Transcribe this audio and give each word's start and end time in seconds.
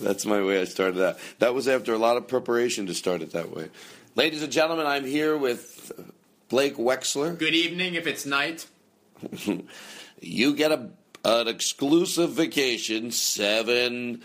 That's 0.00 0.26
my 0.26 0.42
way 0.42 0.60
I 0.60 0.64
started 0.64 0.96
that. 0.96 1.18
That 1.38 1.54
was 1.54 1.68
after 1.68 1.94
a 1.94 1.98
lot 1.98 2.16
of 2.16 2.28
preparation 2.28 2.86
to 2.86 2.94
start 2.94 3.22
it 3.22 3.32
that 3.32 3.54
way. 3.54 3.70
Ladies 4.14 4.42
and 4.42 4.52
gentlemen, 4.52 4.86
I'm 4.86 5.06
here 5.06 5.36
with 5.36 5.90
Blake 6.50 6.76
Wexler. 6.76 7.38
Good 7.38 7.54
evening 7.54 7.94
if 7.94 8.06
it's 8.06 8.26
night. 8.26 8.66
You 10.24 10.54
get 10.54 10.70
a 10.70 10.88
an 11.24 11.48
exclusive 11.48 12.30
vacation, 12.30 13.10
seven 13.10 14.22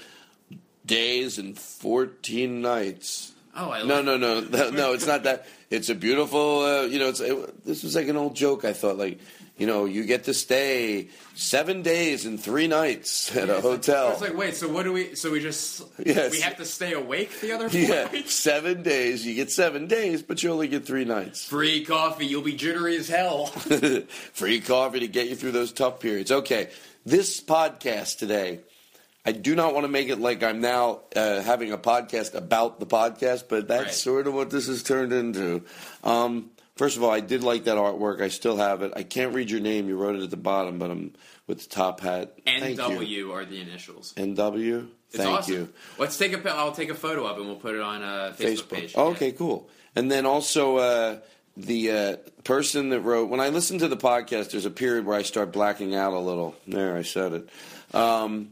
days 0.85 1.39
and 1.39 1.57
fourteen 1.57 2.61
nights. 2.61 3.31
Oh, 3.55 3.71
I 3.71 3.79
No, 3.81 3.95
love 3.95 4.05
no, 4.05 4.17
no, 4.17 4.39
no, 4.41 4.69
no. 4.69 4.93
It's 4.93 5.07
not 5.07 5.23
that. 5.23 5.47
It's 5.71 5.89
a 5.89 5.95
beautiful. 5.95 6.59
Uh, 6.59 6.81
you 6.83 6.99
know, 6.99 7.09
it's 7.09 7.19
it, 7.19 7.65
this 7.65 7.81
was 7.81 7.95
like 7.95 8.07
an 8.09 8.15
old 8.15 8.35
joke. 8.35 8.63
I 8.63 8.73
thought, 8.73 8.99
like, 8.99 9.17
you 9.57 9.65
know, 9.67 9.85
you 9.85 10.03
get 10.05 10.25
to 10.25 10.33
stay 10.33 11.07
seven 11.35 11.81
days 11.81 12.25
and 12.25 12.39
three 12.39 12.67
nights 12.67 13.35
at 13.35 13.49
a 13.49 13.59
hotel. 13.61 14.11
It's 14.11 14.21
like, 14.21 14.37
wait, 14.37 14.55
so 14.55 14.69
what 14.69 14.83
do 14.83 14.93
we? 14.93 15.15
So 15.15 15.31
we 15.31 15.39
just 15.39 15.83
Yes. 16.03 16.31
we 16.31 16.41
have 16.41 16.57
to 16.57 16.65
stay 16.65 16.93
awake 16.93 17.39
the 17.41 17.51
other 17.53 17.67
four 17.69 17.79
yeah, 17.79 18.05
nights? 18.05 18.33
seven 18.51 18.83
days. 18.83 19.25
You 19.25 19.33
get 19.35 19.51
seven 19.51 19.87
days, 19.87 20.21
but 20.21 20.43
you 20.43 20.51
only 20.51 20.67
get 20.67 20.85
three 20.85 21.05
nights. 21.05 21.45
Free 21.45 21.83
coffee, 21.83 22.25
you'll 22.27 22.41
be 22.43 22.53
jittery 22.53 22.95
as 22.97 23.07
hell. 23.09 23.47
Free 24.33 24.61
coffee 24.61 24.99
to 25.01 25.07
get 25.07 25.27
you 25.27 25.35
through 25.35 25.51
those 25.53 25.71
tough 25.71 25.99
periods. 25.99 26.31
Okay, 26.31 26.69
this 27.05 27.41
podcast 27.41 28.17
today, 28.19 28.59
I 29.25 29.31
do 29.31 29.55
not 29.55 29.73
want 29.73 29.83
to 29.85 29.89
make 29.89 30.07
it 30.09 30.19
like 30.19 30.43
I'm 30.43 30.61
now 30.61 31.01
uh, 31.15 31.41
having 31.41 31.71
a 31.71 31.77
podcast 31.77 32.33
about 32.35 32.79
the 32.79 32.85
podcast, 32.85 33.45
but 33.49 33.67
that's 33.67 33.83
Right. 33.85 33.93
sort 33.93 34.27
of 34.27 34.33
what 34.33 34.49
this 34.51 34.67
has 34.67 34.83
turned 34.83 35.11
into. 35.11 35.63
Um, 36.03 36.51
first 36.77 36.97
of 36.97 37.03
all, 37.03 37.11
I 37.11 37.19
did 37.19 37.43
like 37.43 37.65
that 37.65 37.77
artwork. 37.77 38.21
I 38.21 38.29
still 38.29 38.57
have 38.57 38.81
it. 38.81 38.93
I 38.95 39.03
can't 39.03 39.33
read 39.33 39.51
your 39.51 39.59
name. 39.59 39.87
You 39.89 39.97
wrote 39.97 40.15
it 40.15 40.23
at 40.23 40.29
the 40.29 40.37
bottom, 40.37 40.79
but 40.79 40.91
I'm 40.91 41.13
with 41.47 41.63
the 41.63 41.69
top 41.69 41.99
hat. 41.99 42.37
NW 42.45 43.33
are 43.33 43.45
the 43.45 43.59
initials. 43.59 44.13
NW. 44.15 44.87
It's 45.09 45.17
Thank 45.17 45.39
awesome. 45.39 45.53
you. 45.53 45.73
Let's 45.97 46.17
take 46.17 46.33
a. 46.33 46.51
I'll 46.51 46.71
take 46.73 46.89
a 46.89 46.95
photo 46.95 47.25
of 47.25 47.37
it 47.37 47.41
and 47.41 47.49
we'll 47.49 47.59
put 47.59 47.75
it 47.75 47.81
on 47.81 48.03
a 48.03 48.33
Facebook, 48.37 48.37
Facebook. 48.37 48.69
page. 48.69 48.93
Oh, 48.95 49.11
okay, 49.11 49.31
cool. 49.31 49.69
And 49.95 50.11
then 50.11 50.25
also 50.25 50.77
uh, 50.77 51.19
the 51.55 51.91
uh, 51.91 52.15
person 52.43 52.89
that 52.89 53.01
wrote 53.01 53.29
when 53.29 53.39
I 53.39 53.49
listen 53.49 53.79
to 53.79 53.87
the 53.87 53.97
podcast, 53.97 54.51
there's 54.51 54.65
a 54.65 54.71
period 54.71 55.05
where 55.05 55.17
I 55.17 55.23
start 55.23 55.51
blacking 55.51 55.95
out 55.95 56.13
a 56.13 56.19
little. 56.19 56.55
There, 56.67 56.95
I 56.95 57.03
said 57.03 57.33
it. 57.33 57.95
Um, 57.95 58.49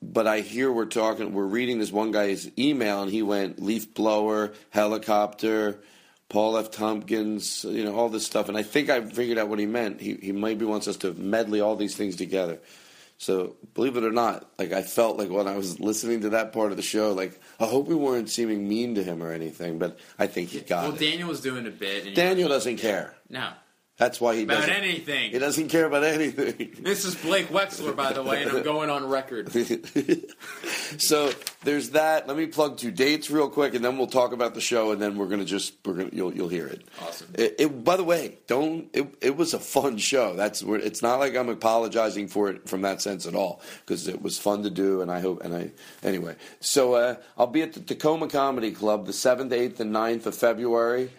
but 0.00 0.26
I 0.26 0.40
hear 0.40 0.72
we're 0.72 0.86
talking, 0.86 1.32
we're 1.32 1.44
reading 1.44 1.78
this 1.78 1.90
one 1.90 2.12
guy's 2.12 2.48
email, 2.58 3.02
and 3.02 3.10
he 3.10 3.22
went 3.22 3.60
leaf 3.60 3.92
blower, 3.94 4.52
helicopter, 4.70 5.80
Paul 6.28 6.58
F. 6.58 6.70
Tompkins, 6.70 7.64
you 7.64 7.84
know, 7.84 7.94
all 7.94 8.08
this 8.08 8.26
stuff. 8.26 8.48
And 8.48 8.58
I 8.58 8.62
think 8.62 8.90
I 8.90 9.00
figured 9.00 9.38
out 9.38 9.48
what 9.48 9.58
he 9.58 9.66
meant. 9.66 10.00
He, 10.00 10.14
he 10.14 10.32
maybe 10.32 10.64
wants 10.64 10.86
us 10.86 10.96
to 10.98 11.12
medley 11.14 11.60
all 11.60 11.74
these 11.76 11.96
things 11.96 12.16
together. 12.16 12.58
So 13.20 13.56
believe 13.74 13.96
it 13.96 14.04
or 14.04 14.12
not, 14.12 14.48
like 14.58 14.72
I 14.72 14.82
felt 14.82 15.16
like 15.18 15.28
when 15.30 15.48
I 15.48 15.56
was 15.56 15.80
listening 15.80 16.20
to 16.20 16.30
that 16.30 16.52
part 16.52 16.70
of 16.70 16.76
the 16.76 16.82
show, 16.84 17.12
like 17.12 17.40
I 17.58 17.66
hope 17.66 17.88
we 17.88 17.96
weren't 17.96 18.30
seeming 18.30 18.68
mean 18.68 18.94
to 18.94 19.02
him 19.02 19.22
or 19.22 19.32
anything, 19.32 19.78
but 19.78 19.98
I 20.18 20.28
think 20.28 20.50
he 20.50 20.60
got 20.60 20.82
Well, 20.82 20.86
it. 20.94 21.00
Well, 21.00 21.10
Daniel 21.10 21.28
was 21.28 21.40
doing 21.40 21.66
a 21.66 21.70
bit. 21.70 22.06
And 22.06 22.14
Daniel 22.14 22.48
doesn't 22.48 22.76
care. 22.76 23.14
No. 23.28 23.50
That's 23.98 24.20
why 24.20 24.36
he 24.36 24.44
About 24.44 24.60
doesn't. 24.60 24.74
anything. 24.74 25.32
He 25.32 25.40
doesn't 25.40 25.68
care 25.70 25.84
about 25.84 26.04
anything. 26.04 26.76
This 26.80 27.04
is 27.04 27.16
Blake 27.16 27.48
Wexler, 27.48 27.96
by 27.96 28.12
the 28.12 28.22
way, 28.22 28.44
and 28.44 28.50
I'm 28.52 28.62
going 28.62 28.90
on 28.90 29.08
record. 29.08 29.50
so 30.98 31.32
there's 31.64 31.90
that. 31.90 32.28
Let 32.28 32.36
me 32.36 32.46
plug 32.46 32.76
two 32.78 32.92
dates 32.92 33.28
real 33.28 33.48
quick, 33.50 33.74
and 33.74 33.84
then 33.84 33.98
we'll 33.98 34.06
talk 34.06 34.32
about 34.32 34.54
the 34.54 34.60
show, 34.60 34.92
and 34.92 35.02
then 35.02 35.16
we're 35.16 35.26
gonna 35.26 35.44
just 35.44 35.74
we're 35.84 35.94
gonna 35.94 36.10
you'll 36.12 36.32
you'll 36.32 36.48
hear 36.48 36.68
it. 36.68 36.86
Awesome. 37.02 37.28
It, 37.34 37.56
it, 37.58 37.84
by 37.84 37.96
the 37.96 38.04
way, 38.04 38.38
don't 38.46 38.88
it, 38.92 39.12
it 39.20 39.36
was 39.36 39.52
a 39.52 39.58
fun 39.58 39.98
show. 39.98 40.36
That's 40.36 40.62
where 40.62 40.78
it's 40.78 41.02
not 41.02 41.18
like 41.18 41.34
I'm 41.36 41.48
apologizing 41.48 42.28
for 42.28 42.48
it 42.50 42.68
from 42.68 42.82
that 42.82 43.02
sense 43.02 43.26
at 43.26 43.34
all 43.34 43.60
because 43.84 44.06
it 44.06 44.22
was 44.22 44.38
fun 44.38 44.62
to 44.62 44.70
do, 44.70 45.02
and 45.02 45.10
I 45.10 45.18
hope 45.18 45.42
and 45.42 45.52
I 45.52 45.72
anyway. 46.04 46.36
So 46.60 46.94
uh, 46.94 47.16
I'll 47.36 47.48
be 47.48 47.62
at 47.62 47.72
the 47.72 47.80
Tacoma 47.80 48.28
Comedy 48.28 48.70
Club 48.70 49.06
the 49.06 49.12
seventh, 49.12 49.52
eighth, 49.52 49.80
and 49.80 49.92
9th 49.92 50.26
of 50.26 50.36
February. 50.36 51.10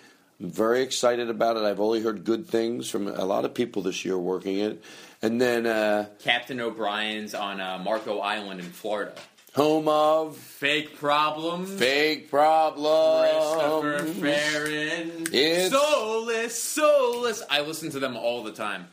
I'm 0.42 0.50
very 0.52 0.82
excited 0.82 1.30
about 1.30 1.58
it. 1.58 1.64
I've 1.64 1.80
only 1.82 2.02
heard 2.02 2.24
good 2.24 2.48
things 2.48 2.90
from 2.90 3.08
a 3.08 3.26
lot 3.26 3.44
of 3.46 3.54
people 3.54 3.82
this 3.82 4.06
year 4.06 4.18
working 4.18 4.60
it, 4.60 4.82
and 5.22 5.40
then 5.42 5.66
uh, 5.66 6.08
Captain 6.20 6.60
O'Brien's 6.62 7.34
on 7.36 7.60
uh, 7.60 7.78
Marco 7.84 8.20
Island 8.20 8.62
in 8.62 8.68
Florida. 8.68 9.14
home 9.54 9.88
of 9.90 10.38
Fake 10.38 10.98
problems. 10.98 11.70
fake 11.78 12.30
problems. 12.30 13.92
Christopher 13.98 14.14
Farren. 14.22 15.34
It's- 15.34 15.72
Soulless, 15.72 16.62
soulless. 16.62 17.44
I 17.50 17.62
listen 17.62 17.90
to 17.92 18.00
them 18.00 18.16
all 18.16 18.44
the 18.44 18.54
time. 18.54 18.88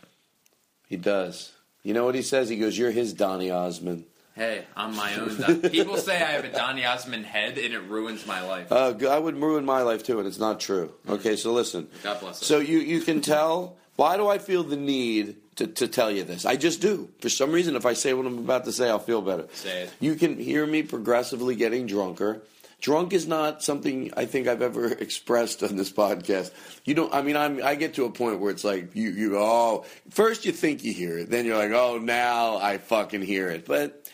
He 0.88 0.97
does. 0.97 1.53
You 1.84 1.94
know 1.94 2.04
what 2.04 2.15
he 2.16 2.22
says? 2.22 2.48
He 2.48 2.56
goes, 2.56 2.76
"You're 2.76 2.91
his 2.91 3.12
Donny 3.12 3.50
Osmond." 3.53 4.04
Hey, 4.36 4.65
I'm 4.77 4.94
my 4.94 5.15
own. 5.18 5.41
Don- 5.41 5.60
People 5.71 5.97
say 5.97 6.16
I 6.16 6.27
have 6.33 6.44
a 6.44 6.53
Donny 6.53 6.84
Osmond 6.84 7.24
head 7.24 7.56
and 7.56 7.72
it 7.72 7.80
ruins 7.80 8.27
my 8.27 8.42
life. 8.47 8.71
Uh, 8.71 8.94
I 9.09 9.18
would 9.18 9.36
ruin 9.41 9.65
my 9.65 9.80
life 9.80 10.03
too, 10.04 10.18
and 10.18 10.28
it's 10.28 10.38
not 10.38 10.60
true. 10.60 10.92
Okay, 11.09 11.36
so 11.36 11.53
listen. 11.53 11.88
God 12.03 12.21
bless 12.21 12.42
him. 12.42 12.44
So 12.47 12.59
you 12.59 12.78
you 12.78 13.00
can 13.00 13.22
tell. 13.22 13.77
Why 13.97 14.18
do 14.18 14.28
I 14.28 14.36
feel 14.36 14.62
the 14.62 14.77
need 14.77 15.36
to, 15.56 15.66
to 15.66 15.88
tell 15.88 16.10
you 16.10 16.22
this? 16.22 16.44
I 16.44 16.56
just 16.56 16.83
do. 16.83 17.09
For 17.21 17.30
some 17.30 17.50
reason, 17.50 17.77
if 17.77 17.86
I 17.86 17.94
say 17.94 18.12
what 18.12 18.27
I'm 18.27 18.36
about 18.38 18.66
to 18.66 18.72
say, 18.72 18.91
I'll 18.91 18.98
feel 18.98 19.22
better. 19.22 19.47
Say 19.54 19.84
it. 19.84 19.92
You 20.00 20.16
can 20.16 20.38
hear 20.38 20.66
me 20.66 20.83
progressively 20.83 21.54
getting 21.56 21.86
drunker. 21.86 22.42
Drunk 22.83 23.15
is 23.15 23.27
not 23.27 23.62
something 23.62 24.12
I 24.18 24.27
think 24.27 24.48
I've 24.48 24.60
ever 24.60 24.88
expressed 24.92 25.62
on 25.62 25.77
this 25.77 25.91
podcast. 25.91 26.50
You 26.84 26.92
don't. 26.92 27.15
I 27.15 27.22
mean, 27.22 27.36
I'm. 27.38 27.65
I 27.65 27.74
get 27.74 27.94
to 27.94 28.04
a 28.04 28.10
point 28.10 28.38
where 28.38 28.50
it's 28.50 28.65
like 28.65 28.94
you. 28.94 29.09
You 29.09 29.30
go. 29.30 29.38
Oh, 29.42 29.84
first 30.10 30.44
you 30.44 30.53
think 30.53 30.84
you 30.84 30.92
hear 30.92 31.16
it, 31.16 31.30
then 31.30 31.47
you're 31.47 31.56
like, 31.56 31.71
oh, 31.71 31.97
now 31.97 32.59
I 32.59 32.77
fucking 32.77 33.22
hear 33.22 33.48
it. 33.48 33.65
But 33.65 34.05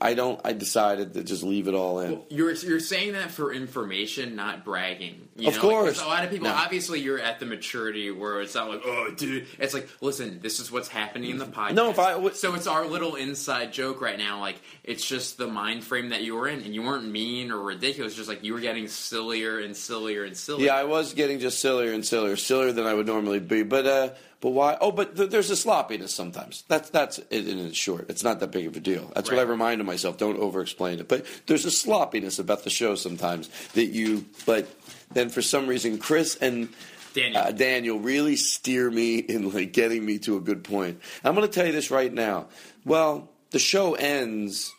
I 0.00 0.14
don't. 0.14 0.40
I 0.44 0.52
decided 0.52 1.14
to 1.14 1.24
just 1.24 1.42
leave 1.42 1.66
it 1.66 1.74
all 1.74 1.98
in. 1.98 2.20
You're 2.28 2.52
you're 2.52 2.78
saying 2.78 3.14
that 3.14 3.32
for 3.32 3.52
information, 3.52 4.36
not 4.36 4.64
bragging. 4.64 5.28
You 5.36 5.48
Of 5.48 5.54
know? 5.56 5.60
course. 5.62 5.98
'cause 5.98 6.06
a 6.06 6.08
lot 6.08 6.24
of 6.24 6.30
people, 6.30 6.46
No. 6.48 6.54
obviously, 6.54 7.00
you're 7.00 7.18
at 7.18 7.40
the 7.40 7.46
maturity 7.46 8.10
where 8.12 8.40
it's 8.40 8.54
not 8.54 8.68
like, 8.68 8.82
oh, 8.84 9.10
dude. 9.16 9.46
It's 9.58 9.74
like, 9.74 9.88
listen, 10.00 10.38
this 10.42 10.60
is 10.60 10.70
what's 10.70 10.86
happening 10.88 11.30
in 11.30 11.38
the 11.38 11.46
podcast. 11.46 11.72
No, 11.74 11.90
if 11.90 11.98
I 11.98 12.12
w- 12.12 12.32
so 12.34 12.54
it's 12.54 12.68
our 12.68 12.86
little 12.86 13.16
inside 13.16 13.72
joke 13.72 14.00
right 14.00 14.16
now. 14.18 14.38
Like, 14.40 14.56
it's 14.84 15.06
just 15.06 15.38
the 15.38 15.46
mind 15.46 15.82
frame 15.82 16.10
that 16.10 16.22
you 16.22 16.34
were 16.36 16.46
in, 16.46 16.60
and 16.60 16.74
you 16.74 16.82
weren't 16.82 17.10
mean 17.10 17.50
or 17.50 17.58
ridiculous. 17.60 18.14
Just 18.14 18.28
like 18.28 18.44
you 18.44 18.52
were 18.54 18.60
getting 18.60 18.86
sillier 18.86 19.58
and 19.58 19.76
sillier 19.76 20.24
and 20.24 20.36
sillier. 20.36 20.66
Yeah, 20.66 20.76
I 20.76 20.84
was 20.84 21.14
getting 21.14 21.40
just 21.40 21.58
sillier 21.60 21.92
and 21.92 22.04
sillier, 22.04 22.36
sillier 22.36 22.72
than 22.72 22.86
I 22.86 22.94
would 22.94 23.06
normally 23.06 23.40
be. 23.40 23.62
But 23.62 23.86
uh, 23.86 24.10
but 24.40 24.50
why? 24.50 24.76
Oh, 24.80 24.92
but 24.92 25.16
th- 25.16 25.30
there's 25.30 25.48
a 25.50 25.56
sloppiness 25.56 26.14
sometimes. 26.14 26.64
That's 26.68 26.90
that's 26.90 27.18
it 27.30 27.48
in 27.48 27.58
it's 27.60 27.78
short. 27.78 28.10
It's 28.10 28.22
not 28.22 28.40
that 28.40 28.52
big 28.52 28.66
of 28.66 28.76
a 28.76 28.80
deal. 28.80 29.10
That's 29.14 29.30
what 29.30 29.38
I 29.38 29.42
Right. 29.42 29.48
reminded 29.50 29.84
myself. 29.86 30.18
Don't 30.18 30.38
over-explain 30.38 31.00
it. 31.00 31.08
But 31.08 31.24
there's 31.46 31.64
a 31.64 31.70
sloppiness 31.70 32.38
about 32.38 32.64
the 32.64 32.70
show 32.70 32.94
sometimes 32.94 33.48
that 33.72 33.86
you. 33.86 34.26
But 34.44 34.68
then 35.12 35.30
for 35.30 35.40
some 35.42 35.66
reason, 35.66 35.98
Chris 35.98 36.36
and. 36.36 36.68
Daniel. 37.14 37.42
Uh, 37.42 37.52
Daniel 37.52 38.00
really 38.00 38.34
steer 38.34 38.90
me 38.90 39.18
in 39.18 39.52
like 39.52 39.72
getting 39.72 40.04
me 40.04 40.18
to 40.18 40.36
a 40.36 40.40
good 40.40 40.64
point. 40.64 41.00
I'm 41.22 41.36
going 41.36 41.46
to 41.46 41.52
tell 41.54 41.64
you 41.64 41.70
this 41.70 41.92
right 41.92 42.12
now. 42.12 42.46
Well, 42.84 43.30
the 43.54 43.60
show 43.60 43.94
ends. 43.94 44.74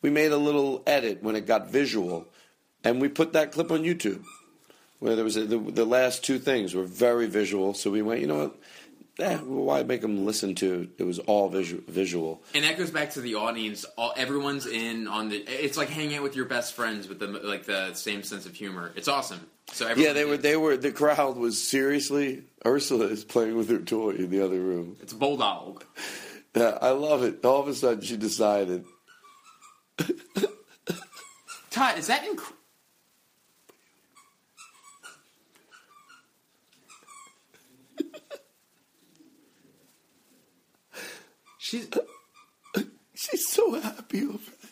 We 0.00 0.08
made 0.08 0.32
a 0.32 0.38
little 0.38 0.82
edit 0.86 1.22
when 1.22 1.36
it 1.36 1.46
got 1.46 1.68
visual, 1.68 2.26
and 2.82 3.00
we 3.00 3.08
put 3.08 3.34
that 3.34 3.52
clip 3.52 3.70
on 3.70 3.82
YouTube 3.82 4.24
where 4.98 5.14
there 5.14 5.24
was 5.24 5.36
a, 5.36 5.44
the, 5.44 5.58
the 5.58 5.84
last 5.84 6.24
two 6.24 6.38
things 6.38 6.74
were 6.74 6.84
very 6.84 7.26
visual. 7.26 7.74
So 7.74 7.90
we 7.90 8.00
went, 8.00 8.22
you 8.22 8.26
know 8.26 8.38
what? 8.38 8.56
Eh, 9.18 9.36
why 9.36 9.82
make 9.82 10.00
them 10.00 10.24
listen 10.24 10.54
to? 10.54 10.88
It 10.96 11.04
was 11.04 11.18
all 11.18 11.50
visual. 11.50 11.82
visual. 11.86 12.42
And 12.54 12.64
that 12.64 12.78
goes 12.78 12.90
back 12.90 13.10
to 13.10 13.20
the 13.20 13.34
audience. 13.34 13.84
All, 13.98 14.14
everyone's 14.16 14.66
in 14.66 15.06
on 15.06 15.28
the. 15.28 15.36
It's 15.36 15.76
like 15.76 15.90
hanging 15.90 16.16
out 16.16 16.22
with 16.22 16.34
your 16.34 16.46
best 16.46 16.72
friends 16.72 17.06
with 17.06 17.18
the 17.18 17.26
like 17.26 17.66
the 17.66 17.92
same 17.92 18.22
sense 18.22 18.46
of 18.46 18.54
humor. 18.54 18.90
It's 18.96 19.06
awesome. 19.06 19.46
So 19.72 19.92
Yeah, 19.94 20.14
they 20.14 20.24
were. 20.24 20.38
They 20.38 20.56
were. 20.56 20.78
The 20.78 20.90
crowd 20.90 21.36
was 21.36 21.62
seriously. 21.62 22.44
Ursula 22.64 23.06
is 23.06 23.22
playing 23.22 23.56
with 23.56 23.68
her 23.68 23.78
toy 23.78 24.12
in 24.12 24.30
the 24.30 24.42
other 24.42 24.58
room. 24.58 24.96
It's 25.02 25.12
a 25.12 25.16
bulldog. 25.16 25.84
Yeah, 26.54 26.78
I 26.80 26.90
love 26.90 27.22
it. 27.24 27.44
All 27.44 27.60
of 27.60 27.68
a 27.68 27.74
sudden, 27.74 28.02
she 28.02 28.16
decided. 28.16 28.84
Todd, 31.70 31.98
is 31.98 32.06
that 32.06 32.24
inc- 32.24 32.52
She's 41.58 41.88
She's 43.14 43.48
so 43.48 43.80
happy 43.80 44.22
over 44.22 44.38
there. 44.38 44.70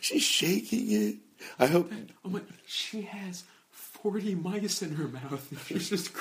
She's 0.00 0.22
shaking 0.22 0.92
it. 0.92 1.16
I 1.58 1.66
hope. 1.66 1.92
oh 2.24 2.28
my, 2.28 2.40
she 2.66 3.02
has 3.02 3.44
forty 3.70 4.34
mice 4.34 4.80
in 4.80 4.94
her 4.94 5.08
mouth. 5.08 5.64
She's 5.66 5.90
just 5.90 6.12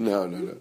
No, 0.00 0.26
no, 0.26 0.56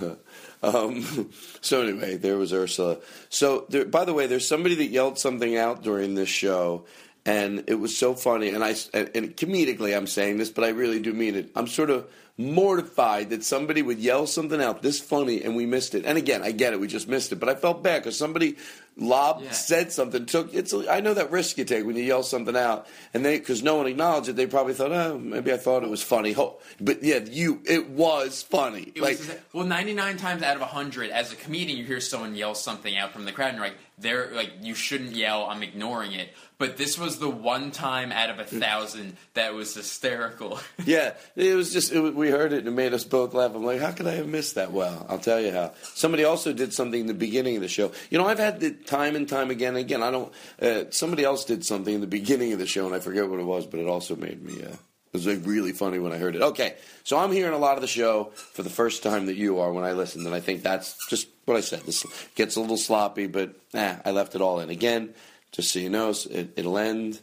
no. 0.00 0.16
Um, 0.62 1.30
so 1.62 1.80
anyway, 1.80 2.18
there 2.18 2.36
was 2.36 2.52
Ursula. 2.52 2.98
So 3.30 3.64
there, 3.70 3.86
by 3.86 4.04
the 4.04 4.12
way, 4.12 4.26
there's 4.26 4.46
somebody 4.46 4.74
that 4.74 4.88
yelled 4.88 5.18
something 5.18 5.56
out 5.56 5.82
during 5.82 6.14
this 6.14 6.28
show, 6.28 6.84
and 7.24 7.64
it 7.66 7.76
was 7.76 7.96
so 7.96 8.14
funny. 8.14 8.50
And 8.50 8.62
I 8.62 8.74
and, 8.92 9.10
and 9.14 9.36
comedically, 9.36 9.96
I'm 9.96 10.06
saying 10.06 10.36
this, 10.36 10.50
but 10.50 10.64
I 10.64 10.68
really 10.68 11.00
do 11.00 11.14
mean 11.14 11.34
it. 11.34 11.50
I'm 11.56 11.66
sort 11.66 11.88
of 11.88 12.10
mortified 12.40 13.30
that 13.30 13.44
somebody 13.44 13.82
would 13.82 13.98
yell 13.98 14.26
something 14.26 14.62
out 14.62 14.82
this 14.82 14.98
funny 14.98 15.42
and 15.42 15.54
we 15.54 15.66
missed 15.66 15.94
it. 15.94 16.06
And 16.06 16.16
again, 16.16 16.42
I 16.42 16.52
get 16.52 16.72
it, 16.72 16.80
we 16.80 16.88
just 16.88 17.08
missed 17.08 17.32
it, 17.32 17.36
but 17.36 17.48
I 17.48 17.54
felt 17.54 17.82
bad 17.82 18.02
because 18.02 18.16
somebody 18.16 18.56
lobbed, 19.00 19.44
Yeah. 19.44 19.50
said 19.50 19.92
something, 19.92 20.26
took. 20.26 20.54
It's. 20.54 20.72
I 20.72 21.00
know 21.00 21.14
that 21.14 21.30
risk 21.30 21.58
you 21.58 21.64
take 21.64 21.84
when 21.84 21.96
you 21.96 22.02
yell 22.04 22.22
something 22.22 22.56
out, 22.56 22.86
and 23.14 23.24
they 23.24 23.38
because 23.38 23.62
no 23.62 23.76
one 23.76 23.86
acknowledged 23.86 24.28
it, 24.28 24.36
they 24.36 24.46
probably 24.46 24.74
thought, 24.74 24.92
oh, 24.92 25.18
maybe 25.18 25.52
I 25.52 25.56
thought 25.56 25.82
it 25.82 25.90
was 25.90 26.02
funny. 26.02 26.32
Ho- 26.32 26.58
But 26.80 27.02
yeah, 27.02 27.18
you, 27.18 27.60
it 27.64 27.90
was 27.90 28.42
funny. 28.42 28.92
It 28.94 29.00
like. 29.02 29.18
was, 29.18 29.34
well, 29.52 29.66
99 29.66 30.16
times 30.18 30.42
out 30.42 30.54
of 30.54 30.60
100, 30.60 31.10
as 31.10 31.32
a 31.32 31.36
comedian, 31.36 31.78
you 31.78 31.84
hear 31.84 32.00
someone 32.00 32.34
yell 32.34 32.54
something 32.54 32.96
out 32.96 33.12
from 33.12 33.24
the 33.24 33.32
crowd, 33.32 33.48
and 33.48 33.56
you're 33.58 33.66
like, 33.66 33.76
they're 33.98 34.30
like, 34.32 34.52
you 34.62 34.74
shouldn't 34.74 35.12
yell. 35.12 35.44
I'm 35.46 35.62
ignoring 35.62 36.12
it. 36.12 36.30
But 36.56 36.76
this 36.78 36.98
was 36.98 37.18
the 37.18 37.28
one 37.28 37.70
time 37.70 38.12
out 38.12 38.30
of 38.30 38.38
a 38.38 38.44
thousand 38.44 39.16
that 39.34 39.54
was 39.54 39.74
hysterical. 39.74 40.58
Yeah, 40.86 41.12
it 41.36 41.54
was 41.54 41.72
just 41.74 41.92
it, 41.92 42.14
we 42.14 42.30
heard 42.30 42.52
it 42.54 42.60
and 42.60 42.68
it 42.68 42.70
made 42.72 42.94
us 42.94 43.04
both 43.04 43.34
laugh. 43.34 43.54
I'm 43.54 43.62
like, 43.64 43.80
how 43.80 43.92
could 43.92 44.06
I 44.06 44.12
have 44.12 44.26
missed 44.26 44.54
that? 44.54 44.72
Well, 44.72 45.06
I'll 45.10 45.18
tell 45.18 45.38
you 45.40 45.52
how. 45.52 45.72
Somebody 45.94 46.24
also 46.24 46.52
did 46.54 46.72
something 46.72 47.00
in 47.02 47.06
the 47.06 47.14
beginning 47.14 47.56
of 47.56 47.62
the 47.62 47.68
show. 47.68 47.92
You 48.10 48.16
know, 48.18 48.26
I've 48.26 48.38
had 48.38 48.60
the 48.60 48.70
time 48.90 49.16
and 49.16 49.28
time 49.28 49.50
again. 49.50 49.76
Again, 49.76 50.02
I 50.02 50.10
don't. 50.10 50.32
Uh, 50.60 50.84
somebody 50.90 51.24
else 51.24 51.44
did 51.44 51.64
something 51.64 51.94
in 51.94 52.00
the 52.00 52.06
beginning 52.06 52.52
of 52.52 52.58
the 52.58 52.66
show, 52.66 52.86
and 52.86 52.94
I 52.94 53.00
forget 53.00 53.28
what 53.28 53.40
it 53.40 53.44
was, 53.44 53.66
but 53.66 53.80
it 53.80 53.86
also 53.86 54.16
made 54.16 54.42
me. 54.42 54.62
Uh, 54.62 54.68
it 55.12 55.14
was 55.14 55.26
like 55.26 55.40
really 55.44 55.72
funny 55.72 55.98
when 55.98 56.12
I 56.12 56.18
heard 56.18 56.36
it. 56.36 56.42
Okay, 56.42 56.76
so 57.02 57.18
I'm 57.18 57.32
hearing 57.32 57.54
a 57.54 57.58
lot 57.58 57.76
of 57.76 57.80
the 57.80 57.88
show 57.88 58.30
for 58.34 58.62
the 58.62 58.70
first 58.70 59.02
time 59.02 59.26
that 59.26 59.36
you 59.36 59.58
are 59.60 59.72
when 59.72 59.84
I 59.84 59.92
listened, 59.92 60.26
and 60.26 60.34
I 60.34 60.40
think 60.40 60.62
that's 60.62 61.08
just 61.08 61.28
what 61.46 61.56
I 61.56 61.60
said. 61.60 61.80
This 61.80 62.04
gets 62.34 62.56
a 62.56 62.60
little 62.60 62.76
sloppy, 62.76 63.26
but 63.26 63.54
nah, 63.72 63.96
I 64.04 64.10
left 64.10 64.34
it 64.34 64.40
all 64.40 64.60
in. 64.60 64.70
Again, 64.70 65.14
just 65.52 65.72
so 65.72 65.78
you 65.78 65.88
know, 65.88 66.10
it, 66.30 66.52
it'll 66.56 66.78
end 66.78 67.20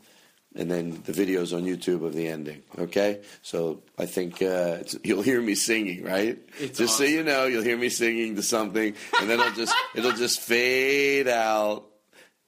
and 0.57 0.69
then 0.69 1.01
the 1.05 1.13
videos 1.13 1.55
on 1.55 1.63
YouTube 1.63 2.03
of 2.03 2.13
the 2.13 2.27
ending. 2.27 2.63
Okay, 2.77 3.21
so 3.41 3.81
I 3.97 4.05
think 4.07 4.41
uh, 4.41 4.79
it's, 4.81 4.97
you'll 5.03 5.21
hear 5.21 5.39
me 5.41 5.55
singing, 5.55 6.03
right? 6.03 6.37
It's 6.59 6.77
just 6.79 6.97
so 6.97 7.03
you 7.05 7.23
know, 7.23 7.45
you'll 7.45 7.63
hear 7.63 7.77
me 7.77 7.89
singing 7.89 8.35
to 8.35 8.41
something, 8.43 8.93
and 9.21 9.29
then 9.29 9.39
it'll 9.39 9.53
just 9.53 9.75
it'll 9.95 10.11
just 10.13 10.41
fade 10.41 11.27
out, 11.27 11.85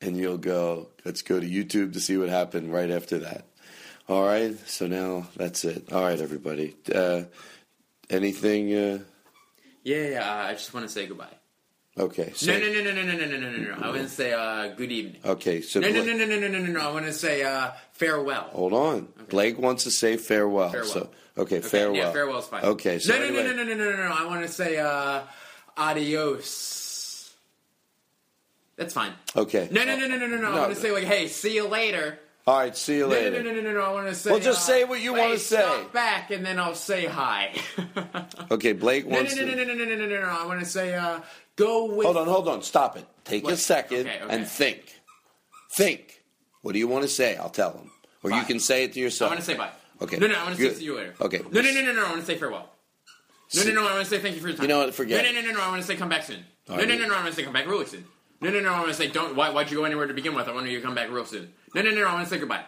and 0.01 0.17
you'll 0.17 0.37
go. 0.37 0.89
Let's 1.05 1.21
go 1.21 1.39
to 1.39 1.47
YouTube 1.47 1.93
to 1.93 1.99
see 1.99 2.17
what 2.17 2.29
happened 2.29 2.73
right 2.73 2.91
after 2.91 3.19
that. 3.19 3.45
All 4.09 4.25
right, 4.25 4.57
so 4.67 4.87
now 4.87 5.27
that's 5.37 5.63
it. 5.63 5.93
All 5.93 6.01
right, 6.01 6.19
everybody. 6.19 6.75
Uh, 6.93 7.23
anything? 8.09 8.73
Uh, 8.73 8.99
yeah, 9.83 10.07
yeah, 10.09 10.31
uh, 10.43 10.47
I 10.49 10.53
just 10.53 10.73
want 10.73 10.85
to 10.87 10.91
say 10.91 11.05
goodbye. 11.07 11.27
okay. 11.97 12.31
So, 12.35 12.51
No, 12.51 12.59
no, 12.59 12.71
no, 12.73 12.81
no, 12.91 12.91
no, 12.91 13.03
no, 13.03 13.25
no, 13.25 13.37
no, 13.39 13.51
no, 13.51 13.57
no. 13.57 13.77
I 13.81 13.89
want 13.89 14.01
to 14.01 14.09
say 14.09 14.33
uh, 14.33 14.67
good 14.75 14.91
evening. 14.91 15.21
Okay. 15.23 15.61
So 15.61 15.79
No, 15.79 15.89
no, 15.89 16.03
no, 16.03 16.13
no, 16.13 16.25
no, 16.25 16.37
no, 16.39 16.47
no, 16.47 16.59
no, 16.59 16.71
no. 16.71 16.79
I 16.79 16.91
want 16.91 17.05
to 17.05 17.13
say 17.13 17.43
uh, 17.43 17.71
farewell. 17.99 18.43
Hold 18.53 18.73
on. 18.73 19.07
Blake 19.27 19.59
wants 19.59 19.83
to 19.83 19.91
say 19.91 20.17
farewell. 20.17 20.69
Farewell. 20.69 20.89
So 20.89 21.09
okay, 21.37 21.57
Okay, 21.57 21.61
farewell. 21.61 21.95
Yeah, 21.95 22.11
farewell's 22.11 22.47
fine. 22.47 22.63
Okay. 22.63 22.97
So 22.99 23.13
no, 23.13 23.19
no, 23.19 23.25
anyway, 23.25 23.43
no, 23.43 23.53
no, 23.53 23.63
no, 23.63 23.73
no, 23.75 23.91
no, 23.91 24.07
no. 24.09 24.15
I 24.15 24.25
want 24.25 24.41
to 24.45 24.51
say 24.51 24.77
uh, 24.77 25.21
adios. 25.77 27.35
That's 28.77 28.93
fine. 28.93 29.11
Okay. 29.35 29.67
No, 29.71 29.83
no, 29.83 29.97
no, 29.97 30.07
no, 30.07 30.15
no, 30.17 30.27
no, 30.27 30.37
no. 30.37 30.51
I 30.51 30.59
want 30.61 30.73
to 30.73 30.79
say 30.79 30.91
like, 30.91 31.03
hey, 31.03 31.27
see 31.27 31.53
you 31.53 31.67
later. 31.67 32.17
All 32.47 32.57
right. 32.57 32.75
See 32.75 32.95
you 32.95 33.01
No, 33.03 33.09
later. 33.09 33.43
no, 33.43 33.51
no, 33.51 33.55
no, 33.55 33.61
no, 33.61 33.71
no. 33.73 33.79
no. 33.79 33.85
I 33.85 33.91
want 33.93 34.07
to 34.07 34.15
say. 34.15 34.31
Well, 34.31 34.39
just 34.39 34.61
uh, 34.67 34.71
say 34.71 34.83
what 34.85 35.01
you 35.01 35.13
wanna 35.13 35.37
say. 35.37 35.57
Stop 35.57 35.93
back, 35.93 36.31
and 36.31 36.45
then 36.45 36.57
I'll 36.59 36.73
say 36.75 37.05
hi. 37.05 37.53
Okay, 38.49 38.73
Blake 38.73 39.05
wants 39.05 39.35
no, 39.35 39.45
no, 39.45 39.53
no, 39.53 39.63
no, 39.63 39.73
no, 39.75 39.85
no, 39.85 39.95
no, 39.95 40.05
no, 40.07 40.21
no. 40.21 40.27
I 40.27 40.45
want 40.47 40.61
to 40.61 40.65
say, 40.65 40.95
uh, 40.95 41.19
go 41.57 41.85
with. 41.93 42.05
Hold 42.05 42.17
on, 42.17 42.27
hold 42.27 42.47
on. 42.47 42.63
Stop 42.63 42.97
it. 42.97 43.05
Take 43.25 43.47
a 43.47 43.57
second 43.57 44.07
Okay, 44.07 44.21
okay. 44.23 44.33
and 44.35 44.47
think. 44.47 44.81
Think. 45.71 46.08
What 46.61 46.73
do 46.73 46.79
you 46.79 46.87
want 46.87 47.03
to 47.03 47.07
say? 47.09 47.35
I'll 47.37 47.49
tell 47.49 47.71
him. 47.73 47.91
Or 48.23 48.31
you 48.31 48.43
can 48.43 48.59
say 48.59 48.83
it 48.83 48.93
to 48.93 48.99
yourself. 48.99 49.31
I 49.31 49.35
yourself. 49.35 49.57
want 49.57 49.69
to 49.69 49.69
say 49.69 49.75
bye. 50.01 50.05
Okay. 50.05 50.17
No, 50.17 50.27
no, 50.27 50.39
I 50.39 50.43
want 50.43 50.57
to 50.57 50.61
say 50.69 50.73
see 50.79 50.85
you 50.85 50.95
later. 50.95 51.13
Okay. 51.21 51.39
No, 51.51 51.61
no, 51.61 51.71
no, 51.71 51.81
no, 51.81 51.93
no. 51.93 52.05
I 52.05 52.09
want 52.09 52.21
to 52.21 52.25
say 52.27 52.37
farewell. 52.37 52.69
No, 53.55 53.63
no, 53.63 53.71
no. 53.73 53.81
I 53.87 53.93
want 53.93 54.03
to 54.03 54.09
say 54.09 54.19
thank 54.19 54.35
you 54.35 54.41
for 54.41 54.47
your 54.47 54.57
time. 54.57 54.63
You 54.63 54.69
know 54.69 54.79
what? 54.79 54.93
Forget 54.93 55.23
No, 55.23 55.29
it. 55.29 55.33
no, 55.35 55.41
no, 55.51 55.57
no. 55.57 55.61
I 55.63 55.69
want 55.69 55.81
to 55.81 55.87
say 55.87 55.95
come 55.95 56.09
back 56.09 56.23
soon. 56.23 56.43
All 56.69 56.77
no, 56.77 56.83
no, 56.85 56.95
no, 56.95 57.07
no. 57.07 57.13
I 57.15 57.21
want 57.21 57.29
to 57.29 57.33
say 57.35 57.43
come 57.43 57.53
back 57.53 57.65
really 57.67 57.85
soon. 57.85 58.05
No, 58.41 58.49
no, 58.51 58.59
no. 58.59 58.69
I 58.73 58.77
want 58.79 58.89
to 58.89 58.93
say 58.93 59.07
don't. 59.07 59.35
Why? 59.35 59.49
Why'd 59.49 59.71
you 59.71 59.77
go 59.77 59.83
anywhere 59.85 60.07
to 60.07 60.13
begin 60.13 60.35
with? 60.35 60.47
I 60.47 60.53
want 60.53 60.67
you 60.67 60.77
to 60.77 60.85
come 60.85 60.95
back 60.95 61.09
real 61.09 61.25
soon. 61.25 61.53
No, 61.73 61.81
no, 61.81 61.89
no. 61.91 62.01
no 62.01 62.07
I 62.07 62.13
want 62.13 62.27
to 62.27 62.33
say 62.33 62.39
goodbye. 62.39 62.63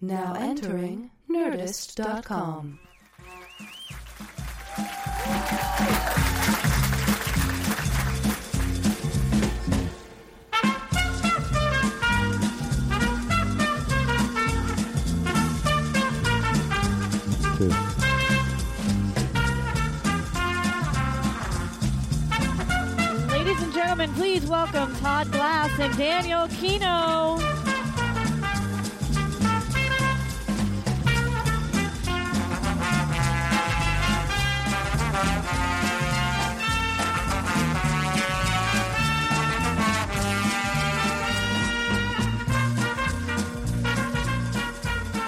Now 0.00 0.34
entering 0.38 1.10
Nerdist.com. 1.28 2.78
please 24.18 24.44
welcome 24.46 24.92
Todd 24.96 25.30
Glass 25.30 25.70
and 25.78 25.96
Daniel 25.96 26.48
Kinno. 26.48 27.38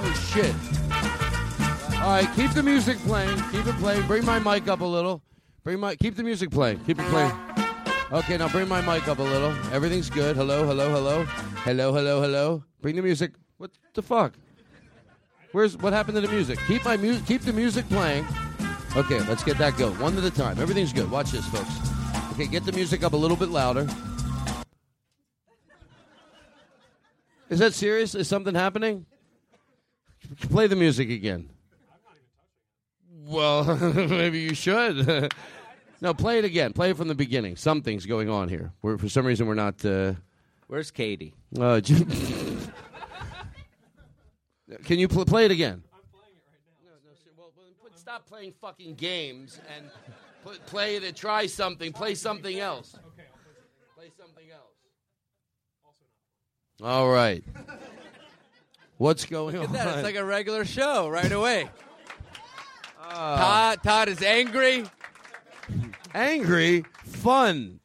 Oh 0.03 0.31
shit! 0.33 0.53
All 2.01 2.09
right, 2.09 2.29
keep 2.35 2.51
the 2.55 2.63
music 2.65 2.99
playing. 3.05 3.37
Keep 3.53 3.69
it 3.69 3.77
playing. 3.77 4.05
Bring 4.09 4.25
my 4.25 4.41
mic 4.41 4.67
up 4.67 4.81
a 4.81 4.85
little. 4.85 5.23
Bring 5.63 5.79
my. 5.79 5.95
Keep 5.95 6.17
the 6.17 6.25
music 6.25 6.51
playing. 6.51 6.81
Keep 6.81 6.99
it 6.99 7.07
playing. 7.07 7.60
Okay, 8.13 8.37
now 8.37 8.49
bring 8.49 8.69
my 8.69 8.81
mic 8.81 9.07
up 9.07 9.21
a 9.21 9.23
little. 9.23 9.55
Everything's 9.73 10.11
good. 10.11 10.35
Hello, 10.35 10.67
hello, 10.67 10.91
hello. 10.91 11.25
Hello, 11.63 11.93
hello, 11.93 12.21
hello. 12.21 12.65
Bring 12.83 12.97
the 12.97 13.03
music. 13.03 13.33
What 13.59 13.71
the 13.95 14.03
fuck? 14.03 14.35
Where's 15.53 15.77
what 15.77 15.93
happened 15.93 16.17
to 16.17 16.21
the 16.21 16.29
music? 16.29 16.59
Keep 16.67 16.85
my 16.85 16.97
mu- 16.97 17.21
keep 17.21 17.43
the 17.43 17.53
music 17.53 17.89
playing. 17.89 18.27
Okay, 18.97 19.21
let's 19.29 19.45
get 19.45 19.59
that 19.59 19.77
going. 19.77 19.97
One 20.01 20.19
at 20.19 20.25
a 20.25 20.31
time. 20.31 20.59
Everything's 20.59 20.93
good. 20.93 21.09
Watch 21.09 21.31
this, 21.31 21.47
folks. 21.47 21.71
Okay, 22.33 22.49
get 22.49 22.65
the 22.65 22.73
music 22.73 23.05
up 23.05 23.13
a 23.13 23.17
little 23.17 23.37
bit 23.37 23.49
louder. 23.49 23.87
Is 27.49 27.61
that 27.61 27.75
serious? 27.75 28.17
Is 28.17 28.27
something 28.27 28.57
happening? 28.57 29.07
Play 30.51 30.67
the 30.67 30.77
music 30.77 31.11
again. 31.11 31.49
Well, 33.25 33.77
maybe 33.95 34.41
you 34.41 34.55
should. 34.55 35.33
no, 36.01 36.15
play 36.15 36.39
it 36.39 36.45
again. 36.45 36.73
Play 36.73 36.91
it 36.91 36.97
from 36.97 37.09
the 37.09 37.15
beginning. 37.15 37.57
Something's 37.57 38.07
going 38.07 38.29
on 38.31 38.49
here. 38.49 38.73
We're, 38.83 38.99
for 38.99 39.09
some 39.09 39.27
reason, 39.27 39.47
we're 39.47 39.55
not. 39.55 39.85
Uh, 39.85 40.15
Where's 40.67 40.91
Katie? 40.91 41.35
uh, 41.59 41.81
j- 41.83 42.05
Can 44.85 44.99
you 44.99 45.09
pl- 45.09 45.25
play 45.25 45.45
it 45.45 45.51
again? 45.51 45.83
Stop 47.97 48.27
playing 48.27 48.53
fucking 48.61 48.95
games 48.95 49.61
and 49.77 49.87
put, 50.45 50.65
play 50.67 50.97
it 50.97 51.05
and 51.05 51.15
try 51.15 51.47
something. 51.47 51.93
Play 51.93 52.15
something 52.17 52.59
else. 52.59 52.97
Okay, 52.97 53.29
Play 53.97 54.11
something 54.19 54.45
else. 54.51 54.63
All 56.83 57.09
right. 57.09 57.45
What's 58.97 59.27
going 59.27 59.57
Look 59.61 59.69
on? 59.71 59.77
at 59.77 59.85
that. 59.85 59.95
It's 59.99 60.03
like 60.05 60.17
a 60.17 60.25
regular 60.25 60.65
show 60.65 61.09
right 61.09 61.31
away. 61.31 61.69
Todd, 63.13 63.83
Todd 63.85 64.09
is 64.09 64.23
angry. 64.23 64.85
Angry, 66.15 66.85
fun. 67.05 67.81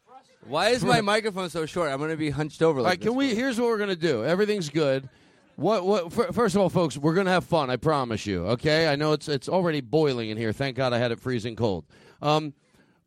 Why 0.47 0.69
is 0.69 0.83
my 0.83 1.01
microphone 1.13 1.49
so 1.49 1.65
short? 1.65 1.91
I'm 1.91 1.97
going 1.99 2.11
to 2.11 2.17
be 2.17 2.29
hunched 2.29 2.61
over. 2.61 2.79
All 2.79 2.83
Like 2.83 2.91
right, 2.99 3.01
can 3.01 3.15
we? 3.15 3.33
Here's 3.35 3.59
what 3.59 3.67
we're 3.67 3.77
gonna 3.79 3.95
do. 3.95 4.23
Everything's 4.23 4.69
good. 4.69 5.09
What? 5.55 5.85
What? 5.85 6.13
fir- 6.13 6.31
First 6.31 6.55
of 6.55 6.61
all, 6.61 6.69
folks, 6.69 6.97
we're 6.97 7.13
gonna 7.15 7.31
have 7.31 7.45
fun. 7.45 7.69
I 7.69 7.77
promise 7.77 8.25
you. 8.27 8.45
Okay. 8.47 8.87
I 8.87 8.95
know 8.95 9.13
it's 9.13 9.27
it's 9.27 9.49
already 9.49 9.81
boiling 9.81 10.29
in 10.29 10.37
here. 10.37 10.53
Thank 10.53 10.75
God 10.75 10.93
I 10.93 10.97
had 10.99 11.11
it 11.11 11.19
freezing 11.19 11.55
cold. 11.55 11.85
Um, 12.21 12.53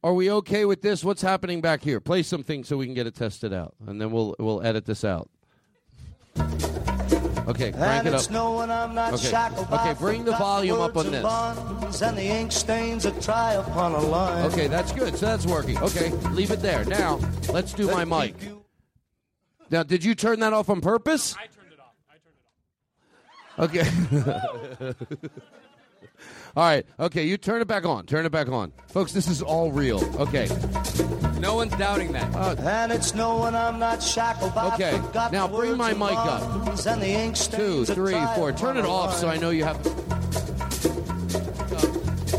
are 0.02 0.14
we 0.14 0.30
okay 0.30 0.64
with 0.64 0.80
this? 0.82 1.04
What's 1.04 1.22
happening 1.22 1.60
back 1.60 1.82
here? 1.82 2.00
Play 2.00 2.22
something 2.22 2.64
so 2.64 2.76
we 2.76 2.86
can 2.86 2.94
get 2.94 3.06
it 3.06 3.14
tested 3.14 3.52
out, 3.52 3.74
and 3.86 4.00
then 4.00 4.10
we'll 4.10 4.34
we'll 4.38 4.62
edit 4.62 4.84
this 4.86 5.04
out. 5.04 5.28
Okay, 7.48 7.72
crank 7.72 8.00
and 8.00 8.08
it 8.08 8.14
it's 8.14 8.26
up. 8.26 8.30
knowing 8.32 8.70
I'm 8.70 8.94
not 8.94 9.14
Okay. 9.14 9.28
shackled 9.30 9.72
Okay, 9.72 9.94
bring 9.94 10.24
the 10.24 10.32
volume 10.32 10.80
up 10.80 10.96
on 10.96 11.10
this. 11.10 11.22
bonds 11.22 12.02
and 12.02 12.16
the 12.16 12.22
ink 12.22 12.52
stains 12.52 13.04
that 13.04 13.20
try 13.22 13.54
upon 13.54 13.92
a 13.94 14.00
line. 14.00 14.44
Okay, 14.46 14.66
that's 14.66 14.92
good. 14.92 15.16
So 15.16 15.24
that's 15.26 15.46
working. 15.46 15.78
Okay, 15.78 16.10
leave 16.30 16.50
it 16.50 16.60
there. 16.60 16.84
Now 16.84 17.18
let's 17.50 17.72
do 17.72 17.86
my 17.90 18.04
mic. 18.04 18.34
Now, 19.70 19.82
did 19.82 20.04
you 20.04 20.14
turn 20.14 20.40
that 20.40 20.52
off 20.52 20.68
on 20.70 20.80
purpose? 20.80 21.34
I 21.38 21.46
turned 21.46 21.72
it 21.72 21.80
off. 21.80 21.94
I 22.10 22.16
turned 23.66 24.92
it 24.92 24.92
off. 24.92 24.94
Okay. 24.94 24.94
all 26.58 26.64
right. 26.64 26.84
Okay, 26.98 27.22
you 27.24 27.36
turn 27.36 27.62
it 27.62 27.68
back 27.68 27.86
on. 27.86 28.04
Turn 28.04 28.26
it 28.26 28.32
back 28.32 28.48
on, 28.48 28.72
folks. 28.88 29.12
This 29.12 29.28
is 29.28 29.42
all 29.42 29.70
real. 29.70 30.02
Okay. 30.20 30.48
No 31.38 31.54
one's 31.54 31.72
doubting 31.76 32.10
that. 32.10 32.34
and 32.58 32.90
it's 32.90 33.14
knowing 33.14 33.54
I'm 33.54 33.78
not 33.78 34.02
shackled 34.02 34.56
by 34.56 34.74
Okay. 34.74 35.00
Now 35.30 35.46
bring 35.46 35.76
my 35.76 35.92
mic 35.92 36.18
up. 36.18 36.40
bonds 36.64 36.84
and 36.84 37.00
the 37.00 37.06
ink 37.06 37.36
Two, 37.36 37.44
stains 37.44 37.86
that 37.86 37.94
three, 37.94 38.10
try 38.10 38.34
four. 38.34 38.50
upon 38.50 38.60
Turn 38.60 38.76
it 38.76 38.84
off 38.84 39.14
so 39.14 39.28
I 39.28 39.36
know 39.36 39.50
you 39.50 39.62
have. 39.62 39.80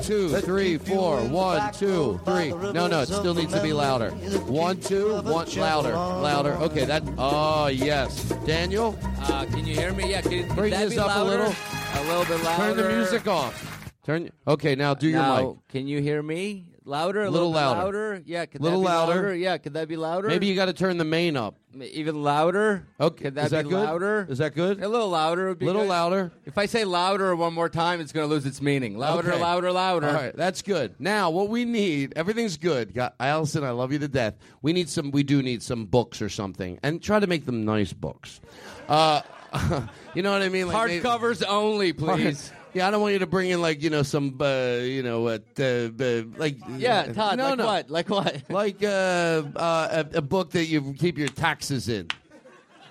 Two, 0.04 0.36
three, 0.42 0.78
four. 0.78 1.22
One, 1.22 1.72
two, 1.76 2.20
three. 2.26 2.50
No, 2.50 2.88
no, 2.88 3.04
it 3.04 3.06
still 3.06 3.34
needs 3.34 3.54
to 3.54 3.64
be 3.64 3.72
louder. 3.72 4.10
One, 4.10 4.82
two, 4.82 5.22
one, 5.22 5.48
louder, 5.56 5.94
louder. 5.94 6.54
Okay, 6.56 6.84
that. 6.84 7.04
Oh 7.18 7.68
yes, 7.68 8.24
Daniel. 8.46 9.00
Uh, 9.22 9.46
can 9.46 9.66
you 9.66 9.76
hear 9.76 9.94
me? 9.94 10.12
Yeah. 10.12 10.20
Can, 10.20 10.46
can 10.46 10.56
Bring 10.58 10.72
that 10.72 10.90
this 10.90 10.96
be 10.96 11.00
up 11.00 11.16
a 11.16 11.24
little. 11.24 11.56
A 11.96 12.04
little 12.04 12.26
bit 12.26 12.44
louder. 12.44 12.76
Turn 12.76 12.78
the 12.78 12.98
music 12.98 13.26
off. 13.26 13.79
Turn. 14.06 14.30
Okay, 14.48 14.76
now 14.76 14.94
do 14.94 15.08
your 15.10 15.20
Now, 15.22 15.38
mic. 15.50 15.68
Can 15.70 15.88
you 15.88 16.02
hear 16.02 16.24
me? 16.24 16.66
Louder? 16.86 17.22
A 17.24 17.30
Little 17.30 17.50
little, 17.52 17.62
louder. 17.62 17.80
louder? 18.16 18.24
Yeah. 18.26 18.46
Could 18.48 18.62
Little 18.62 18.80
that 18.82 18.86
be 18.88 18.92
louder. 18.92 19.36
Yeah. 19.36 19.58
Could 19.60 19.74
that 19.76 19.88
be 19.88 19.96
louder? 19.98 20.28
Maybe 20.30 20.48
you 20.48 20.56
got 20.56 20.66
to 20.66 20.74
turn 20.74 20.98
the 20.98 21.04
main 21.06 21.38
up. 21.38 21.56
even 21.80 22.24
louder. 22.24 22.88
Okay, 23.00 23.26
Could 23.26 23.36
that 23.36 23.46
is 23.46 23.52
that 23.52 23.66
be 23.66 23.70
good? 23.70 23.84
louder? 23.84 24.26
Is 24.28 24.40
that 24.40 24.56
good? 24.56 24.82
A 24.82 24.88
little 24.88 25.10
louder 25.10 25.50
would 25.50 25.60
be 25.60 25.66
A 25.66 25.68
Little 25.68 25.84
good. 25.84 25.90
louder. 25.90 26.32
If 26.46 26.58
I 26.58 26.66
say 26.66 26.86
louder 26.86 27.36
one 27.36 27.54
more 27.54 27.70
time, 27.70 28.02
it's 28.02 28.12
going 28.12 28.28
to 28.28 28.34
lose 28.34 28.48
its 28.48 28.60
meaning. 28.62 28.98
Louder, 28.98 29.32
Okay. 29.34 29.40
louder, 29.42 29.72
louder. 29.72 30.08
All 30.08 30.14
right, 30.14 30.36
that's 30.36 30.64
good. 30.64 30.96
Now, 30.98 31.30
what 31.30 31.50
we 31.50 31.64
need, 31.66 32.14
everything's 32.16 32.58
good. 32.58 32.96
Got, 32.96 33.14
Allison, 33.20 33.64
I 33.64 33.70
love 33.72 33.92
you 33.92 34.00
to 34.00 34.08
death. 34.08 34.36
We 34.64 34.74
need 34.74 34.90
some. 34.90 35.12
We 35.12 35.22
do 35.22 35.44
need 35.44 35.62
some 35.62 35.86
books 35.86 36.24
or 36.24 36.30
something, 36.30 36.80
and 36.82 37.04
try 37.04 37.20
to 37.20 37.28
make 37.28 37.46
them 37.46 37.66
nice 37.66 37.94
books. 37.94 38.40
Uh, 38.88 39.22
you 40.16 40.24
know 40.24 40.32
what 40.32 40.42
I 40.42 40.50
mean? 40.50 40.68
Like 40.70 40.90
Hardcovers 41.04 41.44
only, 41.48 41.94
please. 41.94 42.52
Yeah, 42.80 42.88
I 42.88 42.92
don't 42.92 43.02
want 43.02 43.12
you 43.12 43.20
to 43.20 43.28
bring 43.28 43.50
in 43.50 43.62
like 43.62 43.84
you 43.84 43.90
know 43.90 44.04
some 44.04 44.38
uh, 44.40 44.78
you 44.80 45.04
know 45.04 45.20
what 45.20 45.44
uh, 45.60 45.90
uh, 46.00 46.24
like 46.38 46.56
Yeah, 46.78 47.12
Todd, 47.12 47.38
no, 47.38 47.50
like 47.50 47.58
no. 47.58 47.66
what? 47.66 47.90
Like 47.90 48.10
what? 48.10 48.44
like 48.50 48.82
uh, 48.82 49.44
uh, 49.54 50.06
a, 50.14 50.20
a 50.20 50.22
book 50.22 50.52
that 50.52 50.68
you 50.68 50.94
keep 50.98 51.18
your 51.18 51.28
taxes 51.28 51.90
in. 51.90 52.08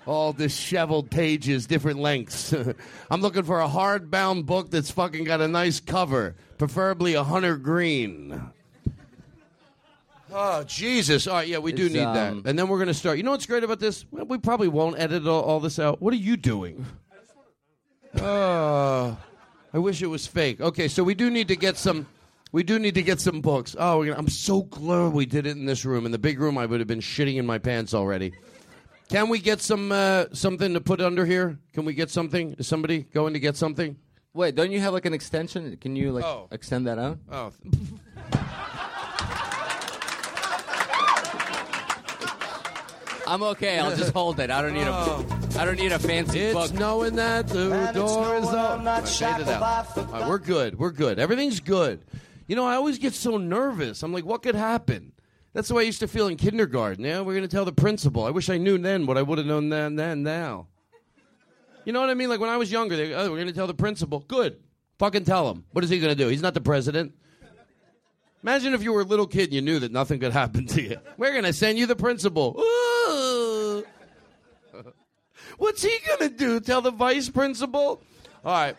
All 0.04 0.34
disheveled 0.34 1.10
pages, 1.10 1.66
different 1.66 2.00
lengths. 2.00 2.52
I'm 3.10 3.22
looking 3.22 3.44
for 3.44 3.62
a 3.62 3.66
hardbound 3.66 4.44
book 4.44 4.70
that's 4.70 4.90
fucking 4.90 5.24
got 5.24 5.40
a 5.40 5.48
nice 5.48 5.80
cover, 5.80 6.36
preferably 6.58 7.14
a 7.14 7.24
hunter 7.24 7.56
green. 7.56 8.42
Oh 10.30 10.64
Jesus! 10.64 11.26
All 11.26 11.36
right, 11.36 11.48
yeah, 11.48 11.58
we 11.60 11.72
do 11.72 11.86
It's, 11.86 11.94
need 11.94 12.02
um, 12.02 12.42
that. 12.42 12.50
And 12.50 12.58
then 12.58 12.68
we're 12.68 12.78
gonna 12.78 12.92
start. 12.92 13.16
You 13.16 13.22
know 13.22 13.30
what's 13.30 13.46
great 13.46 13.64
about 13.64 13.80
this? 13.80 14.04
Well, 14.10 14.26
We 14.26 14.36
probably 14.36 14.68
won't 14.68 14.98
edit 15.00 15.26
all, 15.26 15.40
all 15.40 15.60
this 15.60 15.78
out. 15.78 16.02
What 16.02 16.12
are 16.12 16.18
you 16.18 16.36
doing? 16.36 16.84
Oh, 18.20 19.16
I 19.72 19.78
wish 19.78 20.02
it 20.02 20.06
was 20.06 20.26
fake. 20.26 20.60
Okay, 20.60 20.88
so 20.88 21.04
we 21.04 21.14
do 21.14 21.30
need 21.30 21.48
to 21.48 21.56
get 21.56 21.76
some. 21.76 22.06
We 22.52 22.62
do 22.62 22.78
need 22.78 22.94
to 22.94 23.02
get 23.02 23.20
some 23.20 23.42
books. 23.42 23.76
Oh, 23.78 23.98
we're 23.98 24.06
gonna, 24.06 24.18
I'm 24.18 24.28
so 24.28 24.62
glad 24.62 25.12
we 25.12 25.26
did 25.26 25.46
it 25.46 25.50
in 25.56 25.66
this 25.66 25.84
room. 25.84 26.06
In 26.06 26.12
the 26.12 26.18
big 26.18 26.40
room, 26.40 26.56
I 26.56 26.64
would 26.64 26.80
have 26.80 26.86
been 26.86 27.00
shitting 27.00 27.36
in 27.36 27.44
my 27.44 27.58
pants 27.58 27.92
already. 27.92 28.32
Can 29.10 29.28
we 29.28 29.38
get 29.38 29.60
some 29.60 29.92
uh, 29.92 30.26
something 30.32 30.72
to 30.74 30.80
put 30.80 31.00
under 31.02 31.26
here? 31.26 31.58
Can 31.74 31.84
we 31.84 31.92
get 31.92 32.10
something? 32.10 32.54
Is 32.58 32.66
somebody 32.66 33.00
going 33.12 33.34
to 33.34 33.40
get 33.40 33.56
something? 33.56 33.96
Wait, 34.34 34.54
don't 34.54 34.70
you 34.70 34.80
have 34.80 34.92
like 34.94 35.04
an 35.04 35.12
extension? 35.14 35.76
Can 35.78 35.96
you 35.96 36.12
like 36.12 36.24
Oh. 36.24 36.48
extend 36.50 36.86
that 36.86 36.98
out? 36.98 37.18
Oh, 37.30 37.52
I'm 43.28 43.42
okay. 43.42 43.78
I'll 43.78 43.94
just 43.94 44.12
hold 44.14 44.40
it. 44.40 44.50
I 44.50 44.62
don't 44.62 44.72
need 44.72 44.86
a. 44.86 44.90
Oh. 44.90 45.26
I 45.58 45.64
don't 45.66 45.78
need 45.78 45.92
a 45.92 45.98
fancy 45.98 46.40
it's 46.40 46.54
book. 46.54 46.72
knowing 46.72 47.16
that 47.16 47.48
the 47.48 47.72
And 47.72 47.84
it's 47.88 47.92
door 47.92 48.36
is 48.36 48.44
knowing 48.44 48.56
up. 48.56 48.78
I'm 48.78 48.84
not 48.84 48.94
All 48.94 49.00
right, 49.00 49.08
fade 49.08 49.08
it 49.08 49.12
shackled 49.12 49.48
out. 49.48 49.98
All 49.98 50.04
right, 50.20 50.28
we're 50.28 50.38
good. 50.38 50.78
We're 50.78 50.92
good. 50.92 51.18
Everything's 51.18 51.60
good. 51.60 52.04
You 52.46 52.56
know, 52.56 52.64
I 52.64 52.76
always 52.76 52.98
get 52.98 53.12
so 53.12 53.36
nervous. 53.36 54.02
I'm 54.02 54.12
like, 54.12 54.24
what 54.24 54.42
could 54.42 54.54
happen? 54.54 55.12
That's 55.52 55.68
the 55.68 55.74
way 55.74 55.82
I 55.82 55.86
used 55.86 56.00
to 56.00 56.08
feel 56.08 56.28
in 56.28 56.36
kindergarten. 56.36 57.04
Yeah, 57.04 57.20
we're 57.20 57.34
going 57.34 57.42
to 57.42 57.54
tell 57.54 57.66
the 57.66 57.72
principal. 57.72 58.24
I 58.24 58.30
wish 58.30 58.48
I 58.48 58.56
knew 58.56 58.78
then 58.78 59.06
what 59.06 59.18
I 59.18 59.22
would 59.22 59.38
have 59.38 59.46
known 59.46 59.68
then, 59.68 59.96
then 59.96 60.22
now. 60.22 60.68
You 61.84 61.92
know 61.92 62.00
what 62.00 62.10
I 62.10 62.14
mean? 62.14 62.28
Like 62.28 62.40
when 62.40 62.50
I 62.50 62.56
was 62.56 62.72
younger, 62.72 62.96
they, 62.96 63.12
oh, 63.12 63.30
we're 63.30 63.36
going 63.36 63.48
to 63.48 63.52
tell 63.52 63.66
the 63.66 63.74
principal. 63.74 64.20
Good. 64.20 64.58
Fucking 64.98 65.24
tell 65.24 65.50
him. 65.50 65.64
What 65.72 65.84
is 65.84 65.90
he 65.90 65.98
going 66.00 66.16
to 66.16 66.22
do? 66.22 66.28
He's 66.28 66.42
not 66.42 66.54
the 66.54 66.60
president. 66.60 67.12
Imagine 68.42 68.72
if 68.72 68.82
you 68.82 68.92
were 68.92 69.00
a 69.00 69.04
little 69.04 69.26
kid 69.26 69.44
and 69.44 69.54
you 69.54 69.60
knew 69.60 69.80
that 69.80 69.90
nothing 69.90 70.20
could 70.20 70.32
happen 70.32 70.66
to 70.68 70.80
you. 70.80 70.96
We're 71.16 71.32
going 71.32 71.44
to 71.44 71.52
send 71.52 71.76
you 71.78 71.86
the 71.86 71.96
principal. 71.96 72.54
Ooh. 72.58 72.97
What's 75.58 75.82
he 75.82 75.92
going 76.06 76.30
to 76.30 76.36
do? 76.36 76.60
Tell 76.60 76.80
the 76.80 76.90
vice 76.90 77.28
principal? 77.28 78.00
All 78.44 78.52
right. 78.52 78.76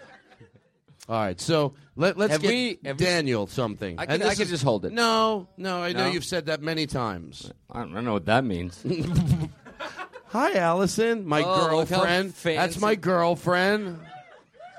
All 1.07 1.15
right. 1.19 1.39
So 1.39 1.73
let, 1.95 2.17
let's 2.17 2.33
Have 2.33 2.41
get 2.41 2.49
we- 2.49 2.79
have 2.85 2.99
we- 2.99 3.05
Daniel 3.05 3.47
something. 3.47 3.99
I 3.99 4.05
can- 4.05 4.23
I 4.23 4.33
can 4.33 4.43
is- 4.43 4.49
just 4.49 4.63
hold 4.63 4.85
it. 4.85 4.91
No, 4.93 5.47
no. 5.57 5.81
I 5.83 5.91
know 5.93 6.07
you've 6.07 6.25
said 6.25 6.45
that 6.47 6.61
many 6.61 6.87
times. 6.87 7.51
I 7.69 7.79
don't, 7.79 7.91
I 7.91 7.95
don't 7.95 8.05
know 8.05 8.13
what 8.13 8.25
that 8.25 8.43
means. 8.43 8.83
Hi, 10.27 10.53
Allison, 10.53 11.25
my 11.27 11.41
Oh, 11.43 11.67
girlfriend. 11.67 12.33
That's 12.43 12.79
my 12.79 12.95
girlfriend. 12.95 13.99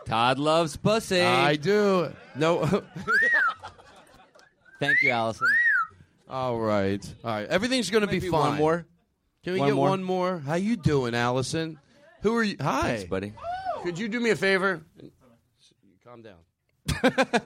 Todd 0.06 0.38
loves 0.38 0.76
pussy. 0.76 1.20
I 1.20 1.56
do. 1.56 2.12
No. 2.36 2.64
Thank 4.78 5.02
you, 5.02 5.10
Allison. 5.10 5.48
All 6.28 6.58
right. 6.58 7.04
All 7.24 7.30
right. 7.32 7.48
Everything's 7.48 7.90
going 7.90 8.02
to 8.02 8.06
be 8.06 8.20
fine. 8.20 8.30
one 8.30 8.56
more. 8.58 8.86
Can 9.42 9.54
we 9.54 9.58
One 9.60 9.68
get 9.68 9.74
more? 9.74 9.88
one 9.88 10.02
more? 10.04 10.38
How 10.38 10.54
you 10.54 10.76
doing, 10.76 11.14
Allison? 11.14 11.78
Who 12.22 12.36
are 12.36 12.42
you? 12.42 12.56
Hi, 12.60 12.82
Thanks, 12.82 13.04
buddy. 13.04 13.32
Could 13.82 13.98
you 13.98 14.08
do 14.08 14.20
me 14.20 14.30
a 14.30 14.36
favor? 14.36 14.82
Calm 16.04 16.22
down. 16.22 16.38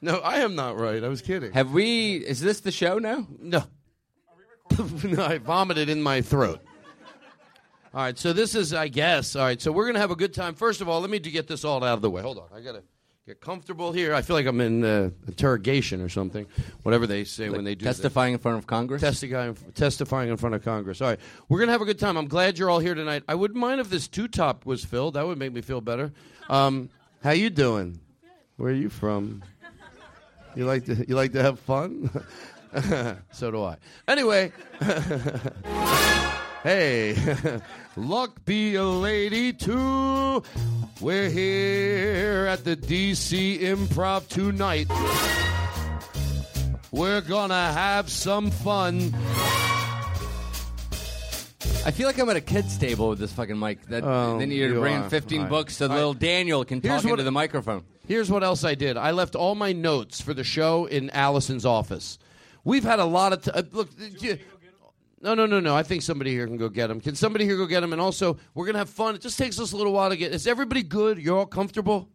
no, 0.00 0.18
I 0.18 0.38
am 0.38 0.54
not 0.54 0.78
right. 0.78 1.02
I 1.02 1.08
was 1.08 1.20
kidding. 1.20 1.52
Have 1.52 1.72
we? 1.72 2.16
Is 2.16 2.40
this 2.40 2.60
the 2.60 2.70
show 2.70 2.98
now? 2.98 3.26
No. 3.38 3.64
no, 5.04 5.24
I 5.24 5.38
vomited 5.38 5.88
in 5.88 6.00
my 6.00 6.22
throat. 6.22 6.60
All 7.92 8.02
right, 8.02 8.16
so 8.16 8.32
this 8.32 8.54
is, 8.54 8.72
I 8.72 8.86
guess. 8.86 9.34
All 9.34 9.42
right, 9.42 9.60
so 9.60 9.72
we're 9.72 9.86
gonna 9.86 9.98
have 9.98 10.12
a 10.12 10.16
good 10.16 10.32
time. 10.32 10.54
First 10.54 10.80
of 10.80 10.88
all, 10.88 11.00
let 11.00 11.10
me 11.10 11.18
get 11.18 11.48
this 11.48 11.64
all 11.64 11.82
out 11.82 11.94
of 11.94 12.02
the 12.02 12.10
way. 12.10 12.22
Hold 12.22 12.38
on, 12.38 12.46
I 12.54 12.60
gotta 12.60 12.84
Get 13.30 13.40
comfortable 13.40 13.92
here. 13.92 14.12
I 14.12 14.22
feel 14.22 14.34
like 14.34 14.46
I'm 14.46 14.60
in 14.60 14.82
uh, 14.82 15.10
interrogation 15.28 16.00
or 16.00 16.08
something. 16.08 16.48
Whatever 16.82 17.06
they 17.06 17.22
say 17.22 17.48
when 17.48 17.62
they 17.62 17.76
do 17.76 17.84
that. 17.84 17.92
testifying 17.92 18.32
in 18.32 18.40
front 18.40 18.58
of 18.58 18.66
Congress. 18.66 19.00
Testifying, 19.00 19.56
testifying 19.76 20.30
in 20.30 20.36
front 20.36 20.56
of 20.56 20.64
Congress. 20.64 21.00
All 21.00 21.10
right, 21.10 21.20
we're 21.48 21.60
gonna 21.60 21.70
have 21.70 21.80
a 21.80 21.84
good 21.84 22.00
time. 22.00 22.16
I'm 22.16 22.26
glad 22.26 22.58
you're 22.58 22.68
all 22.68 22.80
here 22.80 22.96
tonight. 22.96 23.22
I 23.28 23.36
wouldn't 23.36 23.60
mind 23.60 23.80
if 23.80 23.88
this 23.88 24.08
two 24.08 24.26
top 24.26 24.66
was 24.66 24.84
filled. 24.84 25.14
That 25.14 25.28
would 25.28 25.38
make 25.38 25.52
me 25.52 25.60
feel 25.60 25.80
better. 25.80 26.10
Um, 26.48 26.90
how 27.22 27.30
you 27.30 27.50
doing? 27.50 28.00
Where 28.56 28.72
are 28.72 28.74
you 28.74 28.88
from? 28.88 29.44
You 30.56 30.64
like 30.64 30.86
to 30.86 31.06
you 31.06 31.14
like 31.14 31.30
to 31.34 31.42
have 31.44 31.60
fun? 31.60 32.10
so 33.30 33.52
do 33.52 33.62
I. 33.62 33.76
Anyway, 34.08 34.50
hey, 36.64 37.14
luck 37.96 38.44
be 38.44 38.74
a 38.76 38.84
lady 38.84 39.52
too. 39.52 40.42
We're 41.00 41.30
here 41.30 42.46
at 42.50 42.64
the 42.64 42.76
DC 42.76 43.60
Improv 43.60 44.28
tonight. 44.28 44.88
We're 46.92 47.20
gonna 47.20 47.72
have 47.72 48.10
some 48.10 48.50
fun. 48.50 49.14
I 51.86 51.92
feel 51.92 52.06
like 52.06 52.18
I'm 52.18 52.28
at 52.28 52.36
a 52.36 52.42
kid's 52.42 52.76
table 52.76 53.08
with 53.08 53.18
this 53.18 53.32
fucking 53.32 53.58
mic. 53.58 53.86
That 53.86 54.04
Oh, 54.04 54.38
they 54.38 54.44
need 54.44 54.58
to 54.58 54.74
you 54.74 54.80
bring 54.80 54.96
are. 54.96 55.08
15 55.08 55.38
All 55.38 55.44
right. 55.44 55.50
books 55.50 55.76
so 55.78 55.86
All 55.86 55.88
right. 55.90 55.96
little 55.96 56.12
Daniel 56.14 56.64
can 56.64 56.82
Here's 56.82 56.96
talk 56.96 57.04
what- 57.04 57.12
into 57.12 57.22
the 57.24 57.30
microphone. 57.32 57.84
Here's 58.06 58.30
what 58.30 58.42
else 58.44 58.64
I 58.64 58.74
did. 58.74 58.96
I 58.98 59.12
left 59.12 59.34
all 59.34 59.54
my 59.54 59.72
notes 59.72 60.20
for 60.20 60.34
the 60.34 60.44
show 60.44 60.84
in 60.86 61.08
Allison's 61.10 61.64
office. 61.64 62.18
We've 62.64 62.82
had 62.84 62.98
a 62.98 63.04
lot 63.06 63.32
of 63.32 63.44
t- 63.44 63.50
uh, 63.52 63.62
look. 63.72 63.88
uh, 63.98 64.04
you- 64.18 64.38
no, 65.20 65.34
no, 65.34 65.46
no, 65.46 65.60
no. 65.60 65.76
I 65.76 65.82
think 65.82 66.02
somebody 66.02 66.30
here 66.30 66.46
can 66.46 66.56
go 66.56 66.68
get 66.68 66.86
them. 66.86 67.00
Can 67.00 67.14
somebody 67.14 67.44
here 67.44 67.56
go 67.56 67.66
get 67.66 67.80
them? 67.80 67.92
And 67.92 68.00
also, 68.00 68.38
we're 68.54 68.66
gonna 68.66 68.78
have 68.78 68.90
fun. 68.90 69.14
It 69.14 69.20
just 69.20 69.38
takes 69.38 69.60
us 69.60 69.72
a 69.72 69.76
little 69.76 69.92
while 69.92 70.10
to 70.10 70.16
get. 70.16 70.32
Is 70.32 70.46
everybody 70.46 70.82
good? 70.82 71.18
You're 71.18 71.38
all 71.38 71.46
comfortable? 71.46 72.08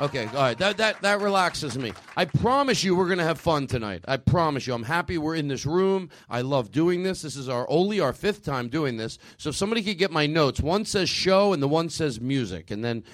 Okay, 0.00 0.26
all 0.26 0.32
right. 0.34 0.58
That 0.58 0.78
that 0.78 1.00
that 1.02 1.20
relaxes 1.20 1.78
me. 1.78 1.92
I 2.16 2.24
promise 2.24 2.82
you, 2.82 2.96
we're 2.96 3.08
gonna 3.08 3.24
have 3.24 3.38
fun 3.38 3.66
tonight. 3.66 4.04
I 4.08 4.16
promise 4.16 4.66
you. 4.66 4.74
I'm 4.74 4.82
happy 4.82 5.18
we're 5.18 5.36
in 5.36 5.48
this 5.48 5.66
room. 5.66 6.10
I 6.28 6.40
love 6.40 6.72
doing 6.72 7.02
this. 7.02 7.22
This 7.22 7.36
is 7.36 7.48
our 7.48 7.66
only 7.70 8.00
our 8.00 8.12
fifth 8.12 8.42
time 8.42 8.68
doing 8.68 8.96
this. 8.96 9.18
So 9.36 9.50
if 9.50 9.56
somebody 9.56 9.82
could 9.82 9.98
get 9.98 10.10
my 10.10 10.26
notes, 10.26 10.60
one 10.60 10.84
says 10.84 11.08
show 11.08 11.52
and 11.52 11.62
the 11.62 11.68
one 11.68 11.90
says 11.90 12.20
music, 12.20 12.70
and 12.70 12.82
then 12.82 13.04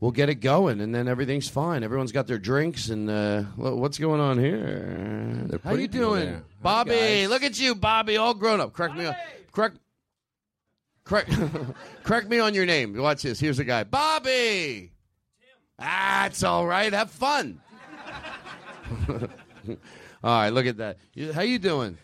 we'll 0.00 0.10
get 0.10 0.28
it 0.28 0.36
going, 0.36 0.80
and 0.80 0.94
then 0.94 1.06
everything's 1.08 1.48
fine. 1.48 1.82
Everyone's 1.84 2.12
got 2.12 2.26
their 2.26 2.38
drinks, 2.38 2.88
and 2.88 3.08
uh, 3.08 3.42
what's 3.56 3.98
going 3.98 4.20
on 4.20 4.38
here? 4.38 5.46
How 5.62 5.74
you 5.74 5.88
doing, 5.88 6.24
there. 6.26 6.42
Bobby? 6.62 6.90
guys. 6.90 7.28
Look 7.28 7.42
at 7.42 7.60
you, 7.60 7.74
Bobby, 7.74 8.16
all 8.16 8.34
grown 8.34 8.60
up. 8.60 8.72
Correct 8.72 8.96
me. 8.96 9.06
on- 9.06 9.14
Correct. 9.52 9.76
Correct. 11.04 11.30
correct 12.04 12.28
me 12.28 12.38
on 12.38 12.54
your 12.54 12.66
name. 12.66 12.96
Watch 12.96 13.22
this. 13.22 13.40
Here's 13.40 13.58
a 13.58 13.64
guy, 13.64 13.84
Bobby. 13.84 14.92
Ah, 15.78 16.30
all 16.44 16.66
right. 16.66 16.92
Have 16.92 17.10
fun. 17.10 17.60
all 19.08 19.28
right, 20.22 20.50
look 20.50 20.66
at 20.66 20.76
that. 20.76 20.98
How 21.34 21.42
you 21.42 21.58
doing? 21.58 21.96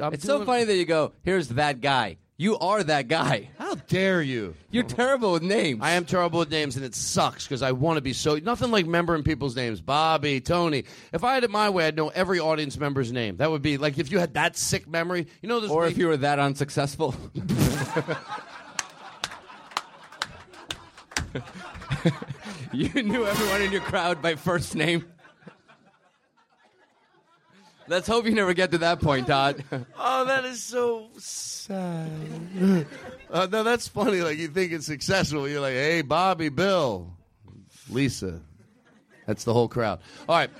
I'm 0.00 0.12
It's 0.14 0.24
so 0.24 0.44
funny 0.44 0.64
that 0.64 0.76
you 0.76 0.84
go, 0.84 1.12
here's 1.22 1.48
that 1.48 1.80
guy. 1.80 2.18
You 2.38 2.58
are 2.58 2.82
that 2.82 3.08
guy. 3.08 3.48
How 3.58 3.76
dare 3.76 4.20
you? 4.20 4.54
You're 4.70 4.84
terrible 4.84 5.32
with 5.32 5.42
names. 5.42 5.80
I 5.82 5.92
am 5.92 6.04
terrible 6.04 6.40
with 6.40 6.50
names, 6.50 6.76
and 6.76 6.84
it 6.84 6.94
sucks 6.94 7.44
because 7.46 7.62
I 7.62 7.72
want 7.72 7.96
to 7.96 8.02
be 8.02 8.12
so. 8.12 8.36
Nothing 8.36 8.70
like 8.70 8.84
remembering 8.84 9.22
people's 9.22 9.56
names. 9.56 9.80
Bobby, 9.80 10.42
Tony. 10.42 10.84
If 11.14 11.24
I 11.24 11.32
had 11.32 11.44
it 11.44 11.50
my 11.50 11.70
way, 11.70 11.86
I'd 11.86 11.96
know 11.96 12.08
every 12.08 12.38
audience 12.38 12.76
member's 12.78 13.10
name. 13.10 13.38
That 13.38 13.50
would 13.50 13.62
be 13.62 13.78
like 13.78 13.96
if 13.96 14.10
you 14.12 14.18
had 14.18 14.34
that 14.34 14.58
sick 14.58 14.86
memory. 14.86 15.28
You 15.40 15.48
know, 15.48 15.60
this 15.60 15.70
or 15.70 15.84
week- 15.84 15.92
if 15.92 15.98
you 15.98 16.08
were 16.08 16.18
that 16.18 16.38
unsuccessful. 16.38 17.14
you 22.72 23.02
knew 23.02 23.26
everyone 23.26 23.62
in 23.62 23.72
your 23.72 23.80
crowd 23.80 24.20
by 24.20 24.34
first 24.34 24.74
name. 24.74 25.06
Let's 27.88 28.08
hope 28.08 28.24
you 28.26 28.32
never 28.34 28.52
get 28.54 28.72
to 28.72 28.78
that 28.78 29.00
point, 29.00 29.26
Todd. 29.26 29.62
Oh, 29.98 30.24
that 30.24 30.44
is 30.44 30.62
so 30.62 31.08
sad. 31.18 32.10
uh, 33.30 33.46
no, 33.50 33.62
that's 33.62 33.86
funny. 33.86 34.22
Like 34.22 34.38
you 34.38 34.48
think 34.48 34.72
it's 34.72 34.86
successful. 34.86 35.46
You're 35.48 35.60
like, 35.60 35.74
hey, 35.74 36.00
Bobby, 36.02 36.48
Bill, 36.48 37.12
Lisa. 37.90 38.40
That's 39.26 39.44
the 39.44 39.52
whole 39.52 39.68
crowd. 39.68 40.00
All 40.28 40.36
right. 40.36 40.50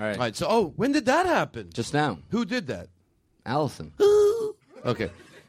All 0.00 0.06
right. 0.06 0.12
All 0.14 0.20
right. 0.20 0.34
So, 0.36 0.46
oh, 0.48 0.72
when 0.76 0.92
did 0.92 1.06
that 1.06 1.26
happen? 1.26 1.70
Just 1.72 1.94
now. 1.94 2.18
Who 2.30 2.44
did 2.44 2.66
that? 2.68 2.88
Allison. 3.46 3.92
Okay. 4.84 5.06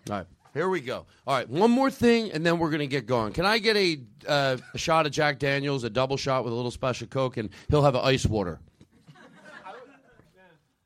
All 0.10 0.16
right. 0.16 0.26
Here 0.54 0.70
we 0.70 0.80
go. 0.80 1.06
All 1.28 1.36
right. 1.36 1.50
One 1.50 1.70
more 1.70 1.92
thing, 1.92 2.32
and 2.32 2.46
then 2.46 2.58
we're 2.58 2.70
going 2.70 2.80
to 2.80 2.88
get 2.88 3.06
going. 3.06 3.34
Can 3.34 3.46
I 3.46 3.58
get 3.58 3.76
a, 3.76 4.00
uh, 4.26 4.56
a 4.74 4.78
shot 4.78 5.06
of 5.06 5.12
Jack 5.12 5.40
Daniels, 5.40 5.84
a 5.84 5.90
double 5.90 6.16
shot 6.16 6.46
with 6.46 6.54
a 6.54 6.56
little 6.56 6.72
splash 6.72 7.02
of 7.02 7.10
Coke, 7.10 7.36
and 7.36 7.50
he'll 7.68 7.82
have 7.84 7.96
an 7.96 8.02
ice 8.06 8.26
water? 8.26 8.62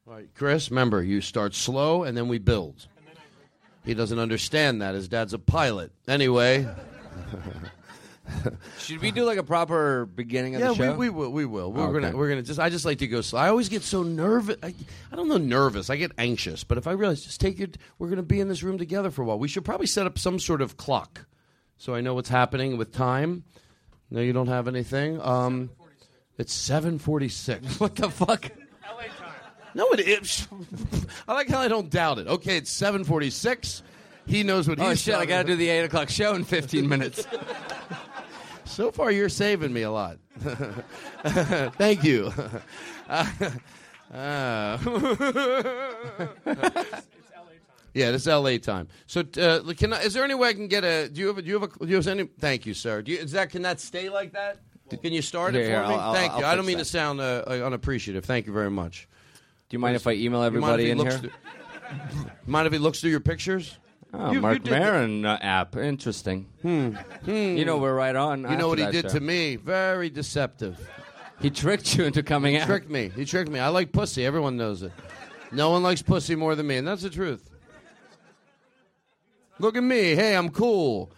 All 0.09 0.15
right, 0.15 0.27
Chris, 0.33 0.71
remember, 0.71 1.03
you 1.03 1.21
start 1.21 1.53
slow 1.53 2.03
and 2.03 2.17
then 2.17 2.27
we 2.27 2.39
build. 2.39 2.87
He 3.85 3.93
doesn't 3.93 4.17
understand 4.17 4.81
that. 4.81 4.95
His 4.95 5.07
dad's 5.07 5.33
a 5.33 5.39
pilot. 5.39 5.91
Anyway. 6.07 6.67
Should 8.79 9.01
we 9.01 9.11
do 9.11 9.23
like 9.23 9.37
a 9.37 9.43
proper 9.43 10.07
beginning 10.07 10.55
of 10.55 10.61
yeah, 10.61 10.67
the 10.69 10.75
show? 10.75 10.91
we, 10.95 11.09
we 11.09 11.09
will. 11.09 11.31
We 11.31 11.45
will. 11.45 11.71
We're 11.71 11.83
Okay. 11.89 12.01
gonna. 12.01 12.17
We're 12.17 12.29
gonna 12.29 12.41
just. 12.41 12.59
I 12.59 12.69
just 12.69 12.85
like 12.85 12.99
to 12.99 13.07
go 13.07 13.21
slow. 13.21 13.39
I 13.39 13.49
always 13.49 13.69
get 13.69 13.81
so 13.81 14.03
nervous. 14.03 14.57
I, 14.61 14.73
I 15.11 15.15
don't 15.15 15.27
know 15.27 15.37
nervous. 15.37 15.89
I 15.89 15.95
get 15.95 16.11
anxious. 16.17 16.63
But 16.63 16.77
if 16.77 16.85
I 16.85 16.91
realize, 16.91 17.23
just 17.23 17.41
take 17.41 17.59
it. 17.59 17.77
We're 17.97 18.09
gonna 18.09 18.21
be 18.21 18.39
in 18.39 18.47
this 18.47 18.61
room 18.61 18.77
together 18.77 19.09
for 19.09 19.23
a 19.23 19.25
while. 19.25 19.39
We 19.39 19.47
should 19.47 19.65
probably 19.65 19.87
set 19.87 20.05
up 20.05 20.19
some 20.19 20.37
sort 20.39 20.61
of 20.61 20.77
clock, 20.77 21.25
so 21.77 21.95
I 21.95 22.01
know 22.01 22.13
what's 22.13 22.29
happening 22.29 22.77
with 22.77 22.91
time. 22.91 23.43
No, 24.11 24.21
you 24.21 24.33
don't 24.33 24.47
have 24.47 24.67
anything. 24.67 25.19
Um, 25.21 25.71
it's 26.37 26.53
seven 26.53 26.99
forty-six. 26.99 27.79
what 27.79 27.95
the 27.95 28.11
fuck? 28.11 28.51
No, 29.75 29.89
it 29.91 29.99
is. 30.01 30.47
I 31.27 31.33
like 31.33 31.49
how 31.49 31.59
I 31.59 31.67
don't 31.67 31.89
doubt 31.89 32.19
it. 32.19 32.27
Okay, 32.27 32.57
it's 32.57 32.71
seven 32.71 33.03
forty-six. 33.03 33.83
He 34.25 34.43
knows 34.43 34.67
what 34.67 34.79
Oh 34.79 34.89
he's. 34.89 35.01
shit! 35.01 35.15
I 35.15 35.25
gotta 35.25 35.41
about. 35.41 35.47
do 35.47 35.55
the 35.55 35.69
eight 35.69 35.83
o'clock 35.83 36.09
show 36.09 36.33
in 36.33 36.43
fifteen 36.43 36.87
minutes. 36.93 37.25
So 38.65 38.91
far, 38.91 39.11
you're 39.11 39.29
saving 39.29 39.73
me 39.73 39.81
a 39.83 39.91
lot. 39.91 40.17
Thank 41.77 42.03
you. 42.03 42.31
Uh, 43.09 44.77
yeah, 47.93 48.11
it's 48.11 48.27
LA 48.27 48.57
time. 48.57 48.87
So, 49.07 49.21
uh, 49.41 49.73
can 49.73 49.93
I, 49.93 50.01
is 50.03 50.13
there 50.13 50.23
any 50.23 50.35
way 50.35 50.49
I 50.49 50.53
can 50.53 50.67
get 50.67 50.83
a? 50.83 51.09
Do 51.09 51.19
you 51.21 51.27
have? 51.27 51.37
A, 51.39 51.41
do 51.41 51.47
you 51.47 51.59
have 51.59 51.63
a? 51.63 51.79
Do 51.79 51.87
you 51.89 51.95
have 51.95 52.07
any? 52.07 52.25
Thank 52.39 52.65
you, 52.65 52.73
sir. 52.73 53.01
Do 53.01 53.11
you, 53.11 53.17
is 53.17 53.31
that? 53.31 53.49
Can 53.49 53.63
that 53.63 53.79
stay 53.79 54.09
like 54.09 54.31
that? 54.33 54.59
Can 55.01 55.11
you 55.13 55.21
start 55.21 55.55
it 55.55 55.63
for 55.65 55.69
here, 55.71 55.81
me? 55.87 55.93
I'll- 55.93 56.13
Thank 56.13 56.33
I'll 56.33 56.39
you. 56.39 56.45
I 56.45 56.55
don't 56.55 56.65
mean 56.65 56.77
that. 56.77 56.83
to 56.85 56.89
sound 56.89 57.19
uh, 57.21 57.43
uh, 57.45 57.51
unappreciative. 57.65 58.25
Thank 58.25 58.47
you 58.47 58.53
very 58.53 58.71
much. 58.71 59.07
Do 59.69 59.75
you 59.75 59.79
mind 59.79 59.95
if 59.95 60.07
I 60.07 60.13
email 60.13 60.41
You 60.41 60.47
everybody 60.47 60.89
in 60.89 60.97
here? 60.99 61.11
through- 61.11 61.29
mind 62.47 62.65
if 62.67 62.73
he 62.73 62.79
looks 62.79 63.01
through 63.01 63.11
your 63.11 63.19
pictures? 63.19 63.77
Oh, 64.13 64.29
You- 64.29 64.33
you 64.35 64.41
Marc 64.41 64.63
the- 64.63 64.71
Maron 64.71 65.25
uh, 65.25 65.37
app. 65.41 65.75
Interesting. 65.75 66.47
Hmm. 66.63 66.95
You 67.27 67.63
know 67.65 67.77
we're 67.77 67.93
right 67.93 68.15
on. 68.15 68.41
You 68.49 68.57
know 68.57 68.67
what 68.67 68.79
he 68.79 68.87
did 68.87 69.09
to 69.09 69.19
me? 69.19 69.55
Very 69.57 70.09
deceptive. 70.09 70.79
He 71.39 71.49
tricked 71.51 71.95
you 71.95 72.03
into 72.05 72.23
coming 72.23 72.55
He 72.55 72.59
out. 72.59 72.65
tricked 72.65 72.89
me. 72.89 73.11
He 73.15 73.23
tricked 73.25 73.49
me. 73.51 73.59
I 73.59 73.69
like 73.69 73.91
pussy. 73.91 74.25
Everyone 74.25 74.57
knows 74.57 74.81
it. 74.83 74.91
No 75.51 75.69
one 75.69 75.83
likes 75.83 76.01
pussy 76.01 76.35
more 76.35 76.55
than 76.55 76.67
me, 76.67 76.77
and 76.77 76.87
that's 76.87 77.01
the 77.03 77.09
truth. 77.09 77.49
Look 79.59 79.75
at 79.77 79.83
me. 79.83 80.15
Hey, 80.15 80.35
I'm 80.35 80.49
cool. 80.49 81.11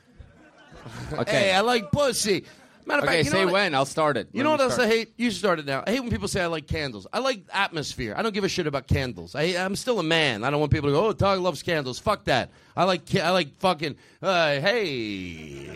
Okay. 1.13 1.31
Hey, 1.31 1.53
I 1.53 1.61
like 1.61 1.91
pussy. 1.91 2.45
Matter 2.85 2.99
of 2.99 3.03
Okay, 3.05 3.17
fact, 3.17 3.25
you 3.25 3.31
say 3.31 3.45
what- 3.45 3.53
when. 3.53 3.75
I'll 3.75 3.85
start 3.85 4.17
it. 4.17 4.27
You 4.33 4.43
know 4.43 4.51
what 4.51 4.61
else 4.61 4.73
start. 4.73 4.87
I 4.89 4.91
hate? 4.91 5.13
You 5.17 5.31
started 5.31 5.65
now. 5.65 5.83
I 5.85 5.91
hate 5.91 5.99
when 5.99 6.09
people 6.09 6.27
say 6.27 6.41
I 6.41 6.47
like 6.47 6.67
candles. 6.67 7.07
I 7.13 7.19
like 7.19 7.43
atmosphere. 7.53 8.13
I 8.17 8.21
don't 8.21 8.33
give 8.33 8.43
a 8.43 8.49
shit 8.49 8.67
about 8.67 8.87
candles. 8.87 9.35
I, 9.35 9.43
I'm 9.63 9.75
still 9.75 9.99
a 9.99 10.03
man. 10.03 10.43
I 10.43 10.49
don't 10.49 10.59
want 10.59 10.71
people 10.71 10.89
to 10.89 10.93
go, 10.93 11.07
"Oh, 11.07 11.13
Doug 11.13 11.39
loves 11.39 11.61
candles." 11.63 11.99
Fuck 11.99 12.25
that. 12.25 12.49
I 12.75 12.83
like. 12.85 13.15
I 13.15 13.29
like 13.31 13.57
fucking. 13.59 13.95
Uh, 14.21 14.59
hey. 14.59 15.69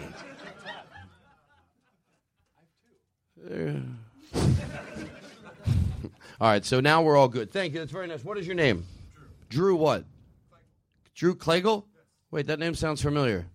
All 6.42 6.50
right. 6.50 6.66
So 6.66 6.80
now 6.80 7.02
we're 7.02 7.18
all 7.18 7.28
good. 7.28 7.52
Thank 7.52 7.74
you. 7.74 7.80
That's 7.80 7.92
very 7.92 8.08
nice. 8.08 8.24
What 8.24 8.38
is 8.38 8.46
your 8.46 8.56
name? 8.56 8.86
Drew. 9.50 9.68
Drew 9.68 9.76
What? 9.76 10.04
Drew 11.14 11.34
Klegel. 11.36 11.88
Wait, 12.32 12.48
that 12.48 12.60
name 12.60 12.76
sounds 12.76 13.02
familiar. 13.02 13.46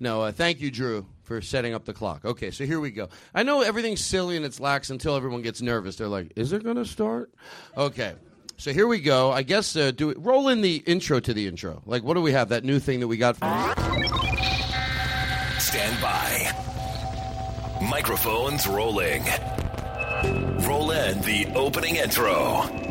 No, 0.00 0.22
uh, 0.22 0.32
thank 0.32 0.60
you, 0.60 0.70
Drew, 0.70 1.04
for 1.24 1.42
setting 1.42 1.74
up 1.74 1.84
the 1.84 1.92
clock. 1.92 2.24
Okay, 2.24 2.50
so 2.50 2.64
here 2.64 2.80
we 2.80 2.90
go. 2.90 3.08
I 3.34 3.42
know 3.42 3.60
everything's 3.60 4.00
silly 4.04 4.36
and 4.36 4.46
it's 4.46 4.58
lax 4.58 4.88
until 4.90 5.14
everyone 5.14 5.42
gets 5.42 5.60
nervous. 5.60 5.96
They're 5.96 6.08
like, 6.08 6.32
"Is 6.36 6.52
it 6.52 6.64
going 6.64 6.76
to 6.76 6.86
start?" 6.86 7.30
Okay, 7.76 8.14
so 8.56 8.72
here 8.72 8.86
we 8.86 9.00
go. 9.00 9.30
I 9.30 9.42
guess 9.42 9.76
uh, 9.76 9.90
do 9.90 10.08
it. 10.10 10.18
Roll 10.18 10.48
in 10.48 10.62
the 10.62 10.76
intro 10.86 11.20
to 11.20 11.34
the 11.34 11.46
intro. 11.46 11.82
Like, 11.84 12.02
what 12.02 12.14
do 12.14 12.22
we 12.22 12.32
have? 12.32 12.48
That 12.48 12.64
new 12.64 12.78
thing 12.78 13.00
that 13.00 13.08
we 13.08 13.18
got. 13.18 13.36
From- 13.36 13.74
Stand 15.58 16.00
by. 16.02 16.50
Microphones 17.90 18.66
rolling. 18.66 19.22
Roll 20.66 20.90
in 20.92 21.20
the 21.22 21.46
opening 21.54 21.96
intro. 21.96 22.89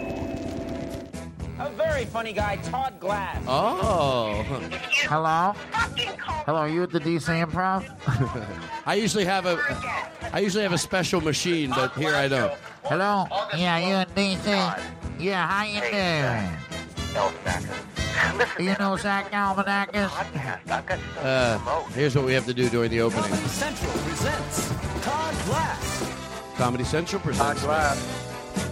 A 1.99 2.01
very 2.03 2.11
funny 2.13 2.31
guy, 2.31 2.55
Todd 2.55 2.97
Glass. 3.01 3.43
oh, 3.45 4.41
Hello? 5.09 5.51
Hello, 6.45 6.59
are 6.59 6.69
you 6.69 6.83
at 6.83 6.91
the 6.91 6.99
DC 7.01 7.27
Improv? 7.27 7.83
I 8.85 8.93
usually 8.93 9.25
have 9.25 9.45
a, 9.45 9.59
I 10.31 10.39
usually 10.39 10.63
have 10.63 10.71
a 10.71 10.77
special 10.77 11.19
machine, 11.19 11.71
but 11.71 11.91
here 11.95 12.15
I 12.15 12.29
don't. 12.29 12.53
Hello? 12.85 13.27
Yeah, 13.53 13.79
you 13.79 13.95
in 13.95 14.07
DC? 14.15 14.47
Yeah, 15.19 15.45
how 15.45 15.65
you 15.65 15.81
doing? 15.91 16.47
You 18.65 18.77
know 18.79 18.95
Zach 18.95 19.29
Galifianakis? 19.29 20.09
Uh, 21.21 21.83
here's 21.89 22.15
what 22.15 22.23
we 22.23 22.31
have 22.31 22.45
to 22.45 22.53
do 22.53 22.69
during 22.69 22.91
the 22.91 23.01
opening. 23.01 23.23
Comedy 23.29 23.47
Central 23.49 23.91
presents 23.91 24.69
Todd 25.03 25.35
Glass. 25.47 26.13
Comedy 26.55 26.85
Central 26.85 27.21
presents 27.21 27.65
Brian 27.65 27.97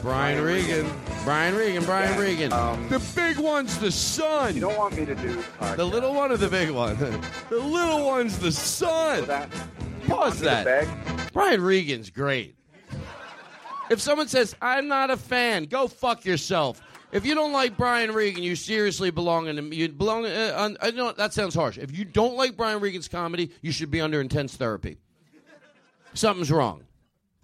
Brian 0.01 0.43
Regan. 0.43 0.89
Brian 1.23 1.55
Regan. 1.55 1.83
Brian 1.83 2.19
Regan. 2.19 2.53
Um, 2.53 2.88
the 2.89 2.99
big 3.15 3.38
one's 3.38 3.77
the 3.79 3.91
son. 3.91 4.55
You 4.55 4.62
don't 4.62 4.77
want 4.77 4.95
me 4.95 5.05
to 5.05 5.15
do 5.15 5.43
the 5.75 5.86
little 5.86 6.13
one 6.13 6.31
or 6.31 6.38
the 6.38 6.47
big 6.47 6.71
one? 6.71 6.97
the 7.49 7.57
little 7.57 8.05
one's 8.05 8.38
the 8.39 8.51
son. 8.51 9.25
Pause 10.07 10.39
that. 10.41 10.88
Brian 11.33 11.62
Regan's 11.62 12.10
great. 12.10 12.55
If 13.89 14.01
someone 14.01 14.27
says 14.27 14.55
I'm 14.62 14.88
not 14.88 15.10
a 15.12 15.17
fan, 15.17 15.65
go 15.65 15.88
fuck 15.88 16.25
yourself. 16.25 16.81
If 17.12 17.25
you 17.25 17.36
don't 17.36 17.53
like 17.53 17.77
Brian 17.77 18.12
Regan, 18.12 18.43
you 18.43 18.55
seriously 18.55 19.12
belong 19.12 19.47
in. 19.47 19.71
You 19.71 19.89
belong. 19.89 20.25
Uh, 20.25 20.53
on, 20.57 20.77
I 20.81 20.91
know 20.91 21.12
that 21.13 21.33
sounds 21.33 21.55
harsh. 21.55 21.77
If 21.77 21.97
you 21.97 22.03
don't 22.03 22.36
like 22.36 22.57
Brian 22.57 22.81
Regan's 22.81 23.07
comedy, 23.07 23.51
you 23.62 23.71
should 23.71 23.89
be 23.89 24.01
under 24.01 24.19
intense 24.19 24.55
therapy. 24.55 24.97
Something's 26.13 26.51
wrong. 26.51 26.83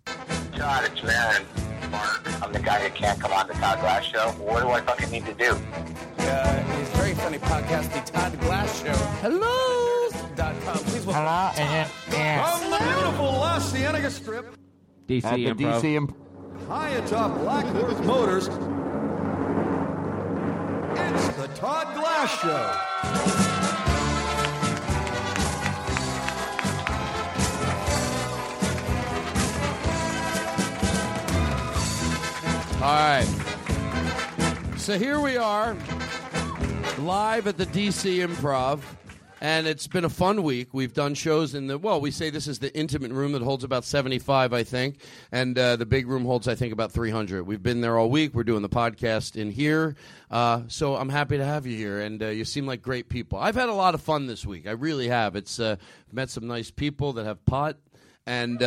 Todd, 0.06 0.86
it's 0.92 1.04
Maron. 1.04 1.73
Mark, 1.94 2.44
I'm 2.44 2.52
the 2.52 2.60
guy 2.60 2.80
that 2.82 2.94
can't 2.96 3.20
come 3.22 3.32
on 3.32 3.48
the 3.48 3.54
Todd 3.54 3.80
Glass 3.80 4.04
show. 4.04 4.30
What 4.44 4.62
do 4.64 4.70
I 4.70 4.82
fucking 4.82 5.10
need 5.12 5.26
to 5.28 5.34
do? 5.34 5.52
Uh, 6.18 6.64
his 6.78 6.90
very 6.90 7.14
funny 7.14 7.38
podcast, 7.38 7.94
The 7.94 8.12
Todd 8.12 8.38
Glass 8.42 8.82
Show. 8.82 8.94
Hello. 9.22 10.10
Dot 10.36 10.56
com. 10.66 10.78
Please 10.78 11.06
welcome 11.06 11.24
Hello? 11.24 11.52
Todd. 11.54 11.60
And 11.60 11.90
then, 12.12 12.44
From 12.44 12.72
the 12.72 12.78
beautiful 12.80 13.26
La 13.26 13.60
Cienega 13.60 14.10
Strip, 14.10 14.56
DC 15.08 15.24
At 15.26 15.36
the 15.36 15.46
Improv. 15.46 15.82
DC 15.82 15.94
Imp- 15.96 16.16
high 16.68 16.90
atop 16.90 17.38
Blackworth 17.40 18.04
Motors, 18.06 18.48
it's 20.96 21.28
The 21.38 21.48
Todd 21.56 21.94
Glass 21.96 22.42
Show. 22.42 23.62
Right. 32.84 33.26
So 34.78 35.00
here 35.00 35.22
we 35.22 35.38
are, 35.38 35.78
live 37.00 37.48
at 37.48 37.58
the 37.58 37.65
DC 37.65 38.28
Improv, 38.28 38.82
and 39.39 39.67
it's 39.67 39.88
been 39.88 40.04
a 40.04 40.10
fun 40.10 40.43
week. 40.43 40.74
We've 40.74 40.93
done 40.93 41.13
shows 41.13 41.56
in 41.56 41.67
the 41.67 41.78
well. 41.78 42.02
We 42.02 42.12
say 42.12 42.30
this 42.30 42.46
is 42.46 42.60
the 42.60 42.76
intimate 42.78 43.13
room 43.13 43.32
that 43.32 43.41
holds 43.41 43.63
about 43.63 43.86
seventy-five, 43.86 44.52
I 44.52 44.63
think, 44.63 44.98
and 45.32 45.58
uh, 45.58 45.78
the 45.78 45.86
big 45.86 46.08
room 46.08 46.26
holds, 46.26 46.50
I 46.50 46.56
think, 46.56 46.74
about 46.74 46.91
three 46.91 47.10
hundred. 47.12 47.43
We've 47.43 47.63
been 47.63 47.80
there 47.80 47.98
all 47.98 48.10
week. 48.10 48.34
We're 48.34 48.43
doing 48.43 48.62
the 48.62 48.69
podcast 48.69 49.38
in 49.38 49.50
here, 49.50 49.96
uh, 50.30 50.63
so 50.67 50.98
I'm 50.98 51.10
happy 51.10 51.38
to 51.38 51.46
have 51.46 51.65
you 51.65 51.78
here, 51.78 52.02
and 52.02 52.22
uh, 52.22 52.28
you 52.28 52.43
seem 52.43 52.65
like 52.65 52.82
great 52.82 53.08
people. 53.08 53.39
I've 53.39 53.56
had 53.56 53.69
a 53.69 53.74
lot 53.74 53.96
of 53.96 54.02
fun 54.02 54.28
this 54.28 54.46
week. 54.46 54.67
I 54.67 54.72
really 54.72 55.08
have. 55.08 55.38
It's 55.38 55.58
uh, 55.58 55.78
met 56.12 56.30
some 56.30 56.48
nice 56.48 56.69
people 56.72 57.13
that 57.13 57.26
have 57.26 57.46
pot, 57.46 57.78
and. 58.26 58.62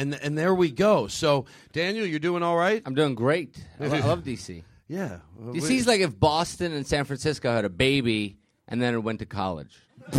Uh, 0.00 0.02
and 0.02 0.14
and 0.14 0.38
there 0.38 0.54
we 0.54 0.70
go. 0.70 1.06
So 1.06 1.46
Daniel, 1.72 2.06
you're 2.06 2.18
doing 2.18 2.42
all 2.42 2.56
right. 2.56 2.82
I'm 2.84 2.94
doing 2.94 3.14
great. 3.14 3.56
I, 3.78 3.86
lo- 3.86 3.96
I 3.96 4.00
love 4.00 4.24
DC. 4.24 4.64
Yeah. 4.90 5.18
Well, 5.38 5.54
DC's 5.54 5.86
like 5.86 6.00
if 6.00 6.18
Boston 6.18 6.72
and 6.72 6.84
San 6.84 7.04
Francisco 7.04 7.52
had 7.52 7.64
a 7.64 7.68
baby 7.68 8.38
and 8.66 8.82
then 8.82 8.92
it 8.92 8.98
went 8.98 9.20
to 9.20 9.24
college. 9.24 9.78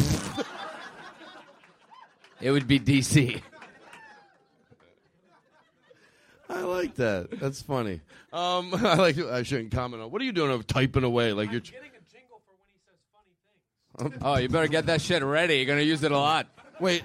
it 2.40 2.52
would 2.52 2.70
be 2.70 2.80
DC. 2.80 3.42
I 6.50 6.62
like 6.62 6.96
that. 6.96 7.32
That's 7.38 7.62
funny. 7.62 8.00
Um, 8.32 8.74
I 8.76 8.94
like. 8.96 9.18
I 9.18 9.44
shouldn't 9.44 9.72
comment 9.72 10.02
on. 10.04 10.10
What 10.10 10.22
are 10.22 10.26
you 10.26 10.32
doing? 10.32 10.52
Over 10.52 10.64
typing 10.64 11.04
away 11.04 11.34
like 11.34 11.52
you're. 11.52 11.60
Getting 11.60 11.90
a 11.90 12.14
jingle 12.14 12.42
for 12.46 12.54
when 12.56 12.70
he 12.70 12.78
says 12.86 12.96
funny 13.98 14.12
things. 14.12 14.24
Oh, 14.24 14.38
you 14.38 14.48
better 14.48 14.70
get 14.70 14.86
that 14.86 15.02
shit 15.02 15.22
ready. 15.22 15.58
You're 15.58 15.66
gonna 15.66 15.82
use 15.82 16.02
it 16.04 16.14
a 16.14 16.18
lot. 16.18 16.48
Wait. 16.80 17.04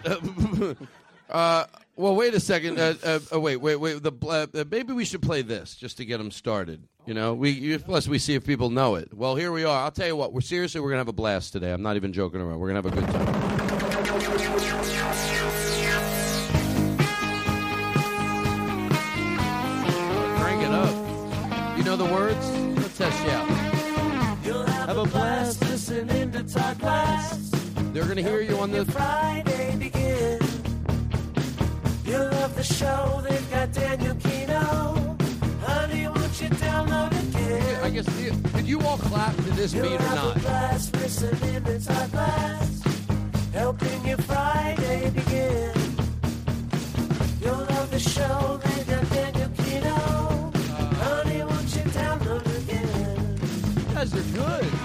Uh, 1.29 1.65
well, 1.97 2.15
wait 2.15 2.35
a 2.35 2.41
second. 2.41 2.79
Uh, 2.79 2.95
uh, 3.03 3.19
uh, 3.33 3.41
wait, 3.41 3.57
wait, 3.57 3.77
wait. 3.77 4.03
The 4.03 4.13
uh, 4.23 4.47
uh, 4.55 4.65
maybe 4.71 4.93
we 4.93 5.05
should 5.05 5.23
play 5.23 5.41
this 5.43 5.75
just 5.75 5.97
to 5.97 6.05
get 6.05 6.19
them 6.19 6.31
started. 6.31 6.87
You 7.07 7.15
know, 7.15 7.33
we 7.35 7.51
you, 7.51 7.79
plus 7.79 8.07
we 8.07 8.19
see 8.19 8.35
if 8.35 8.45
people 8.45 8.69
know 8.69 8.97
it. 8.97 9.15
Well, 9.15 9.35
here 9.35 9.51
we 9.51 9.65
are. 9.65 9.85
I'll 9.85 9.91
tell 9.91 10.07
you 10.07 10.17
what. 10.17 10.33
We're 10.33 10.43
seriously. 10.43 10.81
We're 10.81 10.91
gonna 10.91 10.99
have 11.01 11.09
a 11.09 11.13
blast 11.13 11.53
today. 11.53 11.73
I'm 11.73 11.83
not 11.83 11.97
even 11.97 12.13
joking 12.13 12.41
around. 12.41 12.59
We're 12.59 12.73
gonna 12.73 12.83
have 12.83 12.93
a 12.93 13.01
good 13.01 13.09
time. 13.09 13.27
Crank 20.39 20.63
it 20.63 20.71
up. 20.71 21.79
You 21.79 21.85
know 21.85 21.97
the 21.97 22.05
words? 22.05 22.51
Let's 22.79 22.99
test 22.99 23.25
you 23.25 23.31
out. 23.31 23.49
Have 24.87 24.99
a 24.99 25.05
blast 25.05 25.61
listening 25.63 26.31
to 26.33 26.43
Todd 26.45 26.79
Glass. 26.79 27.51
They're 27.93 28.05
gonna 28.05 28.23
hear 28.23 28.41
you 28.41 28.59
on 28.59 28.71
the. 28.71 28.85
Friday 28.85 29.77
begin. 29.79 30.46
You'll 32.69 32.79
love 32.79 33.21
the 33.21 33.21
show. 33.21 33.21
They've 33.29 33.51
got 33.51 33.73
Daniel 33.73 34.15
Kinno. 34.17 35.17
Honey, 35.63 36.09
won't 36.09 36.41
you 36.41 36.49
download 36.49 37.13
again? 37.29 37.85
I 37.85 37.91
guess. 37.91 38.07
Did 38.07 38.67
you 38.67 38.81
all 38.81 38.99
clap 38.99 39.35
to 39.37 39.43
this 39.43 39.73
beat 39.73 39.83
or 39.83 39.87
You'll 39.87 39.99
have 39.99 40.13
a 40.13 40.29
not? 40.35 40.41
blast 40.43 40.95
listening 40.97 41.81
Todd 41.85 42.11
Glass. 42.11 42.83
Helping 43.53 44.07
your 44.07 44.19
Friday 44.19 45.11
begin. 45.11 45.73
You'll 47.41 47.55
love 47.57 47.91
the 47.91 47.99
show. 48.01 48.61
They've 48.65 48.87
got 48.89 49.11
Daniel 49.11 49.49
Kinno. 49.51 50.55
Uh. 50.55 50.95
Honey, 51.05 51.43
won't 51.45 51.77
you 51.77 51.83
download 51.93 52.47
again? 52.59 53.39
You 53.89 53.95
guys 53.95 54.15
are 54.15 54.33
good. 54.37 54.76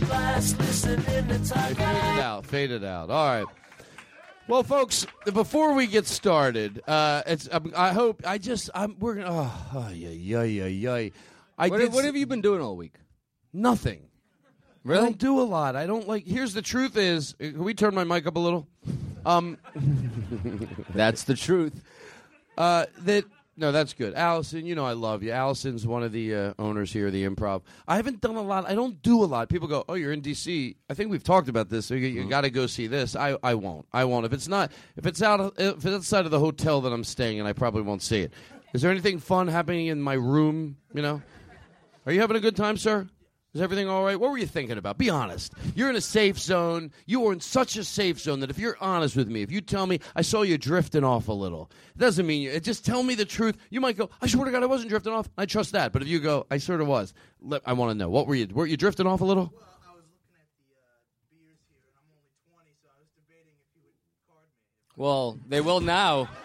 Blast 0.00 0.58
listening 0.58 1.28
to 1.28 1.38
Todd 1.48 1.76
Fade 1.76 1.80
it 1.80 2.20
out. 2.22 2.46
Fade 2.46 2.70
it 2.70 2.84
out. 2.84 3.10
All 3.10 3.26
right. 3.26 3.46
Well, 4.48 4.62
folks, 4.62 5.06
before 5.32 5.74
we 5.74 5.86
get 5.88 6.06
started, 6.06 6.80
uh, 6.86 7.22
it's 7.26 7.48
um, 7.50 7.72
I 7.76 7.92
hope 7.92 8.22
I 8.24 8.38
just 8.38 8.70
I'm 8.74 8.96
we're 8.98 9.14
gonna 9.16 9.28
oh, 9.30 9.66
oh 9.74 9.88
yeah 9.92 10.10
yeah 10.10 10.42
yeah 10.44 10.66
yeah. 10.66 11.08
I 11.58 11.68
What, 11.68 11.78
did 11.78 11.92
what 11.92 12.04
have 12.04 12.14
you 12.16 12.26
been 12.26 12.42
doing 12.42 12.60
all 12.60 12.76
week? 12.76 12.94
nothing. 13.52 14.02
I 14.04 14.88
Really? 14.90 15.02
don't 15.06 15.18
do 15.18 15.40
a 15.40 15.42
lot. 15.42 15.74
I 15.74 15.86
don't 15.86 16.06
like. 16.06 16.24
Here's 16.26 16.54
the 16.54 16.62
truth: 16.62 16.96
is 16.96 17.34
uh, 17.40 17.44
can 17.46 17.64
we 17.64 17.74
turn 17.74 17.92
my 17.94 18.04
mic 18.04 18.24
up 18.26 18.36
a 18.36 18.38
little? 18.38 18.68
Um, 19.24 19.58
That's 20.94 21.24
the 21.24 21.34
truth. 21.34 21.82
Uh, 22.56 22.86
that 23.00 23.24
no, 23.56 23.72
that's 23.72 23.94
good. 23.94 24.14
Allison, 24.14 24.66
you 24.66 24.74
know 24.74 24.84
I 24.84 24.92
love 24.92 25.22
you. 25.22 25.32
Allison's 25.32 25.86
one 25.86 26.02
of 26.02 26.12
the 26.12 26.34
uh, 26.34 26.54
owners 26.58 26.92
here, 26.92 27.06
of 27.06 27.12
the 27.12 27.24
Improv. 27.24 27.62
I 27.88 27.96
haven't 27.96 28.20
done 28.20 28.36
a 28.36 28.42
lot. 28.42 28.68
I 28.68 28.74
don't 28.74 29.00
do 29.02 29.22
a 29.22 29.26
lot. 29.26 29.48
People 29.48 29.66
go, 29.66 29.84
"Oh, 29.88 29.94
you're 29.94 30.12
in 30.12 30.20
DC." 30.20 30.76
I 30.90 30.94
think 30.94 31.10
we've 31.10 31.24
talked 31.24 31.48
about 31.48 31.70
this. 31.70 31.86
So 31.86 31.94
you, 31.94 32.08
you 32.08 32.28
got 32.28 32.42
to 32.42 32.50
go 32.50 32.66
see 32.66 32.86
this. 32.86 33.16
I, 33.16 33.36
I 33.42 33.54
won't. 33.54 33.86
I 33.92 34.04
won't. 34.04 34.26
If 34.26 34.32
it's 34.32 34.48
not, 34.48 34.72
if 34.96 35.06
it's 35.06 35.22
out, 35.22 35.40
of, 35.40 35.52
if 35.58 35.84
it's 35.84 35.86
outside 35.86 36.24
of 36.26 36.30
the 36.30 36.40
hotel 36.40 36.80
that 36.82 36.92
I'm 36.92 37.04
staying 37.04 37.38
in, 37.38 37.46
I 37.46 37.52
probably 37.52 37.82
won't 37.82 38.02
see 38.02 38.20
it. 38.20 38.32
Is 38.74 38.82
there 38.82 38.90
anything 38.90 39.18
fun 39.18 39.48
happening 39.48 39.86
in 39.86 40.02
my 40.02 40.14
room? 40.14 40.76
You 40.92 41.02
know, 41.02 41.22
are 42.04 42.12
you 42.12 42.20
having 42.20 42.36
a 42.36 42.40
good 42.40 42.56
time, 42.56 42.76
sir? 42.76 43.08
Is 43.56 43.62
everything 43.62 43.88
all 43.88 44.04
right? 44.04 44.20
What 44.20 44.30
were 44.30 44.36
you 44.36 44.46
thinking 44.46 44.76
about? 44.76 44.98
Be 44.98 45.08
honest. 45.08 45.54
You're 45.74 45.88
in 45.88 45.96
a 45.96 46.00
safe 46.02 46.38
zone. 46.38 46.92
You 47.06 47.26
are 47.26 47.32
in 47.32 47.40
such 47.40 47.78
a 47.78 47.84
safe 47.84 48.20
zone 48.20 48.40
that 48.40 48.50
if 48.50 48.58
you're 48.58 48.76
honest 48.82 49.16
with 49.16 49.28
me, 49.28 49.40
if 49.40 49.50
you 49.50 49.62
tell 49.62 49.86
me 49.86 49.98
I 50.14 50.20
saw 50.20 50.42
you 50.42 50.58
drifting 50.58 51.04
off 51.04 51.28
a 51.28 51.32
little, 51.32 51.70
it 51.94 51.98
doesn't 51.98 52.26
mean 52.26 52.42
you. 52.42 52.50
It 52.50 52.64
just 52.64 52.84
tell 52.84 53.02
me 53.02 53.14
the 53.14 53.24
truth. 53.24 53.56
You 53.70 53.80
might 53.80 53.96
go, 53.96 54.10
I 54.20 54.26
swear 54.26 54.44
to 54.44 54.50
God, 54.50 54.62
I 54.62 54.66
wasn't 54.66 54.90
drifting 54.90 55.14
off. 55.14 55.30
I 55.38 55.46
trust 55.46 55.72
that. 55.72 55.94
But 55.94 56.02
if 56.02 56.08
you 56.08 56.20
go, 56.20 56.46
I 56.50 56.58
sort 56.58 56.82
of 56.82 56.86
was. 56.86 57.14
Let, 57.40 57.62
I 57.64 57.72
want 57.72 57.92
to 57.92 57.94
know. 57.94 58.10
What 58.10 58.26
were 58.26 58.34
you? 58.34 58.46
Were 58.52 58.66
you 58.66 58.76
drifting 58.76 59.06
off 59.06 59.22
a 59.22 59.24
little? 59.24 59.54
Well, 64.98 65.38
they 65.48 65.62
will 65.62 65.80
now. 65.80 66.28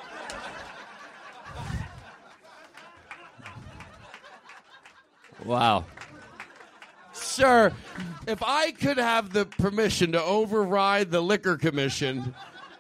Wow. 5.44 5.86
Sir, 7.32 7.72
if 8.28 8.44
I 8.44 8.72
could 8.72 8.98
have 8.98 9.32
the 9.32 9.46
permission 9.46 10.12
to 10.12 10.22
override 10.22 11.12
the 11.12 11.22
liquor 11.22 11.56
commission, 11.56 12.36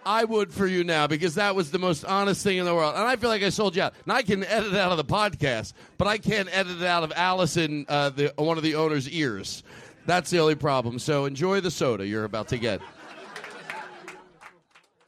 I 0.05 0.25
would 0.25 0.51
for 0.51 0.67
you 0.67 0.83
now 0.83 1.07
because 1.07 1.35
that 1.35 1.55
was 1.55 1.71
the 1.71 1.79
most 1.79 2.03
honest 2.03 2.43
thing 2.43 2.57
in 2.57 2.65
the 2.65 2.75
world. 2.75 2.95
And 2.95 3.05
I 3.05 3.15
feel 3.15 3.29
like 3.29 3.43
I 3.43 3.49
sold 3.49 3.77
you 3.77 3.83
out. 3.83 3.93
Now 4.05 4.15
I 4.15 4.23
can 4.23 4.43
edit 4.43 4.73
it 4.73 4.77
out 4.77 4.91
of 4.91 4.97
the 4.97 5.05
podcast, 5.05 5.71
but 5.97 6.09
I 6.09 6.17
can't 6.17 6.49
edit 6.51 6.81
it 6.81 6.85
out 6.85 7.03
of 7.03 7.13
Allison, 7.15 7.85
uh, 7.87 8.09
the, 8.09 8.33
one 8.35 8.57
of 8.57 8.63
the 8.63 8.75
owner's 8.75 9.09
ears. 9.09 9.63
That's 10.05 10.29
the 10.29 10.39
only 10.39 10.55
problem. 10.55 10.99
So 10.99 11.23
enjoy 11.23 11.61
the 11.61 11.71
soda 11.71 12.05
you're 12.05 12.25
about 12.25 12.49
to 12.49 12.57
get. 12.57 12.81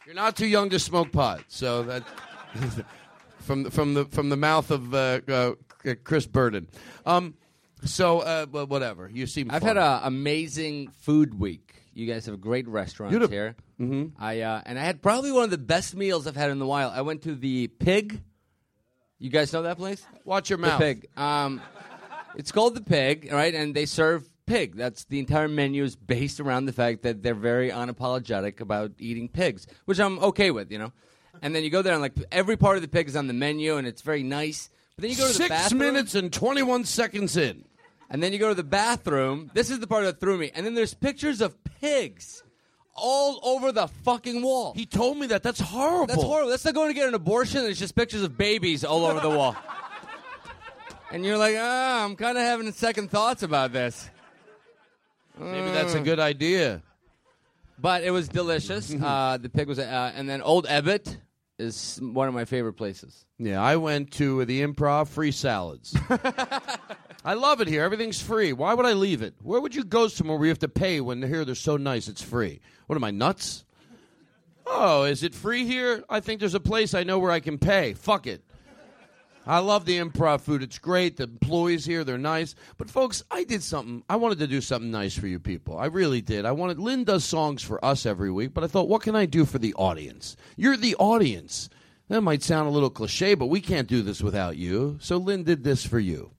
You're 0.06 0.16
not 0.16 0.38
too 0.38 0.48
young 0.48 0.70
to 0.70 0.80
smoke 0.80 1.12
pot, 1.12 1.44
so 1.50 1.84
that 1.84 2.04
from 3.40 3.70
from 3.72 3.94
the 3.94 4.06
from 4.06 4.30
the 4.30 4.38
mouth 4.38 4.72
of 4.72 4.94
uh, 4.94 5.20
uh, 5.28 5.52
Chris 6.06 6.28
Burden. 6.28 6.68
Um, 7.06 7.34
so 7.86 8.20
uh, 8.20 8.46
well, 8.52 8.68
whatever. 8.68 9.10
You 9.14 9.28
seem. 9.28 9.50
I've 9.52 9.62
fun. 9.62 9.76
had 9.76 9.78
an 9.78 10.02
amazing 10.04 10.90
food 11.02 11.40
week. 11.40 11.76
You 11.94 12.08
guys 12.12 12.26
have 12.26 12.42
great 12.42 12.68
restaurants 12.68 13.14
You 13.14 13.22
have- 13.22 13.32
here. 13.32 13.56
Mhm. 13.80 14.12
I 14.20 14.42
uh, 14.42 14.62
and 14.66 14.80
I 14.80 14.84
had 14.84 15.02
probably 15.02 15.32
one 15.32 15.44
of 15.44 15.50
the 15.52 15.58
best 15.58 15.96
meals 15.96 16.26
I've 16.28 16.36
had 16.36 16.50
in 16.52 16.62
a 16.62 16.66
while. 16.66 16.90
I 16.90 17.02
went 17.02 17.22
to 17.24 17.36
the 17.36 17.68
Pig. 17.68 18.22
You 19.20 19.30
guys 19.30 19.54
know 19.54 19.62
that 19.64 19.78
place? 19.78 20.06
Watch 20.26 20.50
your 20.50 20.60
mouth. 20.60 20.80
The. 20.80 20.86
Pig. 20.86 21.08
Um, 21.16 21.62
it's 22.36 22.52
called 22.52 22.76
the 22.76 22.82
Pig, 22.82 23.30
right? 23.32 23.54
And 23.54 23.74
they 23.76 23.86
serve 23.86 24.28
pig. 24.46 24.76
That's 24.76 25.06
the 25.06 25.20
entire 25.20 25.48
menu 25.48 25.84
is 25.84 25.96
based 25.96 26.40
around 26.42 26.66
the 26.66 26.74
fact 26.74 27.04
that 27.04 27.24
they're 27.24 27.34
very 27.36 27.70
unapologetic 27.70 28.60
about 28.60 28.92
eating 29.00 29.30
pigs, 29.30 29.66
which 29.86 30.00
I'm 30.00 30.20
okay 30.20 30.52
with, 30.52 30.72
you 30.72 30.78
know. 30.80 30.92
And 31.42 31.56
then 31.56 31.64
you 31.64 31.70
go 31.70 31.82
there 31.82 31.94
and 31.94 32.02
like 32.02 32.14
every 32.32 32.58
part 32.58 32.76
of 32.76 32.82
the 32.82 32.88
pig 32.90 33.08
is 33.08 33.16
on 33.16 33.28
the 33.28 33.34
menu, 33.34 33.78
and 33.78 33.88
it's 33.88 34.02
very 34.02 34.24
nice. 34.24 34.70
But 34.96 35.04
then 35.04 35.12
you 35.12 35.18
go 35.18 35.24
to 35.24 35.30
the 35.30 35.34
Six 35.36 35.50
bathroom. 35.50 35.80
minutes 35.80 36.16
and 36.16 36.32
21 36.34 36.84
seconds 36.86 37.38
in. 37.38 37.66
And 38.14 38.22
then 38.22 38.32
you 38.32 38.38
go 38.38 38.50
to 38.50 38.56
the 38.56 38.64
bathroom. 38.64 39.50
This 39.56 39.72
is 39.72 39.80
the 39.80 39.88
part 39.88 40.04
that 40.06 40.20
threw 40.20 40.38
me. 40.38 40.52
And 40.54 40.66
then 40.66 40.76
there's 40.76 40.94
pictures 40.94 41.42
of 41.42 41.62
pigs 41.82 42.44
all 42.96 43.40
over 43.42 43.72
the 43.72 43.88
fucking 43.88 44.44
wall. 44.44 44.74
He 44.76 44.86
told 44.86 45.18
me 45.18 45.28
that. 45.28 45.42
That's 45.42 45.60
horrible. 45.60 46.06
That's 46.06 46.22
horrible. 46.22 46.52
That's 46.52 46.64
not 46.64 46.76
going 46.76 46.90
to 46.90 46.94
get 46.94 47.08
an 47.08 47.16
abortion. 47.16 47.66
It's 47.66 47.80
just 47.80 47.96
pictures 47.96 48.22
of 48.22 48.38
babies 48.38 48.86
all 48.86 49.06
over 49.06 49.20
the 49.20 49.30
wall. 49.30 49.58
And 51.12 51.24
you're 51.24 51.38
like, 51.38 51.56
ah, 51.60 52.04
I'm 52.04 52.16
kind 52.16 52.40
of 52.40 52.44
having 52.44 52.72
second 52.72 53.12
thoughts 53.12 53.44
about 53.44 53.72
this. 53.72 54.10
Maybe 55.38 55.70
that's 55.70 55.94
a 55.94 56.00
good 56.00 56.20
idea. 56.20 56.82
But 57.78 58.04
it 58.04 58.10
was 58.10 58.28
delicious. 58.28 58.92
uh, 59.02 59.38
the 59.40 59.48
pig 59.48 59.68
was, 59.68 59.78
uh, 59.78 60.12
and 60.16 60.28
then 60.28 60.42
Old 60.42 60.66
Ebbitt 60.66 61.16
is 61.60 62.00
one 62.02 62.28
of 62.28 62.34
my 62.34 62.46
favorite 62.46 62.74
places. 62.74 63.26
Yeah, 63.38 63.62
I 63.62 63.76
went 63.76 64.10
to 64.14 64.44
the 64.46 64.64
improv 64.64 65.08
free 65.08 65.32
salads. 65.32 65.96
I 67.26 67.36
love 67.36 67.62
it 67.62 67.68
here. 67.68 67.84
Everything's 67.84 68.22
free. 68.22 68.52
Why 68.52 68.74
would 68.74 68.86
I 68.86 68.94
leave 68.94 69.22
it? 69.22 69.34
Where 69.42 69.62
would 69.62 69.74
you 69.74 69.84
go 69.84 70.08
somewhere 70.08 70.38
where 70.38 70.46
you 70.46 70.52
have 70.52 70.60
to 70.60 70.68
pay 70.68 71.00
when 71.00 71.22
here 71.22 71.46
they're 71.46 71.56
so 71.56 71.78
nice 71.78 72.08
it's 72.08 72.22
free? 72.22 72.60
What 72.88 72.96
am 72.96 73.04
I 73.04 73.12
nuts? 73.12 73.64
Oh, 74.66 75.04
is 75.04 75.24
it 75.24 75.34
free 75.34 75.66
here? 75.66 76.04
I 76.10 76.20
think 76.20 76.40
there's 76.40 76.54
a 76.54 76.60
place 76.60 76.94
I 76.94 77.04
know 77.04 77.20
where 77.20 77.32
I 77.32 77.40
can 77.40 77.58
pay. 77.58 77.94
Fuck 77.94 78.28
it. 78.28 78.44
I 79.46 79.60
love 79.60 79.86
the 79.86 80.00
improv 80.00 80.42
food. 80.42 80.64
It's 80.64 80.80
great. 80.80 81.18
The 81.18 81.24
employees 81.24 81.86
here, 81.86 82.04
they're 82.04 82.18
nice. 82.18 82.56
But 82.78 82.90
folks, 82.90 83.24
I 83.30 83.44
did 83.44 83.62
something. 83.62 84.04
I 84.10 84.16
wanted 84.16 84.40
to 84.40 84.48
do 84.48 84.62
something 84.62 84.92
nice 84.92 85.18
for 85.18 85.28
you 85.28 85.40
people. 85.40 85.78
I 85.78 85.88
really 85.88 86.22
did. 86.22 86.46
I 86.46 86.54
wanted 86.54 86.80
Lynn 86.80 87.04
does 87.04 87.26
songs 87.26 87.62
for 87.62 87.84
us 87.84 88.06
every 88.06 88.32
week, 88.32 88.54
but 88.54 88.64
I 88.64 88.68
thought, 88.68 88.88
what 88.88 89.02
can 89.02 89.16
I 89.16 89.26
do 89.26 89.44
for 89.46 89.60
the 89.60 89.74
audience? 89.74 90.38
You're 90.56 90.78
the 90.78 90.96
audience. 90.96 91.70
That 92.08 92.22
might 92.22 92.44
sound 92.44 92.68
a 92.68 92.72
little 92.72 92.90
cliche, 92.90 93.34
but 93.34 93.48
we 93.48 93.60
can't 93.60 93.88
do 93.88 94.02
this 94.02 94.22
without 94.22 94.56
you. 94.56 94.98
So 95.02 95.18
Lynn 95.18 95.44
did 95.44 95.64
this 95.64 95.86
for 95.86 96.00
you. 96.00 96.33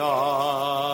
DC 0.00 0.89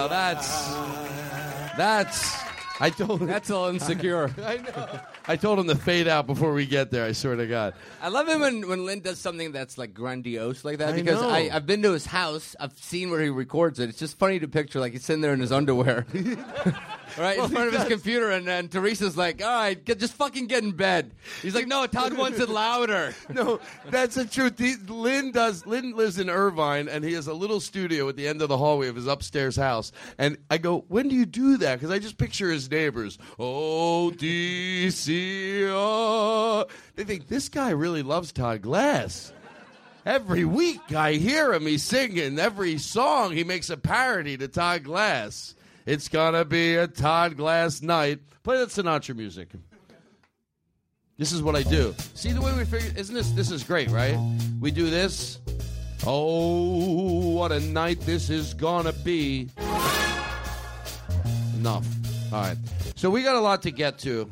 Well, 0.00 0.08
that's 0.08 1.76
that's. 1.76 2.40
I 2.82 2.88
told 2.88 3.20
That's 3.20 3.50
all 3.50 3.68
insecure. 3.68 4.30
I 4.42 4.56
know. 4.56 5.00
I 5.28 5.36
told 5.36 5.58
him 5.58 5.68
to 5.68 5.74
fade 5.74 6.08
out 6.08 6.26
before 6.26 6.54
we 6.54 6.64
get 6.64 6.90
there. 6.90 7.04
I 7.04 7.12
swear 7.12 7.36
to 7.36 7.46
God. 7.46 7.74
I 8.00 8.08
love 8.08 8.26
it 8.30 8.40
when, 8.40 8.66
when 8.66 8.86
Lynn 8.86 9.00
does 9.00 9.18
something 9.18 9.52
that's 9.52 9.76
like 9.76 9.92
grandiose 9.92 10.64
like 10.64 10.78
that 10.78 10.94
I 10.94 10.96
because 10.96 11.20
know. 11.20 11.28
I, 11.28 11.50
I've 11.52 11.66
been 11.66 11.82
to 11.82 11.92
his 11.92 12.06
house. 12.06 12.56
I've 12.58 12.72
seen 12.78 13.10
where 13.10 13.20
he 13.20 13.28
records 13.28 13.78
it. 13.78 13.90
It's 13.90 13.98
just 13.98 14.18
funny 14.18 14.38
to 14.38 14.48
picture 14.48 14.80
like 14.80 14.92
he's 14.92 15.04
sitting 15.04 15.20
there 15.20 15.34
in 15.34 15.40
his 15.40 15.52
underwear, 15.52 16.06
right 17.24 17.38
in 17.38 17.48
front 17.48 17.68
of 17.68 17.74
his 17.74 17.88
computer, 17.88 18.30
and, 18.30 18.48
and 18.48 18.70
Teresa's 18.70 19.16
like, 19.16 19.42
"All 19.42 19.48
right, 19.48 19.82
get, 19.84 19.98
just 19.98 20.14
fucking 20.14 20.46
get 20.46 20.62
in 20.64 20.72
bed." 20.72 21.12
He's 21.42 21.54
like, 21.54 21.66
"No, 21.66 21.86
Todd 21.86 22.16
wants 22.16 22.38
it 22.38 22.48
louder." 22.48 23.14
No, 23.30 23.60
that's 23.86 24.16
the 24.16 24.24
truth. 24.24 24.58
He, 24.58 24.74
Lynn 24.88 25.30
does. 25.30 25.64
Lynn 25.64 25.92
lives 25.92 26.18
in 26.18 26.28
Irvine, 26.28 26.88
and 26.88 27.04
he 27.04 27.12
has 27.12 27.28
a 27.28 27.34
little 27.34 27.60
studio 27.60 28.08
at 28.08 28.16
the 28.16 28.26
end 28.26 28.42
of 28.42 28.48
the 28.48 28.56
hallway 28.56 28.88
of 28.88 28.96
his 28.96 29.06
upstairs 29.06 29.54
house. 29.56 29.92
And 30.18 30.36
I 30.50 30.58
go, 30.58 30.84
when 30.88 31.08
do 31.08 31.14
you 31.14 31.26
do 31.26 31.56
that? 31.58 31.76
Because 31.76 31.90
I 31.90 31.98
just 32.00 32.18
picture 32.18 32.50
his 32.50 32.68
neighbors. 32.70 33.18
Oh, 33.38 34.12
DC. 34.16 35.68
Oh. 35.70 36.66
They 36.96 37.04
think 37.04 37.28
this 37.28 37.48
guy 37.48 37.70
really 37.70 38.02
loves 38.02 38.32
Todd 38.32 38.62
Glass. 38.62 39.32
Every 40.04 40.44
week 40.44 40.92
I 40.92 41.12
hear 41.14 41.52
him. 41.52 41.66
He's 41.66 41.82
singing. 41.82 42.38
Every 42.38 42.78
song 42.78 43.32
he 43.32 43.44
makes 43.44 43.70
a 43.70 43.76
parody 43.76 44.36
to 44.38 44.48
Todd 44.48 44.84
Glass. 44.84 45.54
It's 45.90 46.06
gonna 46.06 46.44
be 46.44 46.76
a 46.76 46.86
Todd 46.86 47.36
Glass 47.36 47.82
night. 47.82 48.20
Play 48.44 48.58
that 48.58 48.68
Sinatra 48.68 49.16
music. 49.16 49.48
This 51.18 51.32
is 51.32 51.42
what 51.42 51.56
I 51.56 51.64
do. 51.64 51.96
See 52.14 52.30
the 52.30 52.40
way 52.40 52.56
we 52.56 52.64
figure? 52.64 52.92
Isn't 52.96 53.12
this 53.12 53.32
this 53.32 53.50
is 53.50 53.64
great, 53.64 53.90
right? 53.90 54.16
We 54.60 54.70
do 54.70 54.88
this. 54.88 55.40
Oh, 56.06 57.30
what 57.32 57.50
a 57.50 57.58
night 57.58 57.98
this 58.02 58.30
is 58.30 58.54
gonna 58.54 58.92
be. 58.92 59.50
Enough. 61.56 61.84
All 62.32 62.40
right. 62.40 62.56
So 62.94 63.10
we 63.10 63.24
got 63.24 63.34
a 63.34 63.40
lot 63.40 63.62
to 63.62 63.72
get 63.72 63.98
to. 64.00 64.30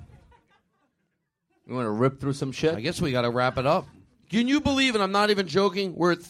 You 1.66 1.74
want 1.74 1.86
to 1.86 1.90
rip 1.90 2.20
through 2.20 2.34
some 2.34 2.52
shit? 2.52 2.76
I 2.76 2.80
guess 2.80 3.00
we 3.02 3.10
got 3.10 3.22
to 3.22 3.30
wrap 3.30 3.58
it 3.58 3.66
up. 3.66 3.88
Can 4.30 4.46
you 4.46 4.60
believe 4.60 4.94
it? 4.94 5.00
I'm 5.00 5.10
not 5.10 5.30
even 5.30 5.48
joking. 5.48 5.96
We're 5.96 6.12
at 6.12 6.20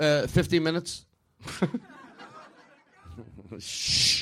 uh, 0.00 0.26
50 0.26 0.58
minutes. 0.58 1.06
Shh. 3.58 4.21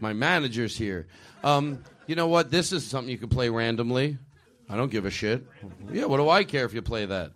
My 0.00 0.12
manager's 0.12 0.76
here. 0.76 1.06
Um, 1.44 1.84
you 2.06 2.14
know 2.14 2.26
what? 2.26 2.50
This 2.50 2.72
is 2.72 2.86
something 2.86 3.10
you 3.10 3.18
can 3.18 3.28
play 3.28 3.48
randomly. 3.48 4.18
I 4.68 4.76
don't 4.76 4.90
give 4.90 5.04
a 5.04 5.10
shit. 5.10 5.46
Yeah, 5.92 6.06
what 6.06 6.16
do 6.18 6.28
I 6.28 6.44
care 6.44 6.64
if 6.64 6.72
you 6.74 6.82
play 6.82 7.06
that? 7.06 7.32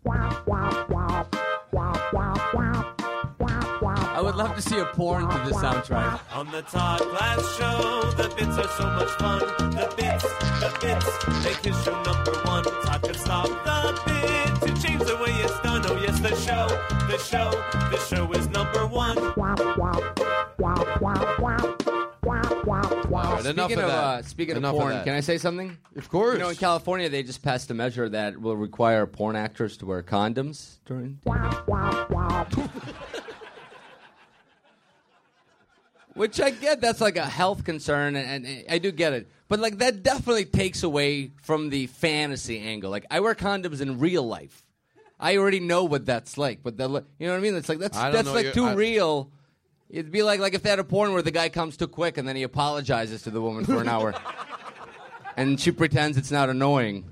I 4.55 4.57
would 4.57 4.63
love 4.63 4.71
to 4.71 4.71
see 4.71 4.79
a 4.79 4.85
porn 4.85 5.29
to 5.29 5.39
this 5.51 5.57
soundtrack. 5.57 6.21
On 6.33 6.49
the 6.53 6.63
Todd 6.63 7.01
Glass 7.01 7.57
Show, 7.57 8.13
the 8.13 8.29
bits 8.37 8.57
are 8.57 8.69
so 8.69 8.87
much 8.87 9.09
fun. 9.19 9.41
The 9.73 9.93
bits, 9.97 10.23
the 10.61 10.79
bits, 10.81 11.45
they 11.45 11.55
kiss 11.61 11.87
you 11.87 11.93
number 11.93 12.33
one. 12.45 12.63
Todd 12.63 13.03
can 13.03 13.15
stop 13.15 13.49
the 13.49 14.01
bit 14.07 14.69
to 14.69 14.81
change 14.81 15.03
the 15.03 15.17
way 15.17 15.33
it's 15.43 15.61
done. 15.63 15.83
Oh 15.87 16.01
yes, 16.01 16.21
the 16.21 16.37
show, 16.37 16.69
the 17.09 17.19
show, 17.19 17.51
the 17.91 17.99
show 17.99 18.31
is 18.33 18.49
number 18.51 18.87
one. 18.87 19.19
All 19.19 19.35
right, 23.13 23.45
right, 23.45 23.47
enough 23.47 23.71
speaking 23.71 23.79
of 23.79 23.85
of, 23.85 23.91
that. 23.91 24.05
Uh, 24.05 24.23
speaking 24.23 24.57
Enough 24.57 24.71
of 24.71 24.77
of 24.77 24.81
porn, 24.83 24.95
that. 24.95 25.05
can 25.05 25.15
I 25.15 25.21
say 25.21 25.39
something? 25.39 25.77
Of 25.97 26.09
course. 26.09 26.35
You 26.35 26.41
know, 26.41 26.49
in 26.51 26.57
California, 26.57 27.09
they 27.09 27.23
just 27.23 27.43
passed 27.43 27.71
a 27.71 27.75
measure 27.75 28.09
that 28.09 28.41
will 28.41 28.57
require 28.57 29.07
porn 29.07 29.37
actors 29.37 29.77
to 29.79 29.87
wear 29.87 30.03
condoms 30.03 30.79
during. 30.87 31.19
Which 36.15 36.41
I 36.41 36.51
get, 36.51 36.81
that's 36.81 37.01
like 37.01 37.17
a 37.17 37.27
health 37.27 37.65
concern, 37.65 38.15
and, 38.17 38.47
and 38.47 38.65
I 38.71 38.79
do 38.79 38.93
get 38.93 39.13
it. 39.13 39.29
But 39.49 39.61
like 39.61 39.79
that 39.79 40.03
definitely 40.03 40.45
takes 40.45 40.83
away 40.83 41.33
from 41.43 41.71
the 41.71 41.87
fantasy 41.89 42.61
angle. 42.61 42.91
Like 42.91 43.07
I 43.11 43.21
wear 43.21 43.35
condoms 43.35 43.81
in 43.81 43.99
real 43.99 44.23
life. 44.23 44.63
I 45.19 45.37
already 45.37 45.61
know 45.61 45.85
what 45.85 46.07
that's 46.07 46.39
like. 46.39 46.63
But 46.63 46.77
the, 46.77 46.89
you 46.89 47.27
know 47.27 47.33
what 47.33 47.39
I 47.39 47.41
mean? 47.41 47.57
It's 47.57 47.69
like 47.69 47.79
that's 47.79 47.97
I 47.97 48.05
don't 48.05 48.13
that's 48.13 48.29
know 48.29 48.35
like 48.35 48.45
your- 48.45 48.53
too 48.55 48.67
I- 48.67 48.75
real. 48.75 49.31
It'd 49.91 50.11
be 50.13 50.23
like 50.23 50.41
like 50.41 50.55
if 50.55 50.63
they 50.63 50.71
had 50.71 50.79
a 50.79 50.85
porn 50.85 51.13
where 51.13 51.23
the 51.23 51.31
guy 51.31 51.49
comes 51.49 51.77
too 51.77 51.89
quick 51.89 52.17
and 52.17 52.27
then 52.27 52.37
he 52.37 52.43
apologizes 52.43 53.23
to 53.23 53.31
the 53.31 53.41
woman 53.41 53.65
for 53.65 53.81
an 53.81 53.89
hour, 53.89 54.15
and 55.37 55.61
she 55.61 55.71
pretends 55.73 56.17
it's 56.17 56.31
not 56.33 56.49
annoying. 56.49 57.05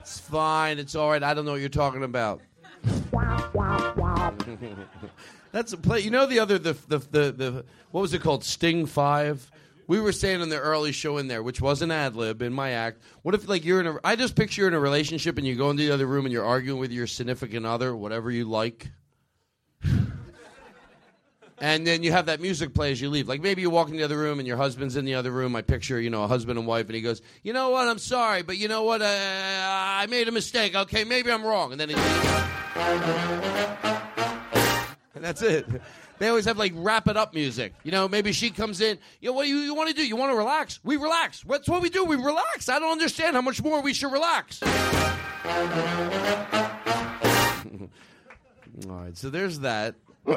It's 0.00 0.18
fine. 0.20 0.78
It's 0.78 0.94
all 0.94 1.10
right. 1.10 1.22
I 1.22 1.34
don't 1.34 1.44
know 1.44 1.52
what 1.52 1.60
you're 1.60 1.68
talking 1.68 2.04
about. 2.04 2.40
That's 5.52 5.72
a 5.72 5.76
play. 5.76 6.00
You 6.00 6.10
know 6.10 6.26
the 6.26 6.38
other 6.38 6.58
the 6.58 6.74
the 6.88 6.98
the, 6.98 7.32
the 7.32 7.64
what 7.90 8.02
was 8.02 8.14
it 8.14 8.22
called? 8.22 8.44
Sting 8.44 8.86
Five. 8.86 9.50
We 9.86 10.00
were 10.00 10.12
saying 10.12 10.40
in 10.40 10.50
the 10.50 10.60
early 10.60 10.92
show 10.92 11.18
in 11.18 11.26
there, 11.26 11.42
which 11.42 11.60
was 11.60 11.82
an 11.82 11.90
ad 11.90 12.14
lib 12.14 12.42
in 12.42 12.52
my 12.52 12.70
act. 12.70 13.02
What 13.22 13.34
if 13.34 13.48
like 13.48 13.64
you're 13.64 13.80
in 13.80 13.88
a? 13.88 13.98
I 14.04 14.14
just 14.14 14.36
picture 14.36 14.62
you're 14.62 14.68
in 14.68 14.74
a 14.74 14.80
relationship 14.80 15.36
and 15.36 15.46
you 15.46 15.56
go 15.56 15.70
into 15.70 15.84
the 15.84 15.92
other 15.92 16.06
room 16.06 16.26
and 16.26 16.32
you're 16.32 16.44
arguing 16.44 16.78
with 16.78 16.92
your 16.92 17.08
significant 17.08 17.66
other, 17.66 17.96
whatever 17.96 18.30
you 18.30 18.44
like. 18.44 18.88
And 21.62 21.86
then 21.86 22.02
you 22.02 22.10
have 22.12 22.26
that 22.26 22.40
music 22.40 22.72
play 22.72 22.90
as 22.90 23.02
you 23.02 23.10
leave. 23.10 23.28
Like 23.28 23.42
maybe 23.42 23.60
you 23.60 23.68
walk 23.68 23.90
in 23.90 23.96
the 23.96 24.02
other 24.02 24.16
room 24.16 24.38
and 24.38 24.48
your 24.48 24.56
husband's 24.56 24.96
in 24.96 25.04
the 25.04 25.14
other 25.14 25.30
room. 25.30 25.54
I 25.54 25.60
picture, 25.60 26.00
you 26.00 26.08
know, 26.08 26.24
a 26.24 26.26
husband 26.26 26.58
and 26.58 26.66
wife, 26.66 26.86
and 26.86 26.94
he 26.94 27.02
goes, 27.02 27.20
"You 27.42 27.52
know 27.52 27.68
what? 27.68 27.86
I'm 27.86 27.98
sorry, 27.98 28.42
but 28.42 28.56
you 28.56 28.66
know 28.66 28.84
what? 28.84 29.02
Uh, 29.02 29.06
I 29.06 30.06
made 30.08 30.26
a 30.26 30.32
mistake. 30.32 30.74
Okay, 30.74 31.04
maybe 31.04 31.30
I'm 31.30 31.44
wrong." 31.44 31.72
And 31.72 31.80
then, 31.80 31.90
and 31.90 32.00
that's 35.20 35.42
it. 35.42 35.66
They 36.18 36.28
always 36.28 36.44
have 36.44 36.58
like 36.58 36.72
wrap 36.76 37.08
it 37.08 37.16
up 37.16 37.32
music. 37.32 37.72
You 37.82 37.92
know, 37.92 38.06
maybe 38.06 38.32
she 38.32 38.50
comes 38.50 38.80
in. 38.80 38.98
You 39.20 39.30
know, 39.30 39.32
what 39.34 39.44
do 39.44 39.48
you, 39.48 39.56
you 39.58 39.74
want 39.74 39.88
to 39.88 39.94
do? 39.94 40.06
You 40.06 40.16
want 40.16 40.32
to 40.32 40.36
relax? 40.36 40.78
We 40.84 40.96
relax. 40.96 41.42
That's 41.48 41.68
what 41.68 41.80
we 41.80 41.88
do. 41.88 42.04
We 42.04 42.16
relax. 42.16 42.68
I 42.68 42.78
don't 42.78 42.92
understand 42.92 43.36
how 43.36 43.42
much 43.42 43.62
more 43.62 43.80
we 43.80 43.94
should 43.94 44.12
relax. 44.12 44.62
All 48.88 48.96
right, 48.96 49.16
so 49.16 49.30
there's 49.30 49.60
that. 49.60 49.94
All 50.26 50.36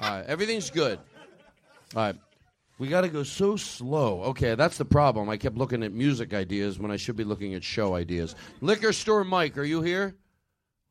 right, 0.00 0.24
everything's 0.26 0.70
good. 0.70 0.98
All 1.94 2.02
right. 2.02 2.16
We 2.78 2.88
got 2.88 3.02
to 3.02 3.08
go 3.08 3.22
so 3.22 3.56
slow. 3.56 4.22
Okay, 4.22 4.54
that's 4.54 4.78
the 4.78 4.86
problem. 4.86 5.28
I 5.28 5.36
kept 5.36 5.56
looking 5.56 5.82
at 5.82 5.92
music 5.92 6.32
ideas 6.32 6.78
when 6.78 6.90
I 6.90 6.96
should 6.96 7.16
be 7.16 7.24
looking 7.24 7.54
at 7.54 7.62
show 7.62 7.94
ideas. 7.94 8.34
Liquor 8.62 8.92
store 8.94 9.22
Mike, 9.22 9.58
are 9.58 9.64
you 9.64 9.82
here? 9.82 10.16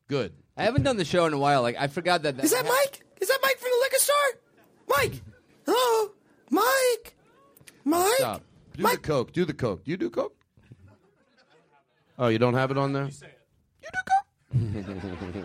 Good. 0.06 0.32
I 0.60 0.64
haven't 0.64 0.82
done 0.82 0.98
the 0.98 1.06
show 1.06 1.24
in 1.24 1.32
a 1.32 1.38
while. 1.38 1.62
Like 1.62 1.76
I 1.78 1.86
forgot 1.86 2.22
that. 2.24 2.38
Is 2.44 2.50
that 2.50 2.66
Mike? 2.66 3.02
Is 3.18 3.28
that 3.28 3.38
Mike 3.42 3.56
from 3.58 3.70
the 3.70 3.78
liquor 3.78 3.96
store? 3.98 4.40
Mike! 4.88 5.22
Hello? 5.64 6.10
Mike! 6.50 7.14
Mike? 7.84 8.12
Stop. 8.18 8.42
Do 8.76 8.82
the 8.82 8.98
coke. 8.98 9.32
Do 9.32 9.44
the 9.46 9.54
coke. 9.54 9.84
Do 9.84 9.90
you 9.90 9.96
do 9.96 10.10
coke? 10.10 10.36
Oh, 12.18 12.28
you 12.28 12.38
don't 12.38 12.52
have 12.52 12.70
it 12.70 12.76
on 12.76 12.92
there? 12.92 13.08
You 13.08 13.88
do 13.90 14.68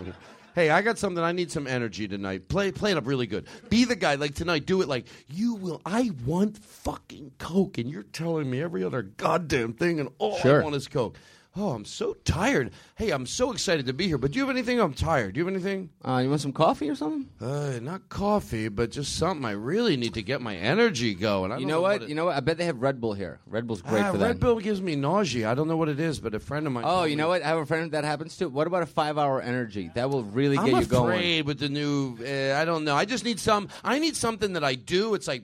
coke? 0.03 0.15
hey, 0.55 0.69
I 0.69 0.81
got 0.81 0.97
something. 0.97 1.23
I 1.23 1.31
need 1.31 1.49
some 1.49 1.65
energy 1.65 2.09
tonight. 2.09 2.49
Play, 2.49 2.73
play 2.73 2.91
it 2.91 2.97
up 2.97 3.07
really 3.07 3.27
good. 3.27 3.47
Be 3.69 3.85
the 3.85 3.95
guy. 3.95 4.15
Like 4.15 4.35
tonight, 4.35 4.65
do 4.65 4.81
it 4.81 4.89
like 4.89 5.05
you 5.29 5.55
will. 5.55 5.81
I 5.85 6.11
want 6.25 6.57
fucking 6.57 7.31
coke, 7.37 7.77
and 7.77 7.89
you're 7.89 8.03
telling 8.03 8.49
me 8.49 8.61
every 8.61 8.83
other 8.83 9.01
goddamn 9.01 9.73
thing, 9.73 10.01
and 10.01 10.09
all 10.17 10.37
Sure. 10.39 10.59
I 10.59 10.63
want 10.65 10.75
is 10.75 10.89
coke. 10.89 11.17
Oh, 11.57 11.69
I'm 11.69 11.85
so 11.85 12.15
tired. 12.25 12.71
Hey, 12.97 13.11
I'm 13.11 13.25
so 13.25 13.53
excited 13.53 13.85
to 13.85 13.93
be 13.93 14.07
here. 14.07 14.17
But 14.17 14.31
do 14.31 14.39
you 14.39 14.45
have 14.45 14.53
anything? 14.53 14.77
I'm 14.79 14.93
tired. 14.93 15.33
Do 15.35 15.39
you 15.39 15.45
have 15.45 15.53
anything? 15.55 15.89
Uh, 16.03 16.19
you 16.21 16.27
want 16.29 16.41
some 16.41 16.51
coffee 16.51 16.89
or 16.89 16.95
something? 16.95 17.29
Uh, 17.39 17.79
not 17.81 18.09
coffee, 18.09 18.67
but 18.67 18.91
just 18.91 19.15
something. 19.15 19.45
I 19.45 19.51
really 19.51 19.95
need 19.95 20.15
to 20.15 20.21
get 20.21 20.41
my 20.41 20.55
energy 20.57 21.13
going. 21.15 21.53
I 21.53 21.55
You 21.55 21.61
don't 21.61 21.69
know 21.69 21.81
what? 21.81 22.03
it- 22.03 22.09
you 22.09 22.15
know 22.15 22.25
what? 22.25 22.35
I 22.35 22.41
bet 22.41 22.57
they 22.57 22.65
have 22.65 22.81
Red 22.81 22.99
Bull 22.99 23.13
here. 23.13 23.39
Red 23.47 23.67
Bull's 23.67 23.81
great 23.81 24.03
Ah, 24.03 24.11
for 24.11 24.17
that. 24.17 24.25
Red. 24.27 24.39
Bull 24.41 24.59
gives 24.59 24.81
me 24.81 24.97
nausea. 24.97 25.49
I 25.49 25.53
don't 25.55 25.69
know 25.69 25.77
what 25.77 25.87
it 25.87 25.99
is, 25.99 26.19
but 26.19 26.35
a 26.35 26.39
friend 26.41 26.67
of 26.67 26.73
mine. 26.73 26.83
Oh, 26.85 27.03
you 27.03 27.11
me- 27.11 27.15
know 27.15 27.29
what? 27.29 27.41
I 27.41 27.47
have 27.47 27.59
a 27.59 27.65
friend 27.65 27.89
that 27.93 28.03
happens 28.03 28.35
to. 28.37 28.49
What 28.49 28.67
about 28.67 28.83
a 28.83 28.87
five-hour 28.87 29.41
energy? 29.41 29.91
That 29.95 30.09
will 30.09 30.23
really 30.23 30.57
I'm 30.57 30.65
get 30.65 30.81
you 30.81 30.85
going. 30.87 31.13
afraid 31.13 31.45
with 31.45 31.59
the 31.59 31.69
new. 31.69 32.17
Uh, 32.19 32.59
I 32.59 32.65
don't 32.65 32.83
know. 32.83 32.95
I 32.95 33.05
just 33.05 33.23
need 33.23 33.39
some. 33.39 33.69
I 33.81 33.99
need 33.99 34.17
something 34.17 34.51
that 34.53 34.63
I 34.65 34.75
do. 34.75 35.13
It's 35.13 35.27
like 35.27 35.43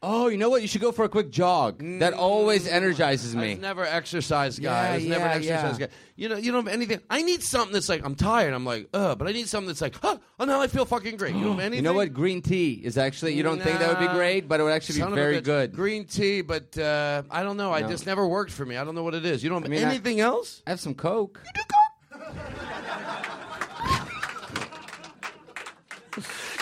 Oh, 0.00 0.28
you 0.28 0.38
know 0.38 0.48
what? 0.48 0.62
You 0.62 0.68
should 0.68 0.80
go 0.80 0.92
for 0.92 1.04
a 1.04 1.08
quick 1.08 1.28
jog. 1.28 1.82
That 1.98 2.12
always 2.12 2.68
energizes 2.68 3.34
I 3.34 3.40
me. 3.40 3.54
never 3.56 3.84
exercise 3.84 4.56
guy. 4.56 4.62
Yeah, 4.86 4.92
I 4.92 4.94
was 4.94 5.06
never 5.06 5.24
yeah, 5.24 5.30
an 5.32 5.38
exercise 5.38 5.80
yeah. 5.80 5.86
guy. 5.86 5.92
You 6.14 6.28
know, 6.28 6.36
you 6.36 6.52
don't 6.52 6.66
have 6.66 6.72
anything. 6.72 7.00
I 7.10 7.22
need 7.22 7.42
something 7.42 7.72
that's 7.72 7.88
like 7.88 8.04
I'm 8.04 8.14
tired. 8.14 8.54
I'm 8.54 8.64
like, 8.64 8.88
uh, 8.94 9.16
but 9.16 9.26
I 9.26 9.32
need 9.32 9.48
something 9.48 9.66
that's 9.66 9.80
like, 9.80 9.96
huh, 9.96 10.18
oh, 10.38 10.44
now 10.44 10.60
I 10.60 10.68
feel 10.68 10.84
fucking 10.84 11.16
great. 11.16 11.34
You 11.34 11.42
don't 11.42 11.52
have 11.52 11.60
anything. 11.60 11.78
You 11.78 11.82
know 11.82 11.94
what? 11.94 12.12
Green 12.12 12.42
tea 12.42 12.74
is 12.74 12.96
actually. 12.96 13.34
You 13.34 13.42
don't 13.42 13.60
think 13.60 13.80
that 13.80 13.88
would 13.88 14.06
be 14.06 14.12
great, 14.14 14.48
but 14.48 14.60
it 14.60 14.62
would 14.62 14.72
actually 14.72 15.00
be 15.02 15.10
very 15.14 15.40
good. 15.40 15.72
Green 15.72 16.04
tea, 16.04 16.42
but 16.42 16.78
uh, 16.78 17.22
I 17.30 17.42
don't 17.42 17.56
know. 17.56 17.72
I 17.72 17.82
just 17.82 18.06
never 18.06 18.26
worked 18.26 18.52
for 18.52 18.64
me. 18.64 18.76
I 18.76 18.84
don't 18.84 18.94
know 18.94 19.02
what 19.02 19.14
it 19.14 19.24
is. 19.24 19.42
You 19.42 19.50
don't 19.50 19.62
have 19.62 19.70
I 19.70 19.74
mean, 19.74 19.84
I- 19.84 19.90
anything 19.90 20.20
else? 20.20 20.62
I 20.66 20.70
have 20.70 20.80
some 20.80 20.94
Coke. 20.94 21.40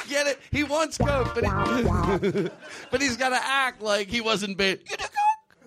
Get 0.09 0.27
it? 0.27 0.41
He 0.51 0.65
wants 0.65 0.99
coke, 0.99 1.35
but, 1.35 1.45
he, 1.45 2.49
but 2.91 3.01
he's 3.01 3.17
got 3.17 3.31
to 3.31 3.41
act 3.43 3.83
like 3.83 4.09
he 4.09 4.21
wasn't 4.21 4.57
bait. 4.57 4.83
You 4.89 4.97
do 4.97 5.05
coke? 5.05 5.59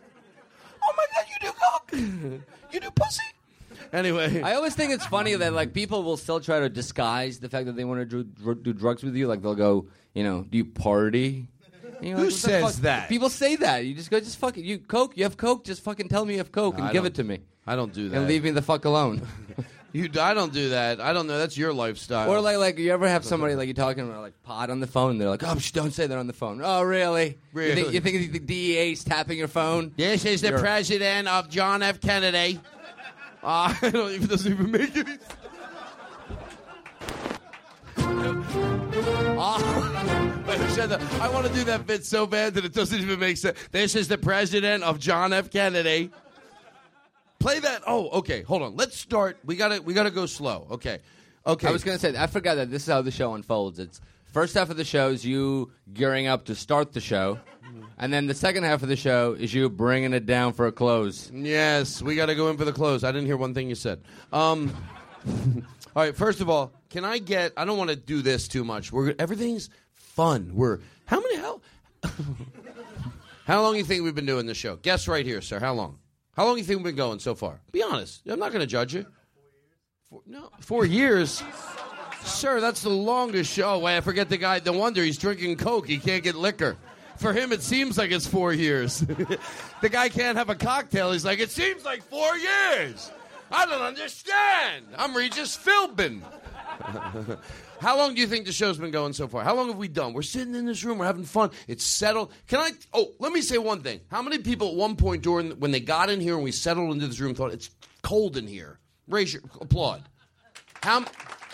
Oh 0.84 0.94
my 0.96 1.06
god, 1.16 1.26
you 1.30 1.48
do 1.48 1.54
coke? 1.62 2.44
You 2.72 2.80
do 2.80 2.92
pussy? 2.92 3.24
Anyway, 3.92 4.42
I 4.42 4.54
always 4.54 4.76
think 4.76 4.92
it's 4.94 5.06
funny 5.06 5.34
that 5.36 5.54
like 5.54 5.74
people 5.74 6.04
will 6.04 6.18
still 6.18 6.40
try 6.40 6.60
to 6.60 6.70
disguise 6.70 7.40
the 7.40 7.50
fact 7.50 7.66
that 7.66 7.76
they 7.76 7.84
want 7.84 8.00
to 8.02 8.06
do, 8.06 8.24
dr- 8.24 8.64
do 8.64 8.74
drugs 8.74 9.04
with 9.04 9.16
you. 9.16 9.28
Like 9.28 9.42
they'll 9.42 9.56
go, 9.56 9.88
you 10.14 10.24
know, 10.24 10.44
do 10.44 10.58
you 10.58 10.66
party? 10.66 11.48
And 12.00 12.08
you're 12.08 12.18
Who 12.18 12.26
like, 12.26 12.34
says 12.34 12.82
that? 12.82 13.10
People 13.10 13.30
say 13.30 13.56
that. 13.58 13.86
You 13.86 13.94
just 13.94 14.10
go, 14.10 14.20
just 14.20 14.38
fucking 14.38 14.64
you 14.64 14.80
Coke. 14.80 15.18
You 15.18 15.24
have 15.24 15.38
Coke. 15.38 15.66
Just 15.66 15.84
fucking 15.84 16.08
tell 16.08 16.24
me 16.24 16.34
you 16.34 16.40
have 16.40 16.52
Coke 16.52 16.78
and 16.78 16.86
I 16.86 16.94
give 16.94 17.06
it 17.06 17.16
to 17.16 17.24
me. 17.24 17.40
I 17.66 17.76
don't 17.76 17.94
do 17.94 18.10
that. 18.10 18.18
And 18.18 18.28
leave 18.28 18.44
me 18.44 18.52
the 18.52 18.62
fuck 18.62 18.86
alone. 18.86 19.22
You, 19.92 20.10
I 20.20 20.34
don't 20.34 20.54
do 20.54 20.70
that. 20.70 21.02
I 21.02 21.14
don't 21.14 21.26
know. 21.28 21.38
That's 21.40 21.58
your 21.58 21.74
lifestyle. 21.74 22.30
Or 22.30 22.42
like, 22.42 22.58
like 22.58 22.78
you 22.78 22.92
ever 22.92 23.08
have 23.08 23.26
somebody 23.26 23.56
like 23.56 23.66
you're 23.68 23.74
talking 23.74 24.08
about 24.08 24.22
like 24.22 24.42
pot 24.44 24.70
on 24.70 24.80
the 24.80 24.88
phone? 24.88 25.18
They're 25.18 25.30
like, 25.30 25.44
oh, 25.44 25.58
sh- 25.58 25.72
don't 25.72 25.92
say 25.92 26.06
that 26.06 26.18
on 26.18 26.28
the 26.28 26.34
phone. 26.34 26.62
Oh, 26.64 26.84
really? 26.84 27.24
You 27.26 27.30
think, 27.32 27.42
Really? 27.54 27.94
you 27.96 28.00
think 28.00 28.32
the 28.32 28.40
DEA's 28.40 29.04
tapping 29.04 29.38
your 29.40 29.48
phone? 29.48 29.92
This 29.98 30.26
is 30.26 30.42
the 30.42 30.50
You're- 30.50 30.62
president 30.62 31.28
of 31.28 31.50
John 31.50 31.82
F. 31.82 32.00
Kennedy. 32.00 32.60
Uh, 33.44 33.74
I 33.82 33.90
don't 33.90 34.12
even 34.12 34.28
doesn't 34.28 34.52
even 34.52 34.70
make 34.72 34.96
any. 34.96 35.18
Said 40.70 40.90
that? 40.92 41.02
I 41.20 41.30
want 41.30 41.48
to 41.48 41.54
do 41.54 41.64
that 41.66 41.88
bit 41.88 42.06
so 42.06 42.26
bad 42.28 42.54
that 42.54 42.64
it 42.64 42.74
doesn't 42.74 43.00
even 43.00 43.20
make 43.20 43.38
sense. 43.38 43.58
This 43.72 43.96
is 43.96 44.08
the 44.08 44.18
president 44.18 44.84
of 44.84 45.00
John 45.00 45.34
F. 45.34 45.50
Kennedy. 45.50 46.12
Play 47.40 47.60
that. 47.60 47.84
Oh, 47.88 48.10
okay. 48.20 48.42
Hold 48.44 48.62
on. 48.62 48.76
Let's 48.76 48.98
start. 48.98 49.38
We 49.46 49.56
gotta. 49.56 49.82
We 49.82 49.94
gotta 49.94 50.12
go 50.12 50.26
slow. 50.26 50.68
Okay. 50.72 51.00
Okay. 51.48 51.68
I 51.68 51.72
was 51.72 51.84
gonna 51.84 52.00
say 52.00 52.14
I 52.18 52.28
forgot 52.28 52.56
that 52.56 52.70
this 52.70 52.84
is 52.84 52.90
how 52.90 53.02
the 53.02 53.12
show 53.12 53.34
unfolds. 53.34 53.80
It's 53.80 54.02
first 54.26 54.54
half 54.56 54.70
of 54.70 54.78
the 54.78 54.84
show 54.84 55.10
is 55.10 55.26
you 55.26 55.72
gearing 55.94 56.28
up 56.28 56.46
to 56.46 56.56
start 56.56 56.92
the 56.92 57.00
show, 57.00 57.40
and 57.98 58.12
then 58.12 58.28
the 58.28 58.34
second 58.34 58.64
half 58.64 58.84
of 58.84 58.90
the 58.90 58.98
show 58.98 59.38
is 59.40 59.54
you 59.54 59.70
bringing 59.70 60.14
it 60.14 60.26
down 60.26 60.52
for 60.52 60.68
a 60.68 60.72
close. 60.72 61.32
Yes, 61.34 62.02
we 62.02 62.16
got 62.16 62.26
to 62.26 62.36
go 62.36 62.50
in 62.50 62.58
for 62.58 62.66
the 62.66 62.74
close. 62.74 63.06
I 63.06 63.12
didn't 63.12 63.28
hear 63.28 63.38
one 63.38 63.54
thing 63.54 63.70
you 63.70 63.76
said. 63.76 64.02
Um, 64.34 64.76
all 65.96 66.04
right, 66.04 66.16
first 66.16 66.42
of 66.42 66.50
all, 66.50 66.74
can 66.90 67.06
I 67.06 67.20
get? 67.20 67.54
I 67.56 67.64
don't 67.64 67.78
want 67.78 67.90
to 67.90 67.96
do 67.96 68.22
this 68.22 68.50
too 68.50 68.66
much. 68.66 68.92
We're 68.92 69.16
everything's 69.18 69.70
fun. 69.96 70.52
We're 70.54 70.80
how 71.06 71.22
many 71.22 71.38
how? 71.38 71.62
how 73.46 73.62
long 73.62 73.78
you 73.78 73.86
think 73.86 74.04
we've 74.04 74.14
been 74.14 74.26
doing 74.26 74.46
this 74.46 74.58
show? 74.58 74.76
Guess 74.76 75.08
right 75.08 75.26
here, 75.26 75.42
sir. 75.42 75.60
How 75.60 75.74
long? 75.74 76.00
How 76.40 76.46
long 76.46 76.56
do 76.56 76.62
you 76.62 76.66
think 76.66 76.78
we've 76.78 76.86
been 76.86 76.96
going 76.96 77.20
so 77.20 77.36
far? 77.36 77.60
Be 77.74 77.84
honest. 77.84 78.22
I'm 78.26 78.40
not 78.40 78.54
going 78.54 78.62
to 78.62 78.66
judge 78.66 78.94
you. 78.94 79.06
Four, 80.10 80.22
no, 80.26 80.50
four 80.62 80.86
years. 80.86 81.44
Sir, 82.24 82.62
that's 82.62 82.82
the 82.82 82.90
longest 82.90 83.52
show. 83.52 83.84
I 83.84 84.00
forget 84.00 84.30
the 84.30 84.38
guy. 84.38 84.62
No 84.66 84.72
wonder 84.72 85.04
he's 85.04 85.18
drinking 85.18 85.58
Coke. 85.58 85.86
He 85.86 85.98
can't 85.98 86.24
get 86.24 86.36
liquor. 86.36 86.78
For 87.18 87.34
him, 87.34 87.52
it 87.52 87.62
seems 87.62 87.98
like 87.98 88.12
it's 88.12 88.26
four 88.26 88.54
years. 88.54 89.00
the 89.82 89.90
guy 89.90 90.08
can't 90.08 90.38
have 90.38 90.48
a 90.48 90.56
cocktail. 90.56 91.12
He's 91.12 91.26
like, 91.26 91.40
it 91.40 91.52
seems 91.52 91.84
like 91.84 92.04
four 92.04 92.38
years. 92.38 93.12
I 93.52 93.66
don't 93.66 93.82
understand. 93.82 94.86
I'm 94.98 95.18
Regis 95.18 95.58
Philbin. 95.58 96.22
How 97.80 97.98
long 97.98 98.14
do 98.14 98.22
you 98.22 98.28
think 98.28 98.46
the 98.46 98.52
show's 98.52 98.78
been 98.78 98.92
going 98.92 99.14
so 99.14 99.28
far? 99.28 99.44
How 99.44 99.56
long 99.56 99.68
have 99.68 99.78
we 99.78 99.88
done? 99.88 100.14
We're 100.14 100.22
sitting 100.22 100.54
in 100.54 100.66
this 100.66 100.84
room. 100.84 100.98
We're 100.98 101.06
having 101.06 101.24
fun. 101.24 101.52
It's 101.68 101.84
settled. 101.84 102.32
Can 102.48 102.60
I? 102.60 102.72
Oh, 102.94 103.14
let 103.20 103.32
me 103.32 103.42
say 103.42 103.58
one 103.58 103.82
thing. 103.82 104.02
How 104.12 104.22
many 104.22 104.40
people 104.40 104.70
at 104.70 104.76
one 104.76 104.96
point 104.96 105.24
during 105.24 105.52
when 105.60 105.72
they 105.72 105.80
got 105.80 106.10
in 106.10 106.20
here 106.20 106.36
and 106.36 106.44
we 106.44 106.52
settled 106.52 106.92
into 106.94 107.08
this 107.08 107.20
room 107.20 107.34
thought 107.34 107.54
it's 107.54 107.70
cold 108.02 108.36
in 108.38 108.48
here? 108.48 108.80
Raise 109.08 109.34
your 109.34 109.44
applaud. 109.62 110.04
How? 110.84 111.06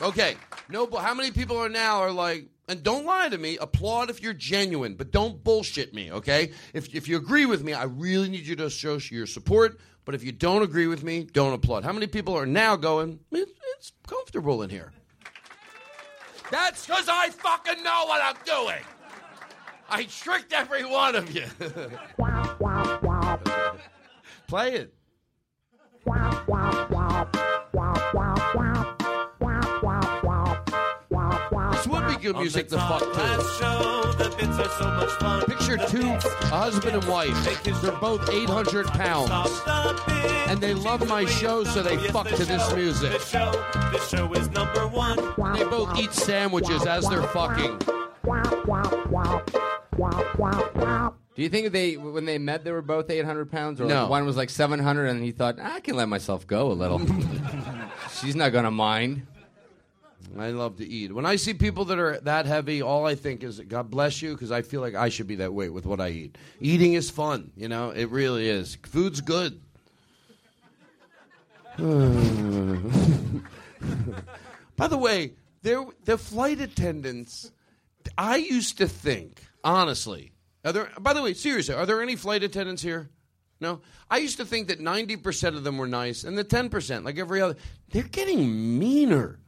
Okay. 0.01 0.35
No. 0.69 0.89
How 0.97 1.13
many 1.13 1.31
people 1.31 1.57
are 1.57 1.69
now 1.69 2.01
are 2.01 2.11
like 2.11 2.47
And 2.67 2.81
don't 2.81 3.05
lie 3.05 3.29
to 3.29 3.37
me. 3.37 3.57
Applaud 3.57 4.09
if 4.09 4.21
you're 4.21 4.33
genuine, 4.33 4.95
but 4.95 5.11
don't 5.11 5.43
bullshit 5.43 5.93
me, 5.93 6.11
okay? 6.11 6.51
If, 6.73 6.93
if 6.95 7.07
you 7.07 7.17
agree 7.17 7.45
with 7.45 7.63
me, 7.63 7.73
I 7.73 7.83
really 7.83 8.29
need 8.29 8.47
you 8.47 8.55
to 8.55 8.69
show 8.69 8.97
your 9.11 9.27
support. 9.27 9.79
But 10.03 10.15
if 10.15 10.23
you 10.23 10.31
don't 10.31 10.63
agree 10.63 10.87
with 10.87 11.03
me, 11.03 11.23
don't 11.23 11.53
applaud. 11.53 11.83
How 11.83 11.93
many 11.93 12.07
people 12.07 12.35
are 12.35 12.45
now 12.45 12.75
going, 12.75 13.19
it's 13.31 13.91
comfortable 14.07 14.61
in 14.63 14.69
here? 14.69 14.91
That's 16.51 16.85
because 16.85 17.07
I 17.09 17.29
fucking 17.29 17.83
know 17.83 18.05
what 18.05 18.21
I'm 18.23 18.35
doing. 18.45 18.83
I 19.89 20.03
tricked 20.03 20.53
every 20.53 20.85
one 20.85 21.15
of 21.15 21.33
you. 21.33 21.45
Play 24.47 24.73
it. 24.73 24.93
This 31.75 31.87
would 31.87 32.07
be 32.07 32.15
good 32.15 32.37
music 32.37 32.69
to 32.69 32.77
fuck 32.77 33.01
to. 33.01 33.45
Picture 35.47 35.77
two, 35.87 36.07
a 36.09 36.47
husband 36.47 36.95
and 36.95 37.03
wife. 37.05 37.63
They're 37.63 37.91
both 37.93 38.29
800 38.29 38.87
pounds. 38.87 39.29
And 40.47 40.61
they 40.61 40.73
love 40.73 41.07
my 41.07 41.25
show, 41.25 41.63
so 41.65 41.83
they 41.83 41.97
fuck 42.09 42.27
to 42.29 42.45
this 42.45 42.73
music. 42.73 43.11
This 43.91 44.09
show 44.09 44.33
is 44.33 44.49
number 44.51 44.87
one. 44.87 45.17
They 45.53 45.65
both 45.65 45.99
eat 45.99 46.13
sandwiches 46.13 46.85
as 46.85 47.07
they're 47.09 47.23
fucking. 47.23 47.79
Do 51.35 51.41
you 51.41 51.49
think 51.49 51.73
they, 51.73 51.97
when 51.97 52.23
they 52.23 52.37
met, 52.37 52.63
they 52.63 52.71
were 52.71 52.81
both 52.81 53.09
800 53.09 53.51
pounds, 53.51 53.81
or 53.81 53.85
No. 53.85 54.03
like 54.03 54.09
one 54.11 54.25
was 54.25 54.37
like 54.37 54.49
700, 54.49 55.07
and 55.07 55.21
he 55.21 55.31
thought, 55.33 55.57
ah, 55.59 55.75
I 55.75 55.79
can 55.81 55.95
let 55.97 56.07
myself 56.07 56.47
go 56.47 56.71
a 56.71 56.73
little. 56.73 57.01
She's 58.21 58.35
not 58.37 58.53
gonna 58.53 58.71
mind. 58.71 59.27
I 60.37 60.49
love 60.49 60.77
to 60.77 60.87
eat. 60.87 61.13
When 61.13 61.25
I 61.25 61.37
see 61.37 61.53
people 61.53 61.85
that 61.85 61.99
are 61.99 62.19
that 62.21 62.45
heavy, 62.45 62.81
all 62.81 63.05
I 63.05 63.15
think 63.15 63.43
is, 63.43 63.59
God 63.61 63.89
bless 63.89 64.21
you, 64.21 64.33
because 64.33 64.51
I 64.51 64.61
feel 64.61 64.81
like 64.81 64.95
I 64.95 65.09
should 65.09 65.27
be 65.27 65.35
that 65.35 65.53
weight 65.53 65.71
with 65.71 65.85
what 65.85 66.01
I 66.01 66.09
eat. 66.09 66.37
Eating 66.59 66.93
is 66.93 67.09
fun, 67.09 67.51
you 67.55 67.69
know? 67.69 67.91
It 67.91 68.09
really 68.09 68.49
is. 68.49 68.77
Food's 68.83 69.21
good. 69.21 69.61
By 74.77 74.87
the 74.87 74.97
way, 74.97 75.33
there 75.61 75.83
the 76.05 76.17
flight 76.17 76.61
attendants. 76.61 77.51
I 78.17 78.37
used 78.37 78.77
to 78.77 78.87
think, 78.87 79.41
honestly, 79.63 80.31
are 80.63 80.71
there? 80.71 80.89
By 80.99 81.13
the 81.13 81.21
way, 81.21 81.33
seriously, 81.33 81.75
are 81.75 81.85
there 81.85 82.01
any 82.01 82.15
flight 82.15 82.43
attendants 82.43 82.81
here? 82.81 83.09
No, 83.59 83.81
I 84.09 84.17
used 84.17 84.37
to 84.37 84.45
think 84.45 84.67
that 84.69 84.79
ninety 84.79 85.17
percent 85.17 85.55
of 85.55 85.63
them 85.63 85.77
were 85.77 85.87
nice, 85.87 86.23
and 86.23 86.37
the 86.37 86.43
ten 86.43 86.69
percent, 86.69 87.03
like 87.03 87.17
every 87.17 87.41
other, 87.41 87.55
they're 87.89 88.03
getting 88.03 88.79
meaner. 88.79 89.39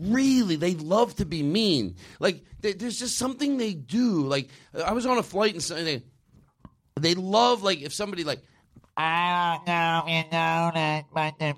Really, 0.00 0.56
they 0.56 0.74
love 0.74 1.14
to 1.16 1.24
be 1.26 1.42
mean. 1.42 1.96
Like 2.18 2.42
they, 2.60 2.72
there's 2.72 2.98
just 2.98 3.18
something 3.18 3.56
they 3.58 3.74
do. 3.74 4.26
Like 4.26 4.48
I 4.84 4.92
was 4.92 5.04
on 5.06 5.18
a 5.18 5.22
flight 5.22 5.54
and 5.54 5.62
so- 5.62 5.76
and 5.76 5.86
they, 5.86 7.14
love 7.14 7.62
like 7.62 7.80
if 7.82 7.92
somebody 7.92 8.24
like 8.24 8.40
I 8.96 9.56
don't 9.56 9.66
know 9.66 10.04
you 10.08 10.22
know 10.24 10.70
that, 10.74 11.04
but 11.14 11.38
the 11.38 11.56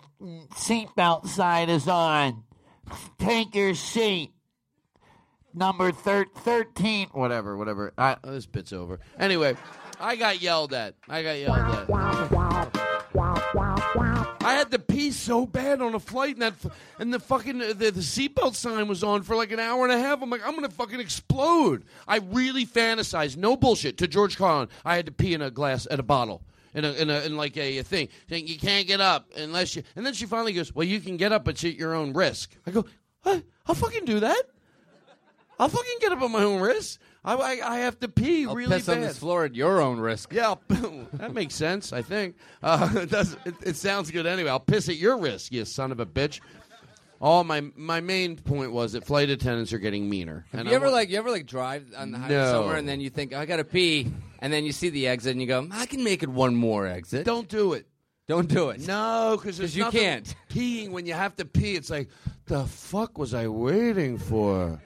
seatbelt 0.54 1.28
sign 1.28 1.68
is 1.70 1.88
on. 1.88 2.44
Take 3.18 3.54
your 3.54 3.74
seat. 3.74 4.32
Number 5.54 5.92
thir- 5.92 6.26
13. 6.38 7.08
whatever, 7.12 7.56
whatever. 7.56 7.92
I, 7.98 8.16
this 8.24 8.46
bit's 8.46 8.72
over. 8.72 9.00
Anyway, 9.18 9.56
I 10.00 10.16
got 10.16 10.40
yelled 10.40 10.72
at. 10.72 10.94
I 11.08 11.22
got 11.22 11.38
yelled 11.38 11.58
at. 11.92 12.81
I 13.94 14.54
had 14.54 14.70
to 14.70 14.78
pee 14.78 15.10
so 15.10 15.46
bad 15.46 15.82
on 15.82 15.94
a 15.94 16.00
flight, 16.00 16.34
and 16.34 16.42
that 16.42 16.54
and 16.98 17.12
the 17.12 17.20
fucking 17.20 17.60
uh, 17.60 17.68
the, 17.68 17.90
the 17.90 18.00
seatbelt 18.00 18.54
sign 18.54 18.88
was 18.88 19.04
on 19.04 19.22
for 19.22 19.36
like 19.36 19.52
an 19.52 19.60
hour 19.60 19.84
and 19.84 19.92
a 19.92 19.98
half. 19.98 20.22
I'm 20.22 20.30
like, 20.30 20.46
I'm 20.46 20.54
gonna 20.54 20.70
fucking 20.70 21.00
explode. 21.00 21.84
I 22.08 22.18
really 22.18 22.64
fantasized, 22.64 23.36
no 23.36 23.56
bullshit. 23.56 23.98
To 23.98 24.08
George 24.08 24.36
Carlin, 24.36 24.68
I 24.84 24.96
had 24.96 25.06
to 25.06 25.12
pee 25.12 25.34
in 25.34 25.42
a 25.42 25.50
glass 25.50 25.86
at 25.90 26.00
a 26.00 26.02
bottle. 26.02 26.42
In, 26.74 26.86
a, 26.86 26.92
in, 26.92 27.10
a, 27.10 27.20
in 27.20 27.36
like 27.36 27.58
a, 27.58 27.78
a 27.78 27.84
thing, 27.84 28.08
saying 28.30 28.46
you 28.46 28.58
can't 28.58 28.86
get 28.86 28.98
up 28.98 29.28
unless 29.36 29.76
you. 29.76 29.82
And 29.94 30.06
then 30.06 30.14
she 30.14 30.24
finally 30.24 30.54
goes, 30.54 30.74
"Well, 30.74 30.86
you 30.86 31.00
can 31.00 31.18
get 31.18 31.30
up, 31.30 31.44
but 31.44 31.62
at 31.62 31.74
your 31.74 31.94
own 31.94 32.14
risk." 32.14 32.50
I 32.66 32.70
go, 32.70 32.86
"What? 33.24 33.42
I'll 33.66 33.74
fucking 33.74 34.06
do 34.06 34.20
that. 34.20 34.42
I'll 35.58 35.68
fucking 35.68 35.98
get 36.00 36.12
up 36.12 36.22
on 36.22 36.32
my 36.32 36.42
own 36.42 36.62
risk. 36.62 36.98
I, 37.24 37.34
I, 37.34 37.74
I 37.74 37.78
have 37.80 37.98
to 38.00 38.08
pee 38.08 38.46
I'll 38.46 38.54
really 38.54 38.76
piss 38.76 38.86
bad." 38.86 38.96
on 38.96 39.00
this 39.02 39.18
floor 39.18 39.44
at 39.44 39.54
your 39.54 39.80
own 39.80 40.00
risk. 40.00 40.32
Yeah, 40.32 40.54
that 40.68 41.32
makes 41.32 41.54
sense. 41.54 41.92
I 41.92 42.02
think 42.02 42.36
uh, 42.62 42.90
it 42.96 43.10
does. 43.10 43.36
It, 43.44 43.54
it 43.64 43.76
sounds 43.76 44.10
good 44.10 44.26
anyway. 44.26 44.50
I'll 44.50 44.58
piss 44.60 44.88
at 44.88 44.96
your 44.96 45.16
risk, 45.18 45.52
you 45.52 45.64
son 45.64 45.92
of 45.92 46.00
a 46.00 46.06
bitch. 46.06 46.40
All 47.20 47.44
my 47.44 47.60
my 47.76 48.00
main 48.00 48.34
point 48.36 48.72
was 48.72 48.94
that 48.94 49.04
flight 49.04 49.30
attendants 49.30 49.72
are 49.72 49.78
getting 49.78 50.10
meaner. 50.10 50.44
Have 50.50 50.60
And 50.62 50.68
you 50.68 50.72
I 50.72 50.76
ever 50.76 50.86
wa- 50.86 50.92
like 50.92 51.08
you 51.10 51.18
ever 51.18 51.30
like 51.30 51.46
drive 51.46 51.86
on 51.96 52.10
the 52.10 52.18
highway 52.18 52.34
No. 52.34 52.50
somewhere 52.52 52.76
and 52.76 52.88
then 52.88 53.00
you 53.00 53.10
think 53.10 53.32
I 53.32 53.46
gotta 53.46 53.62
pee 53.62 54.10
and 54.40 54.52
then 54.52 54.64
you 54.64 54.72
see 54.72 54.88
the 54.88 55.06
exit 55.06 55.30
and 55.30 55.40
you 55.40 55.46
go 55.46 55.68
I 55.70 55.86
can 55.86 56.02
make 56.02 56.24
it 56.24 56.28
one 56.28 56.56
more 56.56 56.88
exit. 56.88 57.24
Don't 57.24 57.48
do 57.48 57.74
it. 57.74 57.86
Don't 58.26 58.48
do 58.48 58.70
it. 58.70 58.84
No, 58.88 59.38
because 59.40 59.60
you 59.76 59.84
can't. 59.90 60.34
peeing 60.50 60.90
when 60.90 61.06
you 61.06 61.12
have 61.14 61.36
to 61.36 61.44
pee. 61.44 61.76
It's 61.76 61.90
like 61.90 62.08
the 62.46 62.64
fuck 62.66 63.18
was 63.18 63.34
I 63.34 63.46
waiting 63.46 64.18
for? 64.18 64.80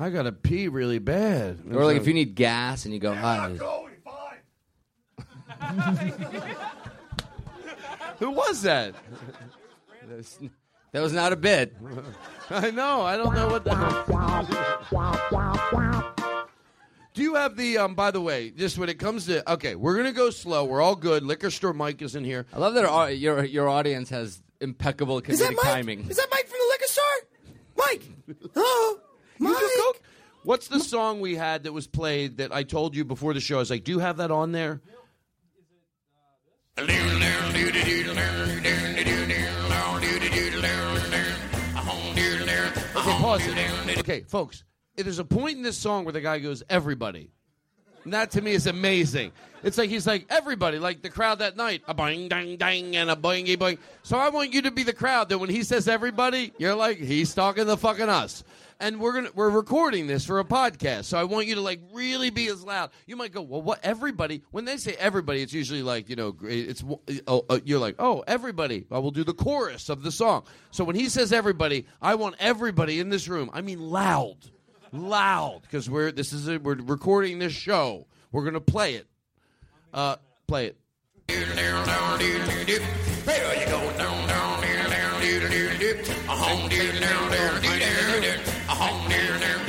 I 0.00 0.08
gotta 0.08 0.32
pee 0.32 0.68
really 0.68 0.98
bad. 0.98 1.58
Or 1.70 1.84
like 1.84 1.98
if 1.98 2.06
you 2.06 2.14
need 2.14 2.34
gas 2.34 2.86
and 2.86 2.94
you 2.94 3.00
go, 3.00 3.14
ah, 3.16 3.50
Who 8.18 8.30
was 8.30 8.62
that? 8.62 8.94
that 10.08 10.16
was, 10.16 10.38
that 10.92 11.02
was 11.02 11.12
not 11.12 11.34
a 11.34 11.36
bit. 11.36 11.76
I 12.50 12.70
know. 12.70 13.02
I 13.02 13.18
don't 13.18 13.34
know 13.34 13.48
what 13.48 13.64
the. 13.64 13.74
Do 17.12 17.22
you 17.22 17.34
have 17.34 17.56
the? 17.56 17.76
Um. 17.78 17.94
By 17.94 18.10
the 18.10 18.20
way, 18.22 18.50
just 18.50 18.78
when 18.78 18.88
it 18.88 18.98
comes 18.98 19.26
to 19.26 19.52
okay, 19.52 19.74
we're 19.74 19.96
gonna 19.96 20.12
go 20.12 20.30
slow. 20.30 20.64
We're 20.64 20.80
all 20.80 20.96
good. 20.96 21.22
Liquor 21.24 21.50
store 21.50 21.74
Mike 21.74 22.00
is 22.00 22.16
in 22.16 22.24
here. 22.24 22.46
I 22.54 22.58
love 22.58 22.72
that 22.74 22.86
our, 22.86 23.10
your 23.10 23.44
your 23.44 23.68
audience 23.68 24.08
has 24.10 24.40
impeccable 24.60 25.18
Is 25.18 25.40
that 25.40 25.50
comedic 25.50 25.56
Mike? 25.56 25.64
timing. 25.74 26.08
Is 26.08 26.16
that 26.16 26.28
Mike 26.30 26.46
from 26.46 26.58
the 26.58 26.68
liquor 26.68 26.86
store? 26.86 27.04
Mike! 27.76 28.02
Hello? 28.54 29.00
Do 29.40 29.70
coke? 29.82 30.00
What's 30.42 30.68
the 30.68 30.80
song 30.80 31.20
we 31.20 31.34
had 31.34 31.64
that 31.64 31.72
was 31.72 31.86
played 31.86 32.38
that 32.38 32.52
I 32.52 32.62
told 32.62 32.94
you 32.96 33.04
before 33.04 33.34
the 33.34 33.40
show? 33.40 33.56
I 33.56 33.58
was 33.58 33.70
like, 33.70 33.84
do 33.84 33.92
you 33.92 33.98
have 33.98 34.18
that 34.18 34.30
on 34.30 34.52
there? 34.52 34.80
Okay, 42.96 43.16
pause 43.18 43.46
it. 43.46 43.98
Okay, 43.98 44.20
folks, 44.22 44.64
there's 44.96 45.18
a 45.18 45.24
point 45.24 45.56
in 45.56 45.62
this 45.62 45.76
song 45.76 46.04
where 46.04 46.12
the 46.12 46.20
guy 46.20 46.38
goes, 46.38 46.62
everybody. 46.70 47.30
And 48.04 48.14
that 48.14 48.30
to 48.32 48.40
me 48.40 48.52
is 48.52 48.66
amazing. 48.66 49.32
It's 49.62 49.76
like 49.76 49.90
he's 49.90 50.06
like 50.06 50.24
everybody, 50.30 50.78
like 50.78 51.02
the 51.02 51.10
crowd 51.10 51.40
that 51.40 51.56
night, 51.56 51.82
a 51.86 51.92
bang 51.92 52.28
dang 52.28 52.56
dang 52.56 52.96
and 52.96 53.10
a 53.10 53.16
boingy 53.16 53.56
boing. 53.56 53.78
So 54.02 54.16
I 54.16 54.30
want 54.30 54.54
you 54.54 54.62
to 54.62 54.70
be 54.70 54.84
the 54.84 54.94
crowd 54.94 55.28
that 55.28 55.38
when 55.38 55.50
he 55.50 55.62
says 55.64 55.86
everybody, 55.86 56.52
you're 56.56 56.74
like 56.74 56.96
he's 56.96 57.34
talking 57.34 57.66
to 57.66 57.76
fucking 57.76 58.08
us. 58.08 58.42
And 58.80 58.98
we're 58.98 59.12
gonna 59.12 59.28
we're 59.34 59.50
recording 59.50 60.06
this 60.06 60.24
for 60.24 60.40
a 60.40 60.44
podcast, 60.44 61.04
so 61.04 61.18
I 61.18 61.24
want 61.24 61.46
you 61.46 61.56
to 61.56 61.60
like 61.60 61.80
really 61.92 62.30
be 62.30 62.48
as 62.48 62.64
loud. 62.64 62.90
You 63.06 63.14
might 63.14 63.30
go, 63.30 63.42
well, 63.42 63.60
what 63.60 63.78
everybody? 63.82 64.42
When 64.52 64.64
they 64.64 64.78
say 64.78 64.94
everybody, 64.98 65.42
it's 65.42 65.52
usually 65.52 65.82
like 65.82 66.08
you 66.08 66.16
know, 66.16 66.34
it's 66.42 66.82
oh, 67.26 67.44
uh, 67.50 67.60
you're 67.64 67.78
like, 67.78 67.96
oh, 67.98 68.24
everybody. 68.26 68.86
I 68.90 68.98
will 68.98 69.10
do 69.10 69.22
the 69.22 69.34
chorus 69.34 69.90
of 69.90 70.02
the 70.02 70.10
song. 70.10 70.44
So 70.70 70.82
when 70.84 70.96
he 70.96 71.10
says 71.10 71.30
everybody, 71.30 71.86
I 72.00 72.14
want 72.14 72.36
everybody 72.38 73.00
in 73.00 73.10
this 73.10 73.28
room. 73.28 73.50
I 73.52 73.60
mean 73.60 73.80
loud 73.80 74.38
loud 74.92 75.60
because 75.62 75.88
we're 75.88 76.10
this 76.10 76.32
is 76.32 76.48
a, 76.48 76.58
we're 76.58 76.74
recording 76.74 77.38
this 77.38 77.52
show. 77.52 78.06
We're 78.32 78.44
gonna 78.44 78.60
play 78.60 78.94
it. 78.94 79.06
Uh, 79.92 80.16
play 80.46 80.66
it. 80.66 80.76
Everybody 88.82 89.59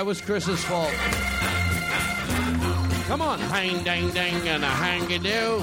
That 0.00 0.06
was 0.06 0.22
Chris's 0.22 0.64
fault. 0.64 0.94
Come 3.06 3.20
on, 3.20 3.38
hang 3.38 3.84
dang 3.84 4.08
dang 4.12 4.48
and 4.48 4.64
a 4.64 4.66
hang 4.66 5.06
do. 5.06 5.60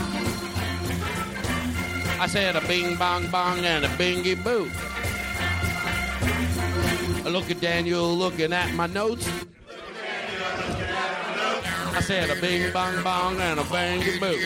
I 2.22 2.28
said 2.28 2.56
a 2.56 2.62
bing 2.68 2.98
bong 2.98 3.32
bong 3.32 3.66
and 3.66 3.84
a 3.84 3.88
bingy 3.98 4.36
boo. 4.44 4.70
I 7.26 7.30
look 7.32 7.50
at 7.50 7.60
Daniel 7.60 8.16
looking 8.16 8.54
at 8.54 8.76
my 8.76 8.86
notes. 8.86 9.28
I 11.96 12.02
said 12.02 12.30
a 12.30 12.40
bing 12.40 12.72
bong 12.72 13.02
bong 13.04 13.42
and 13.42 13.60
a 13.60 13.64
bang 13.64 14.20
boo. 14.20 14.38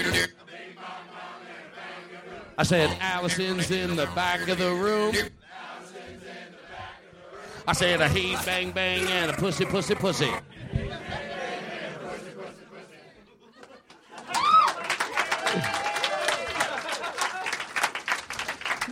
I 2.57 2.63
said 2.63 2.97
Allison's 3.01 3.69
in 3.69 3.97
the 3.97 4.05
back 4.15 4.47
of 4.47 4.57
the 4.57 4.71
room. 4.73 5.13
I 7.67 7.73
said 7.73 8.01
a 8.01 8.09
he 8.09 8.35
bang 8.45 8.71
bang 8.71 9.07
and 9.07 9.31
a 9.31 9.33
pussy 9.33 9.65
pussy 9.65 9.95
pussy. 9.95 10.31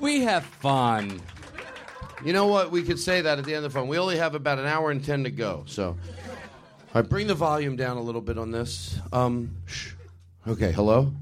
We 0.02 0.22
have 0.22 0.46
fun. 0.46 1.22
You 2.24 2.34
know 2.34 2.48
what? 2.48 2.72
We 2.72 2.84
could 2.84 3.00
say 3.00 3.22
that 3.22 3.38
at 3.38 3.46
the 3.46 3.54
end 3.54 3.66
of 3.66 3.72
the 3.72 3.80
phone. 3.80 3.88
We 3.88 3.98
only 3.98 4.18
have 4.18 4.36
about 4.36 4.60
an 4.60 4.66
hour 4.66 4.92
and 4.92 5.04
ten 5.04 5.24
to 5.24 5.32
go. 5.32 5.64
So, 5.68 5.98
I 6.94 7.02
bring 7.02 7.28
the 7.28 7.36
volume 7.36 7.76
down 7.76 7.98
a 7.98 8.02
little 8.02 8.22
bit 8.22 8.38
on 8.38 8.52
this. 8.52 8.98
Um, 9.12 9.56
shh. 9.66 9.94
Okay, 10.48 10.72
hello. 10.72 11.14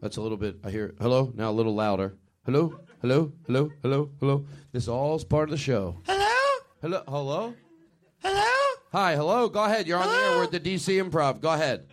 That's 0.00 0.16
a 0.16 0.20
little 0.20 0.36
bit. 0.36 0.56
I 0.64 0.70
hear 0.70 0.94
hello 1.00 1.32
now. 1.34 1.50
A 1.50 1.52
little 1.52 1.74
louder. 1.74 2.14
Hello, 2.44 2.78
hello, 3.00 3.32
hello, 3.46 3.72
hello, 3.82 4.10
hello. 4.20 4.46
This 4.72 4.88
all's 4.88 5.24
part 5.24 5.44
of 5.44 5.50
the 5.50 5.58
show. 5.58 6.00
Hello? 6.06 6.35
Hello, 6.82 7.02
hello. 7.08 7.54
Hello? 8.22 8.74
Hi, 8.92 9.14
hello. 9.16 9.48
Go 9.48 9.64
ahead. 9.64 9.86
You're 9.86 9.98
on 9.98 10.08
the 10.08 10.14
air. 10.14 10.36
We're 10.38 10.44
at 10.44 10.50
the 10.52 10.60
DC 10.60 11.02
Improv. 11.02 11.40
Go 11.40 11.50
ahead. 11.52 11.86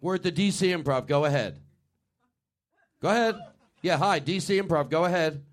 We're 0.00 0.16
at 0.16 0.22
the 0.22 0.32
DC 0.32 0.82
Improv. 0.82 1.06
Go 1.06 1.24
ahead. 1.24 1.60
Go 3.00 3.08
ahead. 3.08 3.36
Yeah, 3.82 3.96
hi, 3.96 4.20
DC 4.20 4.60
Improv. 4.62 4.90
Go 4.90 5.04
ahead. 5.04 5.44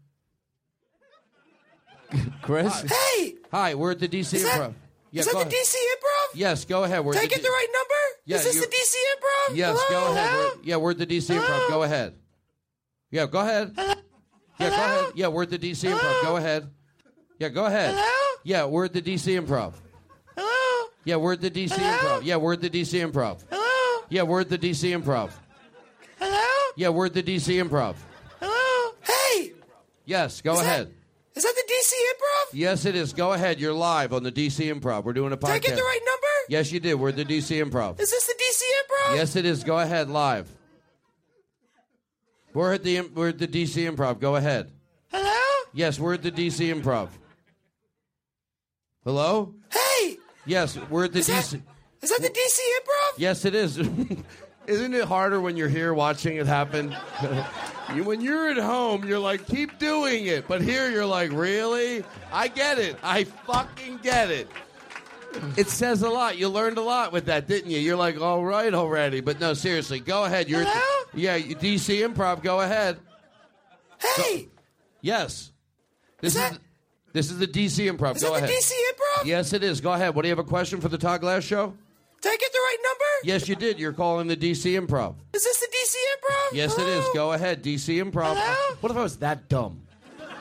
Chris? 2.42 2.82
Hey! 2.82 3.36
Hi, 3.52 3.76
we're 3.76 3.92
at 3.92 4.00
the 4.00 4.08
DC 4.08 4.34
Is 4.34 4.44
that- 4.44 4.60
Improv. 4.60 4.74
Yeah, 5.14 5.20
is 5.20 5.26
that 5.28 5.34
the 5.34 5.40
ahead. 5.40 5.52
DC 5.52 5.76
Improv? 5.76 6.36
Yes, 6.36 6.64
go 6.66 6.84
ahead. 6.86 7.04
We're 7.04 7.14
at 7.16 7.20
Take 7.20 7.32
the 7.32 7.36
it 7.40 7.44
the 7.44 7.50
right 7.50 7.68
number? 7.74 7.94
Yeah, 8.24 8.38
is 8.38 8.44
this 8.46 8.56
the 8.62 8.68
DC 8.68 8.96
Improv? 9.18 9.56
Yes, 9.58 9.78
Hello? 9.78 10.00
go 10.06 10.12
ahead. 10.14 10.30
Hello? 10.30 10.44
We're- 10.48 10.60
yeah, 10.64 10.76
we're 10.78 10.92
at 10.92 10.98
the 11.00 11.06
DC 11.08 11.38
Improv. 11.38 11.70
Go 11.70 11.84
ahead. 11.84 12.14
Yeah, 13.10 13.26
go 13.26 13.40
ahead. 13.42 13.74
Yeah, 13.78 13.96
go 14.58 14.66
ahead. 14.68 15.06
Yeah, 15.16 15.28
we're 15.28 15.44
at 15.44 15.50
the 15.50 15.60
DC 15.60 15.90
Improv. 15.92 16.22
Go 16.24 16.38
ahead. 16.38 16.70
Yeah, 17.42 17.50
go 17.50 17.66
ahead. 17.66 17.96
Hello? 17.98 18.40
Yeah, 18.44 18.66
we're 18.66 18.86
at 18.86 18.94
the 18.94 19.02
DC 19.02 19.36
Improv. 19.42 19.74
Hello? 20.38 20.90
Yeah, 21.06 21.16
we're 21.16 21.34
at 21.34 21.42
the 21.42 21.50
DC 21.50 21.72
Improv. 21.72 22.24
Yeah, 22.24 22.36
we're 22.36 22.54
at 22.54 22.62
the 22.62 22.70
DC 22.70 23.12
Improv. 23.12 23.40
Hello? 23.50 24.06
Yeah, 24.10 24.22
we're 24.22 24.42
at 24.42 24.50
the 24.50 24.60
DC 24.60 24.96
Improv. 24.96 25.32
Hello? 26.20 26.72
Yeah, 26.76 26.90
we're 26.90 27.08
at 27.08 27.16
the 27.16 27.24
DC 27.24 27.68
Improv. 27.68 27.96
Hello? 28.40 28.94
Hey! 29.02 29.54
Yes, 30.06 30.42
go 30.42 30.54
Is 30.54 30.60
ahead. 30.60 30.94
Is 31.34 31.42
that 31.42 31.56
the 31.56 31.74
DC 31.74 31.94
Improv? 31.94 32.54
Yes, 32.54 32.86
it 32.86 32.94
is. 32.94 33.12
Go 33.12 33.34
ahead. 33.34 33.60
You're 33.60 33.74
live 33.74 34.14
on 34.14 34.22
the 34.22 34.32
DC 34.32 34.72
Improv. 34.72 35.04
We're 35.04 35.14
doing 35.14 35.34
a 35.34 35.38
podcast. 35.38 35.48
Did 35.48 35.56
I 35.56 35.60
get 35.70 35.76
the 35.78 35.82
right 35.82 36.02
number? 36.06 36.28
Yes, 36.48 36.72
you 36.72 36.80
did. 36.80 36.94
We're 36.94 37.10
at 37.10 37.16
the 37.16 37.26
DC 37.26 37.60
Improv. 37.60 38.00
Is 38.00 38.12
this 38.12 38.28
the 38.28 38.34
DC 38.34 38.62
Improv? 38.84 39.16
Yes, 39.16 39.36
it 39.36 39.46
is. 39.48 39.64
Go 39.64 39.80
ahead, 39.80 40.12
live. 40.12 40.48
We're 42.54 42.74
at 42.74 42.84
the 42.84 43.02
we're 43.02 43.30
at 43.30 43.40
the 43.40 43.48
DC 43.48 43.92
Improv. 43.92 44.20
Go 44.20 44.36
ahead. 44.36 44.72
Hello? 45.08 45.66
Yes, 45.74 46.00
we're 46.00 46.14
at 46.14 46.22
the 46.22 46.32
DC 46.32 46.72
Improv. 46.72 47.10
Hello? 49.04 49.54
Hey! 49.72 50.18
Yes, 50.46 50.78
we're 50.90 51.06
at 51.06 51.14
the 51.14 51.20
DC. 51.20 51.62
Is 52.02 52.10
that 52.10 52.22
the 52.22 52.30
DC 52.30 52.60
Improv? 52.60 53.18
Yes, 53.18 53.46
it 53.46 53.56
is. 53.56 53.78
Isn't 54.68 54.94
it 54.94 55.06
harder 55.06 55.42
when 55.42 55.58
you're 55.58 55.70
here 55.70 55.94
watching 55.94 56.38
it 56.38 56.48
happen? 56.48 56.96
You- 57.96 58.06
when 58.06 58.22
you're 58.22 58.50
at 58.50 58.56
home, 58.58 59.06
you're 59.06 59.20
like, 59.20 59.46
keep 59.48 59.78
doing 59.78 60.26
it. 60.28 60.48
But 60.48 60.62
here, 60.62 60.90
you're 60.90 61.06
like, 61.06 61.30
really? 61.34 62.06
I 62.32 62.48
get 62.48 62.80
it. 62.80 62.96
I 63.04 63.26
fucking 63.26 63.98
get 64.02 64.32
it. 64.32 64.48
It 65.58 65.68
says 65.68 66.02
a 66.02 66.10
lot. 66.10 66.38
You 66.38 66.48
learned 66.48 66.78
a 66.78 66.82
lot 66.82 67.12
with 67.12 67.26
that, 67.26 67.48
didn't 67.50 67.70
you? 67.70 67.80
You're 67.80 67.98
like, 67.98 68.22
all 68.22 68.46
right 68.46 68.74
already. 68.74 69.20
But 69.20 69.42
no, 69.42 69.54
seriously, 69.54 70.00
go 70.00 70.24
ahead. 70.24 70.48
You're 70.48 70.62
at 70.62 70.74
the- 71.12 71.20
yeah, 71.20 71.36
you- 71.36 71.54
DC 71.56 72.08
Improv. 72.08 72.42
Go 72.44 72.62
ahead. 72.62 72.98
Hey! 74.16 74.48
Yes. 75.02 75.52
This 76.22 76.38
is, 76.38 76.60
this 77.14 77.30
is 77.32 77.38
the 77.40 77.48
DC 77.48 77.90
Improv. 77.92 78.16
Is 78.18 78.24
go 78.24 78.34
that 78.34 78.42
the 78.42 78.46
ahead. 78.48 78.50
DC 78.50 78.72
Improv? 78.72 79.26
Yes, 79.26 79.54
it 79.54 79.64
is. 79.64 79.82
Go 79.82 79.94
ahead. 79.94 80.16
What 80.16 80.22
do 80.24 80.28
you 80.30 80.32
have 80.32 80.40
a 80.40 80.48
question 80.48 80.82
for 80.82 80.90
the 80.90 80.98
Todd 80.98 81.22
Glass 81.22 81.44
show? 81.44 81.74
Did 82.22 82.30
I 82.34 82.38
get 82.38 82.52
the 82.52 82.60
right 82.60 82.78
number? 82.84 83.06
Yes, 83.24 83.50
you 83.50 83.56
did. 83.56 83.80
You're 83.80 83.94
calling 83.94 84.28
the 84.28 84.38
DC 84.38 84.80
Improv. 84.80 85.16
Is 85.34 85.44
this 85.44 85.60
the 85.60 85.68
DC 85.68 85.96
Improv? 85.96 86.56
Yes, 86.56 86.78
it 86.78 86.88
is. 86.88 87.06
Go 87.14 87.34
ahead, 87.34 87.64
DC 87.64 88.04
Improv. 88.04 88.36
What 88.82 88.92
if 88.92 88.98
I 88.98 89.02
was 89.04 89.18
that 89.18 89.50
dumb? 89.50 89.82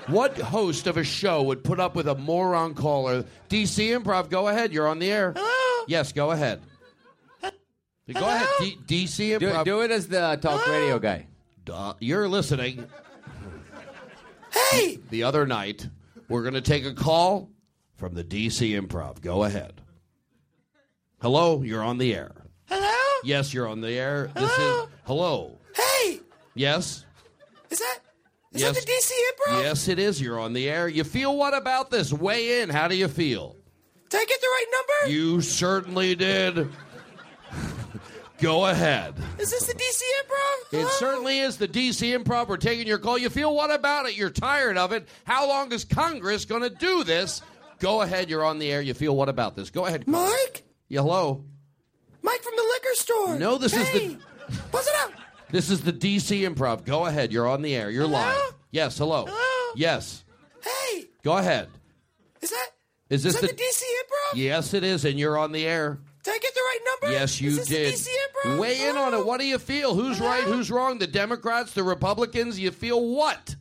What 0.07 0.37
host 0.39 0.87
of 0.87 0.97
a 0.97 1.05
show 1.05 1.43
would 1.45 1.63
put 1.65 1.79
up 1.81 1.95
with 1.95 2.09
a 2.09 2.15
moron 2.15 2.75
caller? 2.75 3.25
DC 3.49 3.99
Improv, 3.99 4.29
go 4.29 4.49
ahead. 4.49 4.73
You're 4.73 4.89
on 4.89 4.99
the 4.99 5.11
air. 5.11 5.33
Hello? 5.37 5.85
Yes, 5.89 6.13
go 6.13 6.31
ahead. 6.33 6.61
Go 7.43 8.27
ahead, 8.27 8.49
D- 8.59 9.07
DC 9.07 9.39
Improv. 9.39 9.65
do 9.65 9.81
it 9.83 9.91
as 9.93 10.09
the 10.09 10.37
talk 10.43 10.67
radio 10.67 10.99
guy. 10.99 11.27
Duh, 11.65 11.95
you're 12.01 12.29
listening. 12.29 12.87
Hey! 14.73 14.99
The 15.11 15.23
other 15.23 15.47
night, 15.47 15.89
we're 16.31 16.43
going 16.43 16.55
to 16.55 16.61
take 16.63 16.87
a 16.87 16.95
call 16.95 17.51
from 17.97 18.15
the 18.15 18.25
DC 18.25 18.81
Improv. 18.81 19.21
Go 19.21 19.45
ahead. 19.45 19.83
Hello, 21.21 21.63
you're 21.63 21.83
on 21.83 21.99
the 21.99 22.15
air. 22.15 22.33
Hello? 22.67 23.21
Yes, 23.25 23.53
you're 23.53 23.69
on 23.69 23.83
the 23.83 23.91
air. 23.91 24.31
This 24.35 24.51
is 24.51 24.87
hello. 25.05 25.59
Hey! 25.75 26.21
Yes. 26.55 27.05
Is 27.69 27.79
that 27.79 27.99
is 28.53 28.63
yes. 28.63 28.75
that 28.75 28.87
the 28.87 28.93
DC 28.93 29.13
Improv? 29.13 29.63
Yes, 29.63 29.89
it 29.89 29.99
is. 29.99 30.21
You're 30.21 30.41
on 30.41 30.55
the 30.55 30.71
air. 30.71 30.89
You 30.89 31.05
feel 31.05 31.37
what 31.37 31.53
about 31.55 31.91
this? 31.91 32.13
Weigh 32.13 32.63
in. 32.63 32.71
How 32.71 32.89
do 32.89 32.97
you 32.97 33.09
feel? 33.09 33.57
Did 34.09 34.23
I 34.23 34.25
get 34.25 34.41
the 34.41 34.47
right 34.47 34.67
number? 34.73 35.13
You 35.13 35.41
certainly 35.41 36.15
did. 36.15 36.69
Go 38.41 38.67
ahead. 38.67 39.15
Is 39.39 39.51
this 39.51 39.67
the 39.67 39.75
DC 39.75 40.03
Improv? 40.25 40.81
It 40.81 40.89
certainly 40.93 41.41
is 41.41 41.59
the 41.59 41.69
DC 41.69 42.17
Improv. 42.19 42.49
We're 42.49 42.57
taking 42.57 42.87
your 42.87 42.99
call. 42.99 43.19
You 43.19 43.29
feel 43.29 43.55
what 43.55 43.71
about 43.71 44.07
it? 44.07 44.17
You're 44.17 44.31
tired 44.31 44.79
of 44.79 44.93
it. 44.93 45.09
How 45.25 45.47
long 45.49 45.73
is 45.73 45.85
Congress 45.85 46.45
going 46.47 46.63
to 46.63 46.71
do 46.71 47.05
this? 47.05 47.43
Go 47.81 48.01
ahead. 48.03 48.31
You're 48.31 48.45
on 48.45 48.59
the 48.59 48.71
air. 48.73 48.81
You 48.81 48.95
feel 48.95 49.15
what 49.15 49.29
about 49.29 49.57
this? 49.57 49.71
Go 49.71 49.85
ahead. 49.87 50.07
Mike? 50.09 50.63
Yeah, 50.89 51.01
hello. 51.03 51.45
Mike 52.23 52.43
from 52.43 52.55
the 52.57 52.63
liquor 52.63 52.95
store. 52.95 53.39
No, 53.39 53.59
this 53.59 53.75
is 53.75 53.91
the 53.93 54.17
Buzz 54.73 54.87
it 54.87 54.95
out. 55.01 55.13
this 55.51 55.71
is 55.71 55.83
the 55.83 55.93
DC 55.93 56.49
Improv. 56.49 56.85
Go 56.85 57.07
ahead. 57.07 57.33
You're 57.33 57.49
on 57.49 57.63
the 57.63 57.75
air. 57.75 57.91
You're 57.91 58.07
live. 58.07 58.55
Yes. 58.71 58.97
Hello. 58.99 59.27
Hello? 59.29 59.73
Yes. 59.77 60.25
Hey! 60.63 61.07
Go 61.23 61.37
ahead. 61.37 61.69
Is 62.41 62.51
that 62.51 62.67
Is 63.11 63.23
this 63.23 63.35
is 63.35 63.41
that 63.41 63.51
the? 63.51 63.57
the 63.57 63.63
DC 63.63 63.83
Improv? 63.83 64.37
Yes, 64.37 64.75
it 64.75 64.83
is, 64.85 65.05
and 65.05 65.19
you're 65.19 65.37
on 65.39 65.53
the 65.53 65.67
air. 65.67 66.01
Did 66.31 66.37
I 66.37 66.39
get 66.39 66.55
the 66.55 66.61
right 66.61 66.79
number? 66.85 67.13
Yes, 67.13 67.41
you 67.41 67.49
is 67.51 67.57
this 67.57 67.69
did. 67.69 67.93
The 67.93 67.97
DC 67.97 68.09
Improv? 68.53 68.59
Weigh 68.61 68.89
in 68.89 68.97
on 68.97 69.15
it. 69.15 69.17
Oh. 69.19 69.25
What 69.25 69.41
do 69.41 69.47
you 69.47 69.59
feel? 69.59 69.95
Who's 69.95 70.21
right? 70.21 70.45
Who's 70.45 70.71
wrong? 70.71 70.99
The 70.99 71.09
Democrats, 71.09 71.73
the 71.73 71.83
Republicans? 71.83 72.59
You 72.59 72.71
feel 72.71 73.05
what? 73.05 73.57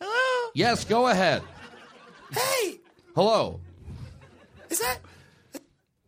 Hello? 0.00 0.50
Yes, 0.54 0.84
go 0.84 1.08
ahead. 1.08 1.42
Hey! 2.30 2.80
Hello. 3.14 3.60
Is 4.68 4.80
that 4.80 4.98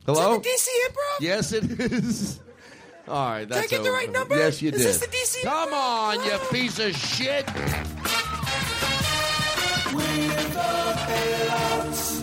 Hello. 0.04 0.34
is 0.36 0.42
that 0.42 0.42
the 0.42 0.48
DC 0.48 0.68
Improv? 0.90 1.20
Yes, 1.20 1.52
it 1.52 1.80
is. 1.80 2.40
All 3.08 3.28
right, 3.30 3.48
that's 3.48 3.68
Did 3.68 3.74
I 3.74 3.76
get 3.78 3.84
the 3.84 3.92
right 3.92 4.10
number? 4.12 4.36
Yes, 4.36 4.60
you 4.60 4.70
Is 4.72 4.78
did. 4.78 4.86
this 4.86 4.98
the 4.98 5.06
DC 5.06 5.42
Come 5.44 5.72
on, 5.72 6.24
you 6.24 6.38
piece 6.50 6.78
of 6.78 6.94
shit. 6.94 7.48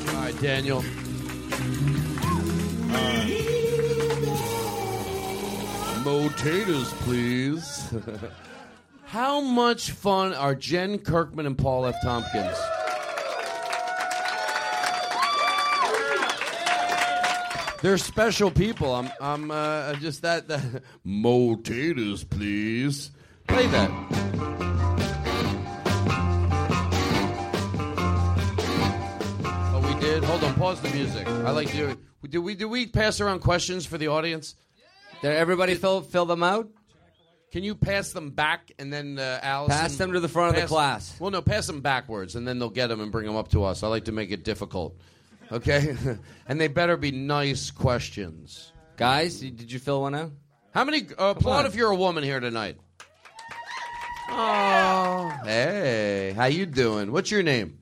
All 0.09 0.21
right, 0.21 0.41
Daniel. 0.41 0.83
Potatoes, 6.43 6.91
please. 7.03 7.93
How 9.05 9.39
much 9.39 9.91
fun 9.91 10.33
are 10.33 10.53
Jen 10.53 10.99
Kirkman 10.99 11.45
and 11.45 11.57
Paul 11.57 11.85
F. 11.85 11.95
Tompkins? 12.03 12.57
They're 17.81 17.97
special 17.97 18.51
people. 18.51 18.93
I'm, 18.93 19.09
I'm 19.21 19.51
uh, 19.51 19.93
just 19.93 20.21
that. 20.23 20.49
that. 20.49 20.83
Potatoes, 21.05 22.25
please. 22.25 23.11
Play 23.47 23.67
that. 23.67 24.72
Did. 30.03 30.23
Hold 30.25 30.43
on. 30.43 30.53
Pause 30.55 30.81
the 30.81 30.89
music. 30.89 31.27
I 31.27 31.51
like 31.51 31.71
doing. 31.71 31.97
Did 32.27 32.39
we? 32.39 32.55
Did 32.55 32.65
we 32.65 32.87
pass 32.87 33.21
around 33.21 33.39
questions 33.39 33.85
for 33.85 33.97
the 33.97 34.07
audience? 34.09 34.55
Did 35.21 35.31
everybody 35.31 35.75
fill 35.75 36.01
fill 36.01 36.25
them 36.25 36.43
out? 36.43 36.69
Can 37.51 37.63
you 37.63 37.75
pass 37.75 38.11
them 38.11 38.31
back 38.31 38.71
and 38.79 38.91
then 38.91 39.19
uh, 39.19 39.39
Allison 39.41 39.77
Pass 39.77 39.95
them 39.95 40.13
to 40.13 40.19
the 40.19 40.27
front 40.27 40.49
of 40.49 40.55
the 40.55 40.61
pass- 40.61 40.69
class. 40.69 41.19
Well, 41.19 41.29
no, 41.29 41.41
pass 41.41 41.67
them 41.67 41.81
backwards 41.81 42.35
and 42.35 42.47
then 42.47 42.57
they'll 42.57 42.69
get 42.71 42.87
them 42.87 42.99
and 42.99 43.11
bring 43.11 43.27
them 43.27 43.35
up 43.35 43.49
to 43.49 43.63
us. 43.63 43.83
I 43.83 43.87
like 43.87 44.05
to 44.05 44.11
make 44.11 44.31
it 44.31 44.43
difficult. 44.43 44.97
Okay, 45.51 45.95
and 46.47 46.59
they 46.59 46.67
better 46.67 46.97
be 46.97 47.11
nice 47.11 47.69
questions. 47.71 48.71
Guys, 48.97 49.39
did 49.39 49.71
you 49.71 49.79
fill 49.79 50.01
one 50.01 50.15
out? 50.15 50.31
How 50.73 50.83
many? 50.83 51.03
Uh, 51.17 51.33
applaud 51.37 51.59
on. 51.59 51.65
if 51.67 51.75
you're 51.75 51.91
a 51.91 51.95
woman 51.95 52.23
here 52.23 52.39
tonight. 52.39 52.77
Oh, 54.29 55.31
hey, 55.45 56.33
how 56.35 56.45
you 56.45 56.65
doing? 56.65 57.11
What's 57.11 57.29
your 57.29 57.43
name? 57.43 57.77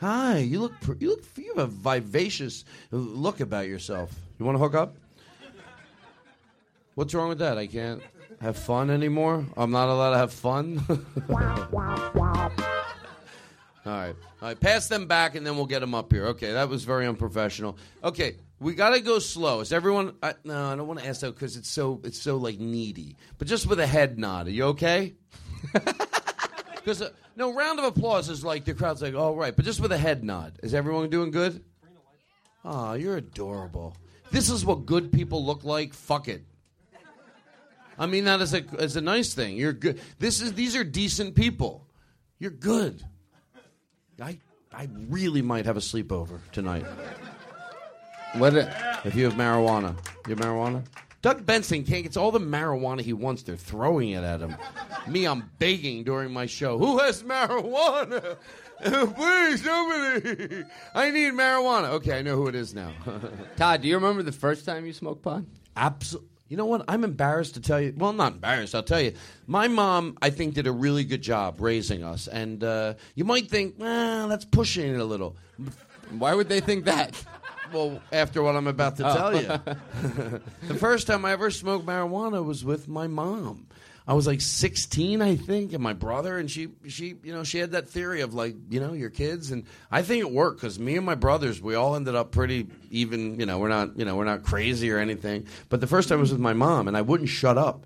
Hi, 0.00 0.38
you 0.38 0.60
look 0.60 0.80
pr- 0.80 0.92
you 1.00 1.10
look 1.10 1.24
you 1.36 1.54
have 1.56 1.58
a 1.58 1.66
vivacious 1.66 2.64
look 2.92 3.40
about 3.40 3.66
yourself. 3.66 4.14
You 4.38 4.44
want 4.44 4.56
to 4.56 4.60
hook 4.60 4.74
up? 4.74 4.96
What's 6.94 7.14
wrong 7.14 7.28
with 7.28 7.38
that? 7.38 7.58
I 7.58 7.66
can't 7.66 8.02
have 8.40 8.56
fun 8.56 8.90
anymore. 8.90 9.44
I'm 9.56 9.70
not 9.70 9.88
allowed 9.88 10.12
to 10.12 10.18
have 10.18 10.32
fun. 10.32 10.82
All 13.86 13.94
right. 13.94 14.14
All 14.42 14.48
right. 14.48 14.60
Pass 14.60 14.88
them 14.88 15.06
back 15.06 15.34
and 15.34 15.46
then 15.46 15.56
we'll 15.56 15.66
get 15.66 15.80
them 15.80 15.94
up 15.94 16.12
here. 16.12 16.26
Okay. 16.26 16.52
That 16.52 16.68
was 16.68 16.84
very 16.84 17.06
unprofessional. 17.06 17.78
Okay. 18.04 18.36
We 18.60 18.74
got 18.74 18.90
to 18.90 19.00
go 19.00 19.18
slow. 19.18 19.60
Is 19.60 19.72
everyone. 19.72 20.14
I, 20.22 20.34
no, 20.44 20.72
I 20.72 20.76
don't 20.76 20.86
want 20.86 21.00
to 21.00 21.06
ask 21.06 21.22
that 21.22 21.34
because 21.34 21.56
it's 21.56 21.70
so, 21.70 22.00
it's 22.04 22.20
so 22.20 22.36
like 22.36 22.58
needy. 22.58 23.16
But 23.38 23.48
just 23.48 23.66
with 23.66 23.80
a 23.80 23.86
head 23.86 24.18
nod. 24.18 24.46
Are 24.48 24.50
you 24.50 24.64
okay? 24.64 25.14
Because, 26.88 27.02
uh, 27.02 27.10
no, 27.36 27.52
round 27.52 27.78
of 27.78 27.84
applause 27.84 28.30
is 28.30 28.42
like 28.42 28.64
the 28.64 28.72
crowd's 28.72 29.02
like, 29.02 29.14
all 29.14 29.36
right. 29.36 29.54
But 29.54 29.66
just 29.66 29.78
with 29.78 29.92
a 29.92 29.98
head 29.98 30.24
nod. 30.24 30.58
Is 30.62 30.72
everyone 30.72 31.10
doing 31.10 31.30
good? 31.30 31.62
Oh, 32.64 32.94
you're 32.94 33.18
adorable. 33.18 33.94
This 34.30 34.48
is 34.48 34.64
what 34.64 34.86
good 34.86 35.12
people 35.12 35.44
look 35.44 35.64
like. 35.64 35.92
Fuck 35.92 36.28
it. 36.28 36.46
I 37.98 38.06
mean 38.06 38.24
that 38.24 38.40
as 38.40 38.54
a 38.54 38.64
as 38.78 38.96
a 38.96 39.02
nice 39.02 39.34
thing. 39.34 39.58
You're 39.58 39.74
good. 39.74 40.00
This 40.18 40.40
is 40.40 40.54
these 40.54 40.74
are 40.76 40.84
decent 40.84 41.34
people. 41.34 41.86
You're 42.38 42.52
good. 42.52 43.02
I 44.18 44.38
I 44.72 44.88
really 45.10 45.42
might 45.42 45.66
have 45.66 45.76
a 45.76 45.80
sleepover 45.80 46.38
tonight. 46.52 46.86
What? 48.32 48.54
If 49.04 49.14
you 49.14 49.24
have 49.24 49.34
marijuana, 49.34 49.94
you 50.26 50.36
have 50.36 50.38
marijuana. 50.38 50.84
Doug 51.28 51.44
Benson 51.44 51.84
can't 51.84 52.04
get 52.04 52.16
all 52.16 52.30
the 52.30 52.40
marijuana 52.40 53.02
he 53.02 53.12
wants. 53.12 53.42
They're 53.42 53.54
throwing 53.54 54.08
it 54.12 54.24
at 54.24 54.40
him. 54.40 54.56
Me, 55.06 55.26
I'm 55.26 55.50
begging 55.58 56.02
during 56.02 56.32
my 56.32 56.46
show. 56.46 56.78
Who 56.78 57.00
has 57.00 57.22
marijuana? 57.22 58.38
Please, 58.82 59.62
somebody. 59.62 60.64
I 60.94 61.10
need 61.10 61.34
marijuana. 61.34 61.90
Okay, 61.90 62.18
I 62.18 62.22
know 62.22 62.36
who 62.36 62.46
it 62.46 62.54
is 62.54 62.72
now. 62.72 62.92
Todd, 63.56 63.82
do 63.82 63.88
you 63.88 63.96
remember 63.96 64.22
the 64.22 64.32
first 64.32 64.64
time 64.64 64.86
you 64.86 64.94
smoked 64.94 65.20
pot? 65.20 65.42
Absolutely. 65.76 66.30
You 66.48 66.56
know 66.56 66.64
what? 66.64 66.86
I'm 66.88 67.04
embarrassed 67.04 67.52
to 67.56 67.60
tell 67.60 67.78
you. 67.78 67.92
Well, 67.94 68.14
not 68.14 68.32
embarrassed. 68.32 68.74
I'll 68.74 68.82
tell 68.82 69.02
you. 69.02 69.12
My 69.46 69.68
mom, 69.68 70.16
I 70.22 70.30
think, 70.30 70.54
did 70.54 70.66
a 70.66 70.72
really 70.72 71.04
good 71.04 71.20
job 71.20 71.60
raising 71.60 72.04
us, 72.04 72.26
and 72.26 72.64
uh, 72.64 72.94
you 73.14 73.26
might 73.26 73.50
think, 73.50 73.74
well, 73.76 74.28
that's 74.28 74.46
pushing 74.46 74.94
it 74.94 74.98
a 74.98 75.04
little. 75.04 75.36
Why 76.08 76.32
would 76.32 76.48
they 76.48 76.60
think 76.60 76.86
that? 76.86 77.22
Well, 77.72 78.00
after 78.12 78.42
what 78.42 78.56
I'm 78.56 78.66
about 78.66 78.96
to 78.98 79.08
Oh. 79.08 79.14
tell 79.14 79.42
you, 79.42 80.40
the 80.68 80.74
first 80.74 81.06
time 81.06 81.24
I 81.24 81.32
ever 81.32 81.50
smoked 81.50 81.86
marijuana 81.86 82.44
was 82.44 82.64
with 82.64 82.88
my 82.88 83.06
mom. 83.06 83.66
I 84.06 84.14
was 84.14 84.26
like 84.26 84.40
16, 84.40 85.20
I 85.20 85.36
think, 85.36 85.74
and 85.74 85.82
my 85.82 85.92
brother, 85.92 86.38
and 86.38 86.50
she, 86.50 86.68
she, 86.86 87.16
you 87.22 87.30
know, 87.34 87.44
she 87.44 87.58
had 87.58 87.72
that 87.72 87.90
theory 87.90 88.22
of 88.22 88.32
like, 88.32 88.54
you 88.70 88.80
know, 88.80 88.94
your 88.94 89.10
kids, 89.10 89.50
and 89.50 89.64
I 89.90 90.00
think 90.00 90.22
it 90.22 90.30
worked 90.30 90.62
because 90.62 90.78
me 90.78 90.96
and 90.96 91.04
my 91.04 91.14
brothers, 91.14 91.60
we 91.60 91.74
all 91.74 91.94
ended 91.94 92.14
up 92.14 92.30
pretty 92.32 92.68
even. 92.90 93.38
You 93.38 93.44
know, 93.44 93.58
we're 93.58 93.68
not, 93.68 93.98
you 93.98 94.06
know, 94.06 94.16
we're 94.16 94.24
not 94.24 94.44
crazy 94.44 94.90
or 94.90 94.98
anything. 94.98 95.46
But 95.68 95.82
the 95.82 95.86
first 95.86 96.08
time 96.08 96.20
was 96.20 96.32
with 96.32 96.40
my 96.40 96.54
mom, 96.54 96.88
and 96.88 96.96
I 96.96 97.02
wouldn't 97.02 97.28
shut 97.28 97.58
up. 97.58 97.84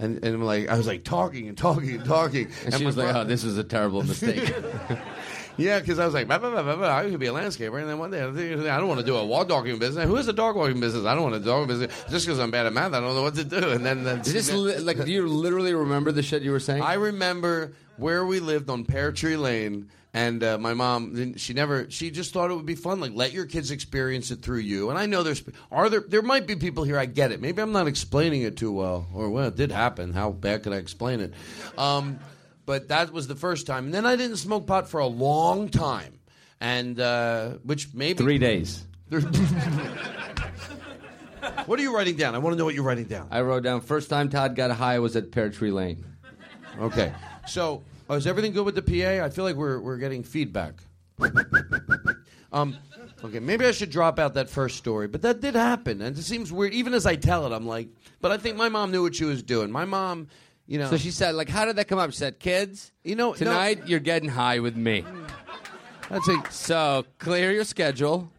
And, 0.00 0.24
and 0.24 0.44
like 0.44 0.68
I 0.68 0.76
was 0.76 0.88
like 0.88 1.04
talking 1.04 1.46
and 1.46 1.56
talking 1.56 1.90
and 1.90 2.04
talking, 2.04 2.50
And 2.64 2.74
she 2.74 2.80
my 2.80 2.86
was 2.86 2.96
like, 2.96 3.14
"Oh, 3.14 3.22
this 3.22 3.44
is 3.44 3.56
a 3.56 3.62
terrible 3.62 4.02
mistake." 4.02 4.52
yeah, 5.56 5.80
because 5.80 5.98
I 5.98 6.04
was 6.04 6.14
like, 6.14 6.26
blah, 6.26 6.38
blah, 6.38 6.50
blah, 6.50 6.76
blah. 6.76 6.96
I 6.96 7.08
could 7.10 7.20
be 7.20 7.26
a 7.26 7.32
landscaper, 7.32 7.80
and 7.80 7.88
then 7.88 7.98
one 7.98 8.10
day 8.10 8.24
I 8.24 8.32
think, 8.32 8.60
I 8.66 8.78
don't 8.78 8.88
want 8.88 9.00
to 9.00 9.06
do 9.06 9.16
a 9.16 9.24
wall 9.24 9.44
dogging 9.44 9.78
business. 9.78 10.06
Who 10.06 10.16
is 10.16 10.28
a 10.28 10.32
dog 10.32 10.56
walking 10.56 10.80
business? 10.80 11.04
I 11.04 11.14
don't 11.14 11.22
want 11.22 11.34
to 11.34 11.40
dog 11.40 11.68
business 11.68 11.92
just 12.10 12.26
because 12.26 12.38
I'm 12.38 12.50
bad 12.50 12.66
at 12.66 12.72
math. 12.72 12.92
I 12.92 13.00
don't 13.00 13.14
know 13.14 13.22
what 13.22 13.34
to 13.36 13.44
do. 13.44 13.70
And 13.70 13.84
then, 13.84 14.04
then 14.04 14.20
Is 14.20 14.32
this 14.32 14.52
li- 14.52 14.78
like, 14.78 15.04
do 15.04 15.10
you 15.10 15.26
literally 15.26 15.74
remember 15.74 16.12
the 16.12 16.22
shit 16.22 16.42
you 16.42 16.50
were 16.52 16.60
saying? 16.60 16.82
I 16.82 16.94
remember 16.94 17.72
where 17.96 18.24
we 18.24 18.40
lived 18.40 18.70
on 18.70 18.84
Pear 18.84 19.12
Tree 19.12 19.36
Lane, 19.36 19.90
and 20.14 20.42
uh, 20.44 20.58
my 20.58 20.74
mom, 20.74 21.36
she 21.36 21.54
never, 21.54 21.90
she 21.90 22.10
just 22.10 22.32
thought 22.32 22.50
it 22.50 22.54
would 22.54 22.66
be 22.66 22.74
fun. 22.74 23.00
Like, 23.00 23.12
let 23.14 23.32
your 23.32 23.46
kids 23.46 23.70
experience 23.70 24.30
it 24.30 24.42
through 24.42 24.58
you. 24.58 24.90
And 24.90 24.98
I 24.98 25.06
know 25.06 25.22
there's, 25.22 25.42
are 25.70 25.88
there, 25.88 26.04
there 26.06 26.22
might 26.22 26.46
be 26.46 26.56
people 26.56 26.84
here. 26.84 26.98
I 26.98 27.06
get 27.06 27.32
it. 27.32 27.40
Maybe 27.40 27.62
I'm 27.62 27.72
not 27.72 27.86
explaining 27.86 28.42
it 28.42 28.56
too 28.56 28.72
well, 28.72 29.06
or 29.14 29.30
well, 29.30 29.48
it 29.48 29.56
did 29.56 29.70
happen. 29.72 30.12
How 30.12 30.30
bad 30.30 30.64
could 30.64 30.72
I 30.72 30.76
explain 30.76 31.20
it? 31.20 31.32
Um, 31.78 32.18
but 32.72 32.88
that 32.88 33.12
was 33.12 33.28
the 33.28 33.34
first 33.34 33.66
time. 33.66 33.84
And 33.84 33.92
then 33.92 34.06
I 34.06 34.16
didn't 34.16 34.38
smoke 34.38 34.66
pot 34.66 34.88
for 34.88 34.98
a 34.98 35.06
long 35.06 35.68
time, 35.68 36.18
and 36.58 36.98
uh, 36.98 37.50
which 37.64 37.92
maybe 37.92 38.16
Three 38.16 38.38
days. 38.38 38.86
what 39.10 39.28
are 41.78 41.82
you 41.82 41.94
writing 41.94 42.16
down? 42.16 42.34
I 42.34 42.38
want 42.38 42.54
to 42.54 42.58
know 42.58 42.64
what 42.64 42.74
you're 42.74 42.82
writing 42.82 43.04
down. 43.04 43.28
I 43.30 43.42
wrote 43.42 43.62
down 43.62 43.82
first 43.82 44.08
time 44.08 44.30
Todd 44.30 44.56
got 44.56 44.70
high 44.70 45.00
was 45.00 45.16
at 45.16 45.30
Pear 45.32 45.50
Tree 45.50 45.70
Lane. 45.70 46.02
Okay. 46.80 47.12
So, 47.46 47.84
uh, 48.08 48.14
is 48.14 48.26
everything 48.26 48.54
good 48.54 48.64
with 48.64 48.74
the 48.74 48.80
PA? 48.80 49.22
I 49.22 49.28
feel 49.28 49.44
like 49.44 49.56
we're 49.56 49.78
we're 49.78 49.98
getting 49.98 50.22
feedback. 50.22 50.76
Um, 52.52 52.76
okay, 53.24 53.38
maybe 53.38 53.66
I 53.66 53.72
should 53.72 53.90
drop 53.90 54.18
out 54.18 54.34
that 54.34 54.50
first 54.50 54.76
story, 54.76 55.08
but 55.08 55.22
that 55.22 55.40
did 55.40 55.54
happen, 55.54 56.02
and 56.02 56.16
it 56.16 56.22
seems 56.22 56.52
weird. 56.52 56.74
Even 56.74 56.92
as 56.92 57.06
I 57.06 57.16
tell 57.16 57.46
it, 57.46 57.52
I'm 57.52 57.66
like, 57.66 57.88
but 58.20 58.30
I 58.30 58.36
think 58.36 58.56
my 58.56 58.68
mom 58.68 58.90
knew 58.92 59.02
what 59.02 59.14
she 59.14 59.24
was 59.24 59.42
doing. 59.42 59.70
My 59.70 59.86
mom, 59.86 60.28
you 60.72 60.78
know, 60.78 60.88
So 60.88 60.96
she 60.96 61.10
said, 61.10 61.34
like, 61.34 61.50
how 61.50 61.66
did 61.66 61.76
that 61.76 61.86
come 61.86 61.98
up? 61.98 62.10
She 62.12 62.16
said, 62.16 62.38
kids, 62.38 62.92
you 63.04 63.14
know, 63.14 63.34
tonight 63.34 63.88
you're 63.88 64.00
getting 64.00 64.30
high 64.30 64.60
with 64.60 64.74
me. 64.74 65.04
That's 66.08 66.26
a, 66.28 66.42
so 66.48 67.04
clear 67.18 67.52
your 67.52 67.64
schedule. 67.64 68.32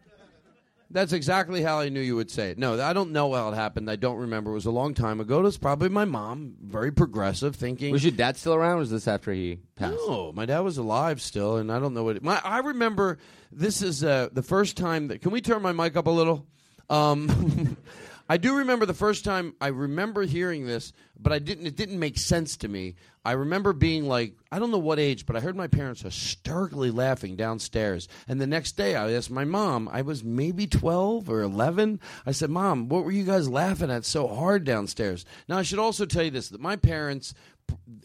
That's 0.90 1.14
exactly 1.14 1.62
how 1.62 1.80
I 1.80 1.90
knew 1.90 2.00
you 2.00 2.16
would 2.16 2.32
say 2.32 2.50
it. 2.50 2.58
No, 2.58 2.82
I 2.82 2.92
don't 2.94 3.12
know 3.12 3.32
how 3.36 3.50
it 3.50 3.56
happened. 3.56 3.88
I 3.88 3.98
don't 3.98 4.18
remember. 4.18 4.50
It 4.50 4.56
was 4.56 4.66
a 4.66 4.72
long 4.72 4.96
time 4.96 5.20
ago. 5.20 5.42
It 5.42 5.44
was 5.44 5.60
probably 5.60 5.90
my 5.90 6.06
mom, 6.06 6.56
very 6.60 6.92
progressive, 6.92 7.56
thinking. 7.56 7.92
Was 7.92 8.04
your 8.04 8.14
dad 8.14 8.36
still 8.36 8.56
around? 8.56 8.78
Or 8.78 8.80
was 8.80 8.90
this 8.90 9.08
after 9.08 9.32
he 9.32 9.60
passed? 9.76 9.94
No, 10.08 10.32
my 10.34 10.48
dad 10.48 10.62
was 10.62 10.80
alive 10.80 11.22
still, 11.22 11.58
and 11.58 11.72
I 11.72 11.78
don't 11.78 11.94
know 11.94 12.04
what. 12.04 12.24
My, 12.24 12.42
I 12.44 12.60
remember 12.60 13.20
this 13.52 13.84
is 13.84 14.04
uh, 14.04 14.30
the 14.32 14.42
first 14.42 14.76
time 14.76 15.10
that. 15.10 15.22
Can 15.22 15.30
we 15.30 15.42
turn 15.42 15.62
my 15.62 15.72
mic 15.72 15.96
up 15.96 16.08
a 16.08 16.12
little? 16.12 16.48
Um, 16.90 17.78
I 18.30 18.38
do 18.38 18.56
remember 18.56 18.86
the 18.86 18.94
first 18.94 19.26
time 19.26 19.54
I 19.60 19.68
remember 19.68 20.24
hearing 20.24 20.66
this, 20.66 20.94
but 21.20 21.34
I 21.34 21.40
didn't. 21.40 21.68
It 21.68 21.76
didn't 21.76 22.00
make 22.00 22.18
sense 22.18 22.56
to 22.58 22.68
me. 22.68 22.96
I 23.26 23.34
remember 23.34 23.74
being 23.74 24.08
like, 24.08 24.34
I 24.52 24.60
don't 24.60 24.72
know 24.72 24.78
what 24.78 25.00
age, 25.00 25.26
but 25.26 25.36
I 25.36 25.40
heard 25.40 25.56
my 25.56 25.68
parents 25.68 26.02
hysterically 26.02 26.92
laughing 26.92 27.36
downstairs. 27.36 28.08
And 28.28 28.42
the 28.42 28.48
next 28.48 28.74
day, 28.74 28.96
I 28.96 29.12
asked 29.14 29.32
my 29.32 29.46
mom. 29.46 29.90
I 29.92 30.02
was 30.02 30.24
maybe 30.24 30.68
twelve 30.68 31.30
or 31.30 31.42
eleven. 31.42 32.00
I 32.26 32.32
said, 32.32 32.50
"Mom, 32.50 32.90
what 32.90 33.04
were 33.04 33.12
you 33.12 33.26
guys 33.26 33.50
laughing 33.50 33.92
at 33.92 34.06
so 34.06 34.28
hard 34.28 34.64
downstairs?" 34.64 35.26
Now, 35.48 35.58
I 35.58 35.64
should 35.64 35.80
also 35.80 36.06
tell 36.06 36.24
you 36.24 36.32
this: 36.32 36.50
that 36.50 36.62
my 36.62 36.76
parents 36.76 37.34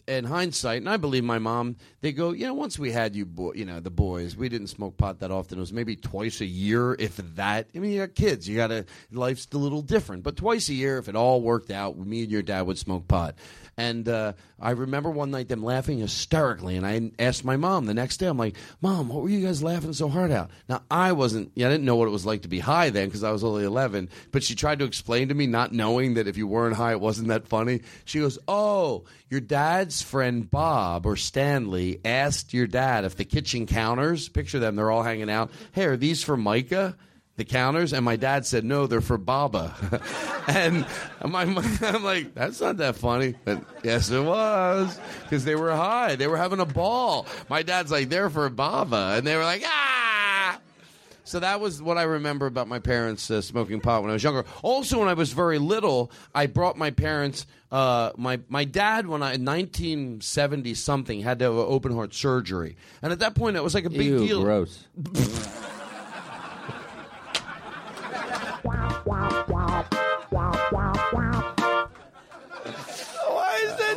in 0.07 0.25
hindsight, 0.25 0.81
and 0.81 0.89
I 0.89 0.97
believe 0.97 1.23
my 1.23 1.39
mom, 1.39 1.75
they 2.01 2.11
go, 2.11 2.31
you 2.31 2.45
know, 2.45 2.53
once 2.53 2.79
we 2.79 2.91
had 2.91 3.15
you, 3.15 3.25
boy, 3.25 3.53
you 3.53 3.65
know, 3.65 3.79
the 3.79 3.91
boys, 3.91 4.35
we 4.35 4.49
didn't 4.49 4.67
smoke 4.67 4.97
pot 4.97 5.19
that 5.19 5.31
often. 5.31 5.57
It 5.57 5.61
was 5.61 5.73
maybe 5.73 5.95
twice 5.95 6.41
a 6.41 6.45
year, 6.45 6.95
if 6.97 7.17
that. 7.35 7.69
I 7.75 7.79
mean, 7.79 7.91
you 7.91 7.99
got 7.99 8.15
kids, 8.15 8.47
you 8.49 8.55
got 8.55 8.67
to, 8.67 8.85
life's 9.11 9.47
a 9.53 9.57
little 9.57 9.81
different. 9.81 10.23
But 10.23 10.35
twice 10.35 10.69
a 10.69 10.73
year, 10.73 10.97
if 10.97 11.07
it 11.07 11.15
all 11.15 11.41
worked 11.41 11.71
out, 11.71 11.97
me 11.97 12.23
and 12.23 12.31
your 12.31 12.41
dad 12.41 12.63
would 12.63 12.77
smoke 12.77 13.07
pot. 13.07 13.35
And 13.79 14.09
uh, 14.09 14.33
I 14.59 14.71
remember 14.71 15.09
one 15.09 15.31
night 15.31 15.47
them 15.47 15.63
laughing 15.63 15.99
hysterically, 15.99 16.75
and 16.75 16.85
I 16.85 17.11
asked 17.17 17.45
my 17.45 17.55
mom 17.55 17.85
the 17.85 17.93
next 17.93 18.17
day. 18.17 18.25
I'm 18.25 18.37
like, 18.37 18.57
"Mom, 18.81 19.07
what 19.07 19.23
were 19.23 19.29
you 19.29 19.39
guys 19.39 19.63
laughing 19.63 19.93
so 19.93 20.09
hard 20.09 20.31
at?" 20.31 20.49
Now 20.67 20.81
I 20.91 21.13
wasn't, 21.13 21.53
yeah, 21.55 21.67
I 21.67 21.69
didn't 21.69 21.85
know 21.85 21.95
what 21.95 22.09
it 22.09 22.11
was 22.11 22.25
like 22.25 22.41
to 22.41 22.49
be 22.49 22.59
high 22.59 22.89
then 22.89 23.07
because 23.07 23.23
I 23.23 23.31
was 23.31 23.41
only 23.41 23.63
11. 23.63 24.09
But 24.33 24.43
she 24.43 24.53
tried 24.53 24.79
to 24.79 24.85
explain 24.85 25.29
to 25.29 25.33
me, 25.33 25.47
not 25.47 25.71
knowing 25.71 26.15
that 26.15 26.27
if 26.27 26.35
you 26.35 26.45
weren't 26.45 26.75
high, 26.75 26.91
it 26.91 26.99
wasn't 26.99 27.29
that 27.29 27.47
funny. 27.47 27.79
She 28.03 28.19
goes, 28.19 28.37
"Oh, 28.49 29.05
your 29.29 29.39
dad's 29.39 30.01
friend 30.01 30.51
Bob 30.51 31.05
or 31.05 31.15
Stanley 31.15 32.01
asked 32.03 32.53
your 32.53 32.67
dad 32.67 33.05
if 33.05 33.15
the 33.15 33.23
kitchen 33.23 33.65
counters, 33.65 34.27
picture 34.27 34.59
them, 34.59 34.75
they're 34.75 34.91
all 34.91 35.03
hanging 35.03 35.29
out. 35.29 35.51
Hey, 35.71 35.85
are 35.85 35.95
these 35.95 36.21
Formica?" 36.21 36.97
The 37.39 37.45
counters, 37.45 37.93
and 37.93 38.05
my 38.05 38.15
dad 38.15 38.45
said, 38.45 38.63
"No, 38.63 38.85
they're 38.85 39.01
for 39.01 39.17
Baba." 39.17 39.73
and 40.47 40.85
my, 41.25 41.41
I'm 41.81 42.03
like, 42.03 42.35
"That's 42.35 42.61
not 42.61 42.77
that 42.77 42.95
funny." 42.95 43.33
But 43.43 43.63
yes, 43.83 44.11
it 44.11 44.23
was 44.23 44.99
because 45.23 45.43
they 45.45 45.55
were 45.55 45.71
high. 45.71 46.15
They 46.15 46.27
were 46.27 46.37
having 46.37 46.59
a 46.59 46.65
ball. 46.65 47.25
My 47.49 47.63
dad's 47.63 47.91
like, 47.91 48.09
"They're 48.09 48.29
for 48.29 48.47
Baba," 48.49 49.15
and 49.17 49.25
they 49.25 49.35
were 49.35 49.43
like, 49.43 49.63
"Ah." 49.65 50.59
So 51.23 51.39
that 51.39 51.59
was 51.61 51.79
what 51.79 51.97
I 51.99 52.03
remember 52.03 52.47
about 52.47 52.67
my 52.67 52.79
parents 52.79 53.29
uh, 53.29 53.41
smoking 53.41 53.81
pot 53.81 54.01
when 54.01 54.09
I 54.09 54.13
was 54.13 54.23
younger. 54.23 54.45
Also, 54.63 54.97
when 54.97 55.07
I 55.07 55.13
was 55.13 55.31
very 55.31 55.59
little, 55.59 56.11
I 56.33 56.47
brought 56.47 56.75
my 56.75 56.89
parents. 56.91 57.45
Uh, 57.71 58.11
my 58.17 58.39
my 58.49 58.65
dad, 58.65 59.07
when 59.07 59.21
I 59.21 59.35
in 59.35 59.45
1970 59.45 60.73
something, 60.73 61.21
had 61.21 61.39
to 61.39 61.45
have 61.45 61.53
open 61.53 61.93
heart 61.93 62.13
surgery, 62.13 62.77
and 63.01 63.11
at 63.11 63.19
that 63.19 63.35
point, 63.35 63.57
it 63.57 63.63
was 63.63 63.75
like 63.75 63.85
a 63.85 63.89
big 63.89 64.07
Ew, 64.07 64.19
deal. 64.27 64.43
gross. 64.43 64.85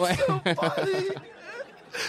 Why 0.03 0.11
is 0.11 0.19
that 0.19 0.59
so 0.59 0.71
funny? 0.85 1.09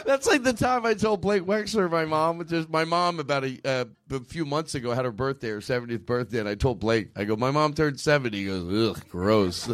That's 0.05 0.27
like 0.27 0.43
the 0.43 0.53
time 0.53 0.85
I 0.85 0.93
told 0.93 1.21
Blake 1.21 1.43
Wexler, 1.43 1.91
my 1.91 2.05
mom, 2.05 2.45
just 2.47 2.69
my 2.69 2.85
mom 2.85 3.19
about 3.19 3.43
a, 3.43 3.59
uh, 3.65 3.85
a 4.11 4.19
few 4.21 4.45
months 4.45 4.75
ago 4.75 4.91
had 4.91 5.05
her 5.05 5.11
birthday, 5.11 5.49
her 5.49 5.59
70th 5.59 6.05
birthday, 6.05 6.39
and 6.39 6.47
I 6.47 6.55
told 6.55 6.79
Blake, 6.79 7.09
I 7.15 7.25
go, 7.25 7.35
my 7.35 7.51
mom 7.51 7.73
turned 7.73 7.99
70. 7.99 8.37
He 8.37 8.45
goes, 8.45 8.97
ugh, 8.97 9.03
gross. 9.09 9.69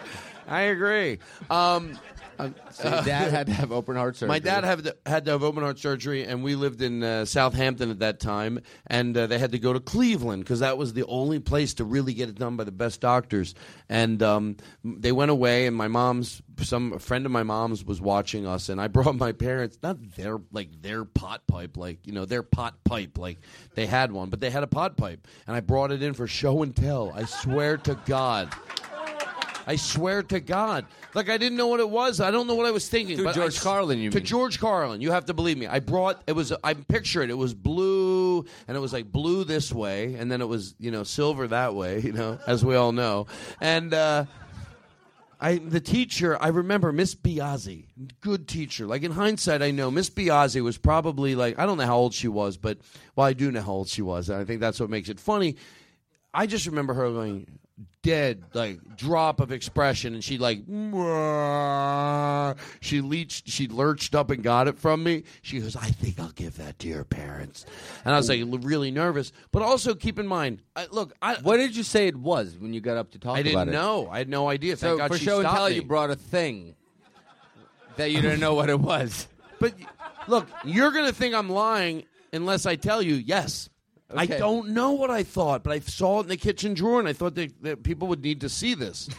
I 0.48 0.62
agree. 0.62 1.18
Um, 1.48 1.98
Um, 2.38 2.54
So 2.70 2.88
your 2.88 3.02
dad 3.02 3.30
had 3.30 3.46
to 3.46 3.52
have 3.52 3.72
open 3.72 3.96
heart 3.96 4.16
surgery. 4.16 4.28
My 4.28 4.38
dad 4.38 4.64
had 4.64 4.84
to, 4.84 4.96
had 5.06 5.24
to 5.26 5.32
have 5.32 5.42
open 5.42 5.62
heart 5.62 5.78
surgery, 5.78 6.24
and 6.24 6.42
we 6.42 6.54
lived 6.54 6.82
in 6.82 7.02
uh, 7.02 7.24
Southampton 7.24 7.90
at 7.90 8.00
that 8.00 8.20
time, 8.20 8.60
and 8.86 9.16
uh, 9.16 9.26
they 9.26 9.38
had 9.38 9.52
to 9.52 9.58
go 9.58 9.72
to 9.72 9.80
Cleveland 9.80 10.44
because 10.44 10.60
that 10.60 10.76
was 10.78 10.92
the 10.92 11.04
only 11.06 11.38
place 11.38 11.74
to 11.74 11.84
really 11.84 12.14
get 12.14 12.28
it 12.28 12.36
done 12.36 12.56
by 12.56 12.64
the 12.64 12.72
best 12.72 13.00
doctors. 13.00 13.54
And 13.88 14.22
um, 14.22 14.56
they 14.84 15.12
went 15.12 15.30
away, 15.30 15.66
and 15.66 15.76
my 15.76 15.88
mom's 15.88 16.42
some 16.62 16.92
a 16.92 16.98
friend 16.98 17.26
of 17.26 17.32
my 17.32 17.42
mom's 17.42 17.84
was 17.84 18.00
watching 18.00 18.46
us, 18.46 18.68
and 18.68 18.80
I 18.80 18.88
brought 18.94 19.16
my 19.16 19.32
parents 19.32 19.78
not 19.82 19.96
their 20.16 20.38
like 20.52 20.82
their 20.82 21.04
pot 21.04 21.46
pipe, 21.46 21.76
like 21.76 22.06
you 22.06 22.12
know 22.12 22.24
their 22.24 22.42
pot 22.42 22.82
pipe, 22.84 23.18
like 23.18 23.38
they 23.74 23.86
had 23.86 24.12
one, 24.12 24.30
but 24.30 24.40
they 24.40 24.50
had 24.50 24.62
a 24.62 24.68
pot 24.68 24.96
pipe, 24.96 25.26
and 25.46 25.56
I 25.56 25.60
brought 25.60 25.92
it 25.92 26.02
in 26.02 26.14
for 26.14 26.26
show 26.26 26.62
and 26.62 26.74
tell. 26.74 27.12
I 27.14 27.24
swear 27.24 27.76
to 27.78 27.98
God. 28.06 28.52
I 29.66 29.76
swear 29.76 30.22
to 30.24 30.40
God. 30.40 30.86
Like 31.14 31.30
I 31.30 31.38
didn't 31.38 31.56
know 31.56 31.68
what 31.68 31.80
it 31.80 31.88
was. 31.88 32.20
I 32.20 32.30
don't 32.30 32.46
know 32.46 32.54
what 32.54 32.66
I 32.66 32.70
was 32.70 32.88
thinking. 32.88 33.16
To 33.18 33.32
George 33.32 33.58
I- 33.58 33.62
Carlin, 33.62 33.98
you 33.98 34.10
to 34.10 34.18
mean. 34.18 34.24
George 34.24 34.60
Carlin. 34.60 35.00
You 35.00 35.10
have 35.12 35.26
to 35.26 35.34
believe 35.34 35.58
me. 35.58 35.66
I 35.66 35.80
brought 35.80 36.22
it 36.26 36.32
was 36.32 36.52
I 36.62 36.74
picture 36.74 37.22
it. 37.22 37.30
It 37.30 37.38
was 37.38 37.54
blue 37.54 38.44
and 38.68 38.76
it 38.76 38.80
was 38.80 38.92
like 38.92 39.10
blue 39.10 39.44
this 39.44 39.72
way 39.72 40.14
and 40.14 40.30
then 40.30 40.40
it 40.40 40.48
was, 40.48 40.74
you 40.78 40.90
know, 40.90 41.04
silver 41.04 41.48
that 41.48 41.74
way, 41.74 42.00
you 42.04 42.12
know, 42.12 42.38
as 42.46 42.64
we 42.64 42.74
all 42.74 42.92
know. 42.92 43.26
And 43.60 43.94
uh 43.94 44.26
I 45.40 45.58
the 45.58 45.80
teacher, 45.80 46.40
I 46.40 46.48
remember 46.48 46.92
Miss 46.92 47.14
Biazzi, 47.14 47.84
good 48.20 48.48
teacher. 48.48 48.86
Like 48.86 49.02
in 49.02 49.12
hindsight, 49.12 49.62
I 49.62 49.72
know 49.72 49.90
Miss 49.90 50.08
Biazzi 50.08 50.62
was 50.62 50.78
probably 50.78 51.34
like 51.34 51.58
I 51.58 51.66
don't 51.66 51.76
know 51.76 51.86
how 51.86 51.96
old 51.96 52.14
she 52.14 52.28
was, 52.28 52.56
but 52.56 52.78
well, 53.14 53.26
I 53.26 53.32
do 53.32 53.50
know 53.50 53.60
how 53.60 53.72
old 53.72 53.88
she 53.88 54.00
was, 54.02 54.30
and 54.30 54.38
I 54.38 54.44
think 54.44 54.60
that's 54.60 54.80
what 54.80 54.90
makes 54.90 55.08
it 55.08 55.20
funny. 55.20 55.56
I 56.34 56.46
just 56.46 56.66
remember 56.66 56.94
her 56.94 57.10
going 57.10 57.46
dead, 58.02 58.44
like 58.52 58.96
drop 58.96 59.40
of 59.40 59.50
expression, 59.50 60.14
and 60.14 60.22
she 60.22 60.38
like 60.38 60.66
"Mwah." 60.66 62.56
she 62.80 63.00
leached, 63.00 63.48
she 63.48 63.66
lurched 63.66 64.14
up 64.14 64.30
and 64.30 64.42
got 64.42 64.68
it 64.68 64.78
from 64.78 65.02
me. 65.02 65.24
She 65.42 65.58
goes, 65.60 65.74
"I 65.74 65.88
think 65.88 66.20
I'll 66.20 66.30
give 66.30 66.58
that 66.58 66.78
to 66.80 66.88
your 66.88 67.04
parents," 67.04 67.64
and 68.04 68.14
I 68.14 68.18
was 68.18 68.28
like 68.28 68.42
really 68.62 68.90
nervous, 68.90 69.32
but 69.50 69.62
also 69.62 69.94
keep 69.94 70.18
in 70.18 70.26
mind, 70.26 70.60
I, 70.76 70.86
look, 70.90 71.14
I, 71.22 71.36
What 71.36 71.56
did 71.56 71.74
you 71.74 71.82
say 71.82 72.06
it 72.06 72.16
was 72.16 72.56
when 72.58 72.72
you 72.74 72.80
got 72.80 72.96
up 72.96 73.10
to 73.12 73.18
talk 73.18 73.36
I 73.36 73.42
didn't 73.42 73.70
know. 73.70 74.08
I 74.10 74.18
had 74.18 74.28
no 74.28 74.48
idea. 74.48 74.76
So 74.76 74.98
God 74.98 75.10
for 75.10 75.18
she 75.18 75.24
show 75.24 75.40
and 75.40 75.48
tell, 75.48 75.68
me. 75.68 75.76
you 75.76 75.82
brought 75.82 76.10
a 76.10 76.16
thing 76.16 76.76
that 77.96 78.10
you 78.10 78.20
didn't 78.20 78.40
know 78.40 78.54
what 78.54 78.68
it 78.68 78.78
was. 78.78 79.26
But 79.60 79.74
look, 80.28 80.46
you're 80.64 80.90
going 80.90 81.06
to 81.06 81.14
think 81.14 81.34
I'm 81.34 81.48
lying 81.48 82.04
unless 82.32 82.66
I 82.66 82.76
tell 82.76 83.00
you 83.00 83.14
yes. 83.14 83.70
I 84.16 84.26
don't 84.26 84.70
know 84.70 84.92
what 84.92 85.10
I 85.10 85.22
thought, 85.22 85.62
but 85.62 85.72
I 85.72 85.80
saw 85.80 86.20
it 86.20 86.24
in 86.24 86.28
the 86.28 86.36
kitchen 86.36 86.74
drawer, 86.74 86.98
and 86.98 87.08
I 87.08 87.12
thought 87.12 87.34
that, 87.34 87.62
that 87.62 87.82
people 87.82 88.08
would 88.08 88.22
need 88.22 88.40
to 88.42 88.48
see 88.48 88.74
this. 88.74 89.08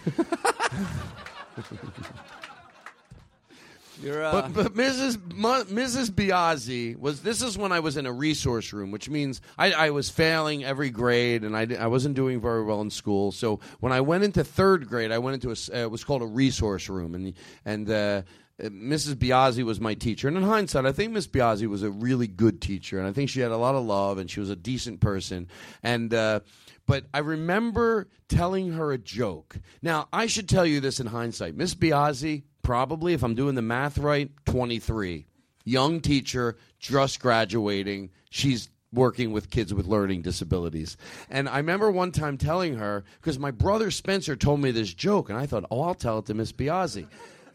You're, 4.01 4.23
uh, 4.23 4.49
but, 4.49 4.53
but 4.53 4.73
Mrs. 4.73 5.17
Mu- 5.33 5.63
Mrs. 5.65 6.09
Biazzi 6.09 6.99
was. 6.99 7.21
This 7.21 7.41
is 7.41 7.57
when 7.57 7.71
I 7.71 7.79
was 7.79 7.97
in 7.97 8.05
a 8.05 8.11
resource 8.11 8.73
room, 8.73 8.91
which 8.91 9.09
means 9.09 9.41
I, 9.57 9.71
I 9.71 9.89
was 9.91 10.09
failing 10.09 10.63
every 10.63 10.89
grade, 10.89 11.43
and 11.43 11.55
I, 11.55 11.67
I 11.79 11.87
wasn't 11.87 12.15
doing 12.15 12.41
very 12.41 12.63
well 12.63 12.81
in 12.81 12.89
school. 12.89 13.31
So 13.31 13.61
when 13.79 13.93
I 13.93 14.01
went 14.01 14.23
into 14.23 14.43
third 14.43 14.87
grade, 14.87 15.11
I 15.11 15.19
went 15.19 15.35
into 15.35 15.49
a. 15.49 15.75
Uh, 15.75 15.85
it 15.85 15.91
was 15.91 16.03
called 16.03 16.21
a 16.21 16.27
resource 16.27 16.89
room, 16.89 17.15
and 17.15 17.33
and. 17.63 17.89
Uh, 17.89 18.21
Mrs. 18.61 19.15
Biazzi 19.15 19.63
was 19.63 19.81
my 19.81 19.95
teacher, 19.95 20.29
and 20.29 20.37
in 20.37 20.43
hindsight, 20.43 20.85
I 20.85 20.93
think 20.93 21.11
Miss 21.11 21.27
Biazzi 21.27 21.67
was 21.67 21.83
a 21.83 21.91
really 21.91 22.27
good 22.27 22.61
teacher, 22.61 22.97
and 22.97 23.07
I 23.07 23.11
think 23.11 23.29
she 23.29 23.41
had 23.41 23.51
a 23.51 23.57
lot 23.57 23.75
of 23.75 23.83
love, 23.83 24.17
and 24.17 24.31
she 24.31 24.39
was 24.39 24.49
a 24.49 24.55
decent 24.55 25.01
person. 25.01 25.49
And 25.83 26.13
uh, 26.13 26.39
but 26.85 27.05
I 27.13 27.19
remember 27.19 28.07
telling 28.29 28.71
her 28.73 28.93
a 28.93 28.97
joke. 28.97 29.57
Now 29.81 30.07
I 30.13 30.27
should 30.27 30.47
tell 30.47 30.65
you 30.65 30.79
this 30.79 31.01
in 31.01 31.07
hindsight. 31.07 31.55
Miss 31.55 31.75
Biazzi, 31.75 32.43
probably, 32.61 33.13
if 33.13 33.23
I'm 33.23 33.35
doing 33.35 33.55
the 33.55 33.61
math 33.61 33.97
right, 33.97 34.31
23, 34.45 35.25
young 35.65 35.99
teacher, 35.99 36.55
just 36.79 37.19
graduating. 37.19 38.11
She's 38.29 38.69
working 38.93 39.33
with 39.33 39.49
kids 39.49 39.73
with 39.73 39.85
learning 39.85 40.21
disabilities. 40.21 40.95
And 41.29 41.49
I 41.49 41.57
remember 41.57 41.91
one 41.91 42.13
time 42.13 42.37
telling 42.37 42.75
her 42.75 43.03
because 43.19 43.37
my 43.37 43.51
brother 43.51 43.91
Spencer 43.91 44.37
told 44.37 44.61
me 44.61 44.71
this 44.71 44.93
joke, 44.93 45.29
and 45.29 45.37
I 45.37 45.45
thought, 45.45 45.65
oh, 45.69 45.81
I'll 45.81 45.93
tell 45.93 46.19
it 46.19 46.27
to 46.27 46.33
Miss 46.33 46.53
Biazzi. 46.53 47.07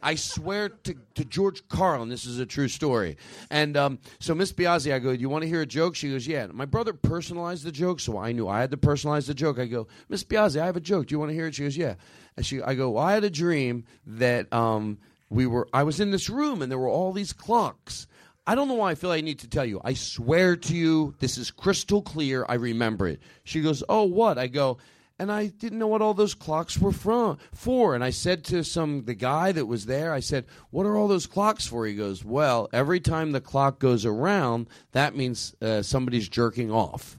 I 0.03 0.15
swear 0.15 0.69
to, 0.69 0.95
to 1.15 1.25
George 1.25 1.67
Carlin, 1.69 2.09
this 2.09 2.25
is 2.25 2.39
a 2.39 2.47
true 2.47 2.69
story. 2.69 3.17
And 3.51 3.77
um, 3.77 3.99
so 4.19 4.35
Miss 4.35 4.53
Biazzi, 4.53 4.93
I 4.93 4.99
go, 4.99 5.11
you 5.11 5.29
want 5.29 5.43
to 5.43 5.49
hear 5.49 5.61
a 5.63 5.67
joke? 5.67 5.95
She 5.95 6.11
goes, 6.11 6.27
yeah. 6.27 6.47
My 6.47 6.65
brother 6.65 6.93
personalized 6.93 7.65
the 7.65 7.73
joke, 7.73 8.01
so 8.01 8.19
I 8.19 8.33
knew 8.33 8.49
I 8.49 8.61
had 8.61 8.71
to 8.71 8.77
personalize 8.77 9.27
the 9.27 9.35
joke. 9.35 9.59
I 9.59 9.67
go, 9.67 9.87
Miss 10.09 10.25
Biazzi, 10.25 10.61
I 10.61 10.67
have 10.67 10.77
a 10.77 10.81
joke. 10.81 11.07
Do 11.07 11.15
you 11.15 11.19
want 11.19 11.31
to 11.31 11.35
hear 11.35 11.47
it? 11.47 11.55
She 11.55 11.63
goes, 11.63 11.77
yeah. 11.77 11.95
And 12.37 12.47
she, 12.47 12.63
I 12.63 12.75
go, 12.75 12.91
well, 12.91 13.05
I 13.05 13.13
had 13.13 13.25
a 13.25 13.31
dream 13.31 13.85
that 14.07 14.53
um, 14.53 14.99
we 15.29 15.47
were, 15.47 15.69
I 15.73 15.83
was 15.83 16.01
in 16.01 16.11
this 16.11 16.31
room 16.31 16.63
and 16.63 16.71
there 16.71 16.79
were 16.79 16.89
all 16.89 17.13
these 17.13 17.33
clocks. 17.33 18.07
I 18.47 18.55
don't 18.55 18.69
know 18.69 18.75
why 18.75 18.91
I 18.91 18.95
feel 18.95 19.11
I 19.11 19.21
need 19.21 19.41
to 19.41 19.49
tell 19.49 19.65
you. 19.65 19.81
I 19.85 19.95
swear 19.95 20.57
to 20.57 20.75
you, 20.75 21.15
this 21.21 21.39
is 21.39 21.51
crystal 21.51 22.03
clear. 22.03 22.47
I 22.49 22.55
remember 22.55 23.07
it. 23.07 23.21
She 23.45 23.61
goes, 23.61 23.85
oh, 23.89 24.05
what? 24.05 24.39
I 24.39 24.47
go, 24.47 24.79
and 25.21 25.31
I 25.31 25.49
didn't 25.49 25.79
know 25.79 25.87
what 25.87 26.01
all 26.01 26.14
those 26.14 26.35
clocks 26.35 26.79
were 26.79 26.93
from 26.93 27.37
for. 27.53 27.95
And 27.95 28.03
I 28.03 28.09
said 28.09 28.43
to 28.47 28.64
some 28.64 29.05
the 29.05 29.14
guy 29.14 29.53
that 29.53 29.66
was 29.66 29.85
there, 29.85 30.14
I 30.14 30.21
said, 30.21 30.47
"What 30.71 30.87
are 30.87 30.97
all 30.97 31.09
those 31.09 31.27
clocks 31.27 31.66
for?" 31.66 31.87
He 31.87 31.95
goes, 31.95 32.25
"Well, 32.25 32.71
every 32.73 33.01
time 33.01 33.33
the 33.33 33.41
clock 33.41 33.79
goes 33.79 34.07
around, 34.07 34.66
that 34.93 35.14
means 35.14 35.55
uh, 35.61 35.83
somebody's 35.83 36.27
jerking 36.27 36.73
off." 36.73 37.18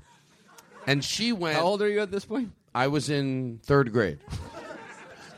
And 0.88 1.04
she 1.06 1.32
went. 1.32 1.58
How 1.58 1.66
old 1.66 1.82
are 1.84 1.90
you 1.90 2.00
at 2.02 2.10
this 2.10 2.26
point? 2.26 2.52
I 2.74 2.88
was 2.88 3.12
in 3.12 3.60
third 3.64 3.92
grade. 3.94 4.18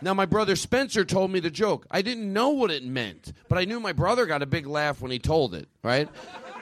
Now, 0.02 0.14
my 0.14 0.26
brother 0.26 0.56
Spencer 0.56 1.06
told 1.06 1.32
me 1.32 1.40
the 1.40 1.50
joke. 1.50 1.86
I 1.90 2.02
didn't 2.02 2.32
know 2.32 2.50
what 2.50 2.72
it 2.72 2.84
meant, 2.84 3.32
but 3.48 3.58
I 3.58 3.66
knew 3.66 3.80
my 3.80 3.94
brother 3.94 4.26
got 4.26 4.42
a 4.42 4.46
big 4.46 4.68
laugh 4.68 5.02
when 5.02 5.12
he 5.12 5.20
told 5.20 5.54
it, 5.54 5.68
right? 5.82 6.10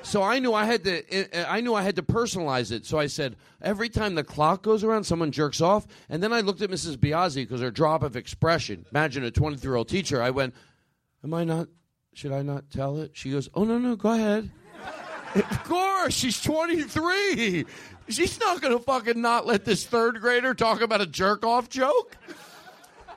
So 0.04 0.24
I 0.24 0.40
knew 0.40 0.54
I 0.54 0.66
had 0.66 0.84
to. 0.86 1.50
I 1.50 1.62
knew 1.62 1.74
I 1.74 1.84
had 1.84 1.96
to 1.98 2.04
personalize 2.04 2.72
it. 2.72 2.86
So 2.86 2.98
I 2.98 3.08
said, 3.08 3.36
every 3.62 3.90
time 3.90 4.16
the 4.16 4.24
clock 4.24 4.64
goes 4.64 4.84
around, 4.84 5.04
someone 5.04 5.32
jerks 5.32 5.62
off. 5.62 5.88
And 6.10 6.22
then 6.24 6.34
I 6.34 6.42
looked 6.42 6.62
at 6.62 6.70
Mrs. 6.70 6.98
Biazzi 6.98 7.44
because 7.44 7.62
her 7.62 7.72
drop 7.72 8.04
of 8.04 8.16
expression. 8.16 8.86
Imagine 8.92 9.24
a 9.24 9.32
23 9.32 9.68
year 9.68 9.76
old 9.76 9.90
teacher. 9.90 10.22
I 10.22 10.32
went, 10.32 10.56
"Am 11.24 11.34
I 11.34 11.44
not? 11.44 11.68
Should 12.14 12.32
I 12.32 12.42
not 12.42 12.70
tell 12.72 12.98
it?" 13.00 13.12
She 13.14 13.32
goes, 13.32 13.50
"Oh 13.54 13.64
no, 13.64 13.78
no, 13.78 13.96
go 13.96 14.12
ahead." 14.12 14.52
Of 15.34 15.64
course, 15.64 16.14
she's 16.14 16.42
23. 16.42 17.66
She's 18.10 18.38
not 18.42 18.60
going 18.60 18.78
to 18.78 18.84
fucking 18.84 19.22
not 19.22 19.48
let 19.48 19.64
this 19.64 19.86
third 19.86 20.20
grader 20.20 20.54
talk 20.54 20.82
about 20.82 21.00
a 21.00 21.06
jerk 21.06 21.46
off 21.46 21.70
joke. 21.70 22.18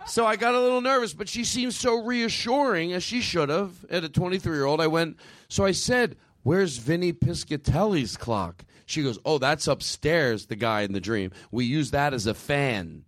So 0.07 0.25
I 0.25 0.37
got 0.37 0.55
a 0.55 0.61
little 0.61 0.81
nervous, 0.81 1.13
but 1.13 1.29
she 1.29 1.43
seemed 1.45 1.75
so 1.75 2.05
reassuring, 2.05 2.93
as 2.93 3.03
she 3.03 3.21
should 3.21 3.49
have, 3.49 3.73
at 3.91 4.05
a 4.05 4.09
23 4.09 4.55
year 4.55 4.65
old. 4.65 4.81
I 4.81 4.87
went, 4.87 5.17
so 5.49 5.65
I 5.65 5.73
said, 5.73 6.17
Where's 6.45 6.77
Vinny 6.77 7.13
Piscatelli's 7.13 8.17
clock? 8.17 8.65
She 8.87 9.03
goes, 9.03 9.19
Oh, 9.25 9.39
that's 9.39 9.67
upstairs, 9.67 10.47
the 10.47 10.57
guy 10.57 10.83
in 10.83 10.93
the 10.93 11.01
dream. 11.01 11.33
We 11.51 11.65
use 11.65 11.91
that 11.91 12.15
as 12.15 12.27
a 12.27 12.35
fan. 12.35 13.05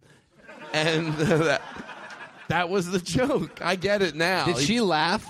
And 0.72 1.12
that, 1.16 1.62
that 2.48 2.68
was 2.68 2.90
the 2.90 2.98
joke. 2.98 3.60
I 3.62 3.76
get 3.76 4.02
it 4.02 4.16
now. 4.16 4.46
Did 4.46 4.58
she 4.58 4.80
laugh? 4.80 5.26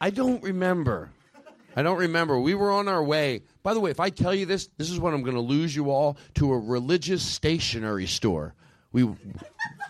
I 0.00 0.10
don't 0.10 0.42
remember. 0.42 1.10
I 1.76 1.82
don't 1.82 1.98
remember. 1.98 2.38
We 2.38 2.54
were 2.54 2.70
on 2.70 2.88
our 2.88 3.02
way. 3.02 3.42
By 3.62 3.74
the 3.74 3.80
way, 3.80 3.90
if 3.90 4.00
I 4.00 4.10
tell 4.10 4.34
you 4.34 4.46
this, 4.46 4.68
this 4.76 4.90
is 4.90 4.98
when 4.98 5.14
I'm 5.14 5.22
going 5.22 5.36
to 5.36 5.40
lose 5.40 5.76
you 5.76 5.90
all 5.90 6.16
to 6.34 6.52
a 6.52 6.58
religious 6.58 7.22
stationery 7.22 8.06
store. 8.06 8.54
We 8.92 9.08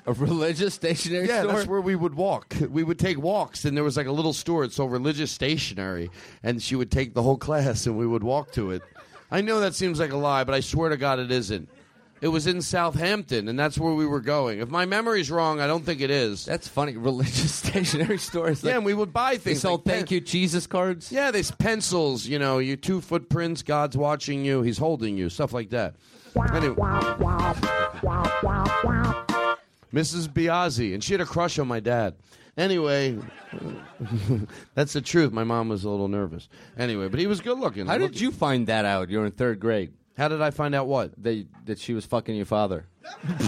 a 0.07 0.13
religious 0.13 0.75
stationery 0.75 1.27
yeah, 1.29 1.43
store? 1.43 1.53
that's 1.53 1.67
where 1.67 1.81
we 1.81 1.97
would 1.97 2.15
walk. 2.15 2.55
We 2.71 2.85
would 2.85 2.99
take 2.99 3.19
walks, 3.19 3.65
and 3.65 3.77
there 3.77 3.85
was 3.85 3.97
like 3.97 4.07
a 4.07 4.13
little 4.13 4.33
store. 4.33 4.65
It's 4.65 4.77
sold 4.77 4.93
religious 4.93 5.31
stationery, 5.33 6.11
and 6.43 6.63
she 6.63 6.77
would 6.77 6.91
take 6.91 7.15
the 7.15 7.23
whole 7.23 7.37
class, 7.37 7.87
and 7.87 7.99
we 7.99 8.07
would 8.07 8.23
walk 8.23 8.53
to 8.53 8.71
it. 8.71 8.83
I 9.31 9.41
know 9.41 9.61
that 9.61 9.75
seems 9.75 9.99
like 9.99 10.13
a 10.13 10.17
lie, 10.17 10.45
but 10.45 10.55
I 10.55 10.61
swear 10.61 10.91
to 10.91 10.97
God, 10.97 11.19
it 11.19 11.31
isn't. 11.33 11.69
It 12.21 12.29
was 12.29 12.47
in 12.47 12.63
Southampton, 12.63 13.49
and 13.49 13.59
that's 13.59 13.77
where 13.77 13.95
we 13.95 14.07
were 14.07 14.21
going. 14.21 14.61
If 14.61 14.69
my 14.69 14.85
memory's 14.87 15.29
wrong, 15.29 15.59
I 15.61 15.67
don't 15.67 15.85
think 15.85 16.01
it 16.01 16.11
is. 16.11 16.45
That's 16.45 16.69
funny. 16.69 16.97
Religious 16.97 17.53
stationery 17.65 18.19
stores. 18.19 18.63
yeah, 18.63 18.77
and 18.77 18.85
we 18.85 18.95
would 18.95 19.13
buy 19.13 19.33
They 19.33 19.39
things. 19.39 19.63
sell 19.63 19.73
like 19.75 19.85
pen- 19.85 19.95
thank 19.97 20.11
you 20.13 20.21
Jesus 20.21 20.69
cards. 20.69 21.11
Yeah, 21.11 21.33
there's 21.33 21.51
pencils. 21.51 22.25
You 22.25 22.39
know, 22.39 22.59
your 22.59 22.77
two 22.77 23.01
footprints. 23.01 23.63
God's 23.63 23.97
watching 23.97 24.45
you. 24.45 24.63
He's 24.63 24.79
holding 24.79 25.17
you. 25.19 25.29
Stuff 25.31 25.53
like 25.53 25.71
that. 25.71 25.97
Anyway, 26.37 26.75
Mrs. 29.93 30.29
Biazzi, 30.29 30.95
and 30.95 31.05
she 31.05 31.13
had 31.15 31.21
a 31.21 31.27
crush 31.27 31.59
on 31.59 31.69
my 31.69 31.81
dad. 31.81 32.15
Anyway, 32.57 33.19
that's 34.75 34.93
the 34.93 35.01
truth. 35.01 35.33
My 35.33 35.45
mom 35.45 35.69
was 35.69 35.85
a 35.85 35.91
little 35.91 36.09
nervous. 36.09 36.49
Anyway, 36.79 37.09
but 37.09 37.19
he 37.21 37.27
was 37.27 37.41
good 37.41 37.59
looking. 37.59 37.87
How 37.87 37.99
did 37.99 38.21
you 38.21 38.31
find 38.31 38.67
that 38.67 38.85
out? 38.85 39.09
You're 39.11 39.25
in 39.27 39.33
third 39.33 39.59
grade. 39.61 39.93
How 40.17 40.29
did 40.29 40.43
I 40.43 40.51
find 40.51 40.75
out 40.75 40.87
what? 40.87 41.13
That 41.23 41.47
that 41.67 41.79
she 41.79 41.95
was 41.95 42.05
fucking 42.05 42.35
your 42.37 42.45
father. 42.47 42.85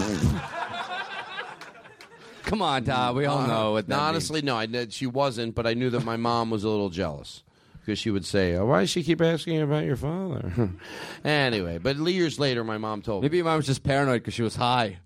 Come 2.43 2.61
on, 2.61 2.83
Todd. 2.83 3.15
We 3.15 3.25
all 3.25 3.39
Uh, 3.39 3.47
know 3.47 3.71
what 3.73 3.87
that 3.87 3.95
means. 3.95 4.07
honestly, 4.07 4.41
no. 4.43 4.55
I 4.55 4.67
she 4.89 5.07
wasn't, 5.07 5.55
but 5.55 5.65
I 5.65 5.73
knew 5.73 5.89
that 5.91 6.03
my 6.03 6.17
mom 6.17 6.49
was 6.51 6.63
a 6.63 6.69
little 6.69 6.89
jealous 6.89 7.43
because 7.85 7.99
she 7.99 8.09
would 8.09 8.25
say, 8.25 8.55
oh, 8.55 8.65
"Why 8.65 8.79
does 8.81 8.89
she 8.89 9.03
keep 9.03 9.21
asking 9.21 9.61
about 9.61 9.85
your 9.85 9.95
father?" 9.95 10.51
anyway, 11.23 11.77
but 11.77 11.97
years 11.97 12.39
later, 12.39 12.63
my 12.63 12.77
mom 12.79 13.01
told 13.03 13.21
Maybe 13.23 13.37
your 13.37 13.45
mom 13.45 13.57
was 13.57 13.67
just 13.67 13.83
paranoid 13.83 14.21
because 14.21 14.33
she 14.33 14.41
was 14.41 14.55
high. 14.55 14.97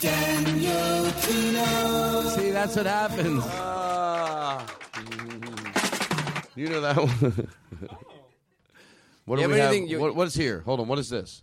Daniel 0.00 1.04
See, 2.36 2.50
that's 2.50 2.76
what 2.76 2.86
happens. 2.86 3.42
Ah. 3.46 4.66
You 6.56 6.70
know 6.70 6.80
that 6.80 6.96
one. 6.96 7.48
what 9.26 9.36
do 9.36 9.42
Yeah, 9.42 9.48
we 9.48 9.58
have? 9.58 10.00
what, 10.00 10.16
what's 10.16 10.34
here? 10.34 10.60
Hold 10.64 10.80
on. 10.80 10.88
What 10.88 10.98
is 10.98 11.10
this? 11.10 11.42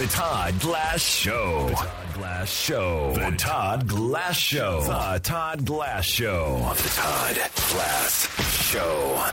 The 0.00 0.06
Todd 0.06 0.58
Glass 0.60 1.02
Show. 1.02 1.68
The 1.68 1.74
Todd 1.74 2.14
Glass 2.14 2.48
Show. 2.48 3.12
The 3.12 3.36
Todd 3.36 3.86
Glass 3.86 4.38
Show. 4.38 4.80
The 4.80 5.20
Todd 5.22 5.66
Glass 5.66 6.06
Show. 6.06 6.72
The 6.74 6.88
Todd 6.88 7.36
Glass 7.68 8.64
Show. 8.64 9.30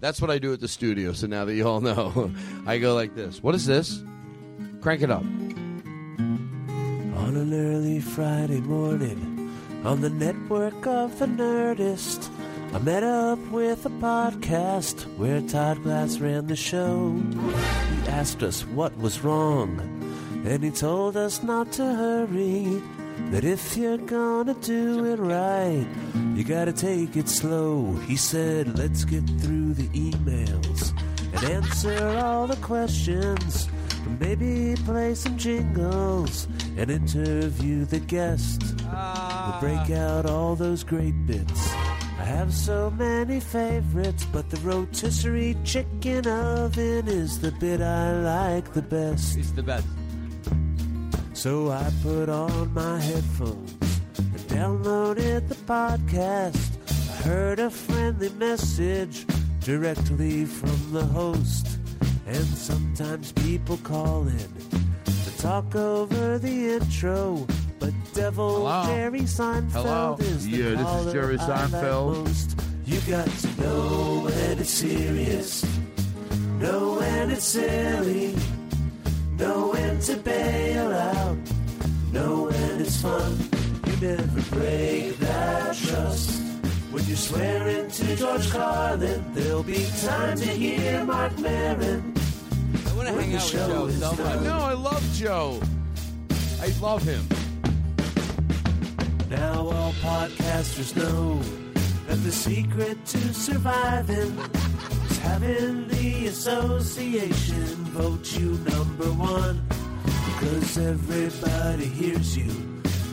That's 0.00 0.20
what 0.20 0.32
I 0.32 0.40
do 0.40 0.52
at 0.52 0.58
the 0.58 0.66
studio. 0.66 1.12
So 1.12 1.28
now 1.28 1.44
that 1.44 1.54
you 1.54 1.64
all 1.64 1.80
know, 1.80 2.32
I 2.66 2.78
go 2.78 2.96
like 2.96 3.14
this. 3.14 3.40
What 3.40 3.54
is 3.54 3.64
this? 3.64 4.02
Crank 4.80 5.00
it 5.00 5.12
up. 5.12 5.22
On 5.22 5.76
an 7.36 7.54
early 7.54 8.00
Friday 8.00 8.62
morning, 8.62 9.48
on 9.84 10.00
the 10.00 10.10
network 10.10 10.88
of 10.88 11.16
the 11.20 11.26
Nerdist, 11.26 12.28
I 12.74 12.78
met 12.78 13.02
up 13.02 13.38
with 13.50 13.84
a 13.84 13.90
podcast 13.90 15.02
where 15.18 15.42
Todd 15.42 15.82
Glass 15.82 16.18
ran 16.18 16.46
the 16.46 16.56
show. 16.56 17.12
He 17.12 18.08
asked 18.08 18.42
us 18.42 18.64
what 18.66 18.96
was 18.96 19.22
wrong, 19.22 19.78
and 20.46 20.64
he 20.64 20.70
told 20.70 21.16
us 21.16 21.42
not 21.42 21.70
to 21.72 21.84
hurry. 21.84 22.82
That 23.30 23.44
if 23.44 23.76
you're 23.76 23.98
gonna 23.98 24.54
do 24.54 25.04
it 25.04 25.18
right, 25.18 25.86
you 26.34 26.44
gotta 26.44 26.72
take 26.72 27.14
it 27.14 27.28
slow. 27.28 27.92
He 28.08 28.16
said, 28.16 28.78
let's 28.78 29.04
get 29.04 29.24
through 29.40 29.74
the 29.74 29.88
emails 29.88 30.98
and 31.34 31.44
answer 31.44 32.08
all 32.24 32.46
the 32.46 32.56
questions. 32.56 33.68
Maybe 34.18 34.74
play 34.84 35.14
some 35.14 35.36
jingles 35.36 36.48
and 36.78 36.90
interview 36.90 37.84
the 37.84 38.00
guest. 38.00 38.62
We'll 38.80 39.60
break 39.60 39.90
out 39.90 40.24
all 40.24 40.56
those 40.56 40.84
great 40.84 41.26
bits. 41.26 41.70
I 42.18 42.24
have 42.24 42.52
so 42.52 42.90
many 42.90 43.40
favorites, 43.40 44.26
but 44.32 44.48
the 44.50 44.58
rotisserie 44.58 45.56
chicken 45.64 46.26
oven 46.26 47.08
is 47.08 47.40
the 47.40 47.52
bit 47.52 47.80
I 47.80 48.12
like 48.20 48.72
the 48.72 48.82
best. 48.82 49.36
It's 49.36 49.50
the 49.52 49.62
best. 49.62 49.86
So 51.32 51.70
I 51.70 51.90
put 52.02 52.28
on 52.28 52.72
my 52.74 53.00
headphones 53.00 53.74
and 54.18 54.40
downloaded 54.48 55.48
the 55.48 55.56
podcast. 55.66 56.70
I 57.10 57.28
heard 57.28 57.58
a 57.58 57.70
friendly 57.70 58.28
message 58.30 59.26
directly 59.60 60.44
from 60.44 60.92
the 60.92 61.04
host. 61.04 61.78
And 62.26 62.46
sometimes 62.46 63.32
people 63.32 63.78
call 63.78 64.28
in 64.28 64.48
to 65.04 65.38
talk 65.38 65.74
over 65.74 66.38
the 66.38 66.74
intro. 66.74 67.46
But 67.82 67.94
Devil 68.14 68.58
Hello? 68.68 68.84
Jerry 68.86 69.22
Seinfeld 69.22 69.72
Hello? 69.72 70.16
is 70.20 70.44
the 70.44 70.50
Yeah, 70.50 70.70
this 70.70 70.78
is 70.80 70.86
caller 70.86 71.12
Jerry 71.12 71.38
I 71.40 71.46
like 71.46 71.60
Seinfeld. 71.70 72.24
most. 72.24 72.60
You 72.84 73.00
got 73.10 73.26
to 73.26 73.60
know 73.60 74.20
when 74.24 74.58
it's 74.60 74.70
serious, 74.70 75.64
know 76.60 76.98
when 77.00 77.30
it's 77.32 77.44
silly. 77.44 78.36
Know 79.36 79.70
when 79.72 79.98
to 80.00 80.16
bail 80.18 80.92
out, 80.92 81.36
know 82.12 82.44
when 82.44 82.80
it's 82.80 83.00
fun. 83.02 83.36
You 83.86 83.96
never 84.08 84.40
break 84.54 85.18
that 85.18 85.74
trust. 85.76 86.40
When 86.92 87.04
you're 87.06 87.16
swearing 87.16 87.90
to 87.90 88.16
George 88.16 88.48
Carlin, 88.50 89.24
there'll 89.34 89.64
be 89.64 89.84
time 90.02 90.36
to 90.36 90.46
hear 90.46 91.04
Marc 91.04 91.36
Maron. 91.40 92.14
I 92.86 92.92
want 92.94 93.08
to 93.08 93.14
hang 93.14 93.34
out 93.34 93.42
with 93.42 94.00
Joe 94.00 94.14
so 94.14 94.24
I 94.24 94.34
much. 94.36 94.44
know. 94.44 94.58
I 94.58 94.72
love 94.74 95.12
Joe. 95.14 95.60
I 96.60 96.68
love 96.80 97.02
him. 97.02 97.26
Now 99.32 99.60
all 99.60 99.92
podcasters 99.94 100.94
know 100.94 101.40
that 102.06 102.16
the 102.16 102.30
secret 102.30 103.02
to 103.06 103.32
surviving 103.32 104.38
is 105.08 105.18
having 105.20 105.88
the 105.88 106.26
association 106.26 107.64
vote 107.96 108.30
you 108.38 108.50
number 108.70 109.06
one. 109.06 109.66
Because 110.04 110.76
everybody 110.76 111.86
hears 111.86 112.36
you 112.36 112.52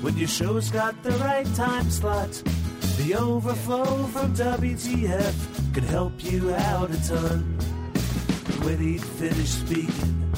when 0.02 0.18
your 0.18 0.28
show's 0.28 0.70
got 0.70 1.02
the 1.04 1.12
right 1.24 1.48
time 1.56 1.90
slot. 1.90 2.32
The 2.98 3.16
overflow 3.16 4.04
from 4.08 4.36
WTF 4.36 5.74
can 5.74 5.84
help 5.84 6.22
you 6.22 6.54
out 6.54 6.92
a 6.92 7.08
ton. 7.08 7.58
And 8.46 8.64
when 8.66 8.78
he'd 8.78 9.02
finished 9.02 9.60
speaking, 9.62 10.34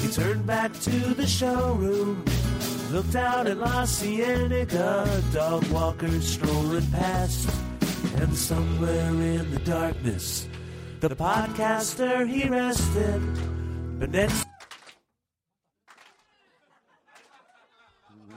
he 0.00 0.08
turned 0.08 0.44
back 0.44 0.72
to 0.80 1.14
the 1.14 1.26
showroom. 1.26 2.24
Looked 2.90 3.16
out 3.16 3.46
at 3.46 3.58
La 3.58 3.84
Cienega, 3.84 5.22
dog 5.32 5.64
walkers 5.68 6.26
strolling 6.26 6.86
past. 6.90 7.50
And 8.16 8.34
somewhere 8.34 9.10
in 9.10 9.50
the 9.50 9.58
darkness, 9.60 10.48
the 11.00 11.10
podcaster 11.10 12.26
he 12.26 12.48
rested. 12.48 13.20
But 14.00 14.10
next 14.10 14.46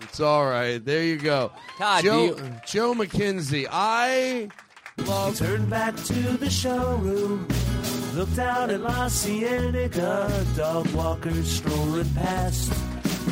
It's 0.01 0.19
all 0.19 0.45
right. 0.45 0.83
There 0.83 1.03
you 1.03 1.17
go. 1.17 1.51
Todd, 1.77 2.03
Joe, 2.03 2.35
do 2.35 2.43
you- 2.43 2.51
Joe 2.67 2.93
McKenzie. 2.93 3.67
I 3.71 4.49
love. 4.97 5.39
He 5.39 5.45
turned 5.45 5.69
back 5.69 5.95
to 5.95 6.13
the 6.37 6.49
showroom. 6.49 7.47
Looked 8.15 8.39
out 8.39 8.69
at 8.69 8.81
La 8.81 9.07
Cienega, 9.07 10.45
dog 10.57 10.87
walkers 10.91 11.49
strolling 11.49 12.09
past. 12.13 12.73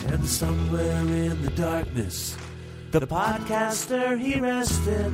And 0.07 0.27
somewhere 0.27 1.01
in 1.01 1.41
the 1.41 1.51
darkness, 1.51 2.35
the 2.91 3.01
podcaster 3.01 4.19
he 4.19 4.39
rested. 4.39 5.13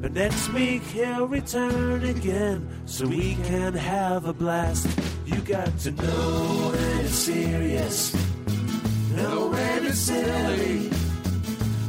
But 0.00 0.12
next 0.12 0.48
week 0.52 0.82
he'll 0.82 1.26
return 1.26 2.04
again 2.04 2.66
so 2.86 3.06
we 3.06 3.34
can 3.44 3.74
have 3.74 4.24
a 4.24 4.32
blast. 4.32 4.88
You 5.26 5.40
got 5.42 5.78
to 5.80 5.90
know 5.90 6.72
when 6.72 7.04
it's 7.04 7.14
serious, 7.14 8.14
know 9.14 9.48
when 9.50 9.86
it's 9.86 9.98
silly, 9.98 10.90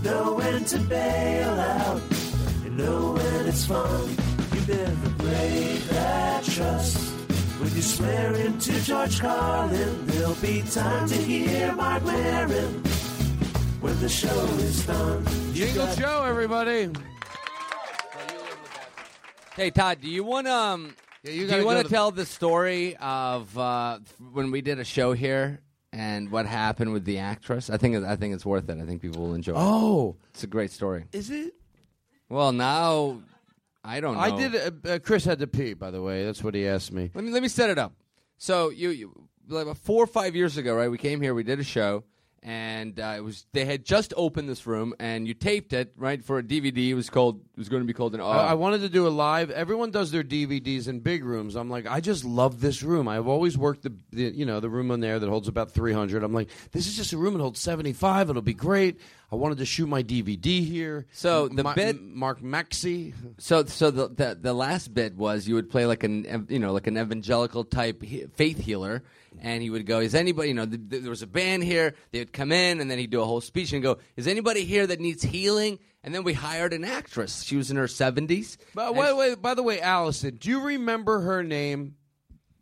know 0.03 0.35
when 0.35 0.65
to 0.65 0.79
bail 0.79 1.49
out, 1.59 2.01
and 2.65 2.77
know 2.77 3.13
when 3.13 3.47
it's 3.47 3.65
fun. 3.65 4.09
You 4.53 4.75
never 4.75 5.09
break 5.17 5.83
that 5.89 6.43
trust. 6.43 7.10
When 7.61 7.75
you 7.75 7.81
swear 7.83 8.33
into 8.37 8.71
George 8.81 9.19
Carlin, 9.19 10.05
there'll 10.07 10.33
be 10.35 10.63
time 10.63 11.07
to 11.07 11.15
hear 11.15 11.71
Marc 11.75 12.03
Maron 12.03 12.83
when 13.81 13.99
the 13.99 14.09
show 14.09 14.27
is 14.57 14.83
done. 14.87 15.23
Jingle 15.53 15.85
got- 15.85 15.95
Joe, 15.95 16.23
everybody. 16.23 16.89
Hey 19.55 19.69
Todd, 19.69 20.01
do 20.01 20.09
you 20.09 20.23
want 20.23 20.47
to 20.47 20.53
um, 20.53 20.95
you 21.23 21.47
do 21.47 21.57
you 21.57 21.63
want 21.63 21.77
to 21.77 21.83
to- 21.83 21.89
tell 21.89 22.09
the 22.09 22.25
story 22.25 22.97
of 22.97 23.55
uh, 23.55 23.99
when 24.31 24.49
we 24.49 24.61
did 24.61 24.79
a 24.79 24.83
show 24.83 25.13
here 25.13 25.59
and 25.93 26.31
what 26.31 26.47
happened 26.47 26.93
with 26.93 27.05
the 27.05 27.19
actress? 27.19 27.69
I 27.69 27.77
think 27.77 27.95
I 28.03 28.15
think 28.15 28.33
it's 28.33 28.45
worth 28.45 28.67
it. 28.69 28.79
I 28.81 28.85
think 28.87 29.03
people 29.03 29.21
will 29.21 29.35
enjoy. 29.35 29.53
Oh. 29.55 30.17
it. 30.19 30.25
it's 30.33 30.43
a 30.43 30.47
great 30.47 30.71
story. 30.71 31.05
Is 31.11 31.29
it? 31.29 31.53
Well, 32.27 32.53
now 32.53 33.21
I 33.83 33.99
don't 33.99 34.15
know. 34.15 34.19
I 34.21 34.37
did. 34.37 34.55
Uh, 34.55 34.89
uh, 34.89 34.99
Chris 34.99 35.25
had 35.25 35.39
to 35.39 35.47
pee. 35.47 35.73
By 35.73 35.91
the 35.91 36.01
way, 36.01 36.25
that's 36.25 36.43
what 36.43 36.53
he 36.53 36.67
asked 36.67 36.91
me. 36.91 37.09
Let 37.13 37.23
me 37.23 37.31
let 37.31 37.41
me 37.41 37.47
set 37.47 37.69
it 37.69 37.79
up. 37.79 37.93
So 38.37 38.69
you, 38.69 38.89
you 38.89 39.27
like 39.49 39.63
about 39.63 39.77
four 39.77 40.03
or 40.03 40.07
five 40.07 40.35
years 40.35 40.57
ago, 40.57 40.73
right? 40.73 40.89
We 40.89 40.97
came 40.97 41.21
here, 41.21 41.33
we 41.33 41.43
did 41.43 41.59
a 41.59 41.63
show, 41.63 42.03
and 42.43 42.99
uh, 42.99 43.13
it 43.17 43.23
was 43.23 43.45
they 43.53 43.65
had 43.65 43.85
just 43.85 44.13
opened 44.17 44.49
this 44.49 44.65
room, 44.65 44.93
and 44.99 45.27
you 45.27 45.33
taped 45.33 45.73
it 45.73 45.93
right 45.95 46.23
for 46.23 46.39
a 46.39 46.43
DVD. 46.43 46.89
It 46.89 46.93
was 46.95 47.09
called. 47.09 47.39
It 47.39 47.59
was 47.59 47.69
going 47.69 47.83
to 47.83 47.87
be 47.87 47.93
called 47.93 48.15
an. 48.15 48.21
Uh, 48.21 48.25
I, 48.25 48.47
I 48.47 48.53
wanted 48.55 48.81
to 48.81 48.89
do 48.89 49.07
a 49.07 49.09
live. 49.09 49.51
Everyone 49.51 49.91
does 49.91 50.09
their 50.11 50.23
DVDs 50.23 50.87
in 50.87 51.01
big 51.01 51.23
rooms. 51.23 51.55
I'm 51.55 51.69
like, 51.69 51.85
I 51.85 51.99
just 51.99 52.25
love 52.25 52.59
this 52.61 52.81
room. 52.81 53.07
I've 53.07 53.27
always 53.27 53.57
worked 53.57 53.83
the, 53.83 53.93
the 54.11 54.23
you 54.23 54.45
know 54.45 54.59
the 54.59 54.69
room 54.69 54.89
in 54.91 54.99
there 55.01 55.19
that 55.19 55.29
holds 55.29 55.47
about 55.47 55.71
300. 55.71 56.23
I'm 56.23 56.33
like, 56.33 56.49
this 56.71 56.87
is 56.87 56.95
just 56.95 57.13
a 57.13 57.17
room 57.17 57.33
that 57.35 57.41
holds 57.41 57.59
75. 57.59 58.29
It'll 58.31 58.41
be 58.41 58.53
great. 58.53 58.99
I 59.31 59.35
wanted 59.35 59.59
to 59.59 59.65
shoot 59.65 59.87
my 59.87 60.03
DVD 60.03 60.65
here. 60.65 61.05
So 61.13 61.47
the 61.47 61.63
Ma- 61.63 61.73
bit- 61.73 62.01
Mark 62.01 62.41
Maxey. 62.41 63.13
So, 63.37 63.63
so 63.65 63.89
the, 63.91 64.09
the 64.09 64.37
the 64.41 64.53
last 64.53 64.93
bit 64.93 65.15
was 65.15 65.47
you 65.47 65.55
would 65.55 65.69
play 65.69 65.85
like 65.85 66.03
an 66.03 66.47
you 66.49 66.59
know 66.59 66.73
like 66.73 66.87
an 66.87 66.97
evangelical 66.97 67.63
type 67.63 68.01
he- 68.01 68.25
faith 68.35 68.57
healer, 68.57 69.03
and 69.41 69.61
he 69.61 69.69
would 69.69 69.85
go, 69.85 69.99
"Is 69.99 70.15
anybody 70.15 70.49
you 70.49 70.53
know 70.53 70.65
th- 70.65 70.89
th- 70.89 71.01
there 71.01 71.09
was 71.09 71.21
a 71.21 71.27
band 71.27 71.63
here? 71.63 71.95
They 72.11 72.19
would 72.19 72.31
come 72.31 72.51
in, 72.51 72.79
and 72.79 72.89
then 72.89 72.97
he'd 72.97 73.09
do 73.09 73.21
a 73.21 73.25
whole 73.25 73.41
speech 73.41 73.73
and 73.73 73.83
go, 73.83 73.97
"Is 74.15 74.27
anybody 74.27 74.63
here 74.63 74.87
that 74.87 74.99
needs 74.99 75.23
healing?" 75.23 75.79
And 76.03 76.15
then 76.15 76.23
we 76.23 76.33
hired 76.33 76.73
an 76.73 76.83
actress. 76.83 77.43
She 77.43 77.57
was 77.57 77.69
in 77.69 77.77
her 77.77 77.87
seventies. 77.87 78.57
But 78.73 78.95
wait, 78.95 79.15
wait. 79.15 79.41
By 79.41 79.53
the 79.53 79.63
way, 79.63 79.81
Allison, 79.81 80.37
do 80.37 80.49
you 80.49 80.61
remember 80.61 81.21
her 81.21 81.43
name? 81.43 81.95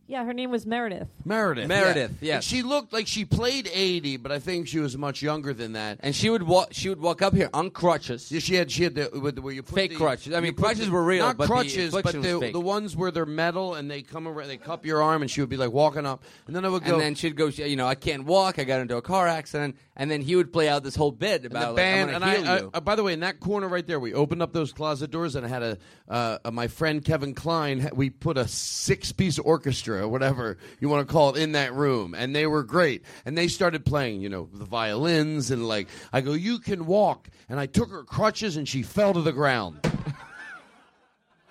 Yeah, 0.09 0.25
her 0.25 0.33
name 0.33 0.49
was 0.49 0.65
Meredith. 0.65 1.07
Meredith. 1.23 1.67
Meredith, 1.67 2.11
yeah. 2.19 2.27
yes. 2.27 2.35
And 2.37 2.43
she 2.43 2.63
looked 2.63 2.91
like 2.91 3.05
she 3.05 3.25
played 3.25 3.69
80, 3.71 4.17
but 4.17 4.31
I 4.31 4.39
think 4.39 4.67
she 4.67 4.79
was 4.79 4.97
much 4.97 5.21
younger 5.21 5.53
than 5.53 5.73
that. 5.73 5.99
And 6.01 6.15
she 6.15 6.31
would 6.31 6.41
walk. 6.41 6.69
She 6.71 6.89
would 6.89 6.99
walk 6.99 7.21
up 7.21 7.35
here 7.35 7.47
on 7.53 7.69
crutches. 7.69 8.31
Yeah, 8.31 8.39
she 8.39 8.55
had 8.55 8.71
she 8.71 8.83
had 8.85 8.95
the 8.95 9.11
with 9.21 9.35
the- 9.35 9.43
where 9.43 9.53
you 9.53 9.61
put 9.61 9.75
Fake 9.75 9.91
the- 9.91 9.97
crutches. 9.97 10.33
I 10.33 10.37
you 10.37 10.41
mean, 10.41 10.55
put 10.55 10.65
crutches 10.65 10.87
the- 10.87 10.91
were 10.91 11.03
real, 11.03 11.25
not 11.27 11.37
but 11.37 11.43
the 11.47 11.53
crutches, 11.53 11.91
but 11.91 11.97
infliction 11.99 12.21
was 12.21 12.31
the 12.31 12.39
fake. 12.47 12.53
the 12.53 12.59
ones 12.59 12.95
where 12.97 13.11
they're 13.11 13.27
metal 13.27 13.75
and 13.75 13.89
they 13.89 14.01
come 14.01 14.27
around, 14.27 14.47
they 14.47 14.57
cup 14.57 14.83
your 14.83 15.03
arm, 15.03 15.21
and 15.21 15.29
she 15.29 15.41
would 15.41 15.49
be 15.49 15.57
like 15.57 15.71
walking 15.71 16.07
up, 16.07 16.23
and 16.47 16.55
then 16.55 16.65
I 16.65 16.69
would 16.69 16.83
go. 16.83 16.93
And 16.93 17.01
then 17.03 17.13
she'd 17.13 17.35
go, 17.35 17.45
you 17.45 17.75
know, 17.75 17.85
I 17.87 17.93
can't 17.93 18.25
walk. 18.25 18.57
I 18.57 18.63
got 18.63 18.81
into 18.81 18.97
a 18.97 19.03
car 19.03 19.27
accident. 19.27 19.75
And 19.99 20.09
then 20.09 20.21
he 20.21 20.37
would 20.37 20.53
play 20.53 20.69
out 20.69 20.81
this 20.81 20.95
whole 20.95 21.11
bit 21.11 21.43
and 21.43 21.51
about 21.51 21.71
the 21.71 21.75
band, 21.75 22.13
like, 22.13 22.15
and 22.15 22.49
I. 22.49 22.55
I, 22.55 22.59
uh, 22.73 22.79
by 22.79 22.95
the 22.95 23.03
way, 23.03 23.11
in 23.11 23.19
that 23.19 23.41
corner 23.41 23.67
right 23.67 23.85
there, 23.85 23.99
we 23.99 24.13
opened 24.13 24.41
up 24.41 24.53
those 24.53 24.71
closet 24.71 25.11
doors, 25.11 25.35
and 25.35 25.45
I 25.45 25.49
had 25.49 25.61
a 25.61 25.77
uh, 26.07 26.37
uh, 26.45 26.51
my 26.51 26.69
friend 26.69 27.03
Kevin 27.03 27.35
Klein. 27.35 27.89
We 27.93 28.09
put 28.09 28.37
a 28.37 28.47
six 28.47 29.11
piece 29.11 29.37
orchestra, 29.37 30.03
or 30.03 30.07
whatever 30.07 30.57
you 30.79 30.87
want 30.87 31.05
to 31.05 31.11
call 31.11 31.35
it, 31.35 31.41
in 31.43 31.51
that 31.51 31.73
room, 31.73 32.15
and 32.15 32.33
they 32.33 32.47
were 32.47 32.63
great. 32.63 33.03
And 33.25 33.37
they 33.37 33.49
started 33.49 33.85
playing, 33.85 34.21
you 34.21 34.29
know, 34.29 34.47
the 34.53 34.63
violins, 34.63 35.51
and 35.51 35.67
like 35.67 35.89
I 36.13 36.21
go, 36.21 36.31
you 36.31 36.59
can 36.59 36.85
walk, 36.85 37.29
and 37.49 37.59
I 37.59 37.65
took 37.65 37.91
her 37.91 38.05
crutches, 38.05 38.55
and 38.55 38.69
she 38.69 38.83
fell 38.83 39.13
to 39.13 39.21
the 39.21 39.33
ground. 39.33 39.81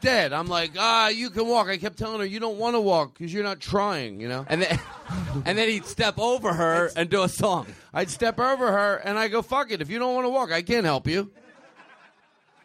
Dead. 0.01 0.33
I'm 0.33 0.47
like, 0.47 0.73
ah, 0.79 1.09
you 1.09 1.31
can 1.31 1.47
walk. 1.49 1.67
I 1.69 1.77
kept 1.77 1.99
telling 1.99 2.21
her, 2.21 2.25
you 2.27 2.39
don't 2.39 2.57
want 2.59 2.77
to 2.77 2.81
walk 2.81 3.15
because 3.19 3.33
you're 3.35 3.43
not 3.43 3.59
trying, 3.61 4.21
you 4.21 4.29
know? 4.29 4.47
And 4.49 4.63
then, 4.63 4.81
and 5.45 5.59
then 5.59 5.69
he'd 5.69 5.87
step 5.87 6.19
over 6.19 6.53
her 6.53 6.91
and 6.95 7.11
do 7.11 7.23
a 7.23 7.29
song. 7.29 7.67
I'd 7.93 8.09
step 8.11 8.39
over 8.39 8.71
her 8.71 8.97
and 8.97 9.19
I 9.19 9.29
go, 9.29 9.43
fuck 9.43 9.71
it. 9.73 9.81
If 9.81 9.91
you 9.91 9.99
don't 9.99 10.15
want 10.15 10.25
to 10.27 10.31
walk, 10.31 10.53
I 10.53 10.63
can't 10.63 10.85
help 10.85 11.09
you. 11.09 11.33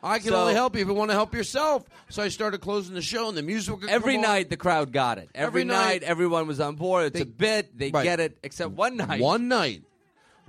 I 0.03 0.19
can 0.19 0.29
So- 0.29 0.41
only 0.41 0.53
help 0.53 0.75
you 0.75 0.81
if 0.81 0.87
you 0.87 0.93
want 0.93 1.11
to 1.11 1.15
help 1.15 1.33
yourself. 1.33 1.85
So 2.09 2.21
I 2.21 2.27
started 2.27 2.59
closing 2.61 2.93
the 2.93 3.01
show 3.01 3.29
and 3.29 3.37
the 3.37 3.41
music 3.41 3.79
would 3.81 3.89
Every 3.89 4.17
night, 4.17 4.49
the 4.49 4.57
crowd 4.57 4.91
got 4.91 5.17
it. 5.17 5.29
Every, 5.33 5.61
Every 5.61 5.63
night, 5.63 5.85
night- 6.01 6.03
everyone 6.03 6.45
was 6.45 6.59
on 6.59 6.75
board. 6.75 7.05
It's 7.07 7.21
a 7.21 7.25
bit. 7.25 7.75
They 7.77 7.89
Right. 7.89 8.03
get 8.03 8.19
it. 8.19 8.37
Except 8.43 8.71
one 8.71 8.97
night. 8.97 9.21
One 9.21 9.47
night. 9.47 9.83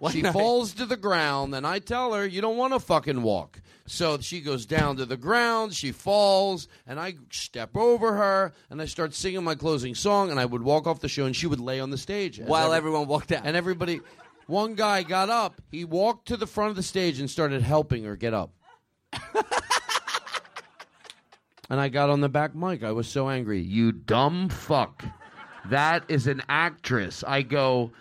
One 0.05 0.13
she 0.13 0.21
night. 0.21 0.35
falls 0.35 0.75
to 0.75 0.85
the 0.85 0.99
ground 0.99 1.55
and 1.55 1.67
I 1.67 1.79
tell 1.79 2.13
her, 2.13 2.27
you 2.27 2.43
don't 2.43 2.59
want 2.59 2.75
to 2.75 2.79
fucking 2.79 3.23
walk. 3.23 3.63
So 3.87 4.19
she 4.19 4.43
goes 4.43 4.67
down 4.67 4.99
to 4.99 5.07
the 5.07 5.17
ground, 5.17 5.73
she 5.73 5.93
falls, 5.93 6.69
and 6.87 7.01
I 7.01 7.15
step 7.31 7.75
over 7.75 8.13
her 8.15 8.53
and 8.69 8.83
I 8.83 8.85
start 8.85 9.15
singing 9.15 9.43
my 9.43 9.55
closing 9.55 9.95
song 9.95 10.31
and 10.31 10.39
I 10.39 10.45
would 10.45 10.63
walk 10.63 10.87
off 10.87 11.01
the 11.01 11.09
show 11.09 11.25
and 11.25 11.35
she 11.35 11.47
would 11.47 11.59
lay 11.59 11.81
on 11.81 11.89
the 11.89 11.97
stage. 11.97 12.39
While 12.39 12.67
every- 12.67 12.77
everyone 12.77 13.07
walked 13.09 13.33
out. 13.33 13.47
And 13.47 13.57
everybody, 13.57 14.03
one 14.47 14.75
guy 14.75 15.05
got 15.05 15.31
up, 15.31 15.63
he 15.71 15.87
walked 15.87 16.29
to 16.29 16.37
the 16.37 16.47
front 16.47 16.69
of 16.69 16.77
the 16.77 16.83
stage 16.83 17.19
and 17.19 17.31
started 17.31 17.63
helping 17.63 18.05
her 18.05 18.15
get 18.15 18.35
up. 18.35 18.51
and 21.71 21.81
I 21.81 21.89
got 21.89 22.11
on 22.11 22.21
the 22.21 22.29
back 22.29 22.55
mic. 22.55 22.85
I 22.85 22.93
was 22.93 23.09
so 23.09 23.31
angry. 23.31 23.63
You 23.63 23.91
dumb 23.91 24.51
fuck. 24.51 25.03
That 25.71 26.05
is 26.09 26.27
an 26.27 26.43
actress. 26.47 27.25
I 27.27 27.41
go, 27.41 27.93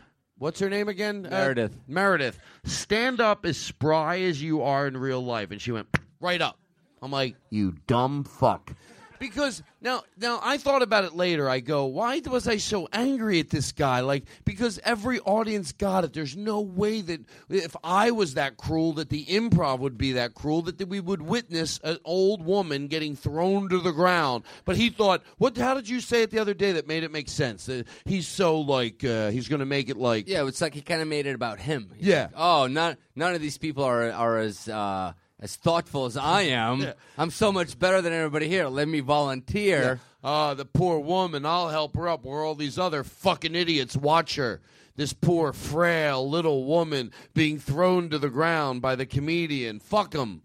what's 0.43 0.59
her 0.59 0.69
name 0.69 0.89
again? 0.89 1.25
Uh, 1.25 1.29
Meredith. 1.29 1.77
Meredith. 1.87 2.37
Stand 2.65 3.21
up 3.21 3.45
as 3.45 3.57
spry 3.57 4.19
as 4.19 4.43
you 4.43 4.61
are 4.61 4.85
in 4.87 4.97
real 4.97 5.23
life. 5.23 5.51
And 5.51 5.61
she 5.61 5.71
went 5.71 5.87
right 6.19 6.41
up. 6.41 6.59
I'm 7.01 7.11
like, 7.11 7.37
you 7.49 7.75
dumb 7.87 8.25
fuck. 8.25 8.75
Because 9.23 9.63
now, 9.79 10.03
now 10.17 10.41
I 10.43 10.57
thought 10.57 10.81
about 10.81 11.05
it 11.05 11.15
later. 11.15 11.49
I 11.49 11.61
go, 11.61 11.85
why 11.85 12.19
was 12.29 12.45
I 12.45 12.57
so 12.57 12.89
angry 12.91 13.39
at 13.39 13.49
this 13.49 13.71
guy? 13.71 14.01
Like, 14.01 14.25
because 14.43 14.81
every 14.83 15.21
audience 15.21 15.71
got 15.71 16.03
it. 16.03 16.11
There's 16.11 16.35
no 16.35 16.59
way 16.59 16.99
that 16.99 17.21
if 17.49 17.73
I 17.85 18.11
was 18.11 18.33
that 18.33 18.57
cruel, 18.57 18.91
that 18.93 19.07
the 19.07 19.23
improv 19.23 19.79
would 19.79 19.97
be 19.97 20.11
that 20.11 20.33
cruel, 20.33 20.61
that 20.63 20.89
we 20.89 20.99
would 20.99 21.21
witness 21.21 21.79
an 21.85 21.99
old 22.03 22.43
woman 22.43 22.87
getting 22.87 23.15
thrown 23.15 23.69
to 23.69 23.79
the 23.79 23.93
ground. 23.93 24.43
But 24.65 24.75
he 24.75 24.89
thought, 24.89 25.23
what? 25.37 25.55
How 25.57 25.73
did 25.73 25.87
you 25.87 26.01
say 26.01 26.23
it 26.23 26.29
the 26.31 26.39
other 26.39 26.53
day 26.53 26.73
that 26.73 26.85
made 26.89 27.05
it 27.05 27.11
make 27.11 27.29
sense? 27.29 27.67
That 27.67 27.87
he's 28.03 28.27
so 28.27 28.59
like 28.59 29.05
uh, 29.05 29.29
he's 29.29 29.47
going 29.47 29.61
to 29.61 29.65
make 29.65 29.87
it 29.89 29.95
like 29.95 30.27
Yeah, 30.27 30.45
it's 30.47 30.59
like 30.59 30.73
he 30.73 30.81
kind 30.81 31.01
of 31.01 31.07
made 31.07 31.27
it 31.27 31.33
about 31.35 31.59
him. 31.59 31.91
He's 31.95 32.07
Yeah. 32.07 32.23
like, 32.23 32.31
oh, 32.35 32.67
none 32.67 32.97
none 33.15 33.33
of 33.35 33.39
these 33.41 33.57
people 33.57 33.85
are 33.85 34.11
are 34.11 34.37
as 34.39 34.67
uh, 34.67 35.13
as 35.43 35.55
thoughtful 35.57 36.05
as 36.05 36.17
I 36.17 36.41
am. 36.43 36.87
I'm 37.17 37.29
so 37.29 37.51
much 37.51 37.77
better 37.77 38.01
than 38.01 38.13
everybody 38.13 38.47
here. 38.47 38.67
Let 38.67 38.87
me 38.87 39.01
volunteer. 39.01 39.99
Ah, 40.23 40.53
the 40.53 40.65
poor 40.65 40.99
woman. 40.99 41.45
I'll 41.45 41.67
help 41.69 41.95
her 41.97 42.07
up. 42.07 42.23
Where 42.23 42.41
all 42.43 42.55
these 42.55 42.79
other 42.79 43.03
fucking 43.03 43.53
idiots 43.53 43.95
watch 43.95 44.37
her. 44.37 44.61
This 44.95 45.11
poor, 45.11 45.53
frail 45.53 46.27
little 46.29 46.63
woman 46.65 47.11
being 47.33 47.59
thrown 47.59 48.09
to 48.11 48.17
the 48.17 48.29
ground 48.29 48.81
by 48.81 48.95
the 48.95 49.05
comedian. 49.05 49.79
Fuck 49.79 50.13
him. 50.13 50.43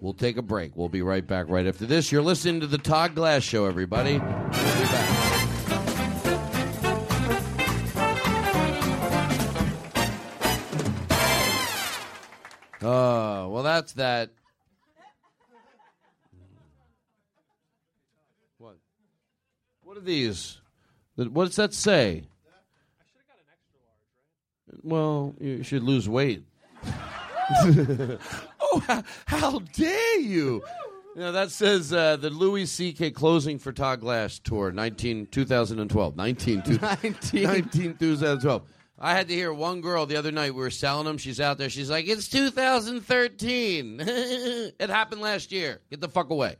We'll 0.00 0.12
take 0.12 0.36
a 0.36 0.42
break. 0.42 0.76
We'll 0.76 0.90
be 0.90 1.00
right 1.02 1.26
back 1.26 1.46
right 1.48 1.66
after 1.66 1.86
this. 1.86 2.12
You're 2.12 2.20
listening 2.22 2.60
to 2.60 2.66
the 2.66 2.78
Todd 2.78 3.14
Glass 3.14 3.42
Show, 3.42 3.64
everybody. 3.64 4.18
We'll 4.18 4.18
be 4.20 4.84
back. 4.84 5.15
Oh, 12.88 13.48
well, 13.48 13.64
that's 13.64 13.94
that. 13.94 14.30
What? 18.58 18.76
What 19.82 19.96
are 19.96 20.00
these? 20.00 20.60
What 21.16 21.46
does 21.46 21.56
that 21.56 21.74
say? 21.74 21.98
I 21.98 22.12
should 22.12 23.18
have 23.18 23.26
got 23.26 23.38
an 23.40 23.50
extra 23.52 23.80
large, 23.88 24.84
right? 24.84 24.84
Well, 24.84 25.34
you 25.40 25.62
should 25.64 25.82
lose 25.82 26.08
weight. 26.08 26.44
oh, 28.60 28.84
how, 28.86 29.02
how 29.26 29.58
dare 29.58 30.20
you! 30.20 30.62
You 31.16 31.22
know, 31.22 31.32
that 31.32 31.50
says 31.50 31.92
uh, 31.92 32.16
the 32.16 32.30
Louis 32.30 32.66
C.K. 32.66 33.10
closing 33.10 33.58
for 33.58 33.72
Todd 33.72 34.00
Glass 34.00 34.38
tour, 34.38 34.70
19, 34.70 35.26
2012. 35.26 36.16
19, 36.16 36.62
two- 36.62 36.78
19, 37.42 37.96
2012. 37.96 38.62
I 38.98 39.14
had 39.14 39.28
to 39.28 39.34
hear 39.34 39.52
one 39.52 39.82
girl 39.82 40.06
the 40.06 40.16
other 40.16 40.32
night. 40.32 40.54
We 40.54 40.60
were 40.60 40.70
selling 40.70 41.04
them. 41.04 41.18
She's 41.18 41.40
out 41.40 41.58
there. 41.58 41.68
She's 41.68 41.90
like, 41.90 42.08
"It's 42.08 42.28
2013. 42.28 44.00
it 44.00 44.90
happened 44.90 45.20
last 45.20 45.52
year. 45.52 45.80
Get 45.90 46.00
the 46.00 46.08
fuck 46.08 46.30
away." 46.30 46.56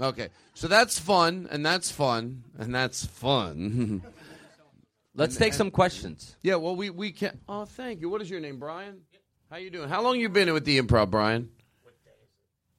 Okay, 0.00 0.28
so 0.54 0.68
that's 0.68 0.98
fun, 0.98 1.48
and 1.50 1.64
that's 1.64 1.90
fun, 1.90 2.44
and 2.58 2.74
that's 2.74 3.04
fun. 3.04 4.02
Let's 5.14 5.36
take 5.36 5.52
some 5.52 5.70
questions. 5.70 6.36
Yeah, 6.42 6.56
well, 6.56 6.74
we 6.74 6.88
we 6.90 7.12
can. 7.12 7.38
Oh, 7.48 7.64
thank 7.64 8.00
you. 8.00 8.08
What 8.08 8.22
is 8.22 8.30
your 8.30 8.40
name, 8.40 8.58
Brian? 8.58 9.02
How 9.50 9.58
you 9.58 9.70
doing? 9.70 9.88
How 9.88 10.02
long 10.02 10.18
you 10.18 10.28
been 10.28 10.52
with 10.54 10.64
the 10.64 10.80
improv, 10.80 11.10
Brian? 11.10 11.50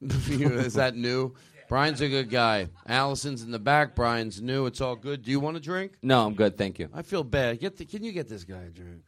is 0.00 0.74
that 0.74 0.96
new? 0.96 1.34
Brian's 1.74 2.00
a 2.00 2.08
good 2.08 2.30
guy. 2.30 2.68
Allison's 2.86 3.42
in 3.42 3.50
the 3.50 3.58
back. 3.58 3.96
Brian's 3.96 4.40
new. 4.40 4.66
It's 4.66 4.80
all 4.80 4.94
good. 4.94 5.24
Do 5.24 5.32
you 5.32 5.40
want 5.40 5.56
a 5.56 5.60
drink? 5.60 5.94
No, 6.04 6.24
I'm 6.24 6.34
good. 6.34 6.56
Thank 6.56 6.78
you. 6.78 6.88
I 6.94 7.02
feel 7.02 7.24
bad. 7.24 7.58
Get 7.58 7.76
the, 7.76 7.84
can 7.84 8.04
you 8.04 8.12
get 8.12 8.28
this 8.28 8.44
guy 8.44 8.62
a 8.62 8.70
drink? 8.70 9.02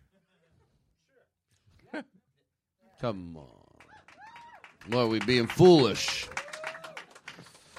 Come 3.01 3.37
on. 3.37 3.47
What 4.89 5.03
are 5.03 5.07
we 5.07 5.21
being 5.21 5.47
foolish? 5.47 6.27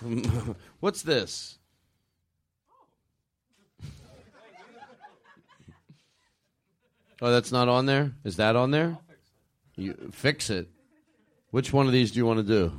What's 0.79 1.01
this? 1.01 1.59
Oh, 7.21 7.29
that's 7.29 7.51
not 7.51 7.67
on 7.67 7.87
there? 7.87 8.13
Is 8.23 8.37
that 8.37 8.55
on 8.55 8.71
there? 8.71 8.97
You 9.75 10.11
fix 10.13 10.49
it. 10.49 10.69
Which 11.49 11.73
one 11.73 11.87
of 11.87 11.91
these 11.91 12.11
do 12.11 12.19
you 12.19 12.25
want 12.25 12.37
to 12.37 12.43
do? 12.43 12.71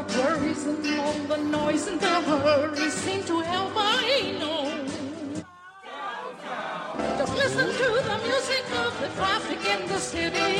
You've 0.00 0.16
worries 0.16 0.64
and 0.64 1.00
all 1.00 1.12
the 1.28 1.36
noise 1.36 1.86
and 1.86 2.00
the 2.00 2.06
hurry 2.08 2.88
seem 2.88 3.22
to 3.24 3.40
help, 3.40 3.72
I 3.76 4.32
know. 4.40 4.64
Just 7.18 7.34
listen 7.36 7.66
to 7.66 7.88
the 8.08 8.18
music 8.24 8.64
of 8.80 8.98
the 9.00 9.08
traffic 9.18 9.60
in 9.66 9.86
the 9.88 9.98
city. 9.98 10.52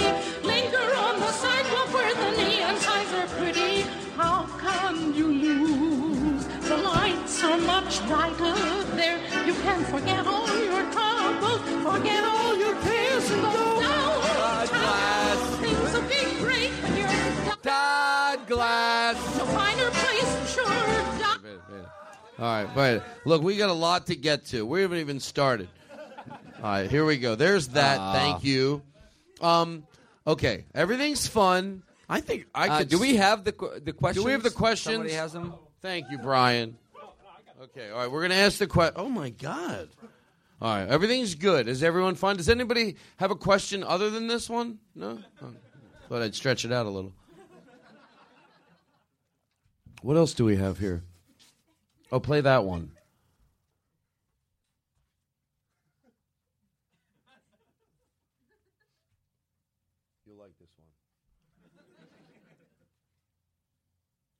Linger 0.42 0.88
on 1.06 1.20
the 1.20 1.32
sidewalk 1.32 1.88
where 1.94 2.14
the 2.14 2.30
neon 2.36 2.76
signs 2.76 3.12
are 3.14 3.28
pretty. 3.38 3.82
How 4.16 4.44
can 4.58 5.14
you 5.14 5.28
lose? 5.28 6.44
The 6.68 6.76
lights 6.76 7.42
are 7.42 7.58
much 7.58 8.06
brighter 8.08 8.84
there. 8.96 9.20
You 9.46 9.54
can 9.54 9.84
forget 9.84 10.26
all 10.26 10.54
your 10.54 10.84
troubles, 10.92 11.62
forget 11.88 12.24
all 12.24 12.56
your 12.58 12.74
cares, 12.82 13.30
and 13.30 13.42
go 13.42 13.80
downtown. 13.80 15.36
Things 15.62 15.92
will 15.94 16.08
be 16.08 16.24
great 16.44 16.72
when 16.82 16.96
you're 16.98 17.56
Todd 17.62 18.46
Glass. 18.46 18.89
All 22.40 22.46
right, 22.46 22.68
but 22.74 23.04
Look, 23.26 23.42
we 23.42 23.56
got 23.58 23.68
a 23.68 23.74
lot 23.74 24.06
to 24.06 24.16
get 24.16 24.46
to. 24.46 24.64
We 24.64 24.80
haven't 24.80 24.98
even 24.98 25.20
started. 25.20 25.68
All 26.56 26.62
right, 26.62 26.90
here 26.90 27.04
we 27.04 27.18
go. 27.18 27.34
There's 27.34 27.68
that. 27.68 27.98
Ah. 28.00 28.12
Thank 28.14 28.44
you. 28.44 28.82
Um, 29.42 29.86
okay, 30.26 30.64
everything's 30.74 31.26
fun. 31.26 31.82
I 32.08 32.20
think 32.20 32.46
I 32.54 32.68
Uh, 32.68 32.78
could. 32.78 32.88
do 32.88 32.98
we 32.98 33.16
have 33.16 33.44
the 33.44 33.52
qu- 33.52 33.80
the 33.80 33.92
questions? 33.92 34.22
Do 34.22 34.26
we 34.26 34.32
have 34.32 34.42
the 34.42 34.50
questions? 34.50 34.94
Somebody 34.94 35.14
has 35.14 35.32
them. 35.32 35.54
Thank 35.82 36.10
you, 36.10 36.18
Brian. 36.18 36.76
Okay, 37.62 37.90
all 37.90 37.98
right. 37.98 38.10
We're 38.10 38.22
gonna 38.22 38.34
ask 38.34 38.58
the 38.58 38.66
question. 38.66 38.94
Oh 38.96 39.08
my 39.10 39.30
god! 39.30 39.88
All 40.62 40.74
right, 40.76 40.88
everything's 40.88 41.34
good. 41.34 41.68
Is 41.68 41.82
everyone 41.82 42.14
fine? 42.14 42.36
Does 42.36 42.48
anybody 42.48 42.96
have 43.18 43.30
a 43.30 43.36
question 43.36 43.84
other 43.84 44.08
than 44.10 44.26
this 44.28 44.48
one? 44.50 44.78
No. 44.94 45.18
Oh, 45.42 45.52
thought 46.08 46.22
I'd 46.22 46.34
stretch 46.34 46.64
it 46.64 46.72
out 46.72 46.86
a 46.86 46.90
little. 46.90 47.12
What 50.02 50.16
else 50.16 50.32
do 50.34 50.44
we 50.46 50.56
have 50.56 50.78
here? 50.78 51.02
Oh, 52.12 52.18
play 52.18 52.40
that 52.40 52.64
one. 52.64 52.90
You'll 60.26 60.38
like 60.38 60.58
this 60.58 60.68
one. 60.76 60.88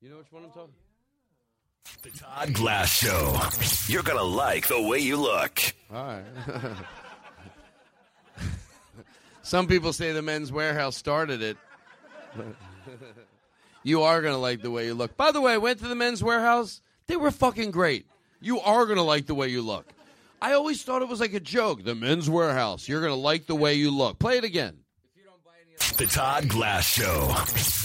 You 0.01 0.09
know 0.09 0.17
which 0.17 0.31
one 0.31 0.43
I'm 0.43 0.51
talking? 0.51 0.73
The 2.01 2.09
Todd 2.09 2.53
Glass 2.53 2.91
Show. 2.91 3.39
You're 3.91 4.03
going 4.03 4.17
to 4.17 4.23
like 4.23 4.67
the 4.67 4.81
way 4.81 4.99
you 4.99 5.17
look. 5.17 5.61
All 5.93 6.03
right. 6.03 6.23
Some 9.43 9.67
people 9.67 9.93
say 9.93 10.11
the 10.11 10.21
Men's 10.21 10.51
Wearhouse 10.51 10.93
started 10.93 11.41
it. 11.41 11.57
you 13.83 14.01
are 14.01 14.21
going 14.21 14.33
to 14.33 14.39
like 14.39 14.61
the 14.61 14.71
way 14.71 14.85
you 14.85 14.93
look. 14.93 15.15
By 15.15 15.31
the 15.31 15.41
way, 15.41 15.53
I 15.53 15.57
went 15.57 15.79
to 15.79 15.87
the 15.87 15.95
Men's 15.95 16.21
Wearhouse. 16.21 16.81
They 17.07 17.15
were 17.17 17.31
fucking 17.31 17.71
great. 17.71 18.05
You 18.39 18.59
are 18.61 18.85
going 18.85 18.97
to 18.97 19.03
like 19.03 19.25
the 19.25 19.35
way 19.35 19.47
you 19.49 19.61
look. 19.61 19.85
I 20.41 20.53
always 20.53 20.81
thought 20.83 21.01
it 21.01 21.07
was 21.07 21.19
like 21.19 21.33
a 21.33 21.39
joke. 21.39 21.83
The 21.83 21.93
Men's 21.93 22.27
Wearhouse. 22.29 22.87
You're 22.87 23.01
going 23.01 23.13
to 23.13 23.19
like 23.19 23.45
the 23.45 23.55
way 23.55 23.75
you 23.75 23.91
look. 23.91 24.17
Play 24.17 24.37
it 24.37 24.43
again. 24.43 24.77
The 25.97 26.05
Todd 26.05 26.47
Glass 26.47 26.85
Show. 26.87 27.35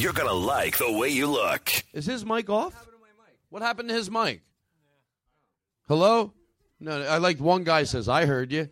You're 0.03 0.13
going 0.13 0.29
to 0.29 0.35
like 0.35 0.79
the 0.79 0.91
way 0.93 1.09
you 1.09 1.27
look. 1.27 1.71
Is 1.93 2.07
his 2.07 2.25
mic 2.25 2.49
off? 2.49 2.89
What 3.51 3.63
happened 3.63 3.89
to 3.91 3.95
his 3.95 4.11
mic? 4.11 4.43
Hello? 5.89 6.33
No, 6.81 7.03
I 7.03 7.19
like 7.19 7.39
one 7.41 7.65
guy 7.65 7.85
says, 7.85 8.09
I 8.09 8.27
heard 8.27 8.53
you. 8.53 8.69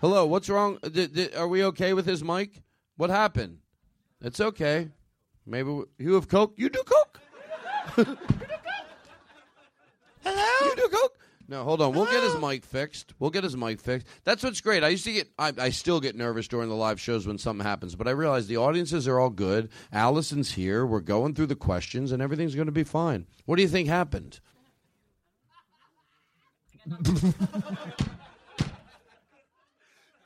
Hello, 0.00 0.26
what's 0.26 0.48
wrong? 0.48 0.78
D- 0.90 1.06
d- 1.06 1.28
are 1.36 1.46
we 1.48 1.64
okay 1.64 1.92
with 1.94 2.06
his 2.06 2.24
mic? 2.24 2.62
What 2.96 3.10
happened? 3.10 3.58
It's 4.20 4.40
okay. 4.40 4.88
Maybe 5.46 5.70
we- 5.70 5.84
you 5.98 6.14
have 6.14 6.28
Coke? 6.28 6.54
You 6.56 6.68
do 6.68 6.82
Coke? 6.84 7.20
Hello? 7.86 8.06
You 10.24 10.76
do 10.76 10.88
Coke? 10.88 11.18
No, 11.48 11.64
hold 11.64 11.82
on. 11.82 11.92
We'll 11.92 12.06
get 12.06 12.22
his 12.22 12.36
mic 12.36 12.64
fixed. 12.64 13.12
We'll 13.18 13.30
get 13.30 13.44
his 13.44 13.56
mic 13.56 13.80
fixed. 13.80 14.06
That's 14.24 14.42
what's 14.42 14.60
great. 14.60 14.82
I 14.84 14.88
used 14.88 15.04
to 15.04 15.12
get, 15.12 15.28
I, 15.38 15.52
I 15.58 15.70
still 15.70 16.00
get 16.00 16.16
nervous 16.16 16.48
during 16.48 16.68
the 16.68 16.74
live 16.74 17.00
shows 17.00 17.26
when 17.26 17.38
something 17.38 17.66
happens, 17.66 17.94
but 17.94 18.08
I 18.08 18.12
realize 18.12 18.46
the 18.46 18.56
audiences 18.56 19.06
are 19.08 19.18
all 19.18 19.30
good. 19.30 19.68
Allison's 19.92 20.52
here. 20.52 20.86
We're 20.86 21.00
going 21.00 21.34
through 21.34 21.46
the 21.46 21.56
questions, 21.56 22.12
and 22.12 22.22
everything's 22.22 22.54
going 22.54 22.66
to 22.66 22.72
be 22.72 22.84
fine. 22.84 23.26
What 23.44 23.56
do 23.56 23.62
you 23.62 23.68
think 23.68 23.88
happened? 23.88 24.40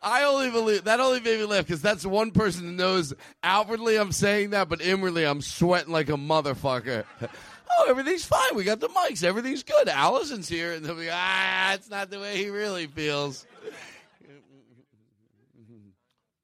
I 0.06 0.22
only 0.22 0.50
believe 0.50 0.84
that 0.84 1.00
only 1.00 1.18
made 1.18 1.40
me 1.40 1.46
laugh 1.46 1.66
because 1.66 1.82
that's 1.82 2.06
one 2.06 2.30
person 2.30 2.64
that 2.66 2.80
knows 2.80 3.12
outwardly 3.42 3.96
I'm 3.96 4.12
saying 4.12 4.50
that, 4.50 4.68
but 4.68 4.80
inwardly 4.80 5.24
I'm 5.24 5.42
sweating 5.42 5.92
like 5.92 6.08
a 6.08 6.12
motherfucker. 6.12 7.02
oh, 7.20 7.86
everything's 7.88 8.24
fine. 8.24 8.54
We 8.54 8.62
got 8.62 8.78
the 8.78 8.88
mics. 8.88 9.24
Everything's 9.24 9.64
good. 9.64 9.88
Allison's 9.88 10.48
here, 10.48 10.74
and 10.74 10.84
they'll 10.84 10.94
be 10.94 11.08
ah, 11.10 11.74
it's 11.74 11.90
not 11.90 12.10
the 12.10 12.20
way 12.20 12.36
he 12.36 12.50
really 12.50 12.86
feels. 12.86 13.46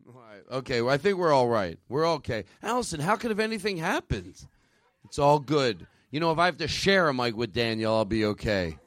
Right. 0.04 0.58
Okay, 0.58 0.82
well, 0.82 0.92
I 0.92 0.98
think 0.98 1.16
we're 1.16 1.32
all 1.32 1.48
right. 1.48 1.78
We're 1.88 2.06
okay. 2.14 2.44
Allison, 2.62 3.00
how 3.00 3.16
could 3.16 3.30
have 3.30 3.40
anything 3.40 3.76
happened? 3.76 4.34
It's 5.04 5.18
all 5.18 5.38
good. 5.38 5.86
You 6.10 6.20
know, 6.20 6.32
if 6.32 6.38
I 6.38 6.46
have 6.46 6.58
to 6.58 6.68
share 6.68 7.08
a 7.08 7.14
mic 7.14 7.36
with 7.36 7.52
Daniel, 7.52 7.94
I'll 7.94 8.04
be 8.04 8.24
okay. 8.26 8.78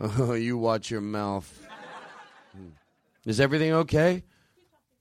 Oh, 0.00 0.32
you 0.32 0.58
watch 0.58 0.90
your 0.90 1.00
mouth. 1.00 1.63
Is 3.26 3.40
everything 3.40 3.72
okay? 3.72 4.22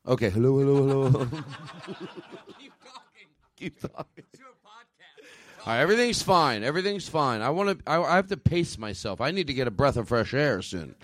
Okay. 0.07 0.29
Hello, 0.29 0.57
hello, 0.59 1.09
hello. 1.09 1.25
Keep 2.57 2.73
talking. 2.83 3.27
Keep 3.57 3.79
talking. 3.81 4.23
All 5.65 5.71
right, 5.73 5.79
everything's 5.79 6.21
fine. 6.21 6.63
Everything's 6.63 7.07
fine. 7.07 7.41
I 7.41 7.49
want 7.49 7.79
to. 7.79 7.89
I, 7.89 8.01
I 8.01 8.15
have 8.17 8.27
to 8.27 8.37
pace 8.37 8.77
myself. 8.77 9.21
I 9.21 9.31
need 9.31 9.47
to 9.47 9.53
get 9.53 9.67
a 9.67 9.71
breath 9.71 9.95
of 9.95 10.09
fresh 10.09 10.33
air 10.33 10.61
soon. 10.61 10.95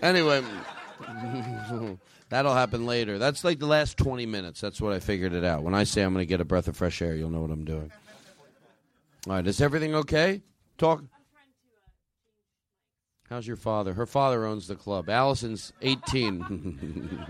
Anyway, 0.00 0.42
that'll 2.28 2.54
happen 2.54 2.86
later. 2.86 3.18
That's 3.18 3.44
like 3.44 3.60
the 3.60 3.66
last 3.66 3.96
twenty 3.96 4.26
minutes. 4.26 4.60
That's 4.60 4.80
what 4.80 4.92
I 4.92 4.98
figured 4.98 5.32
it 5.32 5.44
out. 5.44 5.62
When 5.62 5.74
I 5.74 5.84
say 5.84 6.02
I'm 6.02 6.12
going 6.12 6.24
to 6.24 6.28
get 6.28 6.40
a 6.40 6.44
breath 6.44 6.66
of 6.66 6.76
fresh 6.76 7.00
air, 7.00 7.14
you'll 7.14 7.30
know 7.30 7.40
what 7.40 7.52
I'm 7.52 7.64
doing. 7.64 7.92
All 9.28 9.34
right, 9.34 9.46
is 9.46 9.60
everything 9.60 9.94
okay? 9.94 10.42
Talk. 10.76 11.04
How's 13.28 13.46
your 13.46 13.56
father? 13.56 13.94
Her 13.94 14.06
father 14.06 14.44
owns 14.44 14.68
the 14.68 14.74
club. 14.74 15.08
Allison's 15.08 15.72
18. 15.80 17.26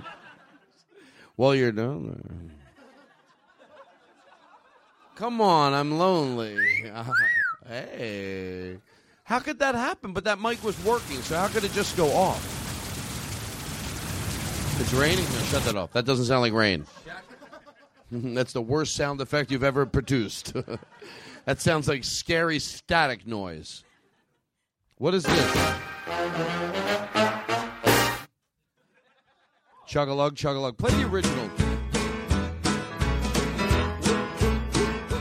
well, 1.37 1.55
you're 1.55 1.73
down 1.73 2.09
there. 2.09 2.33
Come 5.15 5.41
on, 5.41 5.73
I'm 5.73 5.99
lonely. 5.99 6.57
hey. 7.69 8.79
How 9.25 9.39
could 9.39 9.61
that 9.61 9.75
happen? 9.75 10.13
But 10.13 10.25
that 10.25 10.41
mic 10.41 10.63
was 10.65 10.83
working, 10.85 11.23
so 11.23 11.37
how 11.37 11.49
could 11.49 11.65
it 11.65 11.73
just 11.73 11.97
go 11.97 12.11
off? 12.11 12.59
It's 14.81 14.93
raining? 14.93 15.25
No, 15.25 15.41
shut 15.45 15.63
that 15.65 15.77
off. 15.77 15.93
That 15.93 16.05
doesn't 16.05 16.25
sound 16.25 16.43
like 16.43 16.53
rain. 16.53 16.87
That's 18.11 18.53
the 18.53 18.61
worst 18.61 18.97
sound 18.97 19.21
effect 19.21 19.51
you've 19.51 19.63
ever 19.63 19.87
produced. 19.87 20.55
that 21.45 21.61
sounds 21.61 21.87
like 21.87 22.03
scary 22.05 22.59
static 22.59 23.27
noise. 23.27 23.85
What 25.03 25.15
is 25.15 25.25
this? 25.25 25.53
Chug-a-lug, 29.89 30.37
chug-a-lug. 30.37 30.79
Play 30.79 30.93
the 30.93 31.09
original. 31.09 31.51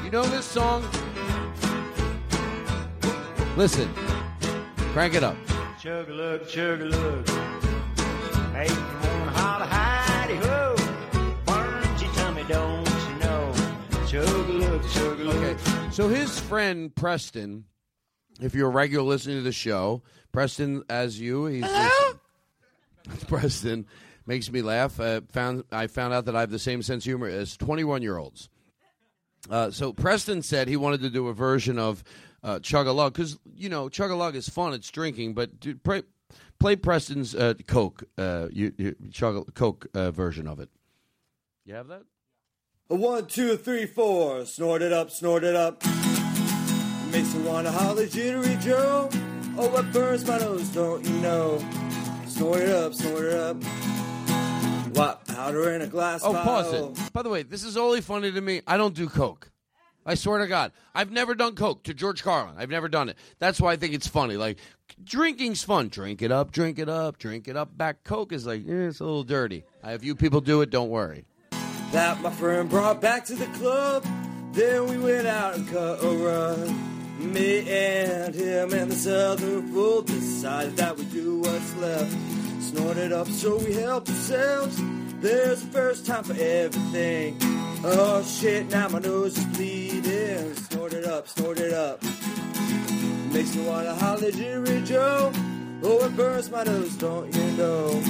You 0.03 0.11
know 0.11 0.21
this 0.25 0.45
song? 0.45 0.87
Listen. 3.57 3.91
Crank 4.93 5.15
it 5.15 5.23
up. 5.23 5.35
Chug 5.81 6.09
a 6.09 6.13
lug, 6.13 6.47
chug 6.47 6.81
a 6.81 6.85
lug. 6.85 7.27
Make 8.53 8.69
you 8.69 8.75
wanna 8.75 9.31
holler, 9.31 9.65
hidey 9.65 10.37
ho. 10.45 10.75
Why 11.45 11.81
don't 11.81 12.01
you 12.03 12.07
tell 12.13 12.31
me, 12.33 12.43
don't 12.47 12.87
you 13.09 13.15
know? 13.15 13.51
Chug 14.05 14.47
a 14.47 14.53
lug, 14.53 14.87
chug 14.91 15.19
a 15.19 15.23
lug. 15.23 15.37
Okay. 15.37 15.57
So 15.89 16.07
his 16.07 16.39
friend 16.39 16.95
Preston, 16.95 17.65
if 18.39 18.55
you're 18.55 18.69
a 18.69 18.71
regular 18.71 19.03
listener 19.03 19.35
to 19.35 19.41
the 19.41 19.51
show, 19.51 20.01
Preston, 20.31 20.83
as 20.89 21.19
you, 21.19 21.45
he's 21.45 21.65
Preston 23.27 23.85
makes 24.25 24.51
me 24.51 24.61
laugh. 24.61 24.99
Uh, 24.99 25.21
found 25.29 25.63
I 25.71 25.87
found 25.87 26.13
out 26.13 26.25
that 26.25 26.35
I 26.35 26.41
have 26.41 26.51
the 26.51 26.59
same 26.59 26.81
sense 26.81 27.03
of 27.03 27.09
humor 27.09 27.27
as 27.27 27.57
21 27.57 28.01
year 28.01 28.17
olds. 28.17 28.49
Uh, 29.49 29.71
so 29.71 29.91
Preston 29.91 30.41
said 30.43 30.67
he 30.67 30.77
wanted 30.77 31.01
to 31.01 31.09
do 31.09 31.27
a 31.27 31.33
version 31.33 31.79
of 31.79 32.03
uh, 32.43 32.59
Chug 32.59 32.87
a 32.87 32.91
Lug 32.91 33.13
because 33.13 33.37
you 33.55 33.69
know 33.69 33.89
Chug 33.89 34.11
a 34.11 34.15
Lug 34.15 34.35
is 34.35 34.47
fun. 34.49 34.73
It's 34.73 34.89
drinking, 34.89 35.33
but 35.33 35.59
dude, 35.59 35.83
play, 35.83 36.03
play 36.59 36.75
Preston's 36.75 37.35
uh, 37.35 37.55
Coke, 37.67 38.03
uh, 38.17 38.47
you, 38.51 38.73
you, 38.77 38.95
Chug 39.11 39.53
Coke 39.53 39.87
uh, 39.93 40.11
version 40.11 40.47
of 40.47 40.59
it. 40.59 40.69
You 41.65 41.75
have 41.75 41.87
that? 41.87 42.03
A 42.89 42.95
one, 42.95 43.25
two, 43.27 43.57
three, 43.57 43.85
four. 43.85 44.45
Snort 44.45 44.81
it 44.81 44.91
up, 44.91 45.11
snort 45.11 45.43
it 45.43 45.55
up. 45.55 45.83
Makes 47.11 47.35
me 47.35 47.43
wanna 47.43 47.71
holler, 47.71 48.05
jittery 48.05 48.55
Joe. 48.61 49.09
Oh, 49.57 49.77
it 49.77 49.91
burns 49.91 50.25
my 50.25 50.37
nose, 50.37 50.69
don't 50.69 51.03
you 51.05 51.13
know? 51.15 51.61
Snort 52.25 52.61
it 52.61 52.69
up, 52.69 52.93
snort 52.93 53.25
it 53.25 53.33
up. 53.33 53.57
White 54.95 55.25
powder 55.27 55.71
in 55.71 55.81
a 55.81 55.87
glass 55.87 56.21
Oh, 56.23 56.31
pause 56.31 56.71
it. 56.73 57.13
By 57.13 57.21
the 57.21 57.29
way, 57.29 57.43
this 57.43 57.63
is 57.65 57.75
only 57.75 57.99
funny 57.99 58.31
to 58.31 58.39
me. 58.39 58.61
I 58.65 58.77
don't 58.77 58.95
do 58.95 59.09
Coke. 59.09 59.51
I 60.05 60.15
swear 60.15 60.39
to 60.39 60.47
God, 60.47 60.71
I've 60.95 61.11
never 61.11 61.35
done 61.35 61.53
Coke 61.55 61.83
to 61.83 61.93
George 61.93 62.23
Carlin. 62.23 62.55
I've 62.57 62.69
never 62.69 62.87
done 62.87 63.09
it. 63.09 63.17
That's 63.39 63.59
why 63.59 63.73
I 63.73 63.75
think 63.75 63.93
it's 63.93 64.07
funny. 64.07 64.37
Like 64.37 64.57
drinking's 65.03 65.63
fun. 65.63 65.89
Drink 65.89 66.21
it 66.21 66.31
up, 66.31 66.51
drink 66.51 66.79
it 66.79 66.87
up, 66.87 67.17
drink 67.17 67.49
it 67.49 67.57
up. 67.57 67.77
Back 67.77 68.05
Coke 68.05 68.31
is 68.31 68.47
like 68.47 68.61
eh, 68.61 68.87
it's 68.87 69.01
a 69.01 69.03
little 69.03 69.23
dirty. 69.23 69.65
I 69.83 69.91
have 69.91 70.03
you 70.03 70.15
people 70.15 70.39
do 70.39 70.61
it. 70.61 70.69
Don't 70.69 70.89
worry. 70.89 71.25
That 71.91 72.21
my 72.21 72.31
friend 72.31 72.69
brought 72.69 73.01
back 73.01 73.25
to 73.25 73.35
the 73.35 73.47
club. 73.47 74.05
Then 74.53 74.87
we 74.87 74.97
went 74.97 75.27
out 75.27 75.55
and 75.55 75.67
cut 75.69 76.03
a 76.03 76.07
run. 76.07 76.90
Me 77.21 77.69
and 77.69 78.33
him 78.33 78.73
and 78.73 78.91
the 78.91 78.95
Southern 78.95 79.71
Fool 79.71 80.01
decided 80.01 80.75
that 80.77 80.97
we 80.97 81.05
do 81.05 81.39
what's 81.39 81.75
left. 81.77 82.11
Snorted 82.61 83.11
up 83.11 83.27
so 83.27 83.57
we 83.57 83.73
help 83.73 84.09
ourselves. 84.09 84.81
There's 85.21 85.63
a 85.63 85.67
first 85.67 86.05
time 86.05 86.23
for 86.23 86.33
everything. 86.33 87.37
Oh 87.83 88.23
shit, 88.23 88.69
now 88.69 88.89
my 88.89 88.99
nose 88.99 89.37
is 89.37 89.45
bleeding. 89.45 90.55
Snorted 90.55 91.05
up, 91.05 91.27
snorted 91.27 91.73
up. 91.73 92.01
Makes 93.31 93.55
me 93.55 93.65
wanna 93.67 93.93
holler, 93.95 94.31
Jerry 94.31 94.81
Joe. 94.81 95.31
Oh, 95.83 96.05
it 96.05 96.15
burns 96.15 96.49
my 96.49 96.63
nose, 96.63 96.95
don't 96.95 97.33
you 97.35 97.51
know? 97.51 98.01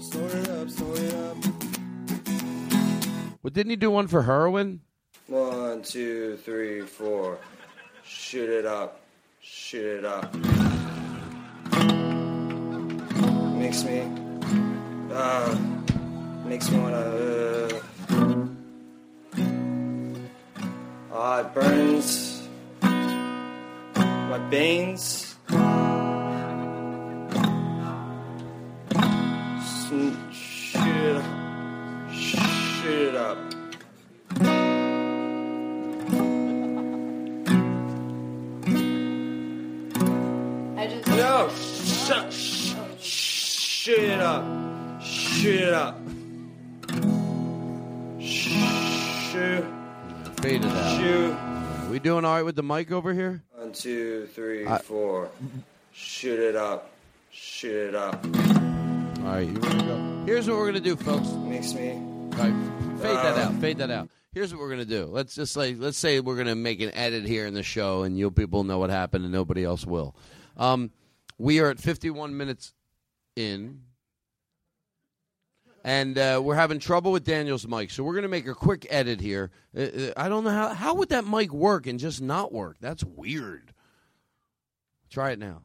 Snorted 0.00 0.48
up, 0.48 0.70
snorted 0.70 1.14
up. 1.14 1.36
Well, 3.42 3.50
didn't 3.50 3.70
he 3.70 3.76
do 3.76 3.90
one 3.90 4.06
for 4.06 4.22
heroin? 4.22 4.80
One, 5.26 5.82
two, 5.82 6.36
three, 6.44 6.82
four. 6.82 7.38
Shoot 8.14 8.50
it 8.50 8.66
up. 8.66 9.00
shoot 9.40 9.98
it 9.98 10.04
up. 10.04 10.34
Makes 13.56 13.84
me, 13.84 14.02
uh, 15.12 15.56
makes 16.44 16.70
me 16.70 16.78
wanna, 16.78 16.96
uh, 16.96 17.80
ah, 21.12 21.40
it 21.40 21.54
burns 21.54 22.42
my 22.82 24.38
veins. 24.50 25.31
Shoot 43.82 43.98
it 43.98 44.20
up. 44.20 44.44
Shoot 45.02 45.60
it 45.60 45.74
up. 45.74 45.98
Shoot. 48.20 49.64
Fade 50.40 50.64
it 50.64 50.70
out. 50.70 51.00
Shoot. 51.00 51.90
We 51.90 51.98
doing 51.98 52.24
all 52.24 52.34
right 52.36 52.44
with 52.44 52.54
the 52.54 52.62
mic 52.62 52.92
over 52.92 53.12
here? 53.12 53.42
One, 53.56 53.72
two, 53.72 54.28
three, 54.34 54.64
I- 54.68 54.78
four. 54.78 55.28
Shoot 55.92 56.38
it 56.38 56.54
up. 56.54 56.92
Shoot 57.32 57.88
it 57.88 57.94
up. 57.96 58.24
All 58.24 59.24
right, 59.34 59.48
you 59.48 59.58
want 59.58 59.80
to 59.80 59.84
go? 59.86 60.22
Here's 60.26 60.48
what 60.48 60.58
we're 60.58 60.66
gonna 60.66 60.78
do, 60.80 60.94
folks. 60.94 61.28
Makes 61.32 61.74
me. 61.74 61.98
Right, 62.36 62.54
fade 63.00 63.16
that 63.16 63.36
Uh, 63.36 63.40
out. 63.42 63.54
Fade 63.54 63.78
that 63.78 63.90
out. 63.90 64.08
Here's 64.32 64.52
what 64.54 64.60
we're 64.60 64.70
gonna 64.70 64.84
do. 64.84 65.06
Let's 65.06 65.34
just 65.34 65.56
like 65.56 65.76
let's 65.80 65.98
say 65.98 66.20
we're 66.20 66.36
gonna 66.36 66.54
make 66.54 66.80
an 66.80 66.92
edit 66.94 67.24
here 67.26 67.46
in 67.46 67.54
the 67.54 67.64
show, 67.64 68.04
and 68.04 68.16
you 68.16 68.30
people 68.30 68.62
know 68.62 68.78
what 68.78 68.90
happened, 68.90 69.24
and 69.24 69.32
nobody 69.32 69.64
else 69.64 69.84
will. 69.84 70.14
Um, 70.56 70.92
we 71.38 71.58
are 71.60 71.68
at 71.70 71.80
51 71.80 72.36
minutes 72.36 72.72
in, 73.36 73.80
and 75.84 76.16
uh, 76.18 76.40
we're 76.42 76.54
having 76.54 76.78
trouble 76.78 77.10
with 77.12 77.24
Daniel's 77.24 77.66
mic, 77.66 77.90
so 77.90 78.04
we're 78.04 78.14
gonna 78.14 78.28
make 78.28 78.46
a 78.46 78.54
quick 78.54 78.86
edit 78.90 79.20
here. 79.20 79.50
Uh, 79.76 79.80
uh, 79.80 80.12
I 80.16 80.28
don't 80.28 80.44
know 80.44 80.50
how 80.50 80.68
how 80.74 80.94
would 80.94 81.08
that 81.10 81.26
mic 81.26 81.52
work 81.52 81.86
and 81.86 81.98
just 81.98 82.20
not 82.22 82.52
work. 82.52 82.76
That's 82.80 83.02
weird. 83.04 83.72
Try 85.10 85.32
it 85.32 85.38
now. 85.38 85.62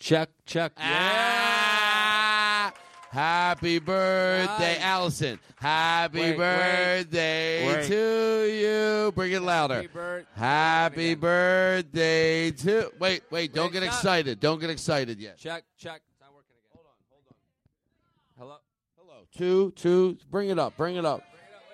Check, 0.00 0.30
check. 0.46 0.72
Ah, 0.78 2.72
happy 3.10 3.78
birthday, 3.80 4.74
Nice. 4.74 4.80
Allison. 4.82 5.38
Happy 5.56 6.20
Wait, 6.20 6.30
wait, 6.30 6.36
birthday 6.38 7.66
wait. 7.66 7.86
to 7.88 9.06
you. 9.06 9.12
Bring 9.12 9.32
it 9.32 9.42
louder. 9.42 9.74
Happy 9.74 9.86
birth- 9.88 10.26
Happy 10.36 11.14
birthday 11.16 12.50
to. 12.52 12.92
Wait, 13.00 13.22
wait. 13.30 13.52
Don't 13.52 13.66
Wait, 13.66 13.80
get 13.80 13.82
stop. 13.84 13.94
excited. 13.94 14.40
Don't 14.40 14.60
get 14.60 14.70
excited 14.70 15.18
yet. 15.20 15.36
Check, 15.36 15.64
check. 15.76 16.00
It's 16.10 16.20
not 16.20 16.32
working 16.32 16.54
again. 16.54 16.70
Hold 16.74 16.86
on, 16.86 16.92
hold 17.10 17.24
on. 17.28 17.34
Hello. 18.38 18.56
Hello. 18.96 19.26
Two, 19.38 19.72
two. 19.76 20.18
Bring 20.32 20.50
it 20.50 20.58
up. 20.58 20.76
Bring 20.76 20.96
it 20.96 21.04
up. 21.04 21.22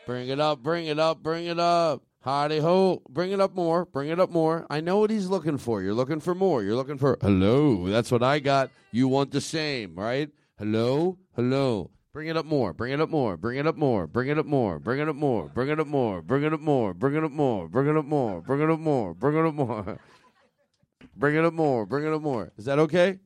Bring 0.07 0.29
it 0.29 0.39
up. 0.39 0.63
Bring 0.63 0.85
it 0.85 0.99
up. 0.99 1.23
Bring 1.23 1.47
it 1.47 1.59
up. 1.59 2.03
Howdy 2.21 2.59
ho. 2.59 3.01
Bring 3.09 3.33
it 3.33 3.41
up 3.41 3.55
more. 3.55 3.87
Bring 3.87 4.11
it 4.11 4.21
up 4.21 4.29
more. 4.29 4.67
I 4.69 4.83
know 4.83 4.99
what 4.99 5.09
he's 5.09 5.29
looking 5.29 5.57
for. 5.57 5.81
You're 5.81 5.95
looking 5.95 6.21
for 6.21 6.35
more. 6.35 6.63
You're 6.63 6.75
looking 6.75 6.99
for 6.99 7.17
hello. 7.23 7.89
That's 7.89 8.13
what 8.13 8.23
I 8.23 8.39
got. 8.39 8.69
You 8.93 9.09
want 9.09 9.31
the 9.31 9.41
same, 9.41 9.95
right? 9.95 10.29
Hello. 10.59 11.17
Hello. 11.37 11.91
Bring 12.13 12.29
it 12.29 12.37
up 12.37 12.45
more. 12.45 12.75
Bring 12.75 12.93
it 12.93 13.01
up 13.01 13.09
more. 13.09 13.39
Bring 13.39 13.59
it 13.59 13.67
up 13.67 13.77
more. 13.77 14.07
Bring 14.07 14.29
it 14.29 14.37
up 14.39 14.45
more. 14.45 14.79
Bring 14.79 15.01
it 15.01 15.09
up 15.09 15.17
more. 15.17 15.49
Bring 15.49 15.71
it 15.71 15.79
up 15.79 15.87
more. 15.87 16.23
Bring 16.23 16.45
it 16.45 16.53
up 16.53 16.61
more. 16.61 16.93
Bring 16.93 17.15
it 17.15 17.25
up 17.25 17.31
more. 17.31 17.67
Bring 17.67 17.87
it 17.87 17.95
up 17.95 18.05
more. 18.05 18.35
Bring 18.45 18.61
it 18.61 18.69
up 18.69 18.79
more. 18.79 19.15
Bring 19.15 19.37
it 19.37 19.47
up 19.47 19.55
more. 19.55 19.99
Bring 21.17 21.37
it 21.37 21.45
up 21.47 21.55
more. 21.55 21.87
Bring 21.87 22.05
it 22.05 22.13
up 22.13 22.21
more. 22.21 22.53
Is 22.59 22.67
that 22.67 22.79
okay? 22.79 23.19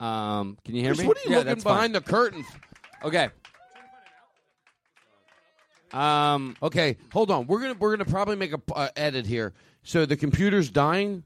Um, 0.00 0.56
can 0.64 0.74
you 0.74 0.80
hear 0.80 0.92
Chris, 0.92 1.00
me? 1.00 1.06
what 1.08 1.18
are 1.18 1.20
you 1.20 1.30
yeah, 1.30 1.36
looking 1.36 1.48
that's 1.48 1.62
fine. 1.62 1.74
behind 1.74 1.94
the 1.94 2.00
curtain? 2.00 2.44
Okay. 3.02 3.28
Um. 5.92 6.56
Okay, 6.62 6.96
hold 7.12 7.30
on. 7.30 7.46
We're 7.46 7.60
gonna 7.60 7.74
we're 7.78 7.96
gonna 7.96 8.10
probably 8.10 8.36
make 8.36 8.52
a 8.52 8.60
uh, 8.74 8.88
edit 8.96 9.26
here. 9.26 9.52
So 9.84 10.06
the 10.06 10.16
computer's 10.16 10.70
dying. 10.70 11.22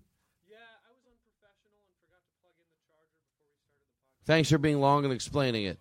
Thanks 4.27 4.51
for 4.51 4.59
being 4.59 4.79
long 4.79 5.05
and 5.05 5.15
explaining 5.15 5.65
it. 5.65 5.79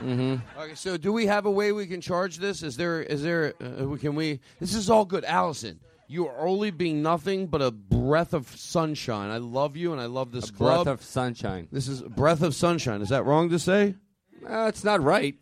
Mm-hmm. 0.00 0.60
Okay, 0.60 0.74
so 0.74 0.96
do 0.96 1.12
we 1.12 1.26
have 1.26 1.46
a 1.46 1.50
way 1.50 1.70
we 1.70 1.86
can 1.86 2.00
charge 2.00 2.38
this? 2.38 2.64
Is 2.64 2.76
there 2.76 3.00
is 3.02 3.22
there 3.22 3.54
uh, 3.62 3.94
can 3.96 4.16
we? 4.16 4.40
This 4.58 4.74
is 4.74 4.90
all 4.90 5.04
good, 5.04 5.24
Allison. 5.24 5.78
You 6.08 6.26
are 6.26 6.46
only 6.46 6.72
being 6.72 7.02
nothing 7.02 7.46
but 7.46 7.62
a 7.62 7.70
breath 7.70 8.34
of 8.34 8.48
sunshine. 8.48 9.30
I 9.30 9.38
love 9.38 9.76
you 9.76 9.92
and 9.92 10.00
I 10.00 10.06
love 10.06 10.32
this 10.32 10.50
A 10.50 10.52
club. 10.52 10.84
breath 10.84 10.94
of 10.94 11.04
sunshine. 11.04 11.68
This 11.70 11.86
is 11.86 12.00
a 12.02 12.08
breath 12.08 12.42
of 12.42 12.54
sunshine. 12.54 13.00
Is 13.00 13.10
that 13.10 13.24
wrong 13.24 13.48
to 13.50 13.58
say? 13.60 13.94
Uh, 14.48 14.66
it's 14.68 14.84
not 14.84 15.02
right. 15.02 15.36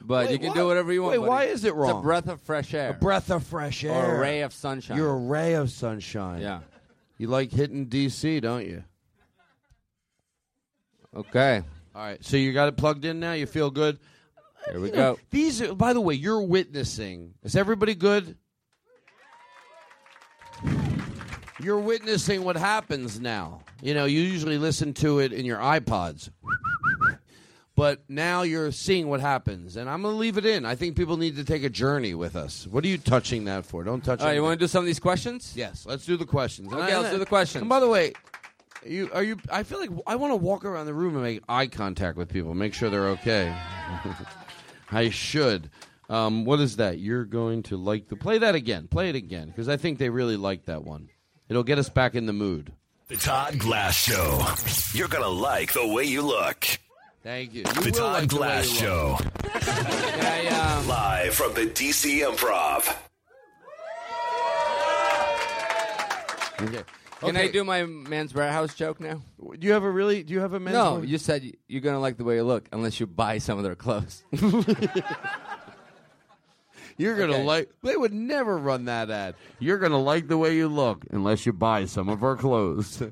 But 0.00 0.26
Wait, 0.26 0.32
you 0.32 0.38
can 0.38 0.48
why- 0.48 0.54
do 0.54 0.66
whatever 0.66 0.92
you 0.92 1.02
want. 1.02 1.12
wait, 1.12 1.18
buddy. 1.18 1.28
why 1.28 1.44
is 1.44 1.64
it 1.64 1.68
It's 1.68 1.76
wrong? 1.76 1.98
a 2.00 2.02
breath 2.02 2.28
of 2.28 2.40
fresh 2.42 2.74
air. 2.74 2.90
A 2.90 2.94
breath 2.94 3.30
of 3.30 3.42
fresh 3.46 3.84
air. 3.84 3.92
Or 3.94 4.16
a 4.16 4.18
ray 4.20 4.40
of 4.42 4.52
sunshine. 4.52 4.96
You're 4.98 5.12
a 5.12 5.16
ray 5.16 5.54
of 5.54 5.70
sunshine. 5.70 6.42
Yeah. 6.42 6.60
You 7.16 7.28
like 7.28 7.50
hitting 7.52 7.86
DC, 7.86 8.40
don't 8.42 8.66
you? 8.66 8.84
Okay. 11.16 11.62
All 11.94 12.02
right. 12.02 12.22
So 12.22 12.36
you 12.36 12.52
got 12.52 12.68
it 12.68 12.76
plugged 12.76 13.04
in 13.04 13.18
now. 13.20 13.32
You 13.32 13.46
feel 13.46 13.70
good. 13.70 13.98
Here 14.70 14.80
we 14.80 14.88
You 14.90 14.96
know, 14.96 15.14
go. 15.14 15.20
These, 15.30 15.62
are, 15.62 15.74
by 15.74 15.92
the 15.94 16.00
way, 16.00 16.14
you're 16.14 16.42
witnessing. 16.42 17.34
Is 17.42 17.56
everybody 17.56 17.94
good? 17.94 18.36
You're 21.60 21.78
witnessing 21.78 22.42
what 22.42 22.56
happens 22.56 23.20
now. 23.20 23.60
You 23.80 23.94
know, 23.94 24.06
you 24.06 24.20
usually 24.20 24.58
listen 24.58 24.92
to 24.94 25.20
it 25.20 25.32
in 25.32 25.44
your 25.44 25.58
iPods. 25.58 26.30
But 27.76 28.04
now 28.08 28.42
you're 28.42 28.70
seeing 28.70 29.08
what 29.08 29.20
happens, 29.20 29.76
and 29.76 29.90
I'm 29.90 30.02
going 30.02 30.14
to 30.14 30.18
leave 30.18 30.38
it 30.38 30.46
in. 30.46 30.64
I 30.64 30.76
think 30.76 30.96
people 30.96 31.16
need 31.16 31.34
to 31.36 31.44
take 31.44 31.64
a 31.64 31.68
journey 31.68 32.14
with 32.14 32.36
us. 32.36 32.68
What 32.68 32.84
are 32.84 32.88
you 32.88 32.98
touching 32.98 33.46
that 33.46 33.66
for? 33.66 33.82
Don't 33.82 34.02
touch. 34.04 34.20
It. 34.20 34.22
All 34.22 34.28
right, 34.28 34.34
you 34.36 34.42
want 34.44 34.60
to 34.60 34.64
do 34.64 34.68
some 34.68 34.84
of 34.84 34.86
these 34.86 35.00
questions? 35.00 35.54
Yes, 35.56 35.84
let's 35.84 36.06
do 36.06 36.16
the 36.16 36.24
questions. 36.24 36.72
And 36.72 36.80
Okay, 36.80 36.92
I- 36.92 36.98
let's 37.00 37.12
do 37.12 37.18
the 37.18 37.26
questions. 37.26 37.62
And 37.62 37.68
by 37.68 37.80
the 37.80 37.88
way, 37.88 38.12
you 38.86 39.10
are 39.12 39.24
you? 39.24 39.38
I 39.50 39.64
feel 39.64 39.80
like 39.80 39.90
I 40.06 40.14
want 40.14 40.30
to 40.30 40.36
walk 40.36 40.64
around 40.64 40.86
the 40.86 40.94
room 40.94 41.14
and 41.14 41.24
make 41.24 41.42
eye 41.48 41.66
contact 41.66 42.16
with 42.16 42.28
people, 42.28 42.54
make 42.54 42.74
sure 42.74 42.90
they're 42.90 43.08
okay. 43.08 43.52
I 44.92 45.10
should. 45.10 45.68
Um, 46.08 46.44
what 46.44 46.60
is 46.60 46.76
that? 46.76 47.00
You're 47.00 47.24
going 47.24 47.64
to 47.64 47.76
like 47.76 48.06
the 48.08 48.14
play 48.14 48.38
that 48.38 48.54
again. 48.54 48.86
Play 48.86 49.08
it 49.08 49.16
again 49.16 49.48
because 49.48 49.68
I 49.68 49.78
think 49.78 49.98
they 49.98 50.10
really 50.10 50.36
like 50.36 50.66
that 50.66 50.84
one. 50.84 51.08
It'll 51.48 51.62
get 51.64 51.78
us 51.78 51.88
back 51.88 52.14
in 52.14 52.26
the 52.26 52.32
mood. 52.32 52.72
The 53.08 53.16
Todd 53.16 53.58
Glass 53.58 53.94
Show. 53.96 54.42
You're 54.96 55.08
going 55.08 55.22
to 55.24 55.28
like 55.28 55.72
the 55.74 55.86
way 55.86 56.04
you 56.04 56.22
look. 56.22 56.66
Thank 57.22 57.54
you. 57.54 57.64
The 57.64 57.80
will 57.84 57.90
Todd 57.92 58.22
like 58.22 58.28
Glass 58.28 58.70
you 58.70 58.78
Show. 58.78 59.18
um, 59.20 60.86
Live 60.88 61.34
from 61.34 61.52
the 61.54 61.66
DC 61.66 62.20
Improv. 62.26 62.96
Okay. 66.60 66.82
Can 67.20 67.36
Okay. 67.36 67.48
I 67.48 67.50
do 67.50 67.64
my 67.64 67.84
man's 67.84 68.34
warehouse 68.34 68.74
joke 68.74 69.00
now? 69.00 69.22
Do 69.40 69.56
you 69.66 69.72
have 69.72 69.82
a 69.84 69.90
really? 69.90 70.22
Do 70.22 70.34
you 70.34 70.40
have 70.40 70.52
a 70.52 70.60
men's? 70.60 70.74
no, 70.74 70.94
wear- 70.96 71.04
you 71.04 71.16
said 71.18 71.50
you're 71.68 71.80
gonna 71.80 72.00
like 72.00 72.16
the 72.18 72.24
way 72.24 72.36
you 72.36 72.42
look 72.44 72.68
unless 72.72 73.00
you 73.00 73.06
buy 73.06 73.38
some 73.38 73.56
of 73.58 73.64
their 73.64 73.74
clothes. 73.74 74.22
You're 76.96 77.16
gonna 77.16 77.34
Okay. 77.34 77.44
like. 77.44 77.70
They 77.82 77.96
would 77.96 78.12
never 78.14 78.56
run 78.58 78.84
that 78.86 79.10
ad. 79.10 79.34
You're 79.58 79.78
gonna 79.78 80.00
like 80.00 80.28
the 80.28 80.38
way 80.38 80.56
you 80.56 80.68
look 80.68 81.04
unless 81.10 81.44
you 81.46 81.52
buy 81.52 81.86
some 81.86 82.08
of 82.08 82.22
our 82.22 82.36
clothes. 82.36 83.00
All 83.02 83.10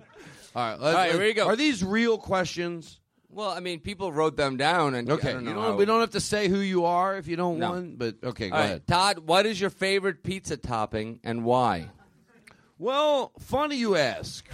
right. 0.55 0.79
All 0.79 0.93
right, 0.95 1.13
here 1.13 1.25
you 1.27 1.35
go. 1.35 1.47
Are 1.47 1.57
these 1.57 1.83
real 1.85 2.19
questions? 2.19 2.99
well, 3.35 3.49
I 3.49 3.61
mean, 3.61 3.81
people 3.81 4.13
wrote 4.13 4.37
them 4.37 4.59
down, 4.59 4.95
and 4.95 5.11
Okay. 5.11 5.33
Don't 5.33 5.47
how- 5.47 5.75
we 5.77 5.87
don't 5.87 6.01
have 6.01 6.11
to 6.11 6.21
say 6.21 6.49
who 6.49 6.59
you 6.59 6.85
are 6.85 7.17
if 7.17 7.27
you 7.27 7.35
don't 7.37 7.59
No. 7.59 7.71
want. 7.71 7.99
But 7.99 8.17
okay, 8.23 8.51
go 8.51 8.57
right, 8.57 8.65
ahead. 8.65 8.87
Todd, 8.87 9.21
what 9.21 9.47
is 9.47 9.59
your 9.59 9.71
favorite 9.71 10.23
pizza 10.23 10.59
topping 10.59 11.19
and 11.25 11.43
why? 11.43 11.89
Well, 12.79 13.33
funny 13.39 13.77
you 13.77 13.97
ask. 13.97 14.47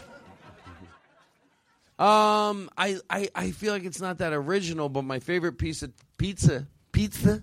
Um, 1.98 2.70
I, 2.78 2.98
I 3.10 3.28
I 3.34 3.50
feel 3.50 3.72
like 3.72 3.84
it's 3.84 4.00
not 4.00 4.18
that 4.18 4.32
original, 4.32 4.88
but 4.88 5.02
my 5.02 5.18
favorite 5.18 5.58
piece 5.58 5.82
of 5.82 5.90
pizza 6.16 6.68
pizza 6.92 7.42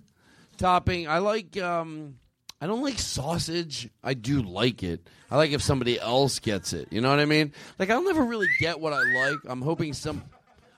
topping. 0.57 1.07
I 1.07 1.19
like 1.19 1.57
um. 1.57 2.15
I 2.61 2.68
don't 2.68 2.82
like 2.82 2.98
sausage. 2.98 3.90
I 4.02 4.14
do 4.14 4.41
like 4.41 4.82
it. 4.82 5.07
I 5.30 5.36
like 5.36 5.52
if 5.52 5.61
somebody 5.61 5.99
else 5.99 6.40
gets 6.40 6.72
it. 6.72 6.88
You 6.90 7.02
know 7.02 7.10
what 7.10 7.19
I 7.19 7.26
mean? 7.26 7.52
Like 7.77 7.90
I'll 7.90 8.03
never 8.03 8.23
really 8.23 8.48
get 8.60 8.80
what 8.80 8.94
I 8.94 9.02
like. 9.02 9.40
I'm 9.45 9.61
hoping 9.61 9.94
some. 9.94 10.23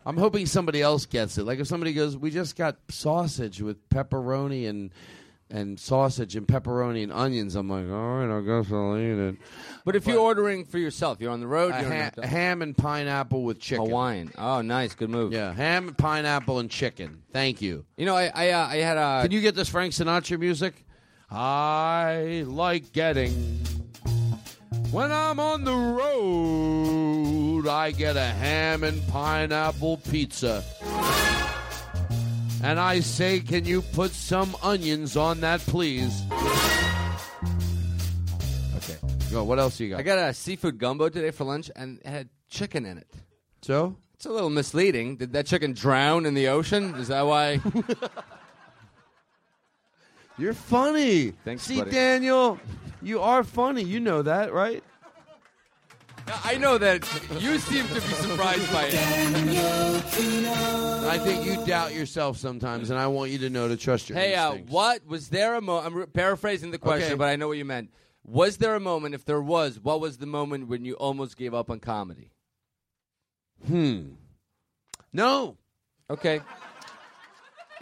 I'm 0.05 0.17
hoping 0.17 0.45
somebody 0.45 0.81
else 0.81 1.05
gets 1.05 1.37
it. 1.37 1.43
Like 1.43 1.59
if 1.59 1.67
somebody 1.67 1.93
goes, 1.93 2.17
"We 2.17 2.31
just 2.31 2.55
got 2.55 2.77
sausage 2.89 3.61
with 3.61 3.87
pepperoni 3.89 4.67
and 4.67 4.91
and 5.49 5.79
sausage 5.79 6.35
and 6.35 6.47
pepperoni 6.47 7.03
and 7.03 7.11
onions." 7.11 7.55
I'm 7.55 7.69
like, 7.69 7.85
"All 7.89 8.17
right, 8.25 8.37
I 8.37 8.41
guess 8.41 8.71
I'll 8.71 8.97
eat 8.97 9.17
it." 9.29 9.35
But 9.85 9.95
if 9.95 10.05
you're 10.07 10.19
ordering 10.19 10.65
for 10.65 10.77
yourself, 10.77 11.19
you're 11.21 11.31
on 11.31 11.39
the 11.39 11.47
road. 11.47 11.73
A 11.73 11.81
You're 11.81 11.93
ha- 11.93 12.11
a- 12.17 12.27
ham 12.27 12.61
and 12.61 12.75
pineapple 12.75 13.43
with 13.43 13.59
chicken. 13.59 13.85
Hawaiian. 13.85 14.31
Oh, 14.37 14.61
nice, 14.61 14.93
good 14.95 15.09
move. 15.09 15.31
Yeah, 15.31 15.53
ham, 15.53 15.87
and 15.87 15.97
pineapple, 15.97 16.59
and 16.59 16.69
chicken. 16.69 17.21
Thank 17.31 17.61
you. 17.61 17.85
You 17.95 18.05
know, 18.05 18.15
I 18.15 18.31
I, 18.33 18.49
uh, 18.51 18.67
I 18.67 18.75
had 18.77 18.97
a. 18.97 19.21
Can 19.23 19.31
you 19.31 19.41
get 19.41 19.55
this 19.55 19.69
Frank 19.69 19.93
Sinatra 19.93 20.39
music? 20.39 20.85
I 21.31 22.43
like 22.47 22.91
getting. 22.91 23.59
When 24.91 25.11
I'm 25.11 25.39
on 25.39 25.63
the 25.65 25.73
road, 25.75 27.67
I 27.67 27.91
get 27.91 28.15
a 28.15 28.23
ham 28.25 28.83
and 28.83 29.05
pineapple 29.07 29.97
pizza. 29.97 30.63
And 32.67 32.81
I 32.81 32.99
say, 32.99 33.39
can 33.39 33.63
you 33.63 33.81
put 33.81 34.11
some 34.11 34.53
onions 34.61 35.15
on 35.15 35.39
that, 35.39 35.61
please? 35.61 36.21
Okay. 38.75 38.97
Go. 39.31 39.45
What 39.45 39.57
else 39.57 39.79
you 39.79 39.91
got? 39.91 39.99
I 39.99 40.03
got 40.03 40.17
a 40.17 40.33
seafood 40.33 40.77
gumbo 40.77 41.07
today 41.07 41.31
for 41.31 41.45
lunch, 41.45 41.71
and 41.77 41.99
it 41.99 42.07
had 42.07 42.27
chicken 42.49 42.85
in 42.85 42.97
it. 42.97 43.07
So? 43.61 43.95
It's 44.15 44.25
a 44.25 44.31
little 44.31 44.49
misleading. 44.49 45.15
Did 45.15 45.31
that 45.31 45.45
chicken 45.45 45.71
drown 45.71 46.25
in 46.25 46.33
the 46.33 46.49
ocean? 46.49 46.95
Is 46.95 47.07
that 47.07 47.21
why? 47.21 47.61
You're 50.37 50.53
funny. 50.53 51.31
Thanks, 51.45 51.63
See, 51.63 51.77
buddy. 51.77 51.91
Daniel, 51.91 52.59
you 53.01 53.21
are 53.21 53.45
funny. 53.45 53.83
You 53.83 54.01
know 54.01 54.23
that, 54.23 54.51
right? 54.51 54.83
I 56.43 56.57
know 56.57 56.77
that 56.77 57.03
you 57.39 57.57
seem 57.59 57.87
to 57.87 57.93
be 57.93 57.99
surprised 57.99 58.71
by 58.71 58.85
it. 58.91 58.95
I 61.05 61.17
think 61.19 61.45
you 61.45 61.65
doubt 61.65 61.93
yourself 61.93 62.37
sometimes, 62.37 62.89
and 62.89 62.99
I 62.99 63.07
want 63.07 63.31
you 63.31 63.37
to 63.39 63.49
know 63.49 63.67
to 63.67 63.77
trust 63.77 64.09
your 64.09 64.17
Hey, 64.17 64.35
uh, 64.35 64.55
what 64.55 65.05
was 65.05 65.29
there 65.29 65.55
a 65.55 65.61
moment? 65.61 65.87
I'm 65.87 65.95
re- 65.99 66.05
paraphrasing 66.05 66.71
the 66.71 66.77
question, 66.77 67.13
Okay. 67.13 67.17
but 67.17 67.29
I 67.29 67.35
know 67.37 67.47
what 67.47 67.57
you 67.57 67.65
meant. 67.65 67.91
Was 68.25 68.57
there 68.57 68.75
a 68.75 68.79
moment? 68.79 69.15
If 69.15 69.23
there 69.23 69.41
was, 69.41 69.79
what 69.79 70.01
was 70.01 70.17
the 70.17 70.25
moment 70.25 70.67
when 70.67 70.83
you 70.83 70.95
almost 70.95 71.37
gave 71.37 71.53
up 71.53 71.69
on 71.69 71.79
comedy? 71.79 72.31
Hmm. 73.65 74.09
No. 75.13 75.57
Okay. 76.09 76.41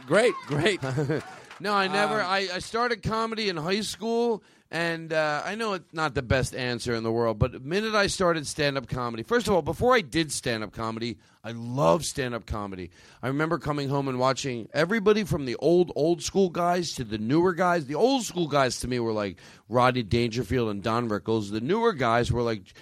Great, 0.05 0.33
great. 0.45 0.81
no, 1.59 1.73
I 1.73 1.87
never. 1.87 2.21
Um, 2.21 2.27
I, 2.27 2.47
I 2.53 2.59
started 2.59 3.01
comedy 3.01 3.49
in 3.49 3.57
high 3.57 3.81
school, 3.81 4.43
and 4.71 5.13
uh, 5.13 5.41
I 5.45 5.55
know 5.55 5.73
it's 5.73 5.93
not 5.93 6.15
the 6.15 6.23
best 6.23 6.55
answer 6.55 6.95
in 6.95 7.03
the 7.03 7.11
world, 7.11 7.37
but 7.37 7.51
the 7.51 7.59
minute 7.59 7.93
I 7.93 8.07
started 8.07 8.47
stand 8.47 8.77
up 8.77 8.87
comedy, 8.87 9.23
first 9.23 9.47
of 9.47 9.53
all, 9.53 9.61
before 9.61 9.93
I 9.93 10.01
did 10.01 10.31
stand 10.31 10.63
up 10.63 10.73
comedy, 10.73 11.17
I 11.43 11.51
love 11.51 12.03
stand 12.03 12.33
up 12.33 12.47
comedy. 12.47 12.89
I 13.21 13.27
remember 13.27 13.59
coming 13.59 13.89
home 13.89 14.07
and 14.07 14.17
watching 14.17 14.67
everybody 14.73 15.23
from 15.23 15.45
the 15.45 15.55
old, 15.57 15.91
old 15.95 16.23
school 16.23 16.49
guys 16.49 16.93
to 16.93 17.03
the 17.03 17.19
newer 17.19 17.53
guys. 17.53 17.85
The 17.85 17.95
old 17.95 18.23
school 18.23 18.47
guys 18.47 18.79
to 18.79 18.87
me 18.87 18.97
were 18.99 19.13
like 19.13 19.37
Rodney 19.69 20.01
Dangerfield 20.01 20.69
and 20.69 20.81
Don 20.81 21.07
Rickles. 21.09 21.51
The 21.51 21.61
newer 21.61 21.93
guys 21.93 22.31
were 22.31 22.41
like 22.41 22.73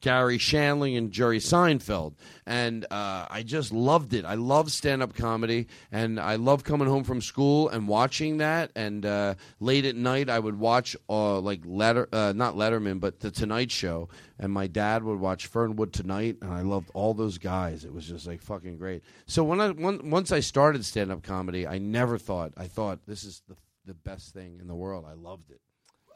Garry 0.00 0.38
Shandling 0.38 0.96
and 0.96 1.10
Jerry 1.10 1.38
Seinfeld. 1.38 2.14
And 2.46 2.84
uh, 2.90 3.26
I 3.30 3.42
just 3.44 3.72
loved 3.72 4.14
it. 4.14 4.24
I 4.24 4.34
love 4.34 4.72
stand 4.72 5.02
up 5.02 5.14
comedy. 5.14 5.68
And 5.92 6.18
I 6.18 6.36
love 6.36 6.64
coming 6.64 6.88
home 6.88 7.04
from 7.04 7.20
school 7.20 7.68
and 7.68 7.86
watching 7.86 8.38
that. 8.38 8.70
And 8.74 9.04
uh, 9.04 9.34
late 9.60 9.84
at 9.84 9.96
night, 9.96 10.30
I 10.30 10.38
would 10.38 10.58
watch 10.58 10.96
uh, 11.08 11.38
like 11.40 11.60
Letter, 11.64 12.08
uh, 12.12 12.32
not 12.34 12.54
Letterman, 12.54 13.00
but 13.00 13.20
The 13.20 13.30
Tonight 13.30 13.70
Show. 13.70 14.08
And 14.38 14.52
my 14.52 14.66
dad 14.66 15.04
would 15.04 15.20
watch 15.20 15.46
Fernwood 15.46 15.92
Tonight. 15.92 16.38
And 16.40 16.52
I 16.52 16.62
loved 16.62 16.90
all 16.94 17.14
those 17.14 17.38
guys. 17.38 17.84
It 17.84 17.92
was 17.92 18.06
just 18.06 18.26
like 18.26 18.42
fucking 18.42 18.78
great. 18.78 19.02
So 19.26 19.44
when 19.44 19.60
I, 19.60 19.70
when, 19.70 20.10
once 20.10 20.32
I 20.32 20.40
started 20.40 20.84
stand 20.84 21.12
up 21.12 21.22
comedy, 21.22 21.66
I 21.66 21.78
never 21.78 22.18
thought, 22.18 22.52
I 22.56 22.66
thought 22.66 23.00
this 23.06 23.24
is 23.24 23.42
the, 23.48 23.56
the 23.84 23.94
best 23.94 24.32
thing 24.32 24.58
in 24.60 24.66
the 24.66 24.74
world. 24.74 25.04
I 25.08 25.14
loved 25.14 25.50
it. 25.50 25.60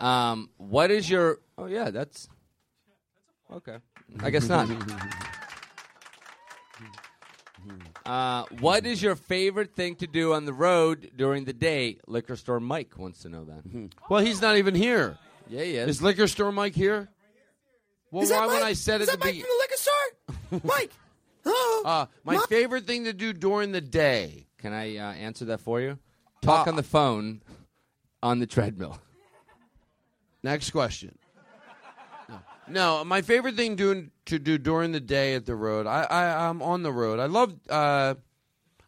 Um, 0.01 0.51
what 0.57 0.91
is 0.91 1.09
your? 1.09 1.39
Oh 1.57 1.67
yeah, 1.67 1.91
that's 1.91 2.29
okay. 3.53 3.79
I 4.21 4.31
guess 4.31 4.49
not. 4.49 4.69
Uh, 8.05 8.45
what 8.61 8.85
is 8.85 9.03
your 9.03 9.15
favorite 9.17 9.75
thing 9.75 9.95
to 9.97 10.07
do 10.07 10.35
on 10.35 10.45
the 10.45 10.53
road 10.53 11.11
during 11.17 11.47
the 11.47 11.55
day? 11.55 11.97
Liquor 12.07 12.37
store 12.37 12.61
Mike 12.61 12.99
wants 12.99 13.21
to 13.21 13.31
know 13.31 13.45
that. 13.45 13.63
Well, 14.11 14.23
he's 14.23 14.43
not 14.43 14.59
even 14.59 14.75
here. 14.75 15.17
Yeah, 15.49 15.63
he 15.63 15.77
is. 15.77 15.89
Is 15.89 16.03
liquor 16.03 16.27
store 16.27 16.53
Mike 16.53 16.75
here? 16.75 17.09
Well, 18.11 18.23
Is 18.23 18.29
that 18.29 18.41
why 18.41 18.47
when 18.49 18.57
Mike? 18.57 18.65
I 18.65 18.73
said 18.75 19.01
Is 19.01 19.09
at 19.09 19.13
the 19.13 19.19
that 19.19 19.25
Mike 19.25 19.33
beginning? 19.35 19.47
from 19.47 19.57
the 19.57 20.61
liquor 20.61 20.61
store? 20.61 20.77
Mike. 20.79 20.93
Hello. 21.45 21.83
Uh, 22.03 22.07
my 22.25 22.35
Mike? 22.37 22.49
favorite 22.49 22.87
thing 22.87 23.05
to 23.05 23.15
do 23.15 23.33
during 23.33 23.73
the 23.73 23.81
day. 23.81 24.47
Can 24.59 24.75
I 24.75 24.99
uh, 24.99 25.13
answer 25.13 25.47
that 25.47 25.61
for 25.61 25.81
you? 25.81 25.99
Talk 26.43 26.67
Uh, 26.67 26.71
on 26.71 26.77
the 26.77 26.83
phone 26.83 27.41
on 28.23 28.39
the 28.41 28.47
treadmill. 28.47 28.99
Next 30.43 30.71
question. 30.71 31.17
No, 32.69 33.05
my 33.05 33.23
favorite 33.23 33.57
thing 33.57 33.77
doing 33.77 34.11
to 34.27 34.39
do 34.39 34.59
during 34.59 34.93
the 34.93 35.01
day 35.01 35.35
at 35.35 35.47
the 35.47 35.55
road. 35.55 35.87
I, 35.87 36.03
I 36.05 36.49
I'm 36.49 36.63
on 36.63 36.83
the 36.83 36.93
road. 36.93 37.21
I 37.21 37.27
love 37.27 37.55
uh, 37.69 38.15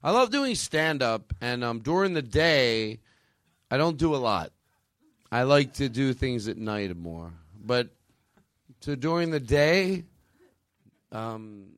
I 0.02 0.10
love 0.10 0.30
doing 0.30 0.54
stand 0.54 1.02
up, 1.02 1.32
and 1.40 1.62
um, 1.62 1.80
during 1.80 2.14
the 2.14 2.22
day, 2.22 3.00
I 3.70 3.76
don't 3.76 3.96
do 3.96 4.14
a 4.14 4.16
lot. 4.16 4.52
I 5.30 5.42
like 5.42 5.74
to 5.74 5.88
do 5.88 6.12
things 6.12 6.48
at 6.48 6.56
night 6.56 6.96
more, 6.96 7.32
but 7.62 7.88
so 8.80 8.94
during 8.94 9.30
the 9.30 9.40
day, 9.40 10.04
um, 11.12 11.72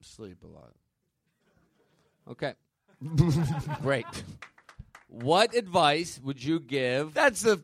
sleep 0.00 0.38
a 0.42 0.46
lot. 0.46 0.72
Okay. 2.28 2.54
Great. 3.82 4.06
What 5.08 5.54
advice 5.54 6.20
would 6.22 6.42
you 6.42 6.58
give? 6.58 7.14
That's 7.14 7.42
the 7.42 7.62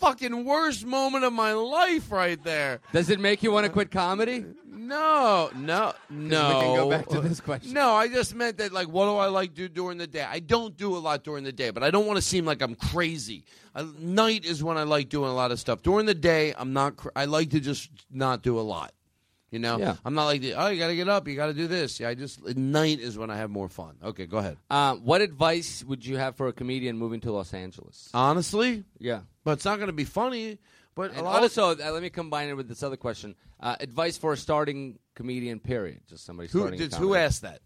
fucking 0.00 0.44
worst 0.44 0.84
moment 0.86 1.24
of 1.24 1.32
my 1.32 1.52
life 1.52 2.10
right 2.10 2.42
there. 2.42 2.80
Does 2.92 3.10
it 3.10 3.20
make 3.20 3.42
you 3.42 3.52
want 3.52 3.66
to 3.66 3.72
quit 3.72 3.90
comedy? 3.90 4.44
No, 4.66 5.50
no, 5.54 5.92
no. 6.08 6.48
we 6.48 6.64
can 6.64 6.76
go 6.76 6.90
back 6.90 7.06
to 7.08 7.20
this 7.20 7.40
question. 7.40 7.74
No, 7.74 7.90
I 7.90 8.08
just 8.08 8.34
meant 8.34 8.56
that, 8.58 8.72
like, 8.72 8.88
what 8.88 9.04
do 9.04 9.16
I 9.16 9.26
like 9.26 9.54
do 9.54 9.68
during 9.68 9.98
the 9.98 10.06
day? 10.06 10.26
I 10.28 10.40
don't 10.40 10.76
do 10.76 10.96
a 10.96 10.98
lot 10.98 11.22
during 11.22 11.44
the 11.44 11.52
day, 11.52 11.70
but 11.70 11.84
I 11.84 11.90
don't 11.92 12.06
want 12.06 12.16
to 12.16 12.22
seem 12.22 12.44
like 12.44 12.60
I'm 12.60 12.74
crazy. 12.74 13.44
Uh, 13.74 13.86
night 13.98 14.44
is 14.44 14.64
when 14.64 14.76
I 14.78 14.82
like 14.82 15.08
doing 15.08 15.30
a 15.30 15.34
lot 15.34 15.52
of 15.52 15.60
stuff. 15.60 15.82
During 15.82 16.06
the 16.06 16.14
day, 16.14 16.54
I'm 16.56 16.72
not. 16.72 16.96
Cr- 16.96 17.10
I 17.14 17.26
like 17.26 17.50
to 17.50 17.60
just 17.60 17.88
not 18.10 18.42
do 18.42 18.58
a 18.58 18.62
lot. 18.62 18.92
You 19.50 19.58
know, 19.58 19.78
Yeah. 19.78 19.96
I'm 20.04 20.14
not 20.14 20.26
like, 20.26 20.40
the, 20.42 20.54
oh, 20.54 20.68
you 20.68 20.78
got 20.78 20.88
to 20.88 20.94
get 20.96 21.08
up, 21.08 21.26
you 21.26 21.34
got 21.34 21.46
to 21.46 21.54
do 21.54 21.66
this. 21.66 21.98
Yeah, 21.98 22.08
I 22.10 22.14
just 22.14 22.46
at 22.46 22.56
night 22.56 23.00
is 23.00 23.18
when 23.18 23.30
I 23.30 23.36
have 23.36 23.50
more 23.50 23.68
fun. 23.68 23.96
Okay, 24.02 24.26
go 24.26 24.38
ahead. 24.38 24.58
Uh, 24.70 24.94
what 24.94 25.20
advice 25.22 25.82
would 25.84 26.06
you 26.06 26.16
have 26.18 26.36
for 26.36 26.46
a 26.46 26.52
comedian 26.52 26.96
moving 26.96 27.18
to 27.22 27.32
Los 27.32 27.52
Angeles? 27.52 28.10
Honestly, 28.14 28.84
Yeah. 28.98 29.22
but 29.44 29.52
it's 29.52 29.64
not 29.64 29.76
going 29.78 29.88
to 29.88 29.92
be 29.92 30.04
funny. 30.04 30.58
But 30.94 31.12
a 31.12 31.14
And 31.14 31.22
lot 31.24 31.36
of 31.38 31.42
also, 31.44 31.70
uh, 31.70 31.90
let 31.92 32.02
me 32.02 32.10
combine 32.10 32.48
it 32.48 32.54
with 32.54 32.68
this 32.68 32.82
other 32.82 32.96
question. 32.96 33.34
Uh, 33.58 33.76
advice 33.80 34.16
for 34.18 34.32
a 34.32 34.36
starting 34.36 34.98
comedian, 35.14 35.58
period. 35.60 36.00
Just 36.08 36.24
somebody 36.26 36.48
who 36.48 36.60
starting. 36.60 36.78
did, 36.78 36.94
who 36.94 37.14
asked 37.14 37.42
that? 37.42 37.60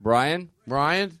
Brian? 0.00 0.50
Brian. 0.66 1.18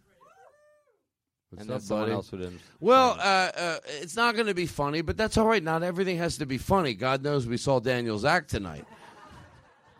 and 1.50 1.58
What's 1.58 1.66
then 1.68 1.76
up, 1.76 1.82
someone 1.82 2.10
else 2.10 2.28
who 2.30 2.38
didn't. 2.38 2.60
Well, 2.80 3.12
uh, 3.18 3.22
uh, 3.56 3.76
it's 4.00 4.16
not 4.16 4.34
going 4.34 4.46
to 4.48 4.54
be 4.54 4.66
funny, 4.66 5.02
but 5.02 5.16
that's 5.16 5.36
all 5.36 5.46
right. 5.46 5.62
Not 5.62 5.82
everything 5.82 6.18
has 6.18 6.38
to 6.38 6.46
be 6.46 6.58
funny. 6.58 6.94
God 6.94 7.22
knows 7.22 7.46
we 7.46 7.56
saw 7.58 7.80
Daniel's 7.80 8.24
act 8.24 8.50
tonight. 8.50 8.84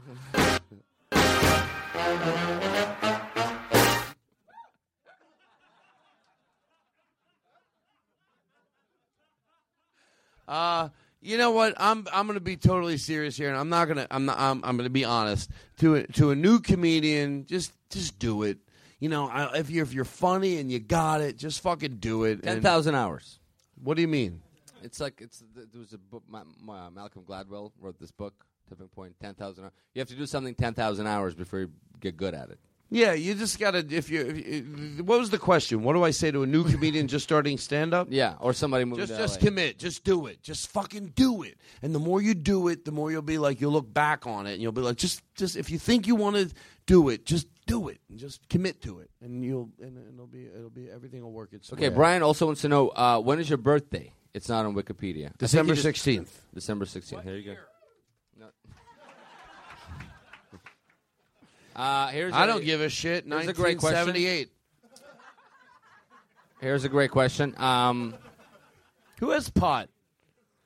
Uh, 10.46 10.88
you 11.20 11.38
know 11.38 11.52
what? 11.52 11.74
I'm 11.78 12.06
I'm 12.12 12.26
going 12.26 12.36
to 12.36 12.44
be 12.44 12.56
totally 12.56 12.98
serious 12.98 13.36
here, 13.36 13.48
and 13.48 13.56
I'm 13.56 13.70
not 13.70 13.86
going 13.86 13.96
to. 13.96 14.06
I'm 14.10 14.26
not. 14.26 14.38
I'm, 14.38 14.62
I'm 14.62 14.76
going 14.76 14.86
to 14.86 14.90
be 14.90 15.04
honest. 15.04 15.50
To 15.78 15.96
a, 15.96 16.06
to 16.08 16.30
a 16.30 16.36
new 16.36 16.60
comedian, 16.60 17.46
just 17.46 17.72
just 17.90 18.18
do 18.18 18.42
it. 18.42 18.58
You 19.00 19.08
know, 19.08 19.28
I, 19.28 19.56
if 19.58 19.70
you're 19.70 19.84
if 19.84 19.94
you're 19.94 20.04
funny 20.04 20.58
and 20.58 20.70
you 20.70 20.78
got 20.78 21.20
it, 21.20 21.38
just 21.38 21.60
fucking 21.62 21.96
do 21.96 22.24
it. 22.24 22.42
Ten 22.42 22.60
thousand 22.60 22.94
hours. 22.94 23.38
What 23.82 23.94
do 23.94 24.02
you 24.02 24.08
mean? 24.08 24.42
It's 24.82 25.00
like 25.00 25.20
it's 25.20 25.42
there 25.54 25.80
was 25.80 25.94
a 25.94 25.98
book. 25.98 26.22
My, 26.28 26.42
my, 26.62 26.90
Malcolm 26.90 27.22
Gladwell 27.22 27.72
wrote 27.80 27.98
this 27.98 28.10
book, 28.10 28.34
Tipping 28.68 28.88
Point. 28.88 29.14
Ten 29.20 29.34
thousand. 29.34 29.64
You 29.94 30.00
have 30.00 30.08
to 30.08 30.14
do 30.16 30.26
something 30.26 30.54
ten 30.54 30.74
thousand 30.74 31.06
hours 31.06 31.34
before 31.34 31.60
you 31.60 31.70
get 32.00 32.16
good 32.16 32.34
at 32.34 32.50
it. 32.50 32.58
Yeah, 32.90 33.14
you 33.14 33.34
just 33.34 33.58
gotta. 33.58 33.78
If 33.88 34.10
you, 34.10 34.20
if 34.20 34.46
you, 34.46 35.04
what 35.04 35.18
was 35.18 35.30
the 35.30 35.38
question? 35.38 35.82
What 35.82 35.94
do 35.94 36.04
I 36.04 36.10
say 36.10 36.30
to 36.30 36.42
a 36.42 36.46
new 36.46 36.64
comedian 36.70 37.08
just 37.08 37.24
starting 37.24 37.58
stand 37.58 37.92
up? 37.94 38.08
Yeah, 38.10 38.34
or 38.40 38.52
somebody 38.52 38.84
moving 38.84 39.04
Just, 39.06 39.12
to 39.18 39.18
just 39.18 39.40
LA. 39.42 39.48
commit. 39.48 39.78
Just 39.78 40.04
do 40.04 40.26
it. 40.26 40.42
Just 40.42 40.70
fucking 40.70 41.12
do 41.16 41.42
it. 41.42 41.58
And 41.82 41.94
the 41.94 41.98
more 41.98 42.20
you 42.22 42.34
do 42.34 42.68
it, 42.68 42.84
the 42.84 42.92
more 42.92 43.10
you'll 43.10 43.22
be 43.22 43.38
like, 43.38 43.60
you'll 43.60 43.72
look 43.72 43.92
back 43.92 44.26
on 44.26 44.46
it, 44.46 44.52
and 44.52 44.62
you'll 44.62 44.70
be 44.72 44.82
like, 44.82 44.96
just, 44.98 45.22
just 45.34 45.56
if 45.56 45.70
you 45.70 45.78
think 45.78 46.06
you 46.06 46.14
want 46.14 46.36
to 46.36 46.54
do 46.86 47.08
it, 47.08 47.24
just 47.24 47.48
do 47.66 47.88
it, 47.88 47.98
and 48.10 48.18
just 48.18 48.46
commit 48.50 48.82
to 48.82 49.00
it, 49.00 49.10
and 49.22 49.42
you'll, 49.42 49.70
and 49.80 49.96
it'll 50.12 50.26
be, 50.26 50.44
it'll 50.54 50.68
be, 50.70 50.88
everything 50.90 51.22
will 51.22 51.32
work 51.32 51.52
its 51.54 51.72
Okay, 51.72 51.88
way. 51.88 51.94
Brian 51.94 52.22
also 52.22 52.44
wants 52.46 52.60
to 52.60 52.68
know 52.68 52.90
uh, 52.90 53.18
when 53.18 53.40
is 53.40 53.48
your 53.48 53.58
birthday? 53.58 54.12
It's 54.34 54.48
not 54.48 54.66
on 54.66 54.74
Wikipedia. 54.74 55.26
I 55.26 55.28
think 55.28 55.38
December 55.38 55.74
just- 55.74 55.86
16th. 56.04 56.28
December 56.52 56.84
sixteenth. 56.86 57.22
Here 57.24 57.36
you 57.36 57.54
go. 57.54 57.56
Uh, 61.74 62.08
here's 62.08 62.32
I 62.32 62.44
a- 62.44 62.46
don't 62.46 62.64
give 62.64 62.80
a 62.80 62.88
shit. 62.88 63.24
Here's 63.26 63.48
a 63.48 63.52
great 63.52 63.78
question. 63.78 64.06
1978. 64.06 64.50
Here's 66.60 66.84
a 66.84 66.88
great 66.88 67.10
question. 67.10 67.54
Um, 67.58 68.14
Who 69.20 69.30
has 69.30 69.50
pot? 69.50 69.88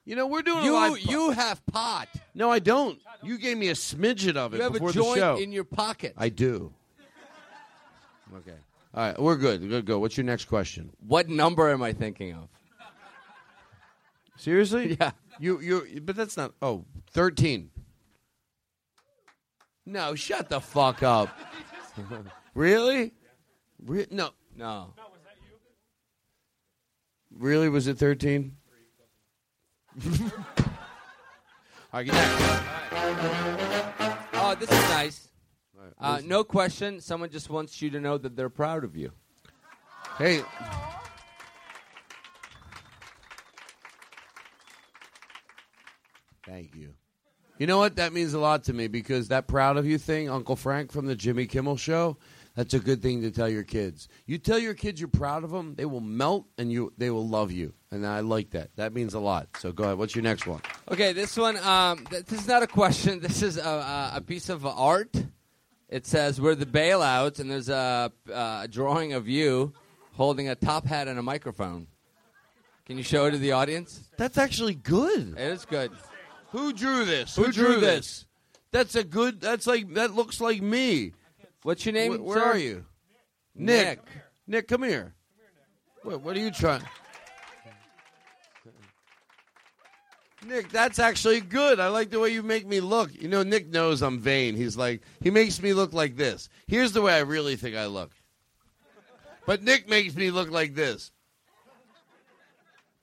You 0.05 0.17
know, 0.17 0.27
we're 0.27 0.43
doing 0.43 0.65
You- 0.65 0.75
a 0.75 0.89
live. 0.91 1.01
you 1.01 1.31
have 1.31 1.65
pot. 1.67 2.09
No, 2.35 2.51
I 2.51 2.59
don't. 2.61 2.99
You 3.23 3.37
gave 3.39 3.59
me 3.59 3.69
a 3.69 3.75
smidget 3.75 4.37
of 4.37 4.55
it 4.55 4.59
you 4.59 4.63
have 4.63 4.73
before 4.73 4.91
a 4.91 4.93
the 4.93 5.01
joint 5.03 5.19
show. 5.19 5.37
in 5.37 5.53
your 5.53 5.65
pocket. 5.65 6.15
I 6.17 6.29
do. 6.29 6.73
Okay. 8.37 8.55
All 8.95 9.03
right, 9.07 9.19
we're 9.21 9.37
good. 9.37 9.69
Good, 9.69 9.85
go. 9.87 9.99
What's 9.99 10.17
your 10.17 10.25
next 10.25 10.47
question? 10.47 10.91
What 11.07 11.29
number 11.29 11.69
am 11.71 11.83
I 11.83 11.93
thinking 11.93 12.33
of? 12.35 12.49
Seriously? 14.37 14.97
Yeah. 15.01 15.11
You 15.41 15.61
you 15.61 16.01
but 16.01 16.17
that's 16.17 16.37
not 16.37 16.53
oh, 16.63 16.85
13. 17.13 17.71
No, 19.89 20.15
shut 20.15 20.51
the 20.51 20.61
fuck 20.61 21.03
up. 21.03 21.31
really? 22.55 23.15
Re- 23.83 24.07
no. 24.11 24.31
No. 24.55 24.93
Really 27.35 27.71
was 27.71 27.87
it 27.87 27.97
13? 27.97 28.55
All 30.05 30.21
right, 31.95 32.05
get 32.05 32.13
that. 32.13 32.69
Oh, 34.35 34.55
this 34.61 34.71
is 34.71 34.89
nice. 34.91 35.29
Uh, 35.99 36.21
no 36.23 36.45
question. 36.45 37.01
Someone 37.01 37.31
just 37.31 37.49
wants 37.49 37.81
you 37.81 37.89
to 37.89 37.99
know 37.99 38.19
that 38.19 38.37
they're 38.37 38.51
proud 38.51 38.85
of 38.85 38.95
you. 38.95 39.11
Hey. 40.19 40.43
Thank 46.45 46.75
you. 46.75 46.93
You 47.59 47.67
know 47.67 47.79
what? 47.79 47.97
That 47.97 48.13
means 48.13 48.35
a 48.35 48.39
lot 48.39 48.65
to 48.65 48.73
me 48.73 48.87
because 48.87 49.29
that 49.29 49.49
proud 49.49 49.77
of 49.77 49.85
you 49.85 49.99
thing, 49.99 50.31
Uncle 50.31 50.55
Frank 50.55 50.93
from 50.93 51.07
the 51.07 51.17
Jimmy 51.17 51.47
Kimmel 51.47 51.77
show, 51.77 52.17
that's 52.55 52.73
a 52.73 52.79
good 52.79 53.03
thing 53.03 53.23
to 53.23 53.33
tell 53.33 53.49
your 53.49 53.65
kids. 53.65 54.09
You 54.27 54.39
tell 54.39 54.59
your 54.59 54.75
kids 54.75 55.01
you're 55.01 55.09
proud 55.09 55.43
of 55.43 55.51
them, 55.51 55.75
they 55.77 55.85
will 55.85 56.01
melt 56.01 56.47
and 56.57 56.71
you 56.71 56.93
they 56.99 57.11
will 57.11 57.27
love 57.27 57.51
you. 57.51 57.75
And 57.91 58.07
I 58.07 58.21
like 58.21 58.51
that. 58.51 58.71
That 58.77 58.93
means 58.93 59.15
a 59.15 59.19
lot. 59.19 59.49
So 59.59 59.73
go 59.73 59.85
ahead. 59.85 59.99
What's 59.99 60.15
your 60.15 60.23
next 60.23 60.47
one? 60.47 60.61
Okay, 60.91 61.13
this 61.13 61.37
one. 61.37 61.57
Um, 61.59 62.05
th- 62.07 62.27
this 62.27 62.41
is 62.41 62.49
not 62.49 62.63
a 62.63 62.67
question. 62.67 63.21
This 63.29 63.43
is 63.43 63.57
a, 63.57 63.63
a, 63.63 64.13
a 64.17 64.21
piece 64.21 64.49
of 64.49 64.65
art. 64.65 65.15
It 65.89 66.07
says 66.07 66.41
we're 66.41 66.55
the 66.55 66.67
bailouts, 66.67 67.41
and 67.41 67.51
there's 67.51 67.69
a, 67.69 68.13
a 68.33 68.69
drawing 68.71 69.15
of 69.15 69.27
you 69.27 69.73
holding 70.13 70.49
a 70.49 70.55
top 70.55 70.87
hat 70.87 71.09
and 71.09 71.19
a 71.19 71.23
microphone. 71.23 71.87
Can 72.87 72.99
you 72.99 73.05
show 73.05 73.27
it 73.27 73.33
to 73.33 73.39
the 73.39 73.53
audience? 73.53 74.09
That's 74.17 74.39
actually 74.39 74.75
good. 74.75 75.35
It 75.37 75.53
is 75.53 75.65
good. 75.65 75.93
Who 76.51 76.73
drew 76.73 77.05
this? 77.05 77.37
Who 77.37 77.53
drew 77.53 77.81
this? 77.81 78.27
That's 78.71 78.95
a 78.95 79.05
good. 79.05 79.41
That's 79.41 79.67
like 79.67 79.95
that 79.95 80.15
looks 80.15 80.41
like 80.41 80.63
me. 80.63 81.13
What's 81.63 81.85
your 81.85 81.93
name? 81.93 82.17
Wh- 82.17 82.25
where 82.25 82.39
sir? 82.39 82.45
are 82.45 82.59
you? 82.59 82.85
Nick. 83.55 83.99
Nick. 83.99 84.09
Nick, 84.47 84.69
come 84.69 84.83
here. 84.83 85.15
What, 86.03 86.23
what 86.23 86.37
are 86.37 86.41
you 86.41 86.51
trying? 86.51 86.83
Nick, 90.47 90.71
that's 90.71 90.99
actually 90.99 91.41
good. 91.41 91.81
I 91.81 91.89
like 91.89 92.11
the 92.11 92.21
way 92.21 92.31
you 92.31 92.43
make 92.43 92.67
me 92.67 92.81
look. 92.81 93.11
You 93.15 93.29
know, 93.29 93.43
Nick 93.43 93.69
knows 93.69 94.03
I'm 94.03 94.19
vain. 94.19 94.55
He's 94.55 94.77
like, 94.77 95.03
he 95.21 95.31
makes 95.31 95.61
me 95.61 95.75
look 95.75 95.93
like 95.93 96.17
this. 96.17 96.49
Here's 96.67 96.93
the 96.93 97.03
way 97.03 97.13
I 97.13 97.21
really 97.21 97.57
think 97.57 97.77
I 97.77 97.87
look. 97.87 98.13
But 99.47 99.63
Nick 99.63 99.89
makes 99.89 100.15
me 100.15 100.31
look 100.31 100.51
like 100.51 100.75
this. 100.75 101.11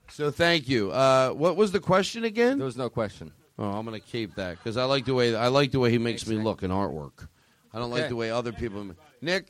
So 0.10 0.32
thank 0.32 0.69
you. 0.69 0.91
Uh, 0.91 1.32
what 1.32 1.56
was 1.56 1.72
the 1.72 1.80
question 1.80 2.23
again? 2.23 2.57
There 2.57 2.65
was 2.65 2.77
no 2.77 2.90
question. 2.90 3.32
Oh, 3.57 3.72
I'm 3.72 3.86
gonna 3.86 3.99
keep 3.99 4.36
that 4.36 4.57
because 4.57 4.77
I 4.77 4.84
like 4.86 5.06
the 5.06 5.14
way 5.14 5.36
I 5.36 5.48
like 5.48 5.72
the 5.72 5.80
way 5.80 5.90
he 5.91 5.98
makes 5.98 6.27
me 6.27 6.36
look 6.36 6.64
in 6.64 6.72
artwork. 6.72 7.27
I 7.73 7.80
don't 7.80 7.91
like 7.91 8.10
the 8.10 8.15
way 8.15 8.32
other 8.32 8.52
people. 8.52 8.86
Nick, 9.22 9.48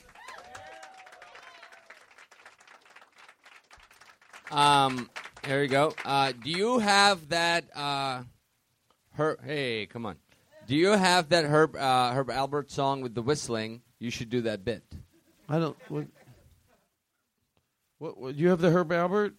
Um, 4.52 5.10
here 5.46 5.62
you 5.62 5.68
go. 5.68 5.94
Uh, 6.04 6.32
do 6.32 6.50
you 6.50 6.80
have 6.80 7.30
that? 7.30 7.66
Uh, 7.76 8.24
Herb, 9.14 9.44
hey, 9.44 9.86
come 9.88 10.06
on. 10.06 10.16
Do 10.68 10.76
you 10.76 10.90
have 10.90 11.30
that 11.30 11.46
Herb 11.46 11.76
uh, 11.76 12.12
Herb 12.14 12.30
Alpert 12.30 12.72
song 12.72 13.02
with 13.02 13.14
the 13.14 13.22
whistling? 13.22 13.82
You 14.00 14.10
should 14.10 14.30
do 14.30 14.42
that 14.42 14.64
bit. 14.64 14.84
I 15.48 15.60
don't. 15.60 15.78
What? 15.90 16.08
What? 17.98 18.18
what 18.18 18.36
you 18.36 18.50
have 18.50 18.62
the 18.62 18.72
Herb 18.72 18.90
Alpert? 18.90 19.34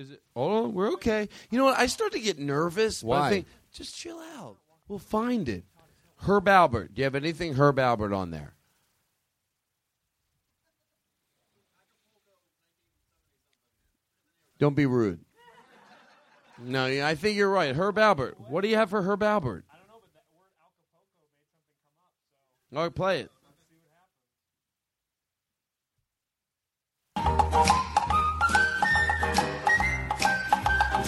Is 0.00 0.12
it? 0.12 0.22
Hold 0.34 0.64
on, 0.64 0.72
we're 0.72 0.92
okay. 0.94 1.28
You 1.50 1.58
know 1.58 1.66
what? 1.66 1.78
I 1.78 1.84
start 1.84 2.12
to 2.12 2.20
get 2.20 2.38
nervous. 2.38 3.02
but 3.02 3.10
I 3.10 3.20
Why? 3.20 3.30
think, 3.30 3.46
just 3.70 3.94
chill 3.94 4.18
out. 4.18 4.56
We'll 4.88 4.98
find 4.98 5.46
it. 5.46 5.64
Herb 6.22 6.46
Alpert. 6.46 6.94
Do 6.94 7.00
you 7.02 7.04
have 7.04 7.14
anything 7.14 7.52
Herb 7.52 7.76
Alpert 7.76 8.16
on 8.16 8.30
there? 8.30 8.54
Don't 14.58 14.74
be 14.74 14.86
rude. 14.86 15.20
No, 16.58 16.86
I 16.86 17.14
think 17.14 17.36
you're 17.36 17.50
right. 17.50 17.76
Herb 17.76 17.96
Alpert. 17.96 18.36
What 18.48 18.62
do 18.62 18.68
you 18.68 18.76
have 18.76 18.88
for 18.88 19.02
Herb 19.02 19.20
Alpert? 19.20 19.64
I 19.70 19.76
don't 19.76 19.86
know, 19.86 20.00
but 20.00 20.14
that 20.14 20.24
word 20.32 20.48
Acapulco 20.56 21.04
made 21.20 21.28
something 21.36 21.68
come 22.72 22.74
up. 22.74 22.78
All 22.78 22.82
right, 22.84 22.94
play 22.94 23.20
it. 23.20 23.30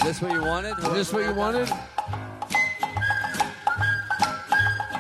Is 0.03 0.09
this 0.09 0.21
what 0.21 0.33
you 0.33 0.43
wanted? 0.43 0.77
Is 0.81 0.93
this 0.95 1.13
what 1.13 1.25
you 1.25 1.33
wanted? 1.33 1.69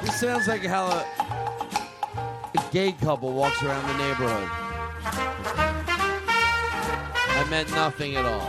This 0.00 0.20
sounds 0.20 0.46
like 0.46 0.64
how 0.64 0.86
a, 0.86 1.04
a 2.56 2.62
gay 2.70 2.92
couple 2.92 3.32
walks 3.32 3.60
around 3.64 3.84
the 3.88 3.98
neighborhood. 3.98 4.48
I 7.34 7.46
meant 7.50 7.68
nothing 7.72 8.14
at 8.14 8.24
all. 8.24 8.48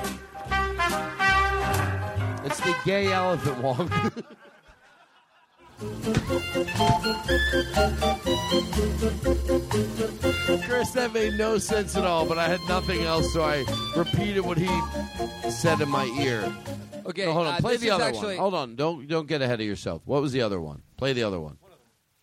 It's 2.45 2.59
the 2.59 2.75
gay 2.85 3.11
elephant 3.11 3.57
walk. 3.57 3.91
Chris, 10.65 10.91
that 10.91 11.11
made 11.13 11.33
no 11.37 11.57
sense 11.57 11.95
at 11.95 12.03
all, 12.05 12.25
but 12.25 12.37
I 12.37 12.47
had 12.47 12.59
nothing 12.67 13.01
else, 13.03 13.31
so 13.33 13.43
I 13.43 13.63
repeated 13.95 14.41
what 14.41 14.57
he 14.57 14.69
said 15.49 15.79
in 15.81 15.89
my 15.89 16.05
ear. 16.21 16.51
Okay, 17.05 17.25
No, 17.25 17.33
hold 17.33 17.47
on. 17.47 17.53
uh, 17.55 17.57
Play 17.59 17.77
the 17.77 17.91
other 17.91 18.03
actually- 18.05 18.35
one. 18.35 18.37
Hold 18.37 18.53
on. 18.55 18.75
Don't 18.75 19.07
don't 19.07 19.27
get 19.27 19.41
ahead 19.41 19.59
of 19.59 19.65
yourself. 19.67 20.01
What 20.05 20.21
was 20.21 20.31
the 20.31 20.41
other 20.41 20.59
one? 20.61 20.81
Play 20.97 21.13
the 21.13 21.23
other 21.23 21.39
one. 21.39 21.57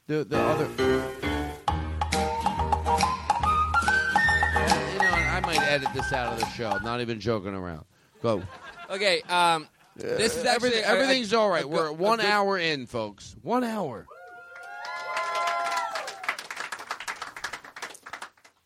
The 0.07 0.25
the 0.25 0.39
other. 0.39 0.65
You 0.79 0.87
know. 4.99 5.11
I 5.11 5.41
might 5.45 5.61
edit 5.63 5.89
this 5.95 6.13
out 6.13 6.33
of 6.33 6.41
the 6.41 6.47
show. 6.51 6.79
Not 6.83 7.01
even 7.03 7.21
joking 7.21 7.55
around. 7.55 7.85
Go. 8.23 8.43
Okay. 8.91 9.21
Um, 9.29 9.69
this 10.01 10.37
is 10.37 10.45
actually 10.45 10.69
Everything, 10.75 10.85
everything's 10.85 11.33
a- 11.33 11.39
all 11.39 11.51
right. 11.51 11.65
a 11.65 11.69
We're 11.69 11.89
good- 11.91 11.99
one 11.99 12.21
a 12.21 12.23
good- 12.23 12.31
hour 12.31 12.59
in, 12.59 12.87
folks. 12.87 13.37
One 13.43 13.65
hour. 13.65 14.07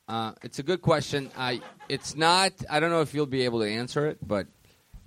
Uh, 0.06 0.32
it's 0.42 0.58
a 0.58 0.62
good 0.62 0.82
question. 0.82 1.30
I 1.36 1.60
it's 1.88 2.14
not. 2.14 2.52
I 2.70 2.78
don't 2.80 2.90
know 2.90 3.00
if 3.00 3.14
you'll 3.14 3.24
be 3.26 3.42
able 3.46 3.60
to 3.60 3.68
answer 3.68 4.06
it, 4.06 4.18
but 4.26 4.46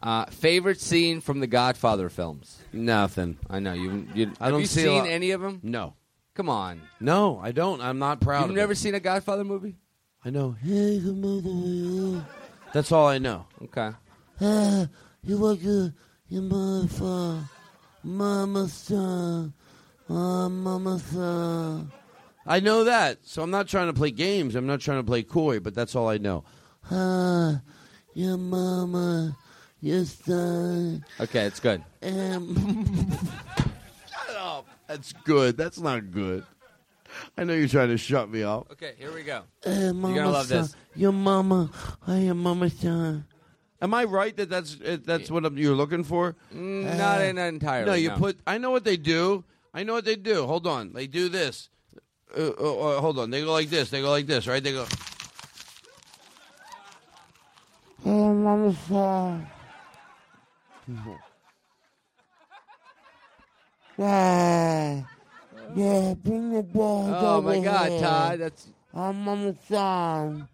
uh, 0.01 0.25
favorite 0.25 0.81
scene 0.81 1.21
from 1.21 1.39
the 1.39 1.47
Godfather 1.47 2.09
films? 2.09 2.57
Nothing. 2.73 3.37
I 3.49 3.59
know 3.59 3.73
you. 3.73 4.07
you 4.15 4.31
I 4.39 4.45
have 4.45 4.53
don't 4.53 4.61
you 4.61 4.65
see 4.67 4.83
seen 4.83 4.97
lot- 4.99 5.07
any 5.07 5.31
of 5.31 5.41
them? 5.41 5.59
No. 5.63 5.93
Come 6.33 6.49
on. 6.49 6.81
No, 6.99 7.39
I 7.41 7.51
don't. 7.51 7.81
I'm 7.81 7.99
not 7.99 8.21
proud. 8.21 8.41
You've 8.41 8.49
of 8.51 8.55
never 8.55 8.73
it. 8.73 8.77
seen 8.77 8.95
a 8.95 8.99
Godfather 8.99 9.43
movie? 9.43 9.75
I 10.25 10.29
know. 10.29 10.55
That's 12.73 12.91
all 12.91 13.07
I 13.07 13.17
know. 13.17 13.45
Okay. 13.63 13.91
Ah, 14.41 14.87
you 15.23 15.35
like 15.37 15.63
a 15.63 15.93
your 16.29 16.41
mother, 16.43 17.43
mama 18.03 18.67
son, 18.67 19.53
ah, 20.09 20.49
mama 20.49 20.99
son. 20.99 21.91
I 22.45 22.59
know 22.59 22.83
that, 22.85 23.19
so 23.23 23.41
I'm 23.43 23.51
not 23.51 23.67
trying 23.67 23.87
to 23.87 23.93
play 23.93 24.11
games. 24.11 24.55
I'm 24.55 24.67
not 24.67 24.79
trying 24.79 24.99
to 24.99 25.03
play 25.03 25.23
coy, 25.23 25.59
but 25.59 25.73
that's 25.75 25.95
all 25.95 26.07
I 26.07 26.17
know. 26.17 26.43
Ah, 26.91 27.61
your 28.13 28.37
mama, 28.37 29.35
your 29.81 30.05
son, 30.05 31.03
Okay, 31.19 31.45
it's 31.45 31.59
good. 31.59 31.83
and 32.01 32.57
Shut 34.09 34.35
up. 34.37 34.65
That's 34.87 35.11
good. 35.25 35.57
That's 35.57 35.79
not 35.79 36.11
good. 36.11 36.45
I 37.37 37.43
know 37.45 37.53
you're 37.53 37.67
trying 37.67 37.89
to 37.89 37.97
shut 37.97 38.29
me 38.29 38.43
up. 38.43 38.71
Okay, 38.71 38.93
here 38.97 39.13
we 39.13 39.23
go. 39.23 39.41
eh, 39.63 39.91
mama 39.91 40.09
You're 40.13 40.23
gonna 40.23 40.31
love 40.31 40.47
son, 40.47 40.61
this. 40.63 40.75
Your 40.95 41.11
mama, 41.11 41.69
I 42.05 42.15
am 42.17 42.37
mama 42.43 42.69
son. 42.69 43.25
Am 43.81 43.93
I 43.93 44.05
right 44.05 44.35
that 44.37 44.49
that's 44.49 44.77
uh, 44.81 44.97
that's 45.03 45.29
what 45.29 45.53
you're 45.55 45.75
looking 45.75 46.03
for? 46.03 46.35
Mm, 46.53 46.97
not 46.97 47.21
in 47.21 47.37
entirely. 47.37 47.85
No, 47.85 47.93
you 47.93 48.09
put. 48.11 48.39
I 48.47 48.57
know 48.57 48.71
what 48.71 48.83
they 48.83 48.97
do. 48.97 49.43
I 49.73 49.83
know 49.83 49.93
what 49.93 50.05
they 50.05 50.15
do. 50.15 50.45
Hold 50.47 50.65
on. 50.65 50.93
They 50.93 51.05
do 51.05 51.29
this. 51.29 51.69
Uh, 52.35 52.49
uh, 52.59 52.97
uh, 52.97 53.01
hold 53.01 53.19
on. 53.19 53.29
They 53.29 53.41
go 53.41 53.53
like 53.53 53.69
this. 53.69 53.89
They 53.89 54.01
go 54.01 54.09
like 54.09 54.25
this. 54.25 54.47
Right? 54.47 54.63
They 54.63 54.71
go. 54.71 54.85
I 58.05 58.09
am 58.09 58.43
mama. 58.43 59.47
Yeah, 63.97 65.01
yeah, 65.75 66.13
bring 66.13 66.53
the 66.53 66.63
balls 66.63 67.09
Oh 67.17 67.37
over 67.37 67.49
my 67.49 67.59
God, 67.59 67.89
here. 67.91 67.99
Todd, 67.99 68.39
that's 68.39 68.67
I'm 68.93 69.23
mama 69.23 69.55
son. 69.67 70.47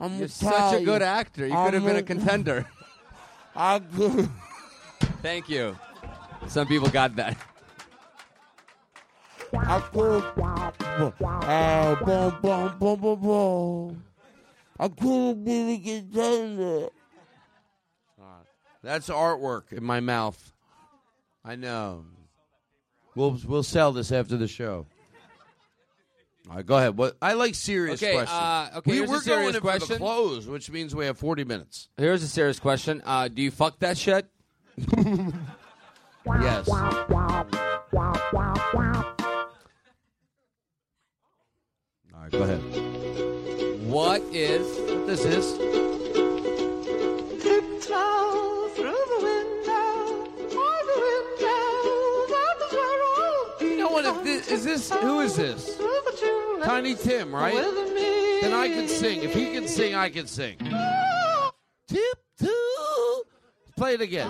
I'm 0.00 0.18
you're 0.18 0.28
such 0.28 0.80
a 0.80 0.84
good 0.84 1.02
actor. 1.02 1.46
You 1.46 1.54
could 1.54 1.74
have 1.74 1.84
been 1.84 1.96
a 1.96 2.02
contender. 2.02 2.66
I 3.54 3.80
could. 3.80 4.28
Thank 5.22 5.48
you. 5.50 5.76
Some 6.48 6.66
people 6.66 6.88
got 6.88 7.14
that. 7.16 7.36
I 9.54 9.80
could. 9.80 10.24
Ah, 11.22 11.98
boom, 12.04 12.38
boom, 12.40 12.78
boom, 12.78 13.00
boom, 13.00 13.20
boom. 13.20 14.04
I 14.78 14.88
couldn't 14.88 15.44
be 15.44 15.76
the 15.76 16.00
contender. 16.00 16.88
That's 18.82 19.10
artwork 19.10 19.72
in 19.72 19.84
my 19.84 20.00
mouth. 20.00 20.52
I 21.44 21.56
know. 21.56 22.06
We'll 23.14 23.38
we'll 23.46 23.62
sell 23.62 23.92
this 23.92 24.10
after 24.10 24.38
the 24.38 24.48
show. 24.48 24.86
All 26.48 26.56
right, 26.56 26.66
go 26.66 26.76
ahead. 26.76 26.96
What 26.96 27.16
I 27.22 27.34
like 27.34 27.54
serious 27.54 28.02
Okay, 28.02 28.12
questions. 28.14 28.36
uh, 28.38 28.70
okay, 28.78 28.90
we, 28.90 28.96
here's 28.98 29.08
we're 29.10 29.20
serious 29.20 29.58
going 29.58 29.74
in 29.74 29.80
for 29.80 29.86
the 29.86 29.96
close, 29.98 30.46
which 30.46 30.70
means 30.70 30.94
we 30.94 31.04
have 31.06 31.18
forty 31.18 31.44
minutes. 31.44 31.88
Here's 31.96 32.22
a 32.22 32.28
serious 32.28 32.58
question. 32.58 33.02
Uh, 33.04 33.28
do 33.28 33.42
you 33.42 33.50
fuck 33.50 33.78
that 33.80 33.98
shit? 33.98 34.26
Yes. 36.26 36.68
All 36.68 36.78
right, 42.14 42.30
go 42.30 42.42
ahead. 42.42 42.60
What 43.86 44.20
is 44.30 44.66
what 44.90 45.06
this 45.06 45.24
is? 45.24 45.58
You 47.44 49.39
is 54.50 54.64
this 54.64 54.90
who 54.90 55.20
is 55.20 55.36
this? 55.36 55.78
Tiny 56.64 56.94
Tim, 56.94 57.34
right? 57.34 57.54
Then 57.54 58.52
I 58.52 58.68
can 58.68 58.88
sing. 58.88 59.22
If 59.22 59.32
he 59.32 59.52
can 59.52 59.68
sing, 59.68 59.94
I 59.94 60.08
can 60.08 60.26
sing. 60.26 60.56
Tip 61.88 62.18
two. 62.38 63.22
Play 63.76 63.94
it 63.94 64.00
again. 64.00 64.28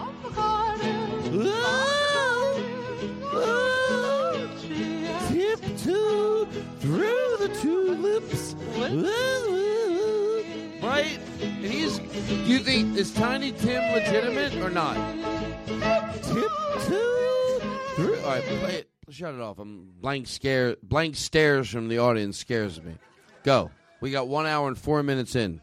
Tiptoe 5.28 6.44
through 6.80 7.36
the 7.38 7.48
tulips. 7.60 8.54
Right? 10.82 11.18
He's. 11.60 11.98
Do 11.98 12.52
you 12.52 12.58
think 12.58 12.96
is 12.96 13.12
Tiny 13.12 13.52
Tim 13.52 13.82
legitimate 13.92 14.54
or 14.56 14.70
not? 14.70 14.96
Tiptoe 16.22 17.60
through. 17.96 18.20
All 18.20 18.30
right, 18.30 18.42
play 18.42 18.74
it. 18.74 18.89
Shut 19.10 19.34
it 19.34 19.40
off. 19.40 19.58
I'm 19.58 19.90
blank 20.00 20.28
scare. 20.28 20.76
Blank 20.82 21.16
stares 21.16 21.68
from 21.68 21.88
the 21.88 21.98
audience 21.98 22.38
scares 22.38 22.80
me. 22.80 22.94
Go. 23.42 23.72
We 24.00 24.12
got 24.12 24.28
one 24.28 24.46
hour 24.46 24.68
and 24.68 24.78
four 24.78 25.02
minutes 25.02 25.34
in. 25.34 25.60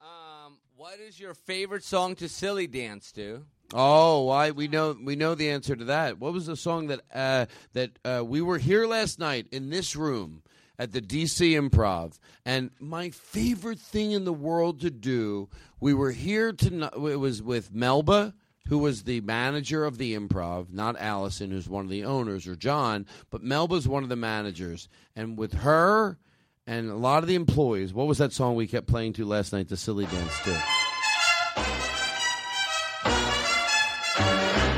Um, 0.00 0.58
What 0.76 0.98
is 0.98 1.20
your 1.20 1.34
favorite 1.34 1.84
song 1.84 2.16
to 2.16 2.28
silly 2.28 2.66
dance 2.66 3.12
to? 3.12 3.44
Oh, 3.72 4.24
why 4.24 4.50
we 4.50 4.66
know 4.66 4.96
we 5.00 5.14
know 5.14 5.34
the 5.34 5.50
answer 5.50 5.76
to 5.76 5.84
that. 5.86 6.18
What 6.18 6.32
was 6.32 6.46
the 6.46 6.56
song 6.56 6.88
that 6.88 7.00
uh, 7.14 7.46
that 7.74 7.98
uh, 8.04 8.24
we 8.24 8.40
were 8.40 8.58
here 8.58 8.86
last 8.86 9.18
night 9.18 9.46
in 9.52 9.70
this 9.70 9.94
room 9.94 10.42
at 10.78 10.92
the 10.92 11.02
DC 11.02 11.52
Improv, 11.52 12.18
and 12.44 12.70
my 12.80 13.10
favorite 13.10 13.78
thing 13.78 14.12
in 14.12 14.24
the 14.24 14.32
world 14.32 14.80
to 14.80 14.90
do. 14.90 15.48
We 15.80 15.94
were 15.94 16.12
here 16.12 16.52
tonight. 16.52 16.94
It 16.94 17.20
was 17.20 17.42
with 17.42 17.72
Melba, 17.72 18.34
who 18.68 18.78
was 18.78 19.02
the 19.04 19.20
manager 19.22 19.84
of 19.84 19.98
the 19.98 20.14
Improv, 20.14 20.72
not 20.72 20.98
Allison, 20.98 21.50
who's 21.50 21.68
one 21.68 21.84
of 21.84 21.90
the 21.90 22.04
owners, 22.04 22.46
or 22.46 22.54
John, 22.56 23.06
but 23.30 23.42
Melba's 23.42 23.88
one 23.88 24.02
of 24.02 24.08
the 24.08 24.16
managers, 24.16 24.88
and 25.16 25.36
with 25.36 25.52
her. 25.54 26.18
And 26.66 26.90
a 26.90 26.96
lot 26.96 27.22
of 27.22 27.28
the 27.28 27.34
employees. 27.34 27.94
What 27.94 28.06
was 28.06 28.18
that 28.18 28.30
song 28.30 28.54
we 28.54 28.66
kept 28.66 28.86
playing 28.86 29.14
to 29.14 29.24
last 29.24 29.54
night? 29.54 29.70
The 29.70 29.76
silly 29.78 30.04
dance 30.04 30.38
to. 30.40 30.62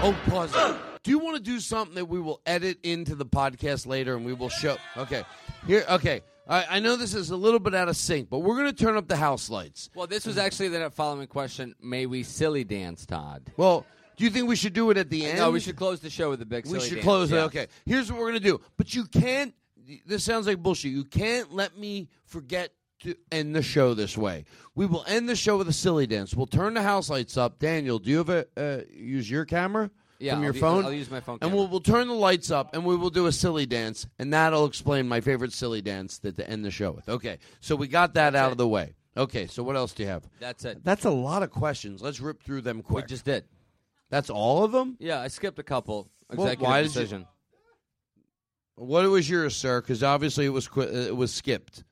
Oh, 0.03 0.17
pause. 0.29 0.53
Do 1.03 1.11
you 1.11 1.19
want 1.19 1.37
to 1.37 1.43
do 1.43 1.59
something 1.59 1.97
that 1.97 2.05
we 2.05 2.21
will 2.21 2.41
edit 2.47 2.79
into 2.85 3.17
the 3.17 3.27
podcast 3.27 3.87
later 3.87 4.15
and 4.15 4.25
we 4.25 4.33
will 4.33 4.49
show? 4.49 4.77
Okay. 4.97 5.25
Here, 5.67 5.85
okay. 5.91 6.23
I, 6.49 6.77
I 6.77 6.81
know 6.81 6.97
this 6.97 7.15
is 7.15 7.31
a 7.31 7.37
little 7.37 7.61
bit 7.61 7.75
out 7.75 7.89
of 7.89 7.97
sync, 7.97 8.29
but 8.29 8.41
we're 8.41 8.57
going 8.57 8.75
to 8.75 8.85
turn 8.85 8.97
up 8.97 9.09
the 9.09 9.17
house 9.17 9.51
lights. 9.51 9.91
Well, 9.95 10.07
this 10.07 10.27
was 10.27 10.39
actually 10.39 10.69
the 10.69 10.91
following 10.91 11.27
question. 11.27 11.75
May 11.81 12.07
we 12.07 12.23
silly 12.23 12.65
dance, 12.65 13.07
Todd? 13.07 13.51
Well, 13.57 13.87
do 14.17 14.25
you 14.25 14.31
think 14.31 14.49
we 14.49 14.57
should 14.57 14.73
do 14.73 14.91
it 14.91 14.97
at 14.97 15.11
the 15.11 15.27
end? 15.27 15.39
No, 15.39 15.51
we 15.51 15.61
should 15.61 15.77
close 15.77 16.01
the 16.01 16.11
show 16.11 16.31
with 16.31 16.43
a 16.43 16.47
big 16.47 16.67
silly. 16.67 16.79
We 16.79 16.81
silly 16.81 16.89
should 16.89 16.95
dance, 16.97 17.05
close 17.05 17.33
it. 17.33 17.37
Okay. 17.37 17.67
Here's 17.87 18.11
what 18.11 18.21
we're 18.21 18.31
going 18.31 18.43
to 18.43 18.49
do. 18.49 18.61
But 18.77 18.95
you 18.95 19.07
can't. 19.07 19.55
This 20.07 20.25
sounds 20.25 20.47
like 20.47 20.59
bullshit. 20.59 20.93
You 20.93 21.05
can't 21.05 21.53
let 21.53 21.77
me 21.77 22.09
forget 22.25 22.73
to 23.01 23.15
end 23.33 23.57
the 23.57 23.63
show 23.63 23.95
this 23.95 24.17
way. 24.17 24.45
We 24.75 24.87
will 24.87 25.05
end 25.09 25.29
the 25.29 25.37
show 25.37 25.57
with 25.57 25.69
a 25.69 25.73
silly 25.73 26.07
dance. 26.07 26.35
We'll 26.35 26.47
turn 26.47 26.75
the 26.75 26.83
house 26.83 27.09
lights 27.09 27.37
up. 27.37 27.59
Daniel, 27.59 27.99
do 27.99 28.11
you 28.11 28.19
have 28.19 28.29
a 28.29 28.47
uh, 28.57 28.81
use 28.93 29.31
your 29.31 29.45
camera? 29.45 29.91
Yeah, 30.21 30.35
from 30.35 30.43
your 30.43 30.53
I'll 30.53 30.55
u- 30.57 30.61
phone. 30.61 30.85
I'll 30.85 30.93
use 30.93 31.11
my 31.11 31.21
phone 31.21 31.39
And 31.41 31.53
we'll, 31.53 31.67
we'll 31.67 31.81
turn 31.81 32.07
the 32.09 32.15
lights 32.15 32.51
up, 32.51 32.75
and 32.75 32.85
we 32.85 32.95
will 32.95 33.11
do 33.11 33.27
a 33.27 33.33
silly 33.33 33.67
dance, 33.67 34.07
and 34.19 34.33
that'll 34.33 34.67
explain 34.67 35.09
my 35.09 35.21
favorite 35.21 35.53
silly 35.53 35.81
dance 35.83 36.19
that 36.19 36.37
to 36.37 36.49
end 36.49 36.65
the 36.65 36.71
show 36.71 36.91
with. 36.93 37.09
Okay, 37.09 37.39
so 37.61 37.75
we 37.75 37.89
got 37.89 38.15
that 38.15 38.35
out 38.37 38.53
of 38.53 38.59
the 38.59 38.69
way. 38.69 38.95
Okay, 39.17 39.47
so 39.47 39.63
what 39.63 39.77
else 39.77 39.93
do 39.93 40.03
you 40.03 40.09
have? 40.09 40.23
That's 40.39 40.65
it. 40.65 40.85
That's 40.85 41.05
a 41.05 41.11
lot 41.11 41.43
of 41.43 41.51
questions. 41.51 42.01
Let's 42.03 42.21
rip 42.21 42.43
through 42.43 42.61
them 42.63 42.83
quick. 42.83 43.07
We 43.07 43.09
just 43.09 43.25
did. 43.25 43.45
That's 44.11 44.31
all 44.31 44.63
of 44.65 44.73
them. 44.73 44.97
Yeah, 45.01 45.21
I 45.21 45.29
skipped 45.29 45.59
a 45.59 45.63
couple. 45.63 46.11
Well, 46.29 46.47
Executive 46.47 46.63
why 46.63 46.83
did 46.83 46.89
you- 46.89 46.93
decision. 47.01 47.27
What 48.77 49.09
was 49.11 49.29
yours, 49.29 49.55
sir? 49.57 49.81
Because 49.81 50.03
obviously 50.03 50.47
it 50.47 50.51
was 50.51 50.67
qui- 50.69 50.85
uh, 50.87 51.09
it 51.09 51.17
was 51.17 51.33
skipped. 51.33 51.85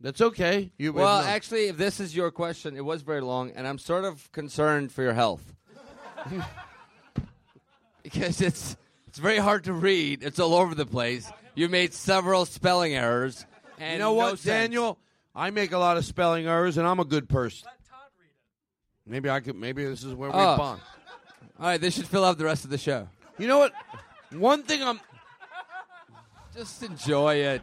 That's 0.00 0.20
okay. 0.20 0.70
You 0.78 0.92
Well, 0.92 1.22
no. 1.22 1.28
actually, 1.28 1.66
if 1.66 1.76
this 1.76 1.98
is 1.98 2.14
your 2.14 2.30
question, 2.30 2.76
it 2.76 2.84
was 2.84 3.02
very 3.02 3.20
long, 3.20 3.50
and 3.52 3.66
I'm 3.66 3.78
sort 3.78 4.04
of 4.04 4.30
concerned 4.30 4.92
for 4.92 5.02
your 5.02 5.14
health 5.14 5.52
because 8.12 8.40
it's 8.40 8.76
it's 9.06 9.18
very 9.18 9.38
hard 9.38 9.64
to 9.64 9.72
read. 9.72 10.22
It's 10.22 10.38
all 10.38 10.54
over 10.54 10.74
the 10.74 10.86
place. 10.86 11.30
You 11.54 11.68
made 11.68 11.92
several 11.94 12.44
spelling 12.44 12.94
errors. 12.94 13.44
And 13.78 13.94
you 13.94 13.98
know 14.00 14.04
no 14.10 14.14
what, 14.14 14.28
sense. 14.38 14.42
Daniel? 14.44 14.98
I 15.34 15.50
make 15.50 15.72
a 15.72 15.78
lot 15.78 15.96
of 15.96 16.04
spelling 16.04 16.46
errors, 16.46 16.78
and 16.78 16.86
I'm 16.86 16.98
a 17.00 17.04
good 17.04 17.28
person. 17.28 17.68
Maybe 19.06 19.30
I 19.30 19.40
could. 19.40 19.56
Maybe 19.56 19.84
this 19.84 20.02
is 20.02 20.14
where 20.14 20.30
we 20.30 20.36
Oh. 20.36 20.56
bond. 20.56 20.80
All 21.58 21.66
right, 21.66 21.80
this 21.80 21.94
should 21.94 22.06
fill 22.06 22.24
out 22.24 22.38
the 22.38 22.44
rest 22.44 22.64
of 22.64 22.70
the 22.70 22.78
show. 22.78 23.08
You 23.38 23.46
know 23.48 23.58
what? 23.58 23.72
One 24.32 24.62
thing 24.64 24.82
I'm 24.82 25.00
Just 26.54 26.82
enjoy 26.82 27.36
it. 27.36 27.62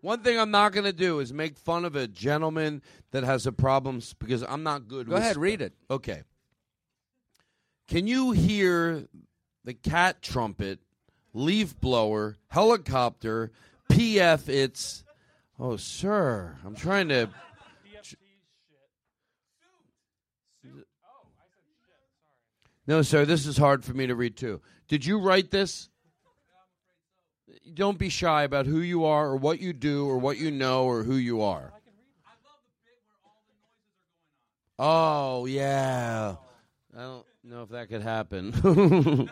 one 0.00 0.20
thing 0.20 0.38
I'm 0.38 0.50
not 0.50 0.72
going 0.72 0.84
to 0.84 0.92
do 0.92 1.20
is 1.20 1.32
make 1.32 1.56
fun 1.58 1.84
of 1.84 1.96
a 1.96 2.06
gentleman 2.06 2.82
that 3.12 3.24
has 3.24 3.46
a 3.46 3.52
problem 3.52 4.00
because 4.18 4.42
I'm 4.42 4.62
not 4.62 4.88
good. 4.88 5.06
Go 5.06 5.14
with 5.14 5.22
ahead, 5.22 5.34
sp- 5.36 5.40
read 5.42 5.62
it. 5.62 5.72
Okay. 5.90 6.22
Can 7.86 8.06
you 8.06 8.32
hear 8.32 9.08
the 9.64 9.74
cat 9.74 10.22
trumpet, 10.22 10.80
leaf 11.34 11.78
blower, 11.78 12.36
helicopter, 12.48 13.52
PF? 13.90 14.48
It's 14.48 15.04
oh, 15.58 15.76
sir. 15.76 16.56
I'm 16.64 16.74
trying 16.74 17.08
to. 17.08 17.28
No, 22.86 23.02
sir. 23.02 23.24
This 23.24 23.46
is 23.46 23.56
hard 23.56 23.84
for 23.84 23.94
me 23.94 24.06
to 24.06 24.14
read 24.14 24.36
too. 24.36 24.60
Did 24.88 25.06
you 25.06 25.18
write 25.18 25.50
this? 25.50 25.88
Don't 27.72 27.98
be 27.98 28.10
shy 28.10 28.42
about 28.42 28.66
who 28.66 28.80
you 28.80 29.04
are 29.04 29.28
or 29.28 29.36
what 29.36 29.60
you 29.60 29.72
do 29.72 30.06
or 30.06 30.18
what 30.18 30.38
you 30.38 30.50
know 30.50 30.84
or 30.84 31.02
who 31.02 31.16
you 31.16 31.40
are. 31.42 31.72
Oh 34.78 35.46
yeah. 35.46 36.36
I 36.96 37.00
don't 37.00 37.26
know 37.50 37.62
if 37.62 37.70
that 37.70 37.88
could 37.88 38.02
happen. 38.02 38.50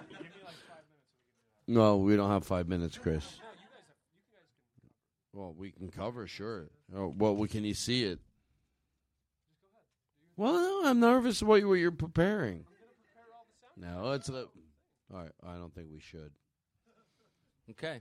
no, 1.66 1.96
we 1.96 2.16
don't 2.16 2.30
have 2.30 2.44
five 2.44 2.68
minutes, 2.68 2.98
Chris. 2.98 3.24
Well, 5.32 5.54
we 5.56 5.70
can 5.70 5.88
cover, 5.88 6.26
sure. 6.26 6.68
Oh, 6.94 7.14
well, 7.16 7.34
we, 7.34 7.48
can 7.48 7.64
you 7.64 7.74
see 7.74 8.04
it? 8.04 8.18
Well, 10.36 10.52
no, 10.52 10.82
I'm 10.90 11.00
nervous 11.00 11.40
about 11.40 11.64
what 11.64 11.74
you're 11.74 11.90
preparing. 11.90 12.64
No, 13.76 14.12
it's 14.12 14.28
a. 14.28 14.44
All 15.12 15.20
right, 15.20 15.30
I 15.46 15.54
don't 15.54 15.74
think 15.74 15.88
we 15.92 16.00
should. 16.00 16.30
Okay. 17.70 18.00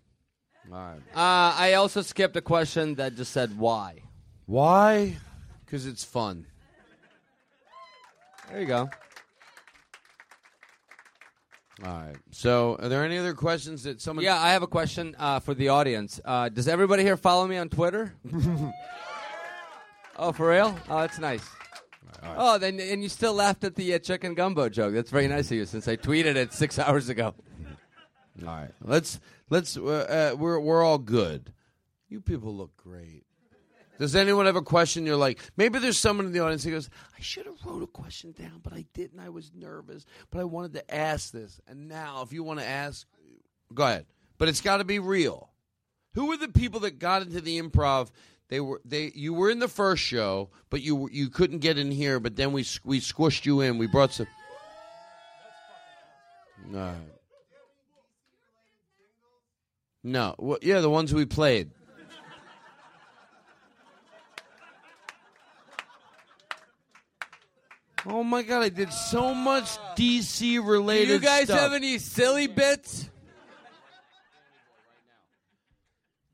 All 0.71 0.77
right. 0.77 0.99
Uh, 1.15 1.55
I 1.57 1.73
also 1.73 2.01
skipped 2.01 2.35
a 2.35 2.41
question 2.41 2.95
that 2.95 3.15
just 3.15 3.31
said 3.31 3.57
why. 3.57 4.03
Why? 4.45 5.17
Because 5.65 5.85
it's 5.85 6.03
fun. 6.03 6.45
There 8.49 8.61
you 8.61 8.67
go. 8.67 8.89
All 11.83 11.91
right. 11.91 12.15
So, 12.29 12.77
are 12.79 12.89
there 12.89 13.03
any 13.03 13.17
other 13.17 13.33
questions 13.33 13.83
that 13.83 14.01
someone? 14.01 14.23
Yeah, 14.23 14.39
I 14.39 14.51
have 14.51 14.61
a 14.61 14.67
question 14.67 15.15
uh, 15.17 15.39
for 15.39 15.53
the 15.53 15.69
audience. 15.69 16.19
Uh, 16.23 16.49
does 16.49 16.67
everybody 16.67 17.03
here 17.03 17.17
follow 17.17 17.47
me 17.47 17.57
on 17.57 17.69
Twitter? 17.69 18.13
oh, 20.15 20.31
for 20.31 20.49
real? 20.49 20.77
Oh, 20.89 20.99
that's 20.99 21.17
nice. 21.17 21.43
Oh, 22.23 22.59
then 22.59 22.79
and 22.79 23.01
you 23.01 23.09
still 23.09 23.33
laughed 23.33 23.63
at 23.63 23.75
the 23.75 23.95
uh, 23.95 23.99
chicken 23.99 24.35
gumbo 24.35 24.69
joke. 24.69 24.93
That's 24.93 25.09
very 25.09 25.27
nice 25.27 25.49
of 25.49 25.57
you, 25.57 25.65
since 25.65 25.87
I 25.87 25.95
tweeted 25.95 26.35
it 26.35 26.53
six 26.53 26.77
hours 26.79 27.09
ago. 27.09 27.33
All 28.41 28.47
right. 28.47 28.71
Let's 28.81 29.19
let's. 29.49 29.75
Uh, 29.75 30.31
uh, 30.33 30.35
we're 30.37 30.59
we're 30.59 30.83
all 30.83 30.99
good. 30.99 31.51
You 32.09 32.21
people 32.21 32.55
look 32.55 32.75
great. 32.77 33.23
Does 33.99 34.15
anyone 34.15 34.47
have 34.47 34.55
a 34.55 34.61
question? 34.61 35.05
You're 35.05 35.15
like, 35.15 35.39
maybe 35.57 35.77
there's 35.77 35.97
someone 35.97 36.25
in 36.25 36.31
the 36.31 36.39
audience 36.39 36.63
who 36.63 36.71
goes, 36.71 36.89
I 37.15 37.21
should 37.21 37.45
have 37.45 37.63
wrote 37.65 37.83
a 37.83 37.87
question 37.87 38.31
down, 38.31 38.59
but 38.63 38.73
I 38.73 38.85
didn't. 38.93 39.19
I 39.19 39.29
was 39.29 39.51
nervous, 39.53 40.05
but 40.31 40.39
I 40.39 40.43
wanted 40.43 40.73
to 40.73 40.95
ask 40.95 41.31
this. 41.31 41.59
And 41.67 41.87
now, 41.87 42.23
if 42.23 42.33
you 42.33 42.43
want 42.43 42.59
to 42.59 42.65
ask, 42.65 43.05
go 43.73 43.83
ahead. 43.83 44.05
But 44.37 44.49
it's 44.49 44.61
got 44.61 44.77
to 44.77 44.83
be 44.83 44.97
real. 44.97 45.51
Who 46.15 46.27
were 46.27 46.37
the 46.37 46.47
people 46.47 46.79
that 46.81 46.99
got 46.99 47.21
into 47.21 47.41
the 47.41 47.61
improv 47.61 48.09
They 48.49 48.59
were 48.59 48.81
they 48.83 49.11
you 49.15 49.33
were 49.33 49.49
in 49.49 49.59
the 49.59 49.67
first 49.67 50.03
show, 50.03 50.49
but 50.69 50.81
you 50.81 51.07
you 51.11 51.29
couldn't 51.29 51.59
get 51.59 51.77
in 51.77 51.91
here. 51.91 52.19
But 52.19 52.35
then 52.35 52.51
we 52.51 52.65
we 52.83 52.99
squished 52.99 53.45
you 53.45 53.61
in. 53.61 53.77
We 53.77 53.87
brought 53.87 54.13
some. 54.13 54.27
No. 56.67 56.95
No. 60.03 60.35
Well, 60.37 60.57
yeah, 60.61 60.81
the 60.81 60.89
ones 60.89 61.13
we 61.13 61.25
played. 61.25 61.71
Oh 68.05 68.23
my 68.23 68.41
god, 68.41 68.63
I 68.63 68.69
did 68.69 68.91
so 68.91 69.33
much 69.33 69.77
DC 69.95 70.39
Do 70.55 70.63
related 70.63 71.09
you 71.09 71.19
guys 71.19 71.43
stuff. 71.45 71.59
have 71.59 71.73
any 71.73 71.97
silly 71.99 72.47
bits? 72.47 73.07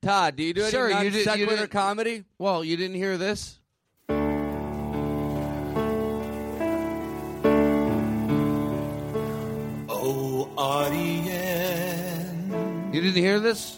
Todd, 0.02 0.36
do 0.38 0.44
you 0.44 0.54
do 0.54 0.62
any 0.62 0.72
Sir, 0.72 0.90
non 0.90 1.04
you 1.04 1.10
did- 1.12 1.18
you 1.18 1.24
sequitur 1.26 1.56
didn't- 1.58 1.72
comedy? 1.72 2.24
Well, 2.38 2.64
you 2.64 2.78
didn't 2.78 2.96
hear 2.96 3.18
this? 3.18 3.60
Oh, 9.90 10.50
Ariane. 10.58 12.14
You 12.94 13.02
didn't 13.02 13.22
hear 13.22 13.40
this? 13.40 13.78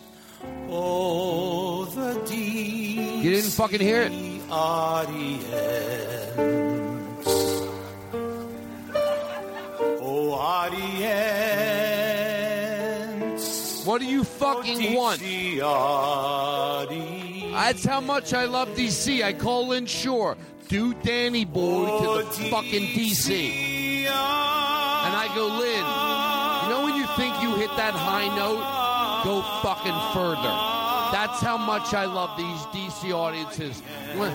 Oh, 0.70 1.86
the 1.86 2.20
deep. 2.30 3.24
You 3.24 3.32
didn't 3.32 3.52
fucking 3.52 3.80
hear 3.82 4.04
it? 4.04 4.12
Audience. 4.52 5.50
Audience. 12.90 13.86
What 13.86 14.02
do 14.02 14.06
you 14.08 14.24
fucking 14.24 14.94
want? 14.96 15.20
That's 17.54 17.84
how 17.86 18.02
much 18.02 18.34
I 18.34 18.46
love 18.46 18.70
DC. 18.70 19.24
I 19.24 19.34
call 19.34 19.74
in 19.74 19.86
Shore. 19.86 20.38
Do 20.68 20.94
Danny 20.96 21.46
Boy 21.46 21.86
to 22.02 22.24
the 22.24 22.50
fucking 22.50 22.88
DC. 22.96 23.32
And 24.06 25.16
I 25.16 25.28
go, 25.36 25.46
Lynn, 25.48 25.86
you 26.64 26.70
know 26.70 26.82
when 26.86 26.96
you 26.96 27.08
think 27.16 27.34
you 27.42 27.56
hit 27.56 27.72
that 27.78 27.94
high 27.94 28.28
note? 28.36 28.64
Go 29.24 29.42
fucking 29.64 30.00
further. 30.14 30.56
That's 31.12 31.42
how 31.42 31.58
much 31.58 31.94
I 31.94 32.06
love 32.06 32.38
these 32.38 32.62
DC 32.74 33.12
audiences. 33.14 33.82
When- 34.16 34.34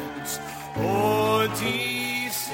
Oh, 0.77 1.47
DC. 1.61 2.51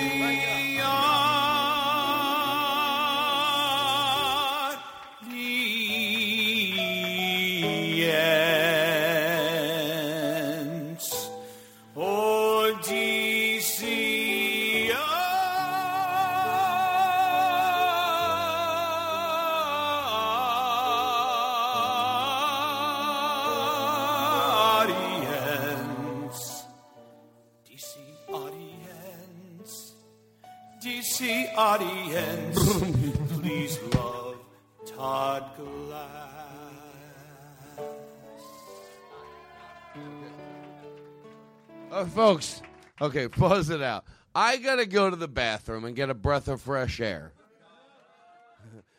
Uh, 42.01 42.06
folks, 42.06 42.62
okay, 43.02 43.28
pause 43.28 43.68
it 43.68 43.82
out. 43.82 44.06
I 44.35 44.56
gotta 44.56 44.86
go 44.86 45.10
to 45.10 45.16
the 45.16 45.28
bathroom 45.28 45.85
and 45.85 45.94
get 45.94 46.09
a 46.09 46.14
breath 46.14 46.48
of 46.48 46.62
fresh 46.62 46.98
air. 46.98 47.35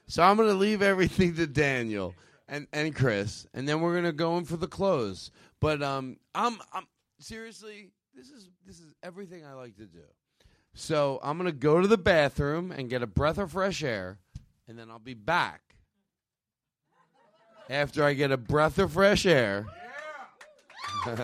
So 0.06 0.22
I'm 0.22 0.38
gonna 0.38 0.54
leave 0.54 0.84
everything 0.84 1.34
to 1.38 1.48
Daniel 1.48 2.14
and, 2.48 2.68
and 2.72 2.96
Chris, 2.96 3.48
and 3.56 3.68
then 3.68 3.82
we're 3.82 3.96
gonna 3.96 4.12
go 4.12 4.38
in 4.38 4.46
for 4.46 4.56
the 4.56 4.68
close. 4.68 5.32
But 5.60 5.82
um, 5.82 6.18
I'm 6.36 6.60
I'm 6.72 6.86
seriously, 7.18 7.90
this 8.14 8.30
is 8.30 8.52
this 8.68 8.80
is 8.80 8.94
everything 9.02 9.48
I 9.48 9.54
like 9.54 9.78
to 9.78 9.88
do. 9.88 10.04
So 10.76 11.20
I'm 11.24 11.40
gonna 11.40 11.52
go 11.52 11.82
to 11.82 11.88
the 11.88 11.98
bathroom 11.98 12.72
and 12.72 12.88
get 12.88 13.02
a 13.02 13.08
breath 13.08 13.40
of 13.40 13.54
fresh 13.54 13.84
air, 13.84 14.20
and 14.68 14.78
then 14.78 14.92
I'll 14.92 15.00
be 15.00 15.16
back 15.16 15.74
after 17.68 18.04
I 18.04 18.14
get 18.14 18.32
a 18.32 18.38
breath 18.38 18.78
of 18.78 18.94
fresh 18.94 19.26
air. 19.26 19.66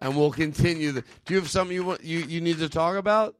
and 0.00 0.16
we'll 0.16 0.30
continue. 0.32 0.92
The, 0.92 1.02
do 1.24 1.34
you 1.34 1.40
have 1.40 1.50
something 1.50 1.74
you 1.74 1.84
want 1.84 2.04
you, 2.04 2.20
you 2.20 2.40
need 2.40 2.58
to 2.58 2.68
talk 2.68 2.96
about? 2.96 3.34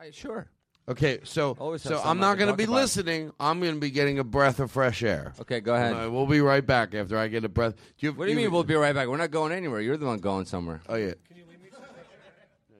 I, 0.00 0.10
sure. 0.10 0.48
Okay, 0.88 1.18
so 1.24 1.56
Always 1.58 1.82
have 1.82 1.94
so 1.94 1.98
I'm 2.04 2.18
I 2.18 2.20
not 2.20 2.38
can 2.38 2.38
going 2.38 2.46
to 2.46 2.52
talk 2.52 2.58
be 2.58 2.64
about. 2.64 2.74
listening. 2.76 3.32
I'm 3.40 3.58
going 3.60 3.74
to 3.74 3.80
be 3.80 3.90
getting 3.90 4.20
a 4.20 4.24
breath 4.24 4.60
of 4.60 4.70
fresh 4.70 5.02
air. 5.02 5.32
Okay, 5.40 5.58
go 5.58 5.74
ahead. 5.74 5.94
All 5.94 5.98
right, 6.02 6.06
we'll 6.06 6.26
be 6.26 6.40
right 6.40 6.64
back 6.64 6.94
after 6.94 7.18
I 7.18 7.26
get 7.26 7.44
a 7.44 7.48
breath. 7.48 7.74
Do 7.98 8.06
you, 8.06 8.12
What 8.12 8.26
do 8.26 8.30
you 8.30 8.36
mean 8.36 8.52
we'll 8.52 8.62
be 8.62 8.74
right 8.76 8.94
back? 8.94 9.08
We're 9.08 9.16
not 9.16 9.32
going 9.32 9.50
anywhere. 9.50 9.80
You're 9.80 9.96
the 9.96 10.06
one 10.06 10.18
going 10.18 10.46
somewhere. 10.46 10.80
Oh 10.88 10.94
yeah. 10.94 11.14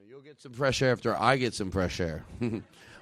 You'll 0.09 0.21
get 0.21 0.39
some 0.39 0.53
fresh 0.53 0.81
air 0.81 0.93
after 0.93 1.19
I 1.19 1.35
get 1.35 1.53
some 1.53 1.69
fresh 1.69 1.99
air. 1.99 2.23
All 2.41 2.51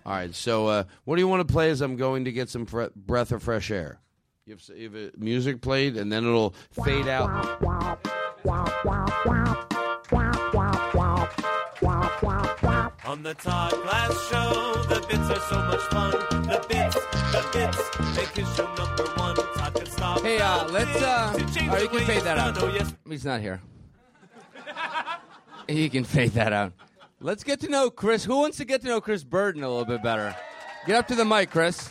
right. 0.08 0.34
So, 0.34 0.68
uh, 0.68 0.84
what 1.04 1.18
do 1.18 1.22
you 1.22 1.28
want 1.28 1.48
to 1.48 1.52
play 1.54 1.70
as 1.70 1.82
I'm 1.82 1.98
going 1.98 2.26
to 2.26 2.32
get 2.32 2.50
some 2.50 2.66
fre- 2.66 2.86
breath 2.96 3.32
of 3.32 3.44
fresh 3.44 3.70
air? 3.70 4.00
You 4.48 4.54
have, 4.54 4.60
s- 4.60 4.72
you 4.76 4.90
have 4.90 4.96
uh, 4.96 5.12
music 5.18 5.62
played, 5.62 5.98
and 5.98 6.12
then 6.12 6.24
it'll 6.26 6.56
fade 6.84 7.08
out. 7.08 7.62
On 13.08 13.24
the 13.24 13.34
Todd 13.36 13.72
Glass 13.84 14.30
Show, 14.30 14.84
the 14.90 15.00
bits 15.08 15.30
are 15.30 15.40
so 15.50 15.58
much 15.66 15.80
fun. 15.82 16.12
The 16.44 16.66
bits, 16.70 16.96
the 17.32 17.46
bits, 17.54 18.16
make 18.16 18.46
his 18.46 18.56
show 18.56 18.66
number 18.76 19.04
one. 19.16 19.36
Todd 19.36 19.74
can 19.74 19.86
stop. 19.86 20.22
Hey, 20.22 20.40
uh, 20.40 20.68
let's. 20.70 21.02
Uh, 21.02 21.34
To 21.34 21.40
change 21.54 21.58
all 21.70 21.76
right, 21.76 21.78
the 21.78 21.82
you 21.84 21.90
can 21.90 21.98
way 22.00 22.06
fade 22.06 22.24
that 22.24 22.38
out. 22.38 22.56
done. 22.56 22.70
Oh, 22.70 22.74
yes. 22.74 22.94
He's 23.10 23.26
not 23.26 23.42
here. 23.42 23.62
he 25.68 25.90
can 25.90 26.04
fade 26.04 26.32
that 26.32 26.54
out. 26.54 26.74
Let's 27.20 27.44
get 27.44 27.60
to 27.62 27.70
know 27.70 27.90
Chris. 27.90 28.24
Who 28.26 28.38
wants 28.38 28.58
to 28.58 28.66
get 28.66 28.82
to 28.82 28.88
know 28.88 29.02
Chris 29.02 29.24
Burden 29.24 29.64
a 29.64 29.70
little 29.70 29.86
bit 29.86 30.04
better? 30.04 30.36
Get 30.86 30.96
up 30.98 31.08
to 31.08 31.16
the 31.16 31.26
mic, 31.26 31.50
Chris. 31.52 31.90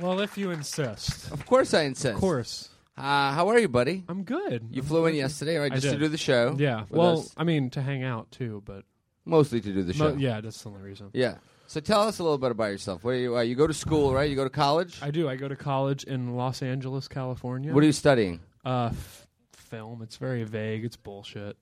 Well, 0.00 0.20
if 0.20 0.36
you 0.38 0.50
insist. 0.50 1.30
Of 1.32 1.46
course, 1.46 1.72
I 1.74 1.82
insist. 1.82 2.14
Of 2.14 2.20
course. 2.20 2.68
Uh, 2.96 3.32
how 3.32 3.48
are 3.48 3.58
you, 3.58 3.68
buddy? 3.68 4.04
I'm 4.08 4.22
good. 4.22 4.68
You 4.70 4.82
I'm 4.82 4.86
flew 4.88 5.06
in 5.06 5.12
good. 5.12 5.18
yesterday, 5.18 5.56
right? 5.56 5.72
I 5.72 5.76
Just 5.76 5.86
to 5.86 5.92
did. 5.92 6.00
do 6.00 6.08
the 6.08 6.18
show. 6.18 6.54
Yeah. 6.58 6.82
with 6.82 6.90
Well, 6.92 7.18
us. 7.20 7.34
I 7.36 7.44
mean, 7.44 7.70
to 7.70 7.82
hang 7.82 8.02
out 8.04 8.30
too, 8.30 8.62
but 8.64 8.84
mostly 9.24 9.60
to 9.60 9.72
do 9.72 9.82
the 9.82 9.94
Mo- 9.94 10.12
show. 10.12 10.16
yeah, 10.16 10.40
that's 10.40 10.62
the 10.62 10.68
only 10.68 10.82
reason. 10.82 11.10
Yeah. 11.12 11.36
So 11.66 11.80
tell 11.80 12.02
us 12.02 12.18
a 12.18 12.22
little 12.22 12.38
bit 12.38 12.50
about 12.52 12.66
yourself. 12.70 13.02
What 13.02 13.12
do 13.12 13.18
you? 13.18 13.36
Uh, 13.36 13.40
you 13.40 13.54
go 13.56 13.66
to 13.66 13.74
school, 13.74 14.14
right? 14.14 14.28
You 14.30 14.36
go 14.36 14.44
to 14.44 14.50
college. 14.50 14.98
I 15.02 15.10
do. 15.10 15.28
I 15.28 15.34
go 15.36 15.48
to 15.48 15.56
college 15.56 16.04
in 16.04 16.36
Los 16.36 16.62
Angeles, 16.62 17.08
California. 17.08 17.72
What 17.72 17.82
are 17.82 17.86
you 17.86 17.92
studying? 17.92 18.40
Uh, 18.64 18.90
f- 18.92 19.26
film. 19.56 20.02
It's 20.02 20.16
very 20.18 20.44
vague. 20.44 20.84
It's 20.84 20.96
bullshit. 20.96 21.56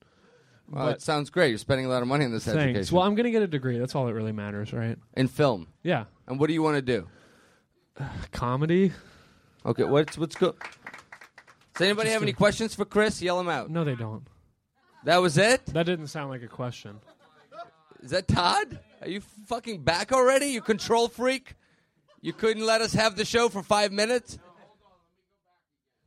Well, 0.70 0.86
But- 0.88 0.96
it 0.96 1.02
sounds 1.02 1.30
great. 1.30 1.48
You're 1.50 1.58
spending 1.58 1.86
a 1.86 1.88
lot 1.88 2.02
of 2.02 2.08
money 2.08 2.24
on 2.26 2.32
this 2.32 2.44
Thanks. 2.44 2.58
education. 2.62 2.96
Well, 2.96 3.06
I'm 3.06 3.14
going 3.14 3.24
to 3.24 3.30
get 3.30 3.42
a 3.42 3.46
degree. 3.46 3.78
That's 3.78 3.94
all 3.94 4.06
that 4.06 4.14
really 4.14 4.32
matters, 4.32 4.72
right? 4.72 4.98
in 5.14 5.28
film. 5.28 5.68
Yeah. 5.82 6.04
And 6.26 6.38
what 6.38 6.48
do 6.48 6.52
you 6.52 6.62
want 6.62 6.76
to 6.76 6.82
do? 6.82 7.08
Comedy. 8.32 8.92
Okay. 9.64 9.84
What's 9.84 10.18
what's 10.18 10.34
good? 10.36 10.54
Does 11.74 11.86
anybody 11.86 12.10
have 12.10 12.22
any 12.22 12.32
questions 12.32 12.74
for 12.74 12.84
Chris? 12.84 13.22
Yell 13.22 13.38
them 13.38 13.48
out. 13.48 13.70
No, 13.70 13.84
they 13.84 13.94
don't. 13.94 14.26
That 15.04 15.18
was 15.22 15.38
it. 15.38 15.64
That 15.66 15.86
didn't 15.86 16.08
sound 16.08 16.30
like 16.30 16.42
a 16.42 16.48
question. 16.48 17.00
Is 18.02 18.10
that 18.10 18.28
Todd? 18.28 18.78
Are 19.00 19.08
you 19.08 19.20
fucking 19.46 19.82
back 19.82 20.12
already? 20.12 20.46
You 20.46 20.60
control 20.60 21.08
freak? 21.08 21.54
You 22.20 22.32
couldn't 22.32 22.64
let 22.64 22.80
us 22.80 22.92
have 22.92 23.16
the 23.16 23.24
show 23.24 23.48
for 23.48 23.62
five 23.62 23.90
minutes? 23.92 24.38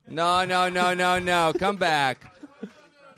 No, 0.07 0.45
no, 0.45 0.69
no, 0.69 0.93
no, 0.93 1.19
no. 1.19 1.51
Come 1.57 1.77
back. 1.77 2.31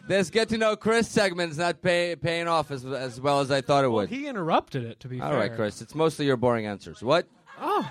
This 0.07 0.29
get 0.29 0.49
to 0.49 0.57
know 0.57 0.75
Chris 0.77 1.09
segment's 1.09 1.57
not 1.57 1.81
pay, 1.81 2.15
paying 2.15 2.47
off 2.47 2.71
as, 2.71 2.85
as 2.85 3.19
well 3.19 3.41
as 3.41 3.51
I 3.51 3.59
thought 3.59 3.83
it 3.83 3.91
would. 3.91 4.09
He 4.09 4.25
interrupted 4.25 4.85
it. 4.85 5.01
To 5.01 5.09
be 5.09 5.19
All 5.19 5.31
fair. 5.31 5.39
right, 5.39 5.53
Chris. 5.53 5.81
It's 5.81 5.93
mostly 5.93 6.25
your 6.25 6.37
boring 6.37 6.65
answers. 6.65 7.03
What? 7.03 7.27
Oh. 7.59 7.87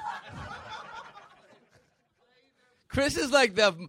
Chris 2.89 3.19
is 3.19 3.31
like 3.31 3.55
the 3.55 3.89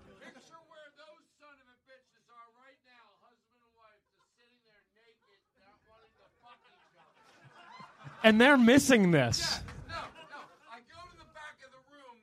and 8.23 8.39
they're 8.39 8.57
missing 8.57 9.11
this. 9.11 9.39
Yeah, 9.39 9.95
no, 9.95 10.01
no. 10.29 10.39
I 10.71 10.79
go 10.89 11.01
to 11.09 11.17
the 11.17 11.25
back 11.33 11.57
of 11.65 11.71
the 11.73 11.81
room. 11.89 12.15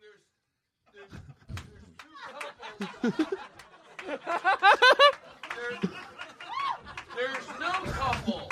There's 7.16 7.49
no 7.59 7.73
couple. 7.93 8.51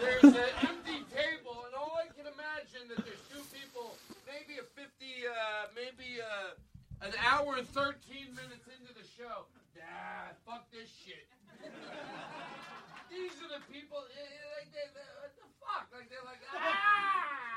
There's 0.00 0.34
an 0.34 0.52
empty 0.68 1.00
table, 1.14 1.64
and 1.64 1.74
all 1.78 1.96
I 1.96 2.08
can 2.12 2.26
imagine 2.26 2.88
that 2.90 3.04
there's 3.04 3.22
two 3.32 3.40
people, 3.54 3.96
maybe 4.26 4.58
a 4.60 4.66
50, 4.76 4.84
uh, 4.84 5.72
maybe 5.74 6.20
uh, 6.20 7.06
an 7.06 7.12
hour 7.24 7.56
and 7.56 7.68
13 7.68 7.94
minutes 8.36 8.68
into 8.68 8.92
the 8.92 9.06
show. 9.16 9.46
Nah, 9.76 10.36
fuck 10.44 10.68
this 10.70 10.90
shit. 10.92 11.24
These 13.08 13.36
are 13.44 13.50
the 13.60 13.62
people, 13.72 14.00
eh, 14.08 14.20
eh, 14.20 14.44
like, 14.56 14.72
they, 14.72 14.88
they, 14.96 15.04
what 15.20 15.32
the 15.36 15.48
fuck? 15.72 15.88
Like, 15.92 16.08
they're 16.10 16.18
like, 16.24 16.40
ah, 16.54 16.60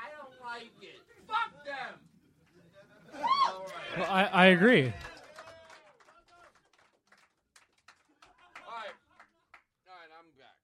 I 0.04 0.08
don't 0.16 0.34
like 0.40 0.72
it. 0.82 1.00
Fuck 1.26 1.64
them. 1.64 1.94
All 3.14 3.64
right. 3.64 3.98
Well, 3.98 4.10
I, 4.10 4.24
I 4.24 4.46
agree. 4.46 4.82
All 4.82 4.92
right. 8.68 8.94
All 9.86 9.96
right, 9.96 10.10
I'm 10.18 10.26
back. 10.38 10.56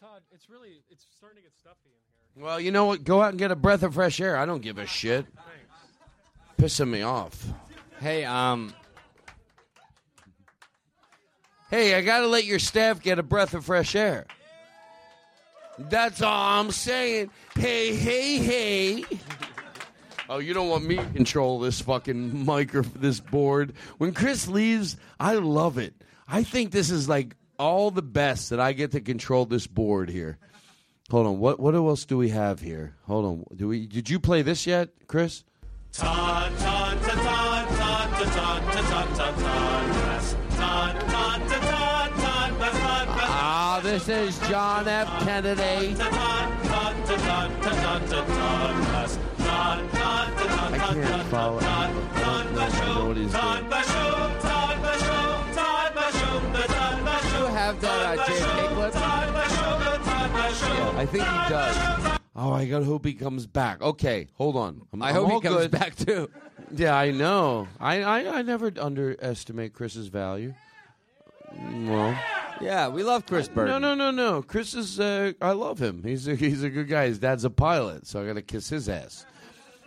Todd, 0.00 0.22
it's 0.32 0.48
really 0.48 0.82
it's 0.90 1.06
starting 1.16 1.36
to 1.38 1.42
get 1.42 1.52
stuffy 1.56 1.76
in 1.86 1.92
here. 1.92 2.44
Well, 2.44 2.60
you 2.60 2.70
know 2.70 2.84
what? 2.84 3.02
Go 3.04 3.22
out 3.22 3.30
and 3.30 3.38
get 3.38 3.50
a 3.50 3.56
breath 3.56 3.82
of 3.82 3.94
fresh 3.94 4.20
air. 4.20 4.36
I 4.36 4.46
don't 4.46 4.62
give 4.62 4.78
a 4.78 4.86
shit. 4.86 5.26
Pissing 6.58 6.88
me 6.88 7.02
off. 7.02 7.46
Hey, 8.00 8.24
um, 8.24 8.74
Hey, 11.68 11.94
I 11.96 12.00
gotta 12.00 12.28
let 12.28 12.44
your 12.44 12.60
staff 12.60 13.02
get 13.02 13.18
a 13.18 13.24
breath 13.24 13.52
of 13.52 13.64
fresh 13.64 13.96
air. 13.96 14.26
That's 15.78 16.22
all 16.22 16.60
I'm 16.60 16.70
saying. 16.70 17.30
Hey, 17.54 17.94
hey, 17.94 18.38
hey. 18.38 19.04
Oh, 20.28 20.38
you 20.38 20.54
don't 20.54 20.68
want 20.68 20.84
me 20.84 20.96
to 20.96 21.04
control 21.04 21.60
this 21.60 21.80
fucking 21.80 22.44
mic 22.44 22.74
or 22.74 22.82
this 22.82 23.20
board. 23.20 23.74
When 23.98 24.12
Chris 24.12 24.48
leaves, 24.48 24.96
I 25.20 25.34
love 25.34 25.78
it. 25.78 25.94
I 26.26 26.42
think 26.42 26.72
this 26.72 26.90
is 26.90 27.08
like 27.08 27.36
all 27.60 27.92
the 27.92 28.02
best 28.02 28.50
that 28.50 28.58
I 28.58 28.72
get 28.72 28.90
to 28.90 29.00
control 29.00 29.46
this 29.46 29.68
board 29.68 30.10
here. 30.10 30.38
Hold 31.10 31.28
on. 31.28 31.38
What 31.38 31.60
what 31.60 31.76
else 31.76 32.04
do 32.04 32.18
we 32.18 32.30
have 32.30 32.60
here? 32.60 32.96
Hold 33.06 33.24
on. 33.24 33.44
Do 33.56 33.68
we 33.68 33.86
did 33.86 34.10
you 34.10 34.18
play 34.18 34.42
this 34.42 34.66
yet, 34.66 34.88
Chris? 35.06 35.44
Todd, 35.92 36.52
Todd, 36.58 37.00
Todd, 37.02 37.18
This 43.86 44.08
is 44.08 44.38
John 44.48 44.88
F. 44.88 45.06
Kennedy. 45.22 45.94
I 45.94 46.02
can't 50.92 51.28
follow. 51.28 51.60
You 51.60 51.68
have 57.54 57.80
that 57.80 58.18
uh, 58.18 58.22
I 60.98 61.06
think 61.06 61.22
he 61.22 61.48
does. 61.48 62.18
Oh, 62.34 62.52
I 62.52 62.66
got 62.66 62.82
hope 62.82 63.04
he 63.04 63.14
comes 63.14 63.46
back. 63.46 63.80
Okay, 63.82 64.26
hold 64.34 64.56
on. 64.56 64.82
I'm, 64.92 65.00
i 65.00 65.12
hope 65.12 65.30
he 65.30 65.40
comes 65.40 65.58
good. 65.58 65.70
back 65.70 65.94
too. 65.94 66.28
Yeah, 66.72 66.96
I 66.96 67.12
know. 67.12 67.68
I, 67.78 68.02
I, 68.02 68.38
I 68.38 68.42
never 68.42 68.72
underestimate 68.80 69.74
Chris's 69.74 70.08
value. 70.08 70.54
Well, 71.54 72.18
Yeah, 72.60 72.88
we 72.88 73.02
love 73.02 73.26
Chris 73.26 73.48
Burton. 73.48 73.80
no, 73.80 73.94
no, 73.94 74.10
no, 74.10 74.10
no. 74.10 74.42
Chris 74.42 74.74
is. 74.74 74.98
Uh, 75.00 75.32
I 75.40 75.52
love 75.52 75.80
him. 75.80 76.02
He's 76.02 76.26
a, 76.28 76.34
he's 76.34 76.62
a 76.62 76.70
good 76.70 76.88
guy. 76.88 77.06
His 77.06 77.18
dad's 77.18 77.44
a 77.44 77.50
pilot, 77.50 78.06
so 78.06 78.22
I 78.22 78.26
gotta 78.26 78.42
kiss 78.42 78.68
his 78.68 78.88
ass. 78.88 79.26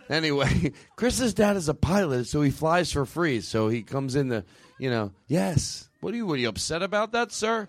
Anyway, 0.08 0.72
Chris's 0.96 1.34
dad 1.34 1.56
is 1.56 1.68
a 1.68 1.74
pilot, 1.74 2.26
so 2.26 2.42
he 2.42 2.50
flies 2.50 2.90
for 2.92 3.06
free. 3.06 3.40
So 3.40 3.68
he 3.68 3.82
comes 3.82 4.16
in 4.16 4.28
the, 4.28 4.44
you 4.78 4.90
know, 4.90 5.12
yes. 5.28 5.88
What 6.00 6.12
are 6.14 6.16
you? 6.16 6.26
What 6.26 6.34
are 6.34 6.42
you 6.42 6.48
upset 6.48 6.82
about 6.82 7.12
that, 7.12 7.30
sir? 7.32 7.68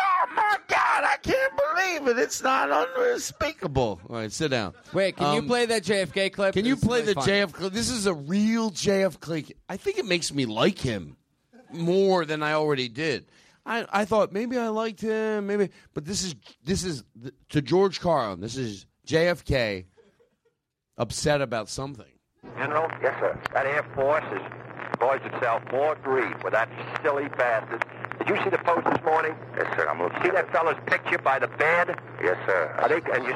Oh 0.00 0.26
my 0.34 0.56
God! 0.68 1.04
I 1.04 1.16
can't 1.22 1.52
believe 1.56 2.08
it. 2.08 2.20
It's 2.20 2.42
not 2.42 2.70
unspeakable. 2.98 4.00
All 4.08 4.16
right, 4.16 4.32
sit 4.32 4.50
down. 4.50 4.72
Wait, 4.92 5.16
can 5.16 5.34
you 5.34 5.40
Um, 5.40 5.46
play 5.46 5.66
that 5.66 5.82
JFK 5.84 6.32
clip? 6.32 6.54
Can 6.54 6.64
you 6.64 6.76
play 6.76 7.00
really 7.00 7.14
the 7.14 7.20
fun. 7.20 7.28
JF? 7.28 7.72
This 7.72 7.90
is 7.90 8.06
a 8.06 8.14
real 8.14 8.70
JFK. 8.70 9.52
I 9.68 9.76
think 9.76 9.98
it 9.98 10.06
makes 10.06 10.32
me 10.32 10.46
like 10.46 10.78
him 10.78 11.16
more 11.72 12.24
than 12.24 12.42
I 12.42 12.52
already 12.52 12.88
did. 12.88 13.26
I, 13.66 13.86
I 13.92 14.04
thought 14.06 14.32
maybe 14.32 14.56
I 14.56 14.68
liked 14.68 15.00
him, 15.00 15.46
maybe, 15.46 15.68
but 15.92 16.04
this 16.04 16.24
is 16.24 16.34
this 16.64 16.84
is 16.84 17.04
th- 17.20 17.34
to 17.50 17.60
George 17.60 18.00
Carlin. 18.00 18.40
This 18.40 18.56
is 18.56 18.86
JFK 19.06 19.84
upset 20.96 21.42
about 21.42 21.68
something. 21.68 22.06
General? 22.56 22.90
Yes, 23.02 23.14
sir. 23.20 23.38
That 23.52 23.66
Air 23.66 23.84
Force 23.94 24.24
is 24.32 24.40
poised 24.98 25.24
itself 25.26 25.62
more 25.70 25.94
grief 25.96 26.34
with 26.42 26.52
that 26.54 26.68
silly 27.02 27.28
bastard. 27.36 27.84
Did 28.18 28.28
you 28.30 28.42
see 28.42 28.50
the 28.50 28.58
post 28.58 28.84
this 28.86 29.04
morning? 29.04 29.34
Yes, 29.56 29.66
sir. 29.76 29.86
I'm 29.88 30.00
looking. 30.00 30.22
See 30.22 30.30
that 30.30 30.50
fellow's 30.50 30.76
picture 30.86 31.18
by 31.18 31.38
the 31.38 31.46
bed? 31.48 31.98
Yes, 32.22 32.36
sir. 32.46 32.74
Are 32.78 32.88
they? 32.88 33.00
And 33.12 33.24
you 33.24 33.34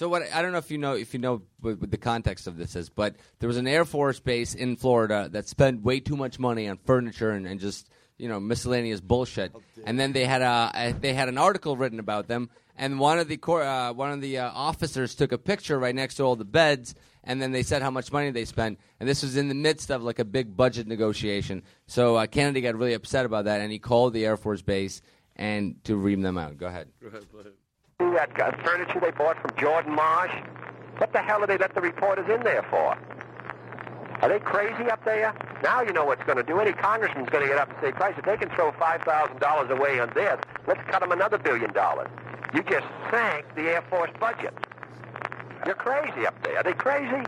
So 0.00 0.08
what? 0.08 0.22
I 0.32 0.40
don't 0.40 0.52
know 0.52 0.56
if 0.56 0.70
you 0.70 0.78
know 0.78 0.94
if 0.94 1.12
you 1.12 1.20
know 1.20 1.42
what, 1.60 1.78
what 1.78 1.90
the 1.90 1.98
context 1.98 2.46
of 2.46 2.56
this 2.56 2.74
is, 2.74 2.88
but 2.88 3.16
there 3.38 3.48
was 3.48 3.58
an 3.58 3.68
Air 3.68 3.84
Force 3.84 4.18
base 4.18 4.54
in 4.54 4.76
Florida 4.76 5.28
that 5.32 5.46
spent 5.46 5.82
way 5.82 6.00
too 6.00 6.16
much 6.16 6.38
money 6.38 6.70
on 6.70 6.78
furniture 6.78 7.32
and, 7.32 7.46
and 7.46 7.60
just 7.60 7.90
you 8.16 8.26
know 8.26 8.40
miscellaneous 8.40 9.02
bullshit. 9.02 9.52
And 9.84 10.00
then 10.00 10.12
they 10.12 10.24
had 10.24 10.40
a, 10.40 10.70
a 10.74 10.92
they 10.92 11.12
had 11.12 11.28
an 11.28 11.36
article 11.36 11.76
written 11.76 11.98
about 11.98 12.28
them, 12.28 12.48
and 12.76 12.98
one 12.98 13.18
of 13.18 13.28
the 13.28 13.36
cor- 13.36 13.62
uh, 13.62 13.92
one 13.92 14.10
of 14.10 14.22
the 14.22 14.38
uh, 14.38 14.50
officers 14.50 15.14
took 15.14 15.32
a 15.32 15.38
picture 15.38 15.78
right 15.78 15.94
next 15.94 16.14
to 16.14 16.22
all 16.22 16.34
the 16.34 16.46
beds, 16.46 16.94
and 17.22 17.42
then 17.42 17.52
they 17.52 17.62
said 17.62 17.82
how 17.82 17.90
much 17.90 18.10
money 18.10 18.30
they 18.30 18.46
spent. 18.46 18.80
And 19.00 19.06
this 19.06 19.22
was 19.22 19.36
in 19.36 19.48
the 19.48 19.54
midst 19.54 19.90
of 19.90 20.02
like 20.02 20.18
a 20.18 20.24
big 20.24 20.56
budget 20.56 20.86
negotiation. 20.86 21.62
So 21.88 22.16
uh, 22.16 22.26
Kennedy 22.26 22.62
got 22.62 22.74
really 22.74 22.94
upset 22.94 23.26
about 23.26 23.44
that, 23.44 23.60
and 23.60 23.70
he 23.70 23.78
called 23.78 24.14
the 24.14 24.24
Air 24.24 24.38
Force 24.38 24.62
base 24.62 25.02
and 25.36 25.84
to 25.84 25.94
ream 25.94 26.22
them 26.22 26.38
out. 26.38 26.56
Go 26.56 26.68
ahead. 26.68 26.88
see 27.42 27.59
that 28.14 28.40
uh, 28.40 28.52
furniture 28.64 28.98
they 29.00 29.10
bought 29.10 29.40
from 29.40 29.50
Jordan 29.58 29.94
Marsh? 29.94 30.32
What 30.98 31.12
the 31.12 31.18
hell 31.18 31.40
do 31.40 31.46
they 31.46 31.58
let 31.58 31.74
the 31.74 31.80
reporters 31.80 32.28
in 32.30 32.42
there 32.42 32.62
for? 32.70 32.96
Are 34.22 34.28
they 34.28 34.38
crazy 34.38 34.90
up 34.90 35.04
there? 35.04 35.34
Now 35.62 35.82
you 35.82 35.92
know 35.92 36.04
what's 36.04 36.22
going 36.24 36.36
to 36.36 36.42
do. 36.42 36.58
Any 36.60 36.72
congressman's 36.72 37.28
going 37.30 37.42
to 37.44 37.48
get 37.48 37.58
up 37.58 37.70
and 37.70 37.78
say, 37.80 37.92
Christ, 37.92 38.18
if 38.18 38.24
they 38.24 38.36
can 38.36 38.50
throw 38.50 38.72
$5,000 38.72 39.70
away 39.70 40.00
on 40.00 40.10
this, 40.14 40.38
let's 40.66 40.80
cut 40.90 41.00
them 41.00 41.12
another 41.12 41.38
billion 41.38 41.72
dollars. 41.72 42.08
You 42.54 42.62
just 42.62 42.86
sank 43.10 43.46
the 43.54 43.62
Air 43.62 43.82
Force 43.88 44.10
budget. 44.18 44.52
You're 45.64 45.74
crazy 45.74 46.26
up 46.26 46.34
there. 46.42 46.58
Are 46.58 46.62
they 46.62 46.72
crazy? 46.72 47.24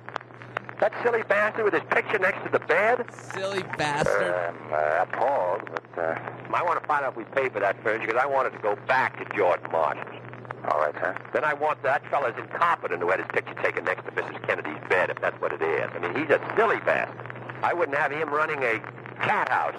That 0.81 0.93
silly 1.05 1.23
bastard 1.23 1.65
with 1.65 1.75
his 1.75 1.83
picture 1.91 2.19
next 2.19 2.43
to 2.45 2.51
the 2.51 2.59
bed? 2.59 3.07
Silly 3.33 3.63
bastard. 3.79 4.35
Um, 4.35 4.57
uh, 4.73 5.05
appalled, 5.09 5.63
but 5.71 6.03
uh, 6.03 6.19
I 6.53 6.63
want 6.63 6.81
to 6.81 6.87
find 6.87 7.05
out 7.05 7.13
if 7.13 7.17
we 7.17 7.25
paid 7.25 7.53
for 7.53 7.61
that 7.61 7.81
furniture 7.85 8.07
because 8.07 8.21
I 8.21 8.27
want 8.27 8.49
it 8.49 8.57
to 8.57 8.59
go 8.59 8.77
back 8.89 9.17
to 9.19 9.37
Jordan 9.37 9.71
Marsh's. 9.71 10.32
All 10.71 10.79
right, 10.79 10.95
sir. 10.95 11.17
Then 11.33 11.45
I 11.45 11.55
want 11.55 11.83
that 11.83 12.09
fella's 12.11 12.35
incompetent 12.39 13.01
who 13.01 13.11
had 13.11 13.21
his 13.21 13.29
picture 13.33 13.55
taken 13.63 13.85
next 13.85 14.05
to 14.05 14.13
Mrs. 14.13 14.47
Kennedy's 14.47 14.79
bed, 14.89 15.11
if 15.11 15.21
that's 15.21 15.41
what 15.41 15.53
it 15.53 15.63
is. 15.63 15.91
I 15.93 15.99
mean, 15.99 16.15
he's 16.15 16.31
a 16.31 16.41
silly 16.57 16.79
bastard. 16.85 17.19
I 17.63 17.73
wouldn't 17.73 17.97
have 17.97 18.13
him 18.13 18.31
running 18.31 18.63
a 18.63 18.79
cat 19.23 19.49
house. 19.49 19.77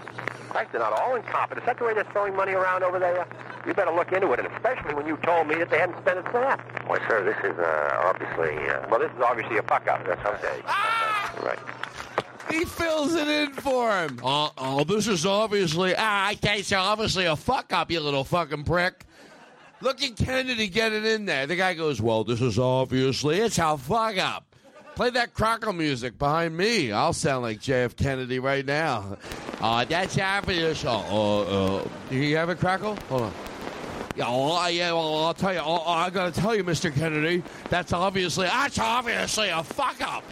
Christ, 0.49 0.72
they're 0.72 0.81
not 0.81 0.93
all 0.93 1.15
incompetent. 1.15 1.64
Is 1.64 1.65
that 1.65 1.80
the 1.80 1.85
way 1.85 1.93
they're 1.93 2.03
throwing 2.11 2.35
money 2.35 2.53
around 2.53 2.84
over 2.84 2.99
there? 2.99 3.26
You 3.65 3.73
better 3.73 3.91
look 3.91 4.11
into 4.11 4.31
it, 4.34 4.39
and 4.39 4.47
especially 4.53 4.93
when 4.93 5.07
you 5.07 5.18
told 5.18 5.47
me 5.47 5.55
that 5.55 5.69
they 5.69 5.80
hadn't 5.80 5.97
spent 5.99 6.19
a 6.19 6.31
cent. 6.31 6.61
Why, 6.88 6.97
sir, 7.07 7.23
this 7.23 7.38
is 7.43 7.57
uh, 7.57 8.01
obviously... 8.03 8.57
Uh... 8.69 8.85
Well, 8.89 8.99
this 8.99 9.11
is 9.11 9.22
obviously 9.22 9.57
a 9.57 9.64
fuck-up. 9.64 10.05
That's 10.05 10.26
okay. 10.26 10.61
Right. 11.41 11.60
He 12.51 12.65
fills 12.65 13.15
it 13.15 13.27
in 13.27 13.51
for 13.53 13.89
him. 13.97 14.19
Oh, 14.22 14.51
oh 14.57 14.84
this 14.84 15.07
is 15.07 15.26
obviously 15.26 15.95
ah, 15.97 16.31
okay, 16.34 16.61
so 16.61 16.77
obviously 16.77 17.26
a 17.26 17.35
fuck 17.35 17.73
up, 17.73 17.89
you 17.89 17.99
little 17.99 18.23
fucking 18.23 18.64
prick. 18.64 19.05
Look 19.84 20.01
at 20.01 20.15
Kennedy 20.15 20.69
getting 20.69 21.03
in 21.03 21.26
there. 21.26 21.45
The 21.45 21.57
guy 21.57 21.73
goes, 21.73 22.01
"Well, 22.01 22.23
this 22.23 22.39
is 22.39 22.57
obviously 22.57 23.39
it's 23.39 23.57
how 23.57 23.76
fuck 23.76 24.18
up." 24.18 24.45
Play 24.95 25.10
that 25.10 25.34
crackle 25.34 25.73
music 25.73 26.18
behind 26.18 26.55
me. 26.55 26.93
I'll 26.93 27.11
sound 27.11 27.43
like 27.43 27.60
JF 27.60 27.97
Kennedy 27.97 28.39
right 28.39 28.65
now. 28.65 29.18
Uh, 29.60 29.84
that's 29.84 30.18
obvious. 30.18 30.85
Oh, 30.85 30.89
uh, 30.89 31.76
uh, 31.84 31.88
do 32.10 32.15
you 32.15 32.38
have 32.38 32.47
a 32.47 32.55
crackle? 32.55 32.95
Hold 33.10 33.23
on. 33.23 33.34
Yeah, 34.15 34.30
well, 34.30 34.72
yeah, 34.72 34.93
well, 34.93 35.26
I'll 35.26 35.34
tell 35.34 35.53
you. 35.53 35.60
Oh, 35.60 35.84
I 35.85 36.10
gotta 36.11 36.31
tell 36.31 36.55
you, 36.55 36.64
Mr. 36.64 36.93
Kennedy. 36.93 37.43
That's 37.69 37.91
obviously. 37.91 38.45
That's 38.45 38.80
obviously 38.80 39.49
a 39.49 39.64
fuck 39.64 39.99
up. 39.99 40.23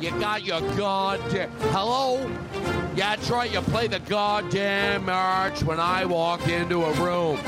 You 0.00 0.10
got 0.12 0.42
your 0.42 0.62
goddamn. 0.78 1.50
Hello? 1.68 2.18
Yeah, 2.96 3.14
that's 3.14 3.28
right. 3.28 3.52
You 3.52 3.60
play 3.60 3.88
the 3.88 3.98
goddamn 3.98 5.04
march 5.04 5.62
when 5.64 5.78
I 5.78 6.06
walk 6.06 6.48
into 6.48 6.82
a 6.82 6.92
room. 6.94 7.38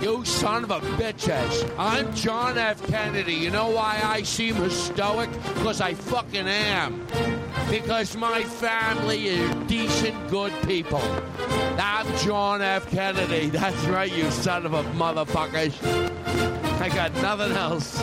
You 0.00 0.24
son 0.26 0.64
of 0.64 0.70
a 0.70 0.80
bitches. 0.80 1.74
I'm 1.78 2.14
John 2.14 2.58
F. 2.58 2.86
Kennedy. 2.86 3.32
You 3.32 3.50
know 3.50 3.70
why 3.70 3.98
I 4.04 4.22
seem 4.22 4.68
stoic? 4.68 5.30
Because 5.54 5.80
I 5.80 5.94
fucking 5.94 6.46
am. 6.46 7.06
Because 7.70 8.14
my 8.16 8.42
family 8.44 9.28
is 9.28 9.54
decent, 9.66 10.28
good 10.28 10.52
people. 10.66 11.00
I'm 11.78 12.06
John 12.18 12.60
F. 12.60 12.90
Kennedy. 12.90 13.48
That's 13.50 13.82
right, 13.86 14.12
you 14.12 14.30
son 14.30 14.66
of 14.66 14.74
a 14.74 14.82
motherfuckers. 14.84 15.72
I 16.80 16.88
got 16.90 17.14
nothing 17.22 17.56
else. 17.56 17.98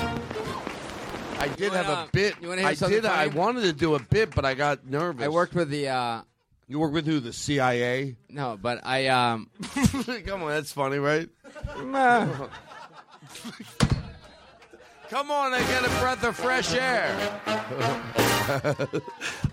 I 1.39 1.47
did 1.49 1.73
have 1.73 1.87
wanna- 1.87 2.01
a 2.07 2.09
bit. 2.11 2.35
you 2.41 2.47
wanna 2.47 2.61
hear 2.61 2.69
I 2.71 2.73
something 2.73 3.01
did. 3.01 3.05
I 3.05 3.27
wanted 3.27 3.61
to 3.61 3.73
do 3.73 3.93
a 3.95 3.99
bit, 3.99 4.33
but 4.33 4.45
I 4.45 4.55
got 4.55 4.85
nervous. 4.87 5.23
I 5.23 5.29
worked 5.29 5.53
with 5.53 5.69
the. 5.69 5.89
Uh, 5.89 6.21
you 6.67 6.79
work 6.79 6.93
with 6.93 7.05
who? 7.05 7.19
The 7.19 7.33
CIA? 7.33 8.15
No, 8.29 8.57
but 8.61 8.85
I. 8.85 9.07
Um, 9.07 9.49
Come 10.25 10.43
on, 10.43 10.49
that's 10.49 10.71
funny, 10.71 10.97
right? 10.97 11.29
Come 15.09 15.29
on, 15.29 15.53
I 15.53 15.59
get 15.59 15.85
a 15.85 15.89
breath 15.99 16.23
of 16.23 16.35
fresh 16.35 16.73
air. 16.73 17.41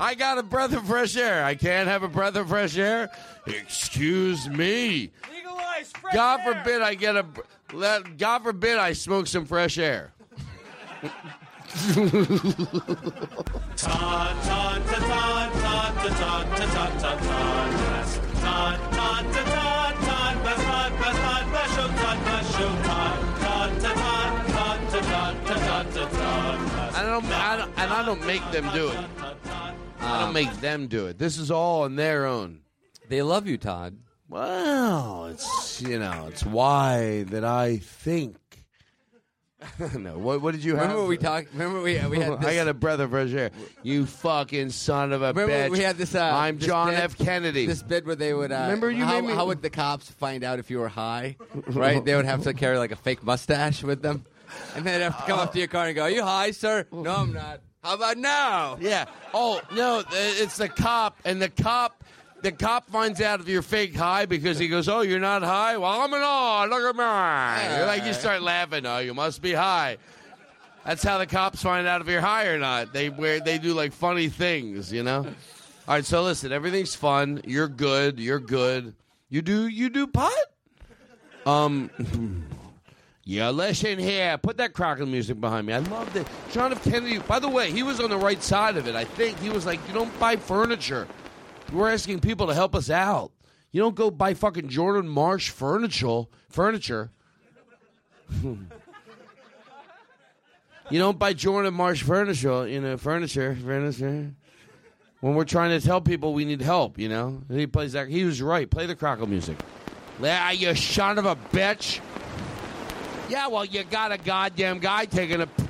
I 0.00 0.14
got 0.14 0.38
a 0.38 0.42
breath 0.42 0.72
of 0.72 0.86
fresh 0.86 1.16
air. 1.16 1.44
I 1.44 1.54
can't 1.54 1.86
have 1.88 2.02
a 2.02 2.08
breath 2.08 2.36
of 2.36 2.48
fresh 2.48 2.78
air. 2.78 3.10
Excuse 3.46 4.48
me. 4.48 5.10
Legalize 5.30 5.92
fresh 5.92 6.14
God 6.14 6.40
air. 6.40 6.54
forbid 6.54 6.80
I 6.82 6.94
get 6.94 7.16
a. 7.16 7.26
Let, 7.72 8.16
God 8.16 8.42
forbid 8.42 8.78
I 8.78 8.94
smoke 8.94 9.26
some 9.26 9.44
fresh 9.44 9.76
air. 9.76 10.12
I 26.92 27.02
don't, 27.04 27.24
I 27.24 27.56
don't, 27.56 27.70
and 27.76 27.92
I 27.92 28.04
don't 28.04 28.26
make 28.26 28.50
them 28.50 28.68
do 28.74 28.88
it. 28.88 28.98
I 30.00 30.24
don't 30.24 30.32
make 30.32 30.52
them 30.60 30.88
do 30.88 31.06
it. 31.06 31.18
This 31.18 31.38
is 31.38 31.52
all 31.52 31.82
on 31.82 31.94
their 31.94 32.26
own. 32.26 32.62
They 33.08 33.22
love 33.22 33.46
you, 33.46 33.58
Todd. 33.58 33.96
Well, 34.28 35.26
it's 35.26 35.80
you 35.80 35.98
know, 35.98 36.26
it's 36.28 36.44
why 36.44 37.24
that 37.24 37.44
I 37.44 37.78
think 37.78 38.36
no, 39.98 40.16
what, 40.18 40.40
what 40.40 40.52
did 40.52 40.64
you 40.64 40.76
have? 40.76 40.82
Remember 40.88 41.06
we 41.06 41.16
talked. 41.18 41.52
Remember 41.52 41.80
we 41.82 41.98
we 42.06 42.18
had. 42.18 42.30
This, 42.40 42.46
I 42.48 42.54
got 42.54 42.68
a 42.68 42.74
breath 42.74 43.00
of 43.00 43.10
fresh 43.10 43.32
air. 43.32 43.50
You 43.82 44.06
fucking 44.06 44.70
son 44.70 45.12
of 45.12 45.22
a 45.22 45.32
Remember 45.32 45.52
bitch! 45.52 45.70
we 45.70 45.80
had 45.80 45.96
this. 45.98 46.14
Uh, 46.14 46.22
I'm 46.22 46.58
this 46.58 46.66
John 46.66 46.90
bit- 46.90 47.00
F. 47.00 47.18
Kennedy. 47.18 47.66
This 47.66 47.82
bit 47.82 48.06
where 48.06 48.16
they 48.16 48.32
would. 48.32 48.52
Uh, 48.52 48.62
Remember 48.62 48.90
you 48.90 49.04
how, 49.04 49.20
made 49.20 49.28
me- 49.28 49.34
how 49.34 49.46
would 49.46 49.60
the 49.62 49.70
cops 49.70 50.10
find 50.10 50.44
out 50.44 50.58
if 50.58 50.70
you 50.70 50.78
were 50.78 50.88
high? 50.88 51.36
Right? 51.66 52.04
they 52.04 52.14
would 52.16 52.24
have 52.24 52.42
to 52.44 52.54
carry 52.54 52.78
like 52.78 52.92
a 52.92 52.96
fake 52.96 53.22
mustache 53.22 53.82
with 53.82 54.00
them, 54.02 54.24
and 54.74 54.84
then 54.84 54.98
they'd 54.98 55.04
have 55.04 55.18
to 55.18 55.24
come 55.30 55.38
up 55.38 55.52
to 55.52 55.58
your 55.58 55.68
car 55.68 55.86
and 55.86 55.94
go, 55.94 56.02
"Are 56.02 56.10
you 56.10 56.22
high, 56.22 56.50
sir?" 56.52 56.86
No, 56.92 57.14
I'm 57.14 57.32
not. 57.32 57.60
How 57.82 57.94
about 57.94 58.16
now? 58.18 58.76
Yeah. 58.80 59.06
Oh 59.34 59.60
no, 59.74 60.02
it's 60.12 60.56
the 60.58 60.68
cop, 60.68 61.18
and 61.24 61.40
the 61.40 61.48
cop, 61.48 62.02
the 62.42 62.52
cop 62.52 62.90
finds 62.90 63.20
out 63.20 63.40
if 63.40 63.48
you're 63.48 63.62
fake 63.62 63.94
high 63.94 64.26
because 64.26 64.58
he 64.58 64.68
goes, 64.68 64.88
"Oh, 64.88 65.00
you're 65.00 65.20
not 65.20 65.42
high. 65.42 65.76
Well, 65.76 66.00
I'm 66.00 66.12
an 66.12 66.20
look 66.70 66.82
at 66.82 66.96
me." 66.96 67.76
You're 67.76 67.86
like 67.86 68.04
you 68.04 68.12
start 68.14 68.42
laughing. 68.42 68.86
Oh, 68.86 68.98
you 68.98 69.14
must 69.14 69.42
be 69.42 69.52
high. 69.52 69.98
That's 70.84 71.02
how 71.02 71.18
the 71.18 71.26
cops 71.26 71.62
find 71.62 71.86
out 71.86 72.00
if 72.00 72.08
you're 72.08 72.20
high 72.20 72.46
or 72.46 72.58
not. 72.58 72.92
They 72.92 73.10
wear, 73.10 73.40
they 73.40 73.58
do 73.58 73.74
like 73.74 73.92
funny 73.92 74.28
things, 74.28 74.92
you 74.92 75.02
know. 75.02 75.26
All 75.88 75.94
right, 75.94 76.04
so 76.04 76.22
listen, 76.22 76.52
everything's 76.52 76.94
fun. 76.94 77.42
You're 77.44 77.68
good. 77.68 78.18
You're 78.18 78.40
good. 78.40 78.94
You 79.28 79.42
do 79.42 79.66
you 79.66 79.90
do 79.90 80.06
pot? 80.06 80.32
Um. 81.46 81.90
Yeah, 83.30 83.50
listen 83.50 84.00
here. 84.00 84.36
Put 84.38 84.56
that 84.56 84.72
crackle 84.72 85.06
music 85.06 85.40
behind 85.40 85.64
me. 85.64 85.72
I 85.72 85.78
loved 85.78 86.16
it. 86.16 86.26
John 86.50 86.72
F. 86.72 86.82
Kennedy, 86.82 87.18
by 87.18 87.38
the 87.38 87.48
way, 87.48 87.70
he 87.70 87.84
was 87.84 88.00
on 88.00 88.10
the 88.10 88.16
right 88.16 88.42
side 88.42 88.76
of 88.76 88.88
it. 88.88 88.96
I 88.96 89.04
think 89.04 89.38
he 89.38 89.50
was 89.50 89.64
like, 89.64 89.78
you 89.86 89.94
don't 89.94 90.18
buy 90.18 90.34
furniture. 90.34 91.06
We're 91.72 91.90
asking 91.90 92.20
people 92.20 92.48
to 92.48 92.54
help 92.54 92.74
us 92.74 92.90
out. 92.90 93.30
You 93.72 93.80
don't 93.80 93.94
go 93.94 94.10
buy 94.10 94.34
fucking 94.34 94.68
Jordan 94.68 95.08
Marsh 95.08 95.50
furniture. 95.50 96.24
Furniture. 96.48 97.10
you 98.42 98.58
don't 100.98 101.18
buy 101.18 101.32
Jordan 101.32 101.74
Marsh 101.74 102.02
furniture. 102.02 102.66
You 102.66 102.80
know, 102.80 102.96
furniture, 102.96 103.56
furniture. 103.64 104.32
When 105.20 105.34
we're 105.34 105.44
trying 105.44 105.78
to 105.78 105.86
tell 105.86 106.00
people 106.00 106.32
we 106.34 106.44
need 106.44 106.62
help, 106.62 106.98
you 106.98 107.08
know, 107.08 107.42
he 107.50 107.66
plays 107.66 107.92
that. 107.92 108.08
He 108.08 108.24
was 108.24 108.42
right. 108.42 108.68
Play 108.68 108.86
the 108.86 108.96
crackle 108.96 109.26
music. 109.28 109.58
Yeah, 110.20 110.50
you 110.50 110.74
son 110.74 111.18
of 111.18 111.26
a 111.26 111.36
bitch. 111.36 112.00
Yeah, 113.28 113.46
well, 113.46 113.64
you 113.64 113.84
got 113.84 114.10
a 114.12 114.18
goddamn 114.18 114.80
guy 114.80 115.04
taking 115.04 115.40
a 115.40 115.46
p- 115.46 115.68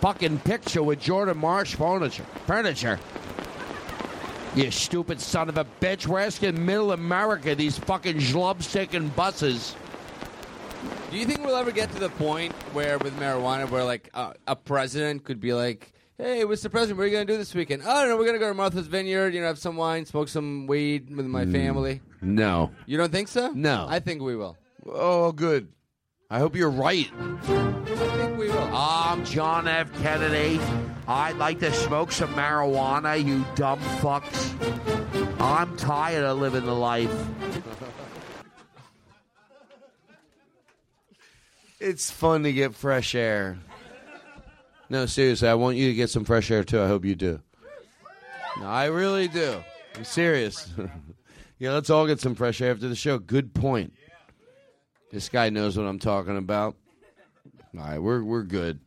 fucking 0.00 0.40
picture 0.40 0.82
with 0.82 1.00
Jordan 1.00 1.38
Marsh 1.38 1.74
furniture. 1.76 2.24
Furniture. 2.46 2.98
You 4.54 4.70
stupid 4.70 5.20
son 5.20 5.48
of 5.48 5.58
a 5.58 5.66
bitch. 5.80 6.06
We're 6.06 6.20
asking 6.20 6.64
middle 6.64 6.92
America, 6.92 7.54
these 7.54 7.78
fucking 7.78 8.16
schlubs 8.16 8.72
taking 8.72 9.08
buses. 9.08 9.76
Do 11.10 11.16
you 11.16 11.26
think 11.26 11.44
we'll 11.44 11.56
ever 11.56 11.70
get 11.70 11.92
to 11.92 11.98
the 11.98 12.08
point 12.10 12.52
where, 12.72 12.98
with 12.98 13.16
marijuana, 13.18 13.68
where 13.70 13.84
like 13.84 14.10
uh, 14.14 14.32
a 14.46 14.56
president 14.56 15.24
could 15.24 15.40
be 15.40 15.52
like, 15.54 15.92
"Hey, 16.16 16.44
Mr. 16.44 16.70
President, 16.70 16.98
what 16.98 17.04
are 17.04 17.06
you 17.06 17.12
gonna 17.12 17.24
do 17.24 17.36
this 17.38 17.54
weekend?" 17.54 17.82
I 17.82 18.00
don't 18.00 18.10
know. 18.10 18.16
We're 18.16 18.26
gonna 18.26 18.38
go 18.38 18.48
to 18.48 18.54
Martha's 18.54 18.86
Vineyard. 18.88 19.32
You 19.32 19.40
know, 19.40 19.46
have 19.46 19.58
some 19.58 19.76
wine, 19.76 20.06
smoke 20.06 20.28
some 20.28 20.66
weed 20.66 21.14
with 21.14 21.26
my 21.26 21.46
family. 21.46 22.00
No. 22.20 22.70
You 22.86 22.96
don't 22.98 23.12
think 23.12 23.28
so? 23.28 23.52
No. 23.54 23.86
I 23.88 24.00
think 24.00 24.22
we 24.22 24.36
will. 24.36 24.56
Oh, 24.86 25.32
good. 25.32 25.68
I 26.30 26.40
hope 26.40 26.54
you're 26.54 26.68
right. 26.68 27.10
I 27.16 28.16
think 28.18 28.36
we 28.36 28.48
will. 28.48 28.70
I'm 28.74 29.24
John 29.24 29.66
F. 29.66 29.90
Kennedy. 30.02 30.60
I'd 31.06 31.38
like 31.38 31.58
to 31.60 31.72
smoke 31.72 32.12
some 32.12 32.34
marijuana, 32.34 33.24
you 33.24 33.46
dumb 33.54 33.80
fucks. 33.80 35.40
I'm 35.40 35.74
tired 35.78 36.24
of 36.24 36.38
living 36.38 36.66
the 36.66 36.74
life. 36.74 37.10
It's 41.80 42.10
fun 42.10 42.42
to 42.42 42.52
get 42.52 42.74
fresh 42.74 43.14
air. 43.14 43.56
No, 44.90 45.06
seriously, 45.06 45.48
I 45.48 45.54
want 45.54 45.78
you 45.78 45.88
to 45.88 45.94
get 45.94 46.10
some 46.10 46.26
fresh 46.26 46.50
air 46.50 46.62
too. 46.62 46.82
I 46.82 46.88
hope 46.88 47.06
you 47.06 47.14
do. 47.14 47.40
No, 48.60 48.66
I 48.66 48.86
really 48.86 49.28
do. 49.28 49.62
I'm 49.96 50.04
serious. 50.04 50.70
yeah, 51.58 51.72
let's 51.72 51.88
all 51.88 52.06
get 52.06 52.20
some 52.20 52.34
fresh 52.34 52.60
air 52.60 52.72
after 52.72 52.88
the 52.88 52.96
show. 52.96 53.18
Good 53.18 53.54
point. 53.54 53.94
This 55.10 55.28
guy 55.28 55.50
knows 55.50 55.76
what 55.76 55.84
I'm 55.84 55.98
talking 55.98 56.36
about. 56.36 56.76
All 57.76 57.84
right, 57.84 57.98
we're 57.98 58.22
we're 58.22 58.42
good. 58.42 58.80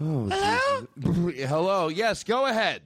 Oh, 0.00 0.28
Hello? 0.30 0.86
Hello. 1.32 1.88
Yes, 1.88 2.22
go 2.24 2.46
ahead. 2.46 2.82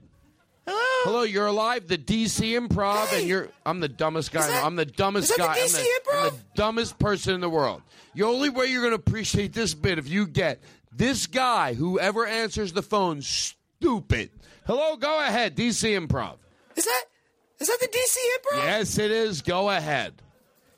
Hello. 0.65 0.79
Hello, 1.03 1.23
you're 1.23 1.47
alive. 1.47 1.87
The 1.87 1.97
DC 1.97 2.57
Improv, 2.57 3.17
and 3.17 3.27
you're. 3.27 3.49
I'm 3.65 3.79
the 3.79 3.89
dumbest 3.89 4.31
guy. 4.31 4.61
I'm 4.63 4.75
the 4.75 4.85
dumbest 4.85 5.31
is 5.31 5.37
that 5.37 5.47
guy. 5.47 5.53
the 5.55 5.61
I'm, 5.61 5.67
DC 5.67 5.73
the, 5.73 6.11
I'm 6.13 6.23
the 6.29 6.39
dumbest 6.55 6.99
person 6.99 7.33
in 7.35 7.41
the 7.41 7.49
world. 7.49 7.81
The 8.15 8.23
only 8.23 8.49
way 8.49 8.67
you're 8.67 8.81
going 8.81 8.91
to 8.91 8.95
appreciate 8.95 9.53
this 9.53 9.73
bit 9.73 9.97
if 9.97 10.07
you 10.09 10.27
get 10.27 10.61
this 10.91 11.27
guy, 11.27 11.73
whoever 11.73 12.25
answers 12.25 12.73
the 12.73 12.81
phone, 12.81 13.21
stupid. 13.21 14.29
Hello, 14.65 14.95
go 14.95 15.19
ahead. 15.19 15.55
DC 15.55 15.97
Improv. 15.97 16.37
Is 16.75 16.85
that 16.85 17.03
is 17.59 17.67
that 17.67 17.77
the 17.79 17.87
DC 17.87 18.17
Improv? 18.37 18.63
Yes, 18.63 18.97
it 18.97 19.11
is. 19.11 19.41
Go 19.41 19.69
ahead. 19.69 20.13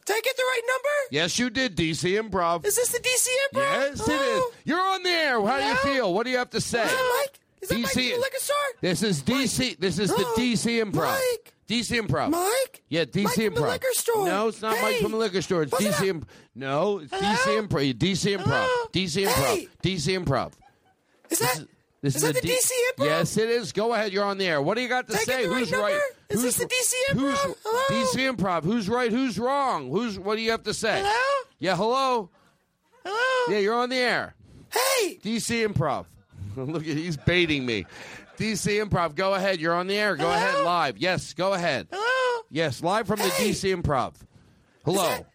Did 0.06 0.16
I 0.18 0.22
get 0.22 0.36
the 0.36 0.44
right 0.44 0.62
number? 0.68 0.90
Yes, 1.12 1.40
you 1.40 1.50
did. 1.50 1.76
DC 1.78 2.20
Improv. 2.22 2.66
Is 2.66 2.76
this 2.76 2.90
the 2.90 3.00
DC 3.00 3.28
Improv? 3.54 3.62
Yes, 3.98 4.08
it 4.08 4.12
is. 4.22 4.44
You're 4.66 4.82
on 4.82 5.04
the 5.04 5.10
air. 5.10 5.42
How 5.42 5.60
do 5.60 5.66
you 5.66 5.76
feel? 5.76 6.14
What 6.14 6.26
do 6.26 6.32
you 6.32 6.38
have 6.38 6.50
to 6.52 6.62
say? 6.62 6.84
Is 6.84 6.92
that 6.92 7.26
Mike? 7.28 7.40
Is 7.62 7.70
that 7.70 7.80
Mike 7.80 7.86
DC. 7.92 7.94
from 7.94 8.04
the 8.04 8.18
liquor 8.18 8.38
store? 8.40 8.56
This 8.82 9.04
is 9.04 9.24
DC. 9.24 9.80
This 9.80 10.00
is 10.00 10.10
the 10.10 10.24
DC 10.38 10.84
Improv. 10.84 10.96
Mike? 11.18 11.54
DC 11.70 12.02
Improv. 12.06 12.30
Mike? 12.32 12.84
Yeah, 12.90 13.06
DC 13.06 13.24
Mike 13.24 13.34
Improv. 13.36 13.54
from 13.54 13.56
the 13.56 13.70
liquor 13.70 13.88
store. 13.94 14.26
No, 14.28 14.48
it's 14.50 14.62
not 14.62 14.82
Mike 14.82 14.98
from 14.98 15.12
the 15.12 15.18
liquor 15.18 15.42
store. 15.42 15.64
It's 15.64 15.72
What's 15.72 15.86
DC. 15.86 15.94
up? 16.00 16.04
Imp- 16.04 16.30
no, 16.56 17.00
it's 17.00 17.14
DC 17.14 17.68
Improv. 17.68 17.94
DC 17.94 18.38
Improv. 18.38 18.68
DC 18.92 19.26
Improv. 19.26 19.56
Hey. 19.56 19.68
DC 19.82 20.24
Improv. 20.26 20.52
Is 21.30 21.40
that 21.40 21.66
This 22.04 22.18
is 22.18 22.22
that 22.24 22.36
the 22.36 22.42
D- 22.42 22.50
DC 22.50 22.70
Improv? 22.92 23.06
Yes, 23.06 23.38
it 23.38 23.50
is. 23.50 23.72
Go 23.72 23.94
ahead. 23.94 24.12
You're 24.12 24.26
on 24.26 24.38
the 24.38 24.46
air. 24.46 24.62
What 24.62 24.76
do 24.76 24.82
you 24.82 24.90
got 24.90 25.08
to 25.08 25.14
Did 25.14 25.22
say? 25.22 25.48
the 25.48 25.50
right 25.50 25.60
Who's? 25.60 25.72
Is 25.72 26.44
who's, 26.44 26.44
this 26.44 26.58
the 26.58 26.66
DC 26.66 26.94
Improv? 27.16 27.38
Who's, 27.38 27.56
Hello? 27.64 28.04
DC 28.04 28.36
Improv. 28.36 28.64
Who's 28.66 28.90
right? 28.90 29.10
Who's 29.10 29.40
wrong? 29.40 29.90
Who's? 29.90 30.20
What 30.20 30.36
do 30.36 30.42
you 30.42 30.52
have 30.52 30.64
to 30.64 30.74
say? 30.74 31.02
Hello? 31.02 31.48
Yeah. 31.60 31.78
Hello. 31.78 32.30
Hello? 33.06 33.54
Yeah, 33.56 33.62
you're 33.62 33.78
on 33.80 33.88
the 33.88 33.96
air. 33.96 34.36
Hey! 34.70 35.18
DC 35.24 35.66
Improv. 35.66 36.06
Look 36.58 36.82
at 36.82 36.98
he's 36.98 37.16
baiting 37.16 37.66
me. 37.66 37.86
DC 38.38 38.86
Improv. 38.86 39.16
Go 39.16 39.34
ahead. 39.34 39.62
You're 39.62 39.74
on 39.74 39.88
the 39.88 39.98
air. 39.98 40.18
Go 40.18 40.30
ahead 40.30 40.66
live. 40.66 40.98
Yes. 40.98 41.34
Go 41.34 41.54
ahead. 41.54 41.88
Hello? 41.90 42.44
Yes, 42.50 42.84
live 42.84 43.08
from 43.08 43.20
the 43.20 43.30
DC 43.30 43.82
Improv. 43.82 44.16
Hello. 44.84 45.26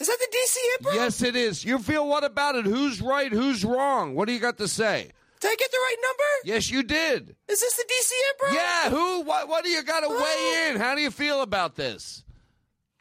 Is 0.00 0.08
that 0.08 0.18
the 0.18 0.36
DC 0.36 0.56
Improv? 0.88 0.94
Yes, 0.96 1.22
it 1.22 1.36
is. 1.36 1.64
You 1.64 1.78
feel 1.78 2.08
what 2.08 2.24
about 2.24 2.56
it? 2.56 2.64
Who's 2.64 3.00
right? 3.00 3.30
Who's 3.30 3.64
wrong? 3.64 4.16
What 4.16 4.26
do 4.26 4.32
you 4.34 4.40
got 4.40 4.58
to 4.58 4.66
say? 4.66 5.12
Did 5.40 5.50
I 5.50 5.56
get 5.56 5.70
the 5.70 5.76
right 5.78 5.96
number? 6.02 6.22
Yes, 6.44 6.70
you 6.70 6.82
did. 6.82 7.36
Is 7.48 7.60
this 7.60 7.76
the 7.76 7.84
DC 7.84 8.50
Improv? 8.50 8.54
Yeah. 8.54 8.90
Who? 8.90 9.22
What? 9.22 9.48
What 9.48 9.64
do 9.64 9.70
you 9.70 9.82
got 9.82 10.00
to 10.00 10.08
weigh 10.08 10.68
in? 10.70 10.76
How 10.76 10.94
do 10.94 11.00
you 11.00 11.10
feel 11.10 11.42
about 11.42 11.74
this? 11.76 12.24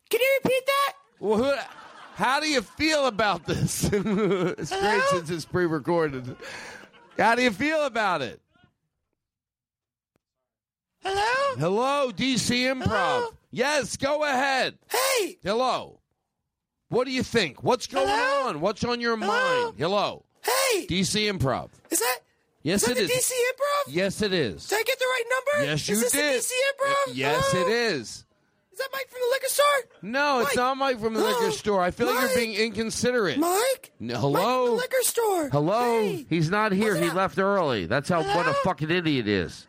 Can 0.10 0.20
you 0.20 0.40
repeat 0.44 0.66
that? 0.66 0.94
Well, 1.20 1.38
who, 1.38 1.54
how 2.16 2.40
do 2.40 2.48
you 2.48 2.62
feel 2.62 3.08
about 3.08 3.46
this? 3.46 3.84
it's 3.92 4.80
great 4.80 5.02
since 5.12 5.30
it's 5.30 5.46
pre-recorded. 5.46 6.36
How 7.18 7.36
do 7.36 7.42
you 7.42 7.52
feel 7.52 7.86
about 7.86 8.22
it? 8.22 8.42
Hello? 11.02 11.56
Hello, 11.58 12.12
DC 12.12 12.74
Improv. 12.74 13.32
Yes, 13.52 13.96
go 13.96 14.24
ahead. 14.24 14.78
Hey! 14.90 15.38
Hello. 15.44 16.00
What 16.90 17.06
do 17.06 17.12
you 17.12 17.24
think? 17.24 17.64
What's 17.64 17.88
going 17.88 18.10
on? 18.10 18.60
What's 18.62 18.84
on 18.84 19.00
your 19.02 19.18
mind? 19.18 19.76
Hello. 19.78 20.26
Hey, 20.42 20.86
DC 20.88 21.32
Improv. 21.32 21.70
is 21.90 22.00
that? 22.00 22.20
Yes, 22.66 22.82
is 22.82 22.88
that 22.88 22.98
it 23.04 23.08
the 23.08 23.14
is. 23.14 23.20
DC 23.20 23.32
Improv? 23.32 23.94
Yes, 23.94 24.22
it 24.24 24.34
is. 24.34 24.68
Did 24.68 24.80
I 24.80 24.84
get 24.84 24.98
the 24.98 25.06
right 25.06 25.24
number? 25.30 25.66
Yes, 25.68 25.88
you 25.88 25.94
is 25.94 26.02
this 26.02 26.12
did. 26.14 26.34
The 26.34 26.40
DC 26.40 26.52
Improv? 26.52 27.16
Yes, 27.16 27.52
Hello? 27.52 27.64
it 27.68 27.72
is. 27.72 28.26
Is 28.74 28.80
that 28.80 28.90
Mike 28.92 29.08
from 29.08 29.20
the 29.22 29.30
liquor 29.32 29.48
store? 29.48 30.00
No, 30.02 30.40
it's 30.40 30.56
not 30.56 30.76
Mike 30.76 31.00
from 31.00 31.14
the 31.14 31.22
liquor 31.24 31.52
store. 31.52 31.82
I 31.84 31.92
feel 31.92 32.08
like 32.08 32.20
you're 32.22 32.36
being 32.36 32.56
inconsiderate. 32.56 33.38
Mike? 33.38 33.92
No, 34.00 34.14
Mike 34.16 34.22
from 34.22 34.34
the 34.34 34.40
hello. 34.40 34.74
liquor 34.74 35.02
store. 35.04 35.50
Hello. 35.50 36.02
Hey. 36.02 36.26
He's 36.28 36.50
not 36.50 36.72
here. 36.72 36.96
He 36.96 37.12
left 37.12 37.38
early. 37.38 37.86
That's 37.86 38.10
how 38.10 38.24
what 38.24 38.48
a 38.48 38.54
fucking 38.64 38.90
idiot 38.90 39.28
is. 39.28 39.68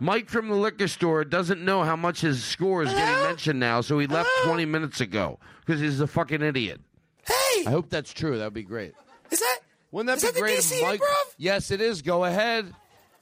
Mike 0.00 0.30
from 0.30 0.48
the 0.48 0.54
liquor 0.56 0.88
store 0.88 1.24
doesn't 1.26 1.62
know 1.62 1.82
how 1.82 1.96
much 1.96 2.22
his 2.22 2.42
score 2.42 2.82
is 2.82 2.88
getting 2.92 3.24
mentioned 3.24 3.60
now, 3.60 3.82
so 3.82 3.98
he 3.98 4.06
left 4.06 4.30
20 4.44 4.64
minutes 4.64 5.02
ago 5.02 5.38
because 5.66 5.80
he's 5.82 6.00
a 6.00 6.06
fucking 6.06 6.40
idiot. 6.40 6.80
Hey, 7.26 7.64
I 7.66 7.70
hope 7.70 7.90
that's 7.90 8.12
true. 8.14 8.38
That 8.38 8.44
would 8.44 8.54
be 8.54 8.62
great. 8.62 8.94
is 9.30 9.38
that? 9.40 9.58
Wouldn't 9.90 10.06
that 10.08 10.16
is 10.18 10.22
be 10.22 10.26
that 10.28 10.34
the 10.34 10.40
great 10.40 10.58
DC 10.58 10.72
if 10.76 10.82
Mike? 10.82 11.00
Improv? 11.00 11.34
Yes, 11.38 11.70
it 11.70 11.80
is. 11.80 12.02
Go 12.02 12.24
ahead. 12.24 12.66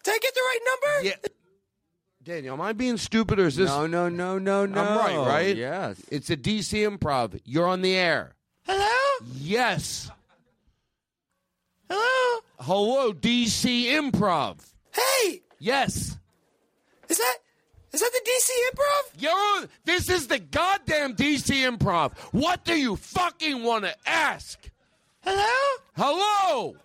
Did 0.05 0.15
I 0.15 0.19
get 0.19 0.35
the 0.35 0.41
right 0.41 0.59
number? 0.67 1.09
Yeah. 1.09 1.29
Daniel, 2.23 2.55
am 2.55 2.61
I 2.61 2.73
being 2.73 2.97
stupid 2.97 3.39
or 3.39 3.47
is 3.47 3.55
this? 3.57 3.69
No, 3.69 3.87
no, 3.87 4.09
no, 4.09 4.37
no, 4.39 4.67
no. 4.67 4.81
I'm 4.81 4.99
right, 4.99 5.17
right? 5.29 5.57
Yes. 5.57 6.03
It's 6.11 6.29
a 6.29 6.37
DC 6.37 6.81
Improv. 6.89 7.41
You're 7.45 7.69
on 7.69 7.83
the 7.83 7.95
air. 7.95 8.35
Hello? 8.65 9.27
Yes. 9.37 10.11
Hello? 11.89 12.41
Hello, 12.59 13.13
DC 13.13 13.85
Improv. 13.87 14.59
Hey, 14.93 15.43
Yes. 15.59 16.17
is 17.09 17.19
that? 17.19 17.37
Is 17.93 18.01
that 18.01 18.11
the 18.13 18.31
DC 18.31 18.51
Improv? 18.75 19.23
You're. 19.23 19.69
This 19.85 20.11
is 20.11 20.27
the 20.27 20.39
goddamn 20.41 21.15
DC 21.15 21.55
Improv. 21.65 22.13
What 22.33 22.65
do 22.65 22.75
you 22.79 22.97
fucking 22.97 23.63
want 23.63 23.85
to 23.85 23.95
ask? 24.05 24.59
Hello? 25.27 25.83
Hello. 25.97 26.77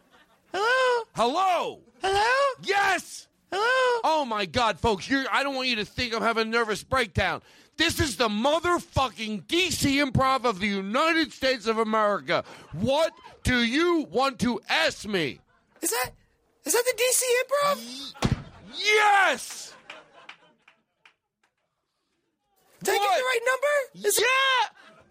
Hello? 0.51 1.03
Hello. 1.13 1.79
Hello? 2.01 2.55
Yes. 2.63 3.27
Hello? 3.51 4.01
Oh 4.03 4.25
my 4.25 4.45
God, 4.47 4.79
folks! 4.79 5.07
You're, 5.07 5.25
I 5.31 5.43
don't 5.43 5.53
want 5.53 5.67
you 5.67 5.75
to 5.75 5.85
think 5.85 6.15
I'm 6.15 6.23
having 6.23 6.47
a 6.47 6.49
nervous 6.49 6.83
breakdown. 6.83 7.43
This 7.77 7.99
is 7.99 8.17
the 8.17 8.29
motherfucking 8.29 9.45
DC 9.45 10.03
Improv 10.03 10.45
of 10.45 10.59
the 10.59 10.67
United 10.67 11.31
States 11.31 11.67
of 11.67 11.77
America. 11.77 12.43
What 12.73 13.13
do 13.43 13.59
you 13.59 14.07
want 14.09 14.39
to 14.39 14.59
ask 14.69 15.05
me? 15.07 15.39
Is 15.81 15.91
that? 15.91 16.11
Is 16.65 16.73
that 16.73 16.83
the 16.85 17.03
DC 17.03 17.23
Improv? 17.43 18.33
Yes. 18.75 19.75
Did 22.83 22.95
I 22.95 22.97
get 22.97 23.03
the 23.03 23.23
right 23.23 23.39
number? 23.45 24.07
Is 24.07 24.19
yeah. 24.19 24.69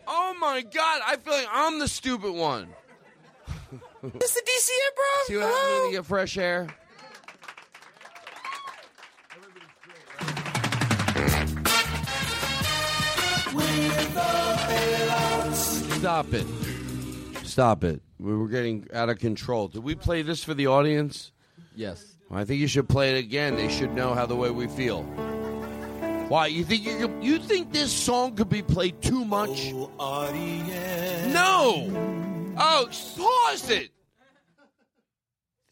Oh 0.08 0.34
my 0.40 0.62
God! 0.62 1.02
I 1.06 1.16
feel 1.16 1.34
like 1.34 1.48
I'm 1.52 1.78
the 1.78 1.86
stupid 1.86 2.32
one. 2.32 2.68
this 4.18 4.34
the 4.34 4.40
DC 4.40 4.70
Improv? 4.70 5.26
See 5.26 5.36
what 5.36 5.46
happens 5.46 5.80
when 5.80 5.90
you 5.90 5.92
get 5.98 6.06
fresh 6.06 6.38
air? 6.38 6.68
Stop 15.98 16.32
it. 16.32 16.46
Stop 17.44 17.84
it. 17.84 18.00
We 18.18 18.34
were 18.34 18.48
getting 18.48 18.86
out 18.94 19.10
of 19.10 19.18
control. 19.18 19.68
Did 19.68 19.84
we 19.84 19.94
play 19.94 20.22
this 20.22 20.42
for 20.42 20.54
the 20.54 20.66
audience? 20.66 21.30
Yes. 21.76 22.16
I 22.30 22.44
think 22.44 22.60
you 22.60 22.68
should 22.68 22.88
play 22.88 23.14
it 23.14 23.18
again. 23.18 23.56
They 23.56 23.68
should 23.68 23.92
know 23.92 24.14
how 24.14 24.24
the 24.24 24.36
way 24.36 24.50
we 24.50 24.66
feel. 24.68 25.02
Why? 26.28 26.46
You 26.46 26.64
think 26.64 26.84
you 26.86 26.96
could, 26.96 27.24
you 27.24 27.38
think 27.38 27.72
this 27.72 27.92
song 27.92 28.36
could 28.36 28.48
be 28.48 28.62
played 28.62 29.02
too 29.02 29.26
much? 29.26 29.74
Oh, 29.98 30.30
no. 31.32 32.29
Oh, 32.56 32.86
pause 33.16 33.70
it. 33.70 33.90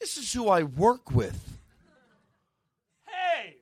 This 0.00 0.16
is 0.16 0.32
who 0.32 0.48
I 0.48 0.62
work 0.62 1.10
with. 1.10 1.58
Hey! 3.06 3.56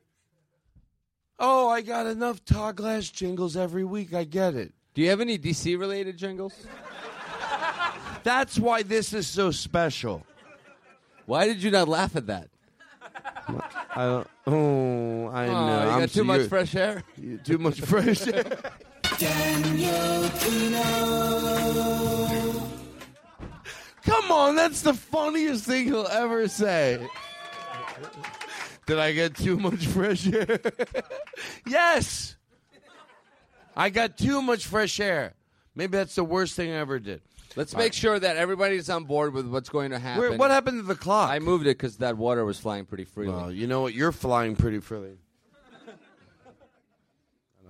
Oh, 1.38 1.68
I 1.68 1.80
got 1.82 2.06
enough 2.06 2.44
Todd 2.44 2.76
Glass 2.76 3.08
jingles 3.08 3.56
every 3.56 3.84
week. 3.84 4.12
I 4.14 4.24
get 4.24 4.54
it. 4.54 4.72
Do 4.94 5.02
you 5.02 5.08
have 5.10 5.20
any 5.20 5.38
DC 5.38 5.78
related 5.78 6.16
jingles? 6.16 6.54
That's 8.22 8.58
why 8.58 8.82
this 8.82 9.12
is 9.12 9.26
so 9.26 9.50
special. 9.50 10.24
Why 11.26 11.46
did 11.46 11.62
you 11.62 11.70
not 11.70 11.88
laugh 11.88 12.16
at 12.16 12.26
that? 12.26 12.48
I 13.94 14.04
don't. 14.04 14.26
Oh, 14.46 15.26
I 15.28 15.46
Oh, 15.46 15.66
know. 15.66 15.82
you 15.84 15.90
I'm 15.90 16.00
got 16.00 16.08
too 16.10 16.18
so- 16.20 16.24
much 16.24 16.48
fresh 16.48 16.74
air. 16.74 17.02
Too 17.44 17.58
much 17.58 17.80
fresh 17.80 18.26
air. 18.26 18.44
Daniel 19.18 20.22
Kinno. 20.40 22.15
Come 24.06 24.30
on, 24.30 24.54
that's 24.56 24.82
the 24.82 24.94
funniest 24.94 25.64
thing 25.66 25.86
he'll 25.86 26.06
ever 26.06 26.48
say. 26.48 27.06
Did 28.86 28.98
I 29.00 29.12
get 29.12 29.36
too 29.36 29.56
much 29.58 29.86
fresh 29.86 30.26
air? 30.32 30.60
yes. 31.66 32.36
I 33.76 33.90
got 33.90 34.16
too 34.16 34.40
much 34.40 34.66
fresh 34.66 35.00
air. 35.00 35.34
Maybe 35.74 35.96
that's 35.98 36.14
the 36.14 36.24
worst 36.24 36.54
thing 36.54 36.70
I 36.70 36.76
ever 36.76 36.98
did. 37.00 37.20
Let's 37.56 37.74
All 37.74 37.78
make 37.78 37.86
right. 37.86 37.94
sure 37.94 38.18
that 38.18 38.36
everybody's 38.36 38.88
on 38.88 39.04
board 39.04 39.32
with 39.34 39.46
what's 39.48 39.68
going 39.68 39.90
to 39.90 39.98
happen. 39.98 40.20
Where- 40.20 40.38
what 40.38 40.50
happened 40.50 40.78
to 40.80 40.86
the 40.86 40.94
clock? 40.94 41.30
I 41.30 41.38
moved 41.40 41.64
it 41.66 41.76
because 41.76 41.96
that 41.98 42.16
water 42.16 42.44
was 42.44 42.60
flying 42.60 42.84
pretty 42.84 43.04
freely. 43.04 43.32
Well, 43.32 43.50
you 43.50 43.66
know 43.66 43.82
what? 43.82 43.92
You're 43.94 44.12
flying 44.12 44.56
pretty 44.56 44.78
freely. 44.78 45.16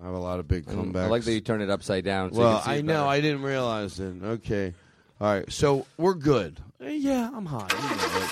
I 0.03 0.05
have 0.05 0.15
a 0.15 0.19
lot 0.19 0.39
of 0.41 0.47
big 0.47 0.67
comebacks. 0.67 1.05
I 1.05 1.07
like 1.07 1.25
that 1.25 1.33
you 1.33 1.41
turn 1.41 1.63
it 1.63 1.71
upside 1.71 2.05
down. 2.05 2.33
So 2.35 2.41
well, 2.41 2.63
I 2.67 2.83
know. 2.83 2.93
better. 2.93 3.07
I 3.07 3.21
didn't 3.23 3.43
realize 3.43 3.99
it. 3.99 4.23
Okay. 4.23 4.75
All 5.21 5.33
right. 5.35 5.51
So 5.51 5.87
we're 5.97 6.15
good. 6.15 6.61
Eh, 6.81 6.91
Yeah, 6.91 7.31
I'm 7.35 7.47
high. 7.47 7.69
You 7.73 7.97
know 7.97 8.25
it. 8.25 8.31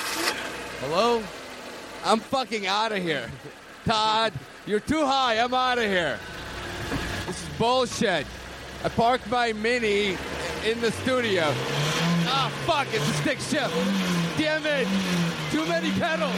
Hello? 0.81 1.23
I'm 2.05 2.21
fucking 2.21 2.67
out 2.67 2.93
of 2.93 3.03
here. 3.03 3.31
Todd, 3.87 4.33
you're 4.67 4.81
too 4.81 5.05
high. 5.07 5.39
I'm 5.39 5.55
out 5.55 5.79
of 5.79 5.85
here. 5.85 6.19
This 7.27 7.43
is 7.43 7.49
bullshit. 7.59 8.27
I 8.85 8.89
parked 8.91 9.31
my 9.31 9.53
Mini 9.55 10.19
in 10.67 10.81
the 10.83 10.93
studio. 10.93 11.45
Ah, 12.27 12.51
fuck, 12.67 12.87
it's 12.93 13.09
a 13.09 13.13
stick 13.15 13.39
shift. 13.39 13.75
Damn 14.37 14.67
it. 14.67 14.87
Too 15.51 15.65
many 15.67 15.91
pedals. 15.93 16.35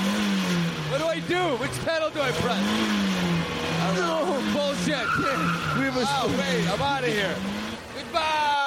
What 0.90 0.98
do 1.00 1.06
I 1.06 1.18
do? 1.20 1.56
Which 1.56 1.72
pedal 1.84 2.10
do 2.10 2.20
I 2.20 2.30
press? 2.32 2.62
No. 3.96 4.40
Bullshit. 4.54 5.06
We 5.76 5.84
have 5.84 5.96
a 5.96 6.04
oh, 6.06 6.34
wait, 6.38 6.68
I'm 6.72 6.80
out 6.80 7.02
of 7.04 7.10
here. 7.10 7.34
Goodbye. 7.96 8.65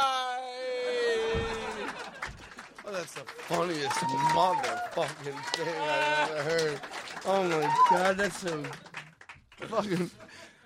That's 3.00 3.14
the 3.14 3.22
funniest 3.22 3.96
motherfucking 4.36 5.46
thing 5.56 5.68
I've 5.90 6.32
ever 6.32 6.50
heard. 6.50 6.82
Oh 7.26 7.44
my 7.44 7.74
god, 7.90 8.18
that's 8.18 8.38
so 8.40 8.64
fucking. 9.62 10.12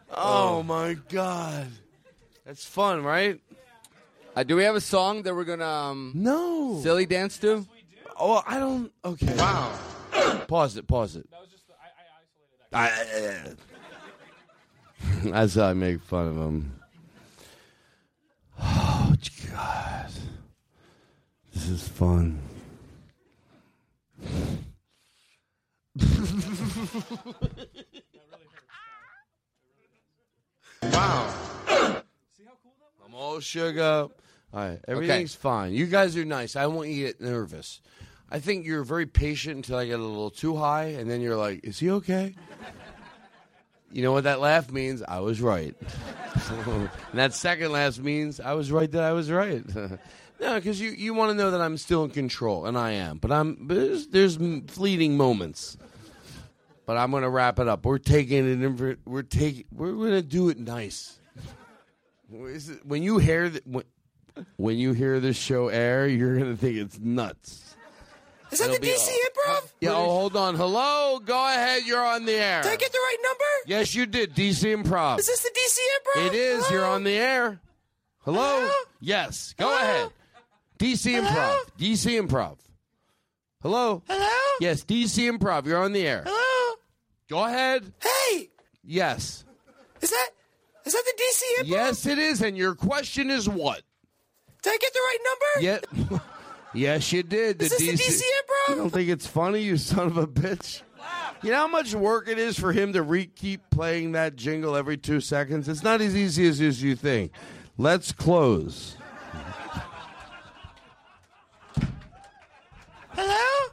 Oh 0.09 0.63
my 0.63 0.95
god, 1.09 1.67
that's 2.43 2.65
fun, 2.65 3.03
right? 3.03 3.39
Uh, 4.35 4.41
do 4.41 4.55
we 4.55 4.63
have 4.63 4.75
a 4.75 4.81
song 4.81 5.21
that 5.23 5.35
we're 5.35 5.43
gonna 5.43 5.63
um, 5.63 6.11
no 6.15 6.79
silly 6.81 7.05
dance 7.05 7.37
to? 7.39 7.67
Oh, 8.19 8.41
I 8.47 8.57
don't. 8.57 8.91
Okay. 9.05 9.35
Wow. 9.35 9.77
pause 10.47 10.75
it. 10.77 10.87
Pause 10.87 11.17
it. 11.17 11.29
I, 12.71 13.53
As 15.31 15.55
I 15.59 15.73
make 15.73 16.01
fun 16.01 16.27
of 16.27 16.37
him. 16.37 16.79
Oh 19.05 19.15
God, 19.51 20.09
this 21.53 21.69
is 21.69 21.87
fun. 21.87 22.39
wow. 30.81 31.33
I'm 33.05 33.15
all 33.15 33.39
shook 33.39 33.77
up. 33.77 34.19
All 34.53 34.59
right, 34.59 34.79
everything's 34.87 35.33
fine. 35.33 35.73
You 35.73 35.87
guys 35.87 36.15
are 36.15 36.25
nice. 36.25 36.55
I 36.55 36.67
want 36.67 36.89
you 36.89 37.07
to 37.07 37.13
get 37.13 37.21
nervous. 37.21 37.81
I 38.29 38.39
think 38.39 38.65
you're 38.65 38.83
very 38.83 39.05
patient 39.05 39.57
until 39.57 39.77
I 39.77 39.85
get 39.85 39.99
a 39.99 40.03
little 40.03 40.29
too 40.29 40.55
high, 40.55 40.85
and 40.85 41.09
then 41.09 41.21
you're 41.21 41.37
like, 41.37 41.63
"Is 41.63 41.79
he 41.79 41.89
okay?" 41.91 42.35
You 43.91 44.01
know 44.01 44.11
what 44.11 44.23
that 44.23 44.39
laugh 44.39 44.71
means? 44.71 45.03
I 45.03 45.19
was 45.19 45.39
right. 45.39 45.75
and 46.49 46.89
that 47.13 47.33
second 47.35 47.71
laugh 47.71 47.99
means 47.99 48.39
I 48.39 48.53
was 48.53 48.71
right 48.71 48.91
that 48.91 49.03
I 49.03 49.11
was 49.11 49.29
right. 49.29 49.63
no, 50.39 50.55
because 50.55 50.79
you, 50.79 50.91
you 50.91 51.13
want 51.13 51.31
to 51.31 51.35
know 51.37 51.51
that 51.51 51.61
I'm 51.61 51.77
still 51.77 52.03
in 52.03 52.09
control, 52.11 52.65
and 52.65 52.77
I 52.77 52.91
am. 52.91 53.17
But 53.17 53.31
I'm 53.31 53.55
but 53.61 53.75
there's, 53.75 54.07
there's 54.07 54.37
fleeting 54.67 55.17
moments. 55.17 55.77
But 56.85 56.97
I'm 56.97 57.11
gonna 57.11 57.29
wrap 57.29 57.59
it 57.59 57.67
up. 57.67 57.85
We're 57.85 57.97
taking 57.97 58.39
it. 58.39 58.61
In, 58.61 58.77
for- 58.77 58.97
we're 59.05 59.21
taking. 59.21 59.65
We're 59.71 59.93
gonna 59.93 60.21
do 60.21 60.49
it 60.49 60.59
nice. 60.59 61.17
When 62.83 63.03
you 63.03 63.19
hear 63.19 63.47
that, 63.49 63.65
when, 63.67 63.83
when 64.57 64.77
you 64.77 64.93
hear 64.93 65.19
this 65.19 65.37
show 65.37 65.67
air, 65.69 66.07
you're 66.07 66.37
gonna 66.37 66.57
think 66.57 66.77
it's 66.77 66.99
nuts. 66.99 67.75
Is 68.51 68.59
that 68.59 68.69
It'll 68.69 68.79
the 68.81 68.87
DC 68.87 69.07
Improv? 69.09 69.71
Yeah. 69.81 69.91
Oh, 69.93 70.05
hold 70.05 70.35
on. 70.35 70.55
Hello. 70.55 71.19
Go 71.19 71.47
ahead. 71.47 71.83
You're 71.85 72.05
on 72.05 72.25
the 72.25 72.33
air. 72.33 72.61
Did 72.61 72.71
I 72.71 72.75
get 72.75 72.91
the 72.91 72.99
right 72.99 73.17
number? 73.23 73.43
Yes, 73.65 73.95
you 73.95 74.05
did. 74.05 74.35
DC 74.35 74.75
Improv. 74.75 75.17
Is 75.19 75.25
this 75.25 75.41
the 75.41 75.49
DC 75.49 75.79
Improv? 76.21 76.27
It 76.27 76.33
is. 76.35 76.69
You're 76.69 76.85
on 76.85 77.03
the 77.03 77.15
air. 77.17 77.59
Hello? 78.19 78.69
Yes. 78.99 79.55
Go 79.57 79.75
ahead. 79.75 80.09
DC 80.77 81.19
Improv. 81.19 81.57
DC 81.77 82.21
Improv. 82.21 82.57
Hello? 83.61 84.03
Hello? 84.07 84.57
Yes, 84.59 84.83
DC 84.83 85.31
Improv. 85.31 85.65
You're 85.65 85.81
on 85.81 85.93
the 85.93 86.05
air. 86.05 86.23
Hello? 86.25 86.75
Go 87.29 87.45
ahead. 87.45 87.93
Hey! 88.01 88.49
Yes. 88.83 89.45
Is 90.01 90.09
that 90.09 90.29
is 90.85 90.93
that 90.93 91.03
the 91.05 91.23
DC 91.23 91.63
Improv? 91.63 91.69
Yes, 91.69 92.05
it 92.05 92.17
is. 92.17 92.41
And 92.41 92.57
your 92.57 92.75
question 92.75 93.29
is 93.29 93.47
what? 93.47 93.81
Did 94.61 94.73
I 94.73 94.77
get 94.77 94.93
the 94.93 94.99
right 94.99 95.17
number? 95.25 96.11
Yeah. 96.11 96.19
yes, 96.73 97.11
you 97.11 97.23
did. 97.23 97.61
Is 97.61 97.69
this 97.69 97.79
the 97.79 97.91
DC 97.91 98.21
Improv? 98.21 98.69
You 98.69 98.75
don't 98.75 98.89
think 98.89 99.09
it's 99.09 99.27
funny, 99.27 99.61
you 99.61 99.77
son 99.77 100.07
of 100.07 100.17
a 100.17 100.27
bitch? 100.27 100.81
You 101.41 101.51
know 101.51 101.57
how 101.57 101.67
much 101.67 101.93
work 101.93 102.29
it 102.29 102.39
is 102.39 102.57
for 102.57 102.71
him 102.71 102.93
to 102.93 103.03
re- 103.03 103.25
keep 103.25 103.69
playing 103.69 104.13
that 104.13 104.37
jingle 104.37 104.77
every 104.77 104.95
two 104.95 105.19
seconds? 105.19 105.67
It's 105.67 105.83
not 105.83 105.99
as 105.99 106.15
easy 106.15 106.47
as, 106.47 106.61
as 106.61 106.81
you 106.81 106.95
think. 106.95 107.33
Let's 107.77 108.13
close. 108.13 108.95
Hello? 113.15 113.71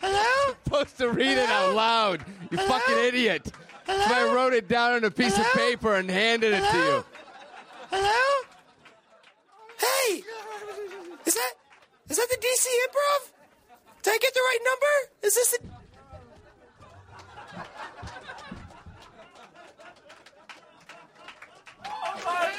Hello? 0.00 0.54
supposed 0.64 0.98
to 0.98 1.10
read 1.10 1.38
it 1.38 1.48
out 1.48 1.74
loud. 1.74 2.24
You 2.50 2.58
fucking 2.58 2.98
idiot. 2.98 3.50
That's 3.86 4.10
why 4.10 4.28
I 4.28 4.34
wrote 4.34 4.52
it 4.52 4.68
down 4.68 4.92
on 4.92 5.04
a 5.04 5.10
piece 5.10 5.38
of 5.38 5.46
paper 5.52 5.94
and 5.94 6.10
handed 6.10 6.52
it 6.52 6.62
to 6.70 6.76
you. 6.76 7.04
Hello? 7.90 8.44
Hey! 9.78 10.22
Is 11.26 11.34
that 11.34 11.52
is 12.08 12.16
that 12.16 12.28
the 12.28 12.36
DC 12.36 12.66
Improv? 12.86 13.30
Did 14.02 14.14
I 14.14 14.18
get 14.18 14.34
the 14.34 14.40
right 14.40 14.58
number? 14.64 14.86
Is 15.22 15.34
this 15.34 15.50
the 15.50 15.58
oh 21.86 22.50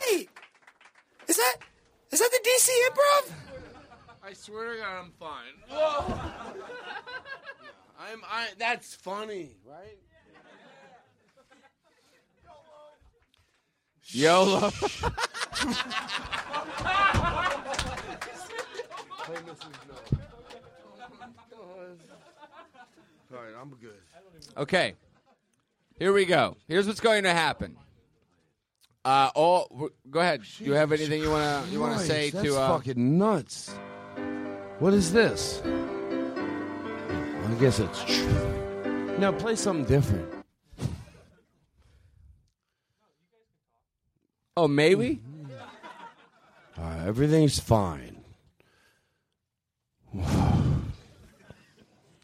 Hey! 0.00 0.28
Is 1.28 1.36
that 1.36 1.56
is 2.10 2.18
that 2.18 2.30
the 2.30 2.40
DC 2.44 2.68
Improv? 2.90 3.32
I 4.30 4.32
swear 4.34 4.74
to 4.74 4.78
God, 4.78 5.02
I'm 5.02 5.10
fine. 5.18 5.54
I'm. 7.98 8.22
I. 8.30 8.46
That's 8.58 8.94
funny, 8.94 9.56
right? 9.68 9.98
YOLO. 14.04 14.54
All 14.60 14.70
right, 23.32 23.54
I'm 23.60 23.70
good. 23.80 23.90
Okay. 24.56 24.94
Here 25.98 26.12
we 26.12 26.24
go. 26.24 26.56
Here's 26.68 26.86
what's 26.86 27.00
going 27.00 27.24
to 27.24 27.32
happen. 27.32 27.76
Uh, 29.04 29.30
all 29.34 29.90
go 30.10 30.20
ahead. 30.20 30.42
Do 30.58 30.64
you 30.64 30.72
have 30.74 30.92
anything 30.92 31.22
you 31.22 31.30
wanna 31.30 31.64
you 31.70 31.80
wanna 31.80 31.94
Christ, 31.94 32.08
say 32.08 32.30
that's 32.30 32.44
to? 32.44 32.56
Uh, 32.56 32.76
fucking 32.76 33.18
nuts. 33.18 33.74
What 34.80 34.94
is 34.94 35.12
this? 35.12 35.60
I 35.64 37.54
guess 37.60 37.78
it's 37.80 38.02
true. 38.04 39.16
Now 39.18 39.30
play 39.32 39.54
something 39.56 39.84
different. 39.84 40.26
oh, 44.56 44.66
maybe. 44.68 45.20
All 46.78 46.84
right, 46.84 47.06
everything's 47.06 47.58
fine. 47.58 48.16
All 50.18 50.26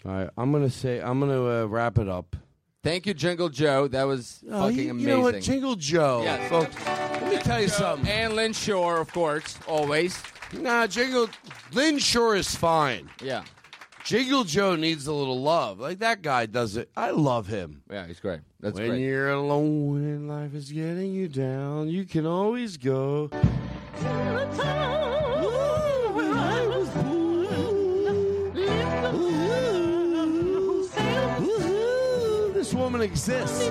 right, 0.05 0.31
I'm 0.39 0.53
gonna 0.53 0.71
say 0.71 1.01
I'm 1.01 1.21
gonna 1.21 1.63
uh, 1.65 1.67
wrap 1.67 1.99
it 1.99 2.09
up. 2.09 2.37
Thank 2.83 3.07
you, 3.07 3.15
Jingle 3.15 3.49
Joe. 3.49 3.89
That 3.89 4.05
was 4.05 4.43
Oh, 4.51 4.69
fucking 4.69 4.77
you, 4.79 4.91
amazing. 4.93 5.09
you 5.11 5.17
know 5.17 5.21
what, 5.23 5.41
Jingle 5.43 5.75
Joe, 5.77 6.23
Yes. 6.25 6.49
folks. 6.49 6.75
Let 6.87 7.31
me 7.31 7.39
tell 7.39 7.61
you 7.61 7.69
something. 7.69 8.09
And 8.09 8.35
Lynn 8.35 8.53
Shore, 8.53 8.99
of 9.01 9.13
course, 9.13 9.59
always. 9.67 10.17
Nah, 10.53 10.87
Jingle 10.87 11.29
Lynn 11.73 11.99
Shore 11.99 12.37
is 12.37 12.55
fine. 12.55 13.11
Yeah. 13.23 13.43
Jingle 14.05 14.45
Joe 14.45 14.77
needs 14.77 15.09
a 15.09 15.13
little 15.13 15.43
love. 15.43 15.81
Like 15.81 15.99
that 15.99 16.23
guy 16.23 16.47
does 16.47 16.77
it. 16.77 16.89
I 16.97 17.11
love 17.11 17.49
him. 17.49 17.83
Yeah, 17.91 18.07
he's 18.07 18.21
great. 18.21 18.41
That's 18.61 18.79
when 18.79 18.91
great. 18.91 19.01
you're 19.01 19.31
alone 19.31 20.05
and 20.05 20.29
life 20.29 20.55
is 20.55 20.71
getting 20.71 21.13
you 21.13 21.29
down, 21.29 21.89
you 21.89 22.05
can 22.05 22.25
always 22.25 22.77
go. 22.77 23.29
This 32.55 32.73
woman 32.75 33.01
exists. 33.03 33.71